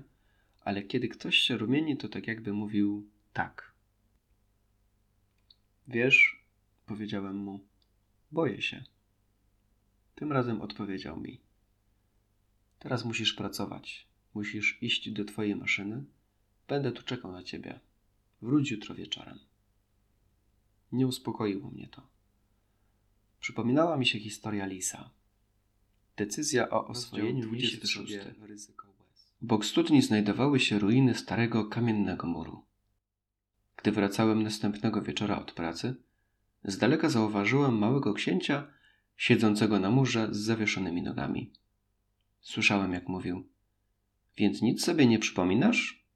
ale 0.64 0.82
kiedy 0.82 1.08
ktoś 1.08 1.36
się 1.36 1.56
rumieni, 1.56 1.96
to 1.96 2.08
tak 2.08 2.26
jakby 2.26 2.52
mówił 2.52 3.06
tak. 3.32 3.72
Wiesz, 5.88 6.44
powiedziałem 6.86 7.36
mu, 7.36 7.60
boję 8.32 8.62
się. 8.62 8.84
Tym 10.14 10.32
razem 10.32 10.60
odpowiedział 10.60 11.20
mi: 11.20 11.40
Teraz 12.78 13.04
musisz 13.04 13.32
pracować. 13.32 14.06
Musisz 14.34 14.82
iść 14.82 15.10
do 15.10 15.24
twojej 15.24 15.56
maszyny. 15.56 16.04
Będę 16.68 16.92
tu 16.92 17.02
czekał 17.02 17.32
na 17.32 17.42
ciebie. 17.42 17.80
Wróć 18.42 18.70
jutro 18.70 18.94
wieczorem. 18.94 19.38
Nie 20.92 21.06
uspokoiło 21.06 21.70
mnie 21.70 21.88
to. 21.88 22.06
Przypominała 23.40 23.96
mi 23.96 24.06
się 24.06 24.18
historia 24.18 24.66
Lisa. 24.66 25.10
Decyzja 26.16 26.70
o 26.70 26.86
oswojeniu 26.86 27.46
26. 27.46 28.12
Obok 29.42 29.64
studni 29.64 30.02
znajdowały 30.02 30.60
się 30.60 30.78
ruiny 30.78 31.14
starego 31.14 31.64
kamiennego 31.64 32.26
muru. 32.26 32.64
Gdy 33.76 33.92
wracałem 33.92 34.42
następnego 34.42 35.02
wieczora 35.02 35.38
od 35.38 35.52
pracy, 35.52 35.94
z 36.64 36.78
daleka 36.78 37.08
zauważyłem 37.08 37.78
małego 37.78 38.14
księcia 38.14 38.66
siedzącego 39.16 39.80
na 39.80 39.90
murze 39.90 40.28
z 40.30 40.36
zawieszonymi 40.36 41.02
nogami. 41.02 41.52
Słyszałem, 42.40 42.92
jak 42.92 43.08
mówił: 43.08 43.48
Więc 44.36 44.62
nic 44.62 44.84
sobie 44.84 45.06
nie 45.06 45.18
przypominasz? 45.18 46.06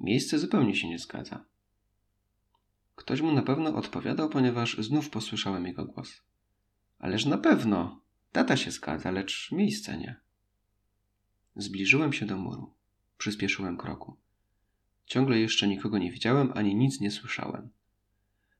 Miejsce 0.00 0.38
zupełnie 0.38 0.74
się 0.74 0.88
nie 0.88 0.98
zgadza. 0.98 1.44
Ktoś 2.94 3.20
mu 3.20 3.32
na 3.32 3.42
pewno 3.42 3.74
odpowiadał, 3.74 4.28
ponieważ 4.28 4.76
znów 4.78 5.10
posłyszałem 5.10 5.66
jego 5.66 5.84
głos. 5.84 6.22
Ależ 6.98 7.24
na 7.24 7.38
pewno, 7.38 8.02
Data 8.32 8.56
się 8.56 8.70
zgadza, 8.70 9.10
lecz 9.10 9.52
miejsce 9.52 9.98
nie. 9.98 10.20
Zbliżyłem 11.56 12.12
się 12.12 12.26
do 12.26 12.36
muru. 12.36 12.74
Przyspieszyłem 13.18 13.76
kroku. 13.76 14.16
Ciągle 15.06 15.38
jeszcze 15.38 15.68
nikogo 15.68 15.98
nie 15.98 16.12
widziałem, 16.12 16.52
ani 16.54 16.74
nic 16.74 17.00
nie 17.00 17.10
słyszałem. 17.10 17.68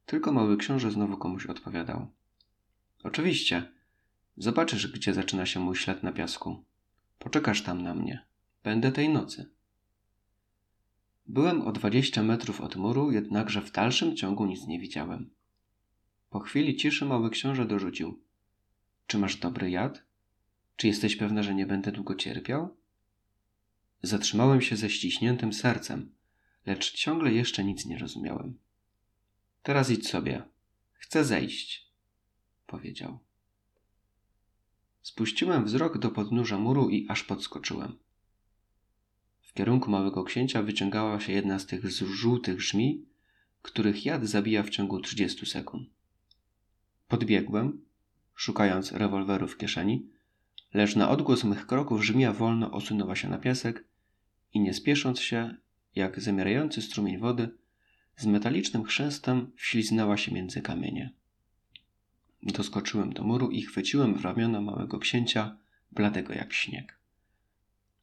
Tylko 0.06 0.32
mały 0.32 0.56
książę 0.56 0.90
znowu 0.90 1.16
komuś 1.16 1.46
odpowiadał. 1.46 2.06
Oczywiście. 3.02 3.72
Zobaczysz, 4.36 4.92
gdzie 4.92 5.14
zaczyna 5.14 5.46
się 5.46 5.60
mój 5.60 5.76
ślad 5.76 6.02
na 6.02 6.12
piasku. 6.12 6.64
Poczekasz 7.18 7.62
tam 7.62 7.82
na 7.82 7.94
mnie. 7.94 8.24
Będę 8.64 8.92
tej 8.92 9.08
nocy. 9.08 9.50
Byłem 11.26 11.62
o 11.62 11.72
dwadzieścia 11.72 12.22
metrów 12.22 12.60
od 12.60 12.76
muru, 12.76 13.12
jednakże 13.12 13.62
w 13.62 13.72
dalszym 13.72 14.16
ciągu 14.16 14.46
nic 14.46 14.66
nie 14.66 14.80
widziałem. 14.80 15.30
Po 16.30 16.40
chwili 16.40 16.76
ciszy 16.76 17.04
mały 17.04 17.30
książę 17.30 17.66
dorzucił. 17.66 18.20
Czy 19.06 19.18
masz 19.18 19.36
dobry 19.36 19.70
jad? 19.70 20.02
Czy 20.76 20.86
jesteś 20.86 21.16
pewna, 21.16 21.42
że 21.42 21.54
nie 21.54 21.66
będę 21.66 21.92
długo 21.92 22.14
cierpiał? 22.14 22.76
Zatrzymałem 24.02 24.60
się 24.60 24.76
ze 24.76 24.90
ściśniętym 24.90 25.52
sercem, 25.52 26.12
lecz 26.66 26.92
ciągle 26.92 27.32
jeszcze 27.32 27.64
nic 27.64 27.86
nie 27.86 27.98
rozumiałem. 27.98 28.58
Teraz 29.62 29.90
idź 29.90 30.08
sobie. 30.08 30.42
Chcę 30.92 31.24
zejść, 31.24 31.86
powiedział. 32.66 33.18
Spuściłem 35.02 35.64
wzrok 35.64 35.98
do 35.98 36.10
podnóża 36.10 36.58
muru 36.58 36.90
i 36.90 37.06
aż 37.08 37.22
podskoczyłem. 37.22 37.98
W 39.40 39.52
kierunku 39.52 39.90
małego 39.90 40.24
księcia 40.24 40.62
wyciągała 40.62 41.20
się 41.20 41.32
jedna 41.32 41.58
z 41.58 41.66
tych 41.66 41.90
żółtych 41.90 42.62
żmi, 42.62 43.04
których 43.62 44.04
jad 44.04 44.24
zabija 44.24 44.62
w 44.62 44.70
ciągu 44.70 45.00
30 45.00 45.46
sekund. 45.46 45.88
Podbiegłem 47.08 47.84
szukając 48.34 48.92
rewolweru 48.92 49.48
w 49.48 49.56
kieszeni, 49.56 50.06
lecz 50.74 50.96
na 50.96 51.10
odgłos 51.10 51.44
mych 51.44 51.66
kroków 51.66 52.04
żmija 52.04 52.32
wolno 52.32 52.70
osunęła 52.70 53.16
się 53.16 53.28
na 53.28 53.38
piasek 53.38 53.84
i 54.54 54.60
nie 54.60 54.74
spiesząc 54.74 55.20
się, 55.20 55.56
jak 55.94 56.20
zamierający 56.20 56.82
strumień 56.82 57.18
wody, 57.18 57.61
z 58.16 58.26
metalicznym 58.26 58.84
chrzęstem 58.84 59.50
wśliznęła 59.56 60.16
się 60.16 60.32
między 60.32 60.62
kamienie. 60.62 61.10
Doskoczyłem 62.42 63.12
do 63.12 63.24
muru 63.24 63.50
i 63.50 63.62
chwyciłem 63.62 64.14
w 64.14 64.22
ramiona 64.22 64.60
małego 64.60 64.98
księcia, 64.98 65.56
bladego 65.92 66.34
jak 66.34 66.52
śnieg. 66.52 66.98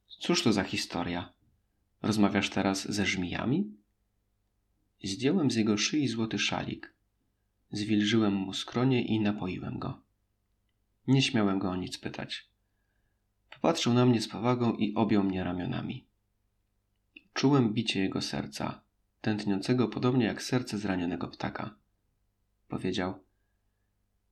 Cóż 0.08 0.42
to 0.42 0.52
za 0.52 0.64
historia? 0.64 1.32
Rozmawiasz 2.02 2.50
teraz 2.50 2.92
ze 2.92 3.06
żmijami? 3.06 3.74
Zdjąłem 5.04 5.50
z 5.50 5.56
jego 5.56 5.76
szyi 5.76 6.08
złoty 6.08 6.38
szalik. 6.38 6.92
Zwilżyłem 7.72 8.34
mu 8.34 8.54
skronie 8.54 9.02
i 9.04 9.20
napoiłem 9.20 9.78
go. 9.78 10.00
Nie 11.06 11.22
śmiałem 11.22 11.58
go 11.58 11.70
o 11.70 11.76
nic 11.76 11.98
pytać. 11.98 12.48
Popatrzył 13.50 13.94
na 13.94 14.06
mnie 14.06 14.20
z 14.20 14.28
powagą 14.28 14.72
i 14.72 14.94
objął 14.94 15.24
mnie 15.24 15.44
ramionami. 15.44 16.04
Czułem 17.34 17.72
bicie 17.74 18.00
jego 18.00 18.22
serca, 18.22 18.80
tętniącego 19.20 19.88
podobnie 19.88 20.24
jak 20.24 20.42
serce 20.42 20.78
zranionego 20.78 21.28
ptaka. 21.28 21.74
Powiedział: 22.68 23.24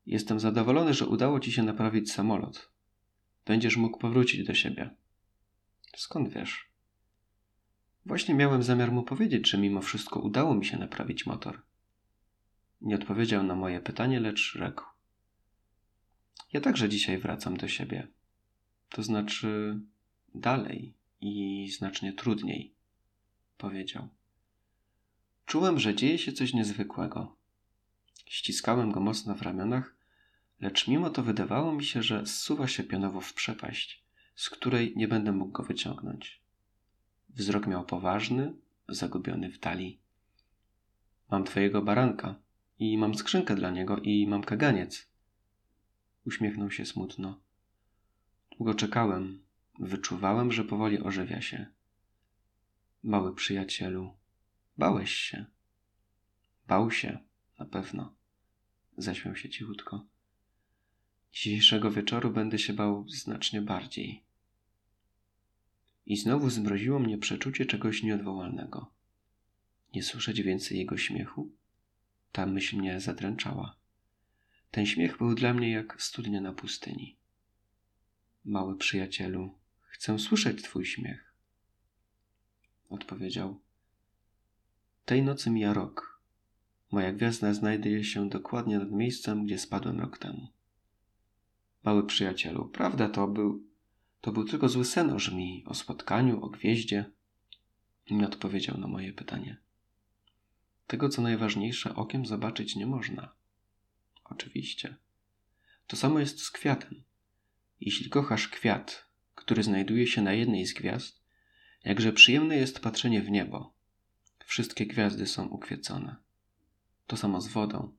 Jestem 0.06 0.40
zadowolony, 0.40 0.94
że 0.94 1.06
udało 1.06 1.40
ci 1.40 1.52
się 1.52 1.62
naprawić 1.62 2.12
samolot. 2.12 2.70
Będziesz 3.47 3.77
mógł 3.77 3.98
powrócić 3.98 4.47
do 4.47 4.55
siebie. 4.55 4.90
Skąd 5.97 6.28
wiesz? 6.28 6.69
Właśnie 8.06 8.35
miałem 8.35 8.62
zamiar 8.62 8.93
mu 8.93 9.02
powiedzieć, 9.02 9.51
że 9.51 9.59
mimo 9.59 9.81
wszystko 9.81 10.20
udało 10.20 10.55
mi 10.55 10.65
się 10.65 10.78
naprawić 10.78 11.27
motor. 11.27 11.62
Nie 12.81 12.94
odpowiedział 12.94 13.43
na 13.43 13.55
moje 13.55 13.81
pytanie, 13.81 14.20
lecz 14.20 14.52
rzekł: 14.52 14.85
ja 16.52 16.60
także 16.60 16.89
dzisiaj 16.89 17.19
wracam 17.19 17.56
do 17.56 17.69
siebie. 17.69 18.09
To 18.89 19.02
znaczy 19.02 19.81
dalej 20.35 20.94
i 21.20 21.69
znacznie 21.70 22.12
trudniej, 22.12 22.74
powiedział. 23.59 24.09
Czułem, 25.48 25.78
że 25.78 25.94
dzieje 25.94 26.18
się 26.18 26.32
coś 26.32 26.54
niezwykłego. 26.54 27.36
Ściskałem 28.26 28.92
go 28.92 29.00
mocno 29.00 29.34
w 29.34 29.42
ramionach, 29.42 29.94
lecz 30.60 30.88
mimo 30.88 31.10
to 31.10 31.22
wydawało 31.22 31.72
mi 31.72 31.84
się, 31.84 32.02
że 32.02 32.26
zsuwa 32.26 32.68
się 32.68 32.82
pionowo 32.82 33.20
w 33.20 33.34
przepaść, 33.34 34.04
z 34.34 34.50
której 34.50 34.92
nie 34.96 35.08
będę 35.08 35.32
mógł 35.32 35.52
go 35.52 35.62
wyciągnąć. 35.62 36.40
Wzrok 37.28 37.66
miał 37.66 37.84
poważny, 37.84 38.54
zagubiony 38.88 39.50
w 39.50 39.58
talii. 39.58 40.00
Mam 41.30 41.44
twojego 41.44 41.82
baranka 41.82 42.34
i 42.78 42.98
mam 42.98 43.14
skrzynkę 43.14 43.54
dla 43.54 43.70
niego 43.70 43.96
i 43.96 44.26
mam 44.26 44.42
kaganiec. 44.42 45.08
Uśmiechnął 46.26 46.70
się 46.70 46.86
smutno. 46.86 47.40
Długo 48.56 48.74
czekałem. 48.74 49.42
Wyczuwałem, 49.78 50.52
że 50.52 50.64
powoli 50.64 50.98
ożywia 50.98 51.40
się. 51.40 51.66
Mały 53.02 53.34
przyjacielu, 53.34 54.17
bałeś 54.78 55.12
się. 55.12 55.44
Bał 56.66 56.90
się, 56.90 57.18
na 57.59 57.66
pewno. 57.66 58.14
Zaśmiał 58.96 59.36
się 59.36 59.48
cichutko. 59.48 60.06
Dzisiejszego 61.32 61.90
wieczoru 61.90 62.30
będę 62.30 62.59
się 62.59 62.72
bał 62.72 63.09
znacznie 63.09 63.62
bardziej. 63.62 64.22
I 66.06 66.16
znowu 66.16 66.50
zmroziło 66.50 66.98
mnie 66.98 67.18
przeczucie 67.18 67.66
czegoś 67.66 68.02
nieodwołalnego. 68.02 68.90
Nie 69.94 70.02
słyszeć 70.02 70.42
więcej 70.42 70.78
jego 70.78 70.96
śmiechu? 70.96 71.50
Ta 72.32 72.46
myśl 72.46 72.76
mnie 72.76 73.00
zadręczała. 73.00 73.76
Ten 74.70 74.86
śmiech 74.86 75.18
był 75.18 75.34
dla 75.34 75.55
mnie 75.55 75.70
jak 75.70 76.02
studnia 76.02 76.40
na 76.40 76.52
pustyni. 76.52 77.16
Mały 78.44 78.78
przyjacielu, 78.78 79.55
chcę 79.80 80.18
słyszeć 80.18 80.62
twój 80.62 80.86
śmiech. 80.86 81.34
Odpowiedział. 82.90 83.60
Tej 85.09 85.22
nocy 85.22 85.51
mija 85.51 85.72
rok. 85.72 86.20
Moja 86.90 87.12
gwiazda 87.12 87.55
znajduje 87.55 88.05
się 88.05 88.28
dokładnie 88.28 88.78
nad 88.78 88.90
miejscem, 88.90 89.44
gdzie 89.44 89.59
spadłem 89.59 90.01
rok 90.01 90.18
temu. 90.18 90.48
Mały 91.85 92.06
przyjacielu, 92.06 92.68
prawda 92.68 93.09
to 93.09 93.28
był, 93.28 93.62
to 94.20 94.32
był 94.32 94.44
tylko 94.44 94.68
zły 94.68 94.85
sen 94.85 95.10
o 95.10 95.18
żmi, 95.18 95.64
o 95.66 95.74
spotkaniu, 95.74 96.44
o 96.44 96.48
gwieździe. 96.48 97.10
Nie 98.10 98.26
odpowiedział 98.26 98.78
na 98.78 98.86
moje 98.86 99.12
pytanie. 99.12 99.56
Tego, 100.86 101.09
co 101.09 101.22
najważniejsze, 101.22 101.94
okiem 101.94 102.26
zobaczyć 102.26 102.76
nie 102.76 102.86
można. 102.86 103.32
Oczywiście. 104.24 104.97
To 105.86 105.97
samo 105.97 106.18
jest 106.18 106.40
z 106.40 106.51
kwiatem. 106.51 107.02
Jeśli 107.80 108.10
kochasz 108.10 108.48
kwiat, 108.48 109.06
który 109.35 109.62
znajduje 109.62 110.06
się 110.06 110.22
na 110.22 110.32
jednej 110.32 110.66
z 110.66 110.74
gwiazd, 110.74 111.22
jakże 111.85 112.12
przyjemne 112.12 112.56
jest 112.56 112.80
patrzenie 112.80 113.22
w 113.22 113.30
niebo. 113.30 113.77
Wszystkie 114.48 114.86
gwiazdy 114.86 115.26
są 115.26 115.48
ukwiecone. 115.48 116.16
To 117.06 117.16
samo 117.16 117.40
z 117.40 117.48
wodą. 117.48 117.92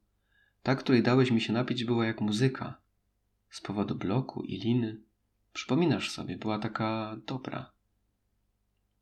Ta, 0.64 0.76
której 0.76 1.04
dałeś 1.04 1.32
mi 1.32 1.42
się 1.42 1.54
napić, 1.54 1.84
była 1.84 2.06
jak 2.06 2.22
muzyka. 2.22 2.82
Z 3.50 3.62
powodu 3.62 3.96
bloku 3.96 4.44
i 4.44 4.58
liny. 4.58 5.02
Przypominasz 5.54 6.12
sobie, 6.12 6.38
była 6.38 6.60
taka 6.60 7.18
dobra. 7.26 7.72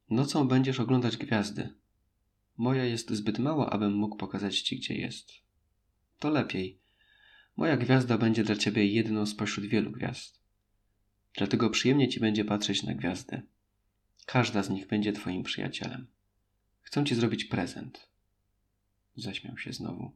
Nocą 0.10 0.48
będziesz 0.48 0.80
oglądać 0.80 1.18
gwiazdy. 1.18 1.74
Moja 2.57 2.86
jest 2.86 3.11
zbyt 3.11 3.40
mała, 3.40 3.69
abym 3.69 3.94
mógł 3.94 4.18
pokazać 4.18 4.61
ci, 4.61 4.78
gdzie 4.78 4.95
jest. 4.95 5.32
To 6.19 6.30
lepiej. 6.30 6.80
Moja 7.57 7.78
gwiazda 7.78 8.18
będzie 8.18 8.44
dla 8.44 8.56
ciebie 8.56 8.86
jedną 8.86 9.26
spośród 9.26 9.65
wielu 9.65 9.91
gwiazd. 9.91 10.41
Dlatego 11.34 11.69
przyjemnie 11.69 12.10
ci 12.10 12.19
będzie 12.19 12.45
patrzeć 12.45 12.84
na 12.84 12.94
gwiazdy. 12.94 13.41
Każda 14.26 14.64
z 14.64 14.69
nich 14.69 14.88
będzie 14.88 15.14
twoim 15.14 15.44
przyjacielem. 15.44 16.07
Chcę 16.88 17.06
ci 17.06 17.16
zrobić 17.16 17.46
prezent. 17.46 18.10
Zaśmiał 19.16 19.58
się 19.58 19.74
znowu. 19.74 20.12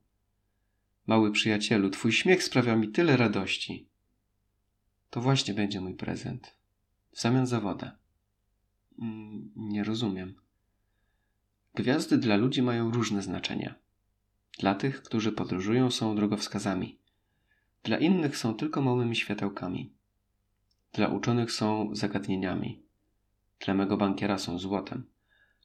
Mały 1.07 1.31
przyjacielu, 1.31 1.89
twój 1.89 2.11
śmiech 2.11 2.43
sprawia 2.43 2.75
mi 2.75 2.89
tyle 2.89 3.17
radości. 3.17 3.89
To 5.09 5.21
właśnie 5.21 5.53
będzie 5.53 5.81
mój 5.81 5.95
prezent. 5.95 6.55
W 7.11 7.21
zamian 7.21 7.47
za 7.47 7.59
wodę. 7.59 7.91
Mm, 8.99 9.51
nie 9.55 9.83
rozumiem. 9.83 10.35
Gwiazdy 11.75 12.17
dla 12.17 12.35
ludzi 12.35 12.61
mają 12.61 12.91
różne 12.91 13.21
znaczenia. 13.21 13.75
Dla 14.59 14.75
tych, 14.75 15.03
którzy 15.03 15.31
podróżują, 15.31 15.91
są 15.91 16.15
drogowskazami. 16.15 16.99
Dla 17.83 17.97
innych 17.97 18.37
są 18.37 18.53
tylko 18.53 18.81
małymi 18.81 19.15
światełkami. 19.15 19.93
Dla 20.93 21.07
uczonych 21.07 21.51
są 21.51 21.95
zagadnieniami. 21.95 22.83
Dla 23.59 23.73
mego 23.73 23.97
bankiera 23.97 24.37
są 24.37 24.59
złotem. 24.59 25.11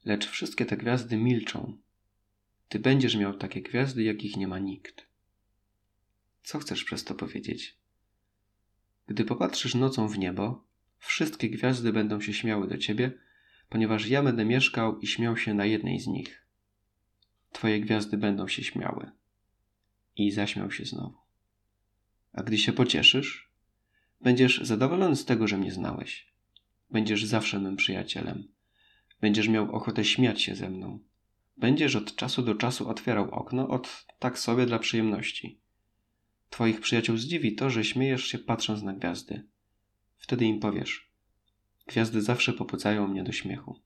Lecz 0.05 0.27
wszystkie 0.27 0.65
te 0.65 0.77
gwiazdy 0.77 1.17
milczą. 1.17 1.77
Ty 2.69 2.79
będziesz 2.79 3.15
miał 3.15 3.37
takie 3.37 3.61
gwiazdy, 3.61 4.03
jakich 4.03 4.37
nie 4.37 4.47
ma 4.47 4.59
nikt. 4.59 5.07
Co 6.43 6.59
chcesz 6.59 6.83
przez 6.83 7.03
to 7.03 7.15
powiedzieć? 7.15 7.77
Gdy 9.07 9.25
popatrzysz 9.25 9.75
nocą 9.75 10.07
w 10.07 10.17
niebo, 10.17 10.63
wszystkie 10.99 11.49
gwiazdy 11.49 11.93
będą 11.93 12.21
się 12.21 12.33
śmiały 12.33 12.67
do 12.67 12.77
ciebie, 12.77 13.11
ponieważ 13.69 14.07
ja 14.07 14.23
będę 14.23 14.45
mieszkał 14.45 14.99
i 14.99 15.07
śmiał 15.07 15.37
się 15.37 15.53
na 15.53 15.65
jednej 15.65 15.99
z 15.99 16.07
nich. 16.07 16.45
Twoje 17.51 17.81
gwiazdy 17.81 18.17
będą 18.17 18.47
się 18.47 18.63
śmiały. 18.63 19.11
I 20.15 20.31
zaśmiał 20.31 20.71
się 20.71 20.85
znowu. 20.85 21.17
A 22.33 22.43
gdy 22.43 22.57
się 22.57 22.73
pocieszysz, 22.73 23.51
będziesz 24.21 24.61
zadowolony 24.61 25.15
z 25.15 25.25
tego, 25.25 25.47
że 25.47 25.57
mnie 25.57 25.71
znałeś. 25.71 26.33
Będziesz 26.91 27.25
zawsze 27.25 27.59
mym 27.59 27.75
przyjacielem. 27.75 28.47
Będziesz 29.21 29.47
miał 29.47 29.75
ochotę 29.75 30.05
śmiać 30.05 30.41
się 30.41 30.55
ze 30.55 30.69
mną. 30.69 30.99
Będziesz 31.57 31.95
od 31.95 32.15
czasu 32.15 32.41
do 32.41 32.55
czasu 32.55 32.89
otwierał 32.89 33.31
okno, 33.31 33.67
od 33.67 34.05
tak 34.19 34.39
sobie 34.39 34.65
dla 34.65 34.79
przyjemności. 34.79 35.59
Twoich 36.49 36.81
przyjaciół 36.81 37.17
zdziwi 37.17 37.55
to, 37.55 37.69
że 37.69 37.83
śmiejesz 37.83 38.25
się 38.25 38.39
patrząc 38.39 38.83
na 38.83 38.93
gwiazdy. 38.93 39.43
Wtedy 40.17 40.45
im 40.45 40.59
powiesz: 40.59 41.11
Gwiazdy 41.87 42.21
zawsze 42.21 42.53
pobudzają 42.53 43.07
mnie 43.07 43.23
do 43.23 43.31
śmiechu. 43.31 43.79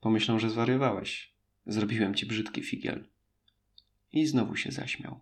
Pomyślą, 0.00 0.38
że 0.38 0.50
zwariowałeś. 0.50 1.34
Zrobiłem 1.66 2.14
ci 2.14 2.26
brzydki 2.26 2.62
figiel. 2.62 3.08
I 4.12 4.26
znowu 4.26 4.56
się 4.56 4.72
zaśmiał. 4.72 5.20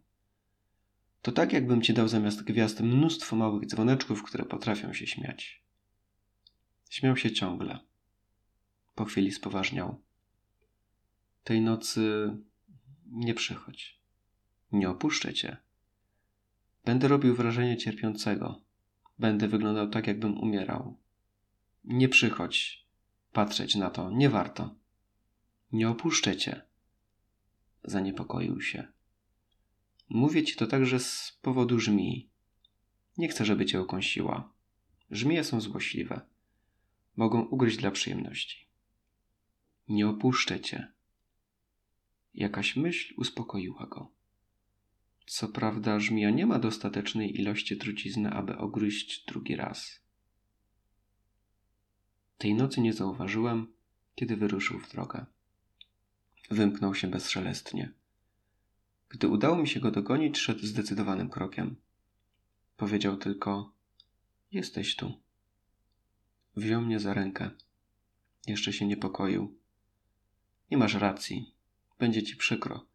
To 1.23 1.33
tak, 1.33 1.53
jakbym 1.53 1.83
ci 1.83 1.95
dał 1.95 2.09
zamiast 2.09 2.43
gwiazd 2.43 2.81
mnóstwo 2.81 3.37
małych 3.37 3.67
dzwoneczków, 3.67 4.23
które 4.23 4.45
potrafią 4.45 4.93
się 4.93 5.07
śmiać. 5.07 5.63
Śmiał 6.91 7.17
się 7.17 7.31
ciągle. 7.31 7.79
Po 8.99 9.05
chwili 9.05 9.33
spoważniał. 9.33 10.01
Tej 11.45 11.61
nocy 11.61 12.31
nie 13.07 13.35
przychodź. 13.35 14.01
Nie 14.73 14.91
opuszczę 14.91 15.35
cię. 15.35 15.57
Będę 16.85 17.09
robił 17.09 17.35
wrażenie 17.35 17.77
cierpiącego. 17.77 18.61
Będę 19.19 19.49
wyglądał 19.49 19.91
tak, 19.91 20.07
jakbym 20.07 20.41
umierał. 20.41 20.97
Nie 21.85 22.09
przychodź 22.09 22.87
patrzeć 23.33 23.75
na 23.75 23.91
to, 23.91 24.11
nie 24.11 24.31
warto. 24.31 24.75
Nie 25.73 25.89
opuszczę 25.89 26.37
cię. 26.37 26.63
Zaniepokoił 27.85 28.61
się. 28.61 28.89
Mówię 30.09 30.45
ci 30.45 30.57
to 30.57 30.67
także 30.67 31.01
z 31.01 31.39
powodu 31.43 31.81
żmii. 31.81 32.31
Nie 33.19 33.29
chcę, 33.29 33.45
żeby 33.45 33.67
cię 33.67 33.81
okąsiła. 33.81 34.53
Żmije 35.11 35.45
są 35.45 35.61
złośliwe. 35.61 36.21
Mogą 37.17 37.43
ugryźć 37.43 37.77
dla 37.77 37.91
przyjemności. 37.91 38.68
Nie 39.89 40.09
opuszczę 40.09 40.61
cię. 40.61 40.93
Jakaś 42.35 42.77
myśl 42.77 43.15
uspokoiła 43.17 43.87
go. 43.87 44.11
Co 45.27 45.49
prawda, 45.49 46.01
żmija 46.01 46.31
nie 46.31 46.47
ma 46.47 46.59
dostatecznej 46.59 47.41
ilości 47.41 47.77
trucizny, 47.77 48.31
aby 48.31 48.57
ogryźć 48.57 49.25
drugi 49.25 49.57
raz. 49.57 50.01
Tej 52.39 52.55
nocy 52.55 52.81
nie 52.81 52.93
zauważyłem, 52.93 53.73
kiedy 54.15 54.37
wyruszył 54.37 54.79
w 54.79 54.91
drogę. 54.91 55.27
Wymknął 56.51 56.95
się 56.95 57.09
bezszelestnie. 57.09 57.93
Gdy 59.09 59.29
udało 59.29 59.59
mi 59.59 59.69
się 59.69 59.81
go 59.81 59.91
dogonić, 59.91 60.39
szedł 60.39 60.67
zdecydowanym 60.67 61.31
krokiem. 61.31 61.77
Powiedział 62.77 63.17
tylko: 63.17 63.73
Jesteś 64.53 64.97
tu. 64.97 65.13
Wziął 66.57 66.83
mnie 66.83 67.01
za 67.01 67.15
rękę. 67.15 67.51
Jeszcze 68.47 68.73
się 68.73 68.87
niepokoił. 68.87 69.58
Nie 70.71 70.79
masz 70.79 70.95
racji. 70.95 71.55
Będzie 71.99 72.23
ci 72.23 72.37
przykro. 72.37 72.87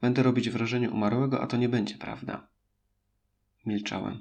Będę 0.00 0.22
robić 0.22 0.50
wrażenie 0.50 0.90
umarłego, 0.90 1.40
a 1.40 1.46
to 1.46 1.56
nie 1.56 1.68
będzie 1.68 1.94
prawda. 1.94 2.48
Milczałem. 3.66 4.20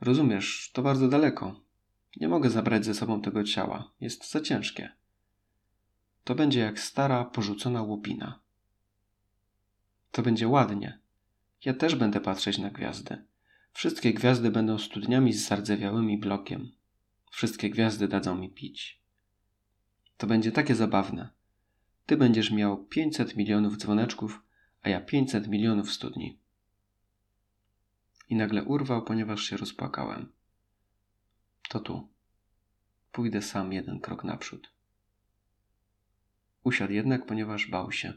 Rozumiesz, 0.00 0.70
to 0.72 0.82
bardzo 0.82 1.08
daleko. 1.08 1.60
Nie 2.16 2.28
mogę 2.28 2.50
zabrać 2.50 2.84
ze 2.84 2.94
sobą 2.94 3.20
tego 3.20 3.44
ciała. 3.44 3.90
Jest 4.00 4.30
za 4.30 4.40
ciężkie. 4.40 4.92
To 6.24 6.34
będzie 6.34 6.60
jak 6.60 6.80
stara, 6.80 7.24
porzucona 7.24 7.82
łupina. 7.82 8.40
To 10.12 10.22
będzie 10.22 10.48
ładnie. 10.48 10.98
Ja 11.64 11.74
też 11.74 11.94
będę 11.94 12.20
patrzeć 12.20 12.58
na 12.58 12.70
gwiazdy. 12.70 13.24
Wszystkie 13.72 14.14
gwiazdy 14.14 14.50
będą 14.50 14.78
studniami 14.78 15.32
z 15.32 15.48
zardzewiałymi 15.48 16.18
blokiem. 16.18 16.72
Wszystkie 17.30 17.70
gwiazdy 17.70 18.08
dadzą 18.08 18.34
mi 18.34 18.50
pić. 18.50 19.00
To 20.16 20.26
będzie 20.26 20.52
takie 20.52 20.74
zabawne. 20.74 21.37
Ty 22.08 22.16
będziesz 22.16 22.50
miał 22.50 22.84
500 22.84 23.36
milionów 23.36 23.76
dzwoneczków, 23.76 24.42
a 24.82 24.88
ja 24.88 25.00
500 25.00 25.48
milionów 25.48 25.92
studni. 25.92 26.38
I 28.28 28.36
nagle 28.36 28.64
urwał, 28.64 29.04
ponieważ 29.04 29.42
się 29.42 29.56
rozpłakałem. 29.56 30.32
To 31.68 31.80
tu. 31.80 32.08
Pójdę 33.12 33.42
sam 33.42 33.72
jeden 33.72 34.00
krok 34.00 34.24
naprzód. 34.24 34.72
Usiadł 36.64 36.92
jednak, 36.92 37.26
ponieważ 37.26 37.66
bał 37.66 37.92
się. 37.92 38.12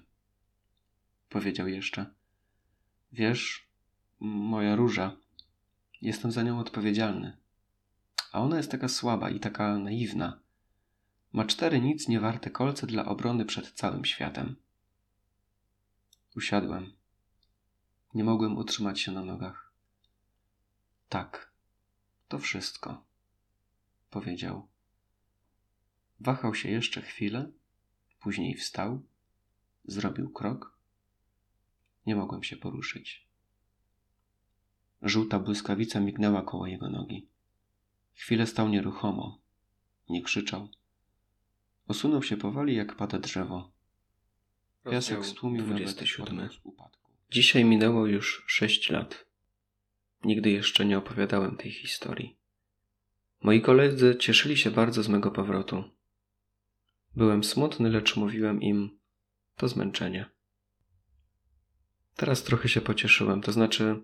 Powiedział 1.30 1.68
jeszcze: 1.68 2.14
Wiesz, 3.12 3.68
moja 4.20 4.76
róża, 4.76 5.18
jestem 6.02 6.32
za 6.32 6.44
nią 6.44 6.60
odpowiedzialny. 6.60 7.38
A 8.32 8.42
ona 8.42 8.58
jest 8.58 8.72
taka 8.72 8.88
słaba 8.88 9.30
i 9.30 9.40
taka 9.40 9.78
naiwna. 9.78 10.40
Ma 11.34 11.46
cztery 11.46 11.82
nic 11.82 12.08
niewarte 12.08 12.50
kolce 12.50 12.88
dla 12.88 13.06
obrony 13.06 13.46
przed 13.46 13.72
całym 13.72 14.06
światem. 14.06 14.56
Usiadłem. 16.36 16.94
Nie 18.14 18.24
mogłem 18.24 18.58
utrzymać 18.58 19.00
się 19.00 19.12
na 19.12 19.24
nogach. 19.26 19.72
Tak, 21.10 21.52
to 22.28 22.40
wszystko, 22.40 23.04
powiedział. 24.10 24.68
Wahał 26.20 26.56
się 26.56 26.70
jeszcze 26.70 27.02
chwilę, 27.02 27.52
później 28.20 28.56
wstał, 28.56 29.02
zrobił 29.86 30.30
krok. 30.30 30.78
Nie 32.06 32.16
mogłem 32.16 32.44
się 32.44 32.58
poruszyć. 32.58 33.28
Żółta 35.02 35.40
błyskawica 35.40 36.00
mignęła 36.00 36.42
koło 36.42 36.68
jego 36.68 36.90
nogi. 36.90 37.28
Chwilę 38.14 38.48
stał 38.48 38.70
nieruchomo. 38.70 39.38
Nie 40.10 40.22
krzyczał. 40.22 40.70
Osunął 41.92 42.24
się 42.24 42.38
powoli, 42.38 42.76
jak 42.76 42.96
pada 42.96 43.20
drzewo. 43.20 43.72
Piasek 44.92 45.26
stłumił 45.26 45.68
nawet 45.68 45.90
z 45.90 46.60
upadku. 46.64 47.12
Dzisiaj 47.32 47.66
minęło 47.66 48.06
już 48.06 48.44
sześć 48.48 48.90
lat. 48.90 49.26
Nigdy 50.24 50.50
jeszcze 50.50 50.86
nie 50.86 50.98
opowiadałem 50.98 51.58
tej 51.58 51.72
historii. 51.72 52.38
Moi 53.42 53.62
koledzy 53.62 54.16
cieszyli 54.16 54.58
się 54.58 54.72
bardzo 54.72 55.04
z 55.04 55.08
mego 55.08 55.32
powrotu. 55.32 55.84
Byłem 57.16 57.44
smutny, 57.44 57.90
lecz 57.90 58.16
mówiłem 58.16 58.62
im 58.62 59.00
to 59.56 59.68
zmęczenie. 59.68 60.26
Teraz 62.16 62.44
trochę 62.44 62.70
się 62.70 62.82
pocieszyłem, 62.82 63.42
to 63.42 63.52
znaczy 63.52 64.02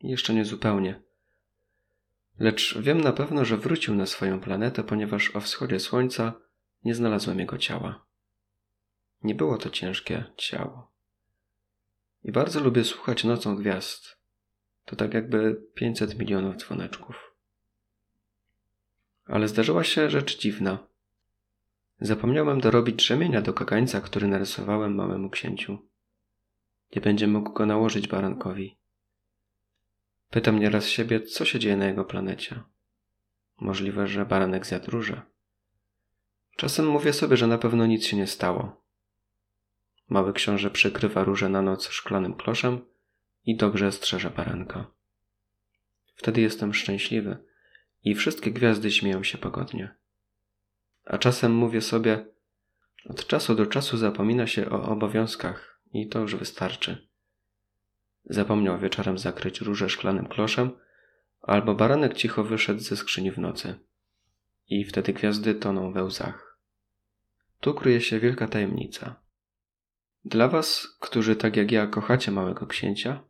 jeszcze 0.00 0.34
nie 0.34 0.44
zupełnie. 0.44 1.02
Lecz 2.38 2.78
wiem 2.78 3.00
na 3.00 3.12
pewno, 3.12 3.44
że 3.44 3.56
wrócił 3.56 3.94
na 3.94 4.06
swoją 4.06 4.40
planetę, 4.40 4.84
ponieważ 4.84 5.36
o 5.36 5.40
wschodzie 5.40 5.80
słońca 5.80 6.43
nie 6.84 6.94
znalazłem 6.94 7.38
jego 7.38 7.58
ciała. 7.58 8.06
Nie 9.22 9.34
było 9.34 9.58
to 9.58 9.70
ciężkie 9.70 10.24
ciało. 10.36 10.92
I 12.24 12.32
bardzo 12.32 12.60
lubię 12.60 12.84
słuchać 12.84 13.24
nocą 13.24 13.56
gwiazd. 13.56 14.18
To 14.84 14.96
tak 14.96 15.14
jakby 15.14 15.62
500 15.74 16.18
milionów 16.18 16.56
dzwoneczków. 16.56 17.34
Ale 19.26 19.48
zdarzyła 19.48 19.84
się 19.84 20.10
rzecz 20.10 20.38
dziwna. 20.38 20.78
Zapomniałem 22.00 22.60
dorobić 22.60 23.06
rzemienia 23.06 23.42
do 23.42 23.52
kagańca, 23.52 24.00
który 24.00 24.28
narysowałem 24.28 24.94
małemu 24.94 25.30
księciu. 25.30 25.78
Nie 26.96 27.02
będzie 27.02 27.26
mógł 27.26 27.52
go 27.52 27.66
nałożyć 27.66 28.08
barankowi. 28.08 28.76
Pytam 30.30 30.58
nieraz 30.58 30.86
siebie, 30.86 31.20
co 31.20 31.44
się 31.44 31.58
dzieje 31.58 31.76
na 31.76 31.86
jego 31.86 32.04
planecie. 32.04 32.62
Możliwe, 33.60 34.06
że 34.06 34.26
baranek 34.26 34.66
zjadł 34.66 34.90
róże. 34.90 35.22
Czasem 36.56 36.86
mówię 36.86 37.12
sobie, 37.12 37.36
że 37.36 37.46
na 37.46 37.58
pewno 37.58 37.86
nic 37.86 38.06
się 38.06 38.16
nie 38.16 38.26
stało. 38.26 38.84
Mały 40.08 40.32
książę 40.32 40.70
przykrywa 40.70 41.24
róże 41.24 41.48
na 41.48 41.62
noc 41.62 41.88
szklanym 41.88 42.34
kloszem 42.34 42.80
i 43.44 43.56
dobrze 43.56 43.92
strzeże 43.92 44.30
baranka. 44.30 44.86
Wtedy 46.14 46.40
jestem 46.40 46.74
szczęśliwy 46.74 47.36
i 48.04 48.14
wszystkie 48.14 48.50
gwiazdy 48.50 48.90
śmieją 48.90 49.22
się 49.22 49.38
pogodnie. 49.38 49.94
A 51.04 51.18
czasem 51.18 51.54
mówię 51.54 51.80
sobie, 51.80 52.26
od 53.08 53.26
czasu 53.26 53.54
do 53.54 53.66
czasu 53.66 53.96
zapomina 53.96 54.46
się 54.46 54.70
o 54.70 54.82
obowiązkach 54.82 55.80
i 55.92 56.08
to 56.08 56.18
już 56.18 56.36
wystarczy. 56.36 57.08
Zapomniał 58.24 58.78
wieczorem 58.78 59.18
zakryć 59.18 59.60
róże 59.60 59.88
szklanym 59.88 60.26
kloszem, 60.26 60.70
albo 61.42 61.74
baranek 61.74 62.14
cicho 62.14 62.44
wyszedł 62.44 62.80
ze 62.80 62.96
skrzyni 62.96 63.30
w 63.30 63.38
nocy. 63.38 63.78
I 64.68 64.84
wtedy 64.84 65.12
gwiazdy 65.12 65.54
toną 65.54 65.92
we 65.92 66.04
łzach. 66.04 66.58
Tu 67.60 67.74
kryje 67.74 68.00
się 68.00 68.20
wielka 68.20 68.48
tajemnica. 68.48 69.20
Dla 70.24 70.48
was, 70.48 70.96
którzy 71.00 71.36
tak 71.36 71.56
jak 71.56 71.72
ja 71.72 71.86
kochacie 71.86 72.30
małego 72.30 72.66
księcia, 72.66 73.24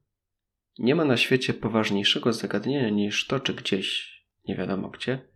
nie 0.78 0.94
ma 0.94 1.04
na 1.04 1.16
świecie 1.16 1.54
poważniejszego 1.54 2.32
zagadnienia 2.32 2.90
niż 2.90 3.26
to, 3.26 3.40
czy 3.40 3.54
gdzieś, 3.54 4.18
nie 4.48 4.56
wiadomo 4.56 4.88
gdzie, 4.88 5.28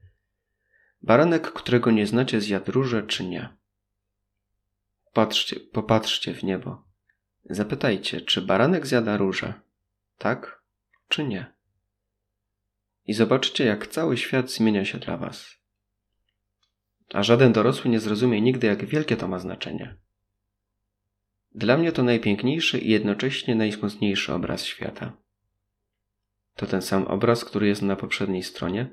baranek, 1.03 1.53
którego 1.53 1.91
nie 1.91 2.07
znacie, 2.07 2.41
zjadł 2.41 2.73
róże 2.73 3.03
czy 3.03 3.25
nie. 3.25 3.49
Patrzcie, 5.13 5.61
popatrzcie 5.61 6.35
w 6.35 6.43
niebo. 6.43 6.85
Zapytajcie, 7.45 8.21
czy 8.21 8.43
baranek 8.43 8.87
zjada 8.87 9.17
róże? 9.17 9.55
Tak 10.19 10.63
czy 11.09 11.25
nie? 11.25 11.53
I 13.07 13.15
zobaczcie, 13.15 13.65
jak 13.65 13.87
cały 13.87 14.17
świat 14.17 14.51
zmienia 14.51 14.85
się 14.85 14.99
dla 14.99 15.17
was. 15.17 15.58
A 17.15 17.23
żaden 17.23 17.53
dorosły 17.53 17.91
nie 17.91 18.01
zrozumie 18.01 18.41
nigdy, 18.41 18.67
jak 18.67 18.85
wielkie 18.85 19.17
to 19.17 19.29
ma 19.29 19.39
znaczenie. 19.39 19.97
Dla 21.55 21.77
mnie 21.77 21.93
to 21.93 22.03
najpiękniejszy 22.03 22.79
i 22.79 22.91
jednocześnie 22.91 23.55
najsmutniejszy 23.55 24.35
obraz 24.35 24.65
świata. 24.65 25.13
To 26.57 26.67
ten 26.67 26.83
sam 26.83 27.05
obraz, 27.05 27.45
który 27.45 27.69
jest 27.69 27.83
na 27.83 27.97
poprzedniej 27.97 28.43
stronie, 28.43 28.91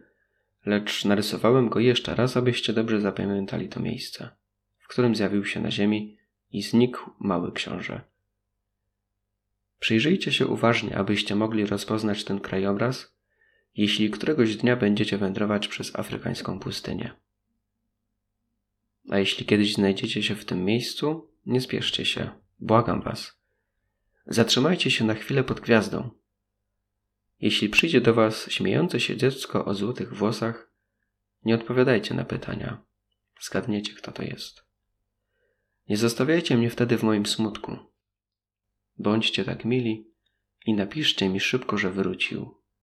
lecz 0.66 1.06
narysowałem 1.06 1.70
go 1.70 1.80
jeszcze 1.80 2.16
raz, 2.16 2.38
abyście 2.38 2.74
dobrze 2.74 3.02
zapamiętali 3.02 3.70
to 3.70 3.80
miejsce, 3.80 4.30
w 4.78 4.88
którym 4.88 5.16
zjawił 5.16 5.46
się 5.46 5.62
na 5.62 5.72
ziemi 5.72 6.18
i 6.52 6.62
znikł 6.62 7.12
mały 7.20 7.52
książę. 7.52 8.02
Przyjrzyjcie 9.80 10.32
się 10.32 10.48
uważnie, 10.48 10.98
abyście 10.98 11.36
mogli 11.36 11.66
rozpoznać 11.66 12.24
ten 12.24 12.40
krajobraz, 12.40 13.16
jeśli 13.76 14.12
któregoś 14.12 14.56
dnia 14.56 14.76
będziecie 14.76 15.18
wędrować 15.18 15.68
przez 15.68 15.96
afrykańską 15.96 16.60
pustynię. 16.60 17.25
A 19.10 19.20
jeśli 19.20 19.46
kiedyś 19.46 19.74
znajdziecie 19.74 20.24
się 20.24 20.36
w 20.36 20.46
tym 20.46 20.66
miejscu, 20.66 21.32
nie 21.46 21.62
spieszcie 21.62 22.06
się, 22.06 22.30
błagam 22.60 23.02
was. 23.02 23.40
Zatrzymajcie 24.28 24.92
się 24.92 25.06
na 25.06 25.14
chwilę 25.14 25.44
pod 25.44 25.60
gwiazdą. 25.60 26.10
Jeśli 27.40 27.70
przyjdzie 27.70 28.02
do 28.02 28.14
was 28.14 28.52
śmiejące 28.52 29.00
się 29.00 29.18
dziecko 29.18 29.66
o 29.66 29.74
złotych 29.74 30.14
włosach, 30.14 30.72
nie 31.46 31.56
odpowiadajcie 31.56 32.14
na 32.14 32.26
pytania. 32.26 32.82
Zgadniecie, 33.42 33.94
kto 33.94 34.12
to 34.12 34.24
jest. 34.24 34.66
Nie 35.90 35.98
zostawiajcie 35.98 36.58
mnie 36.58 36.70
wtedy 36.70 36.98
w 36.98 37.04
moim 37.04 37.26
smutku. 37.26 37.78
Bądźcie 38.98 39.46
tak 39.46 39.66
mili 39.66 40.08
i 40.66 40.74
napiszcie 40.74 41.30
mi 41.30 41.40
szybko, 41.40 41.78
że 41.78 41.92
wrócił. 41.92 42.65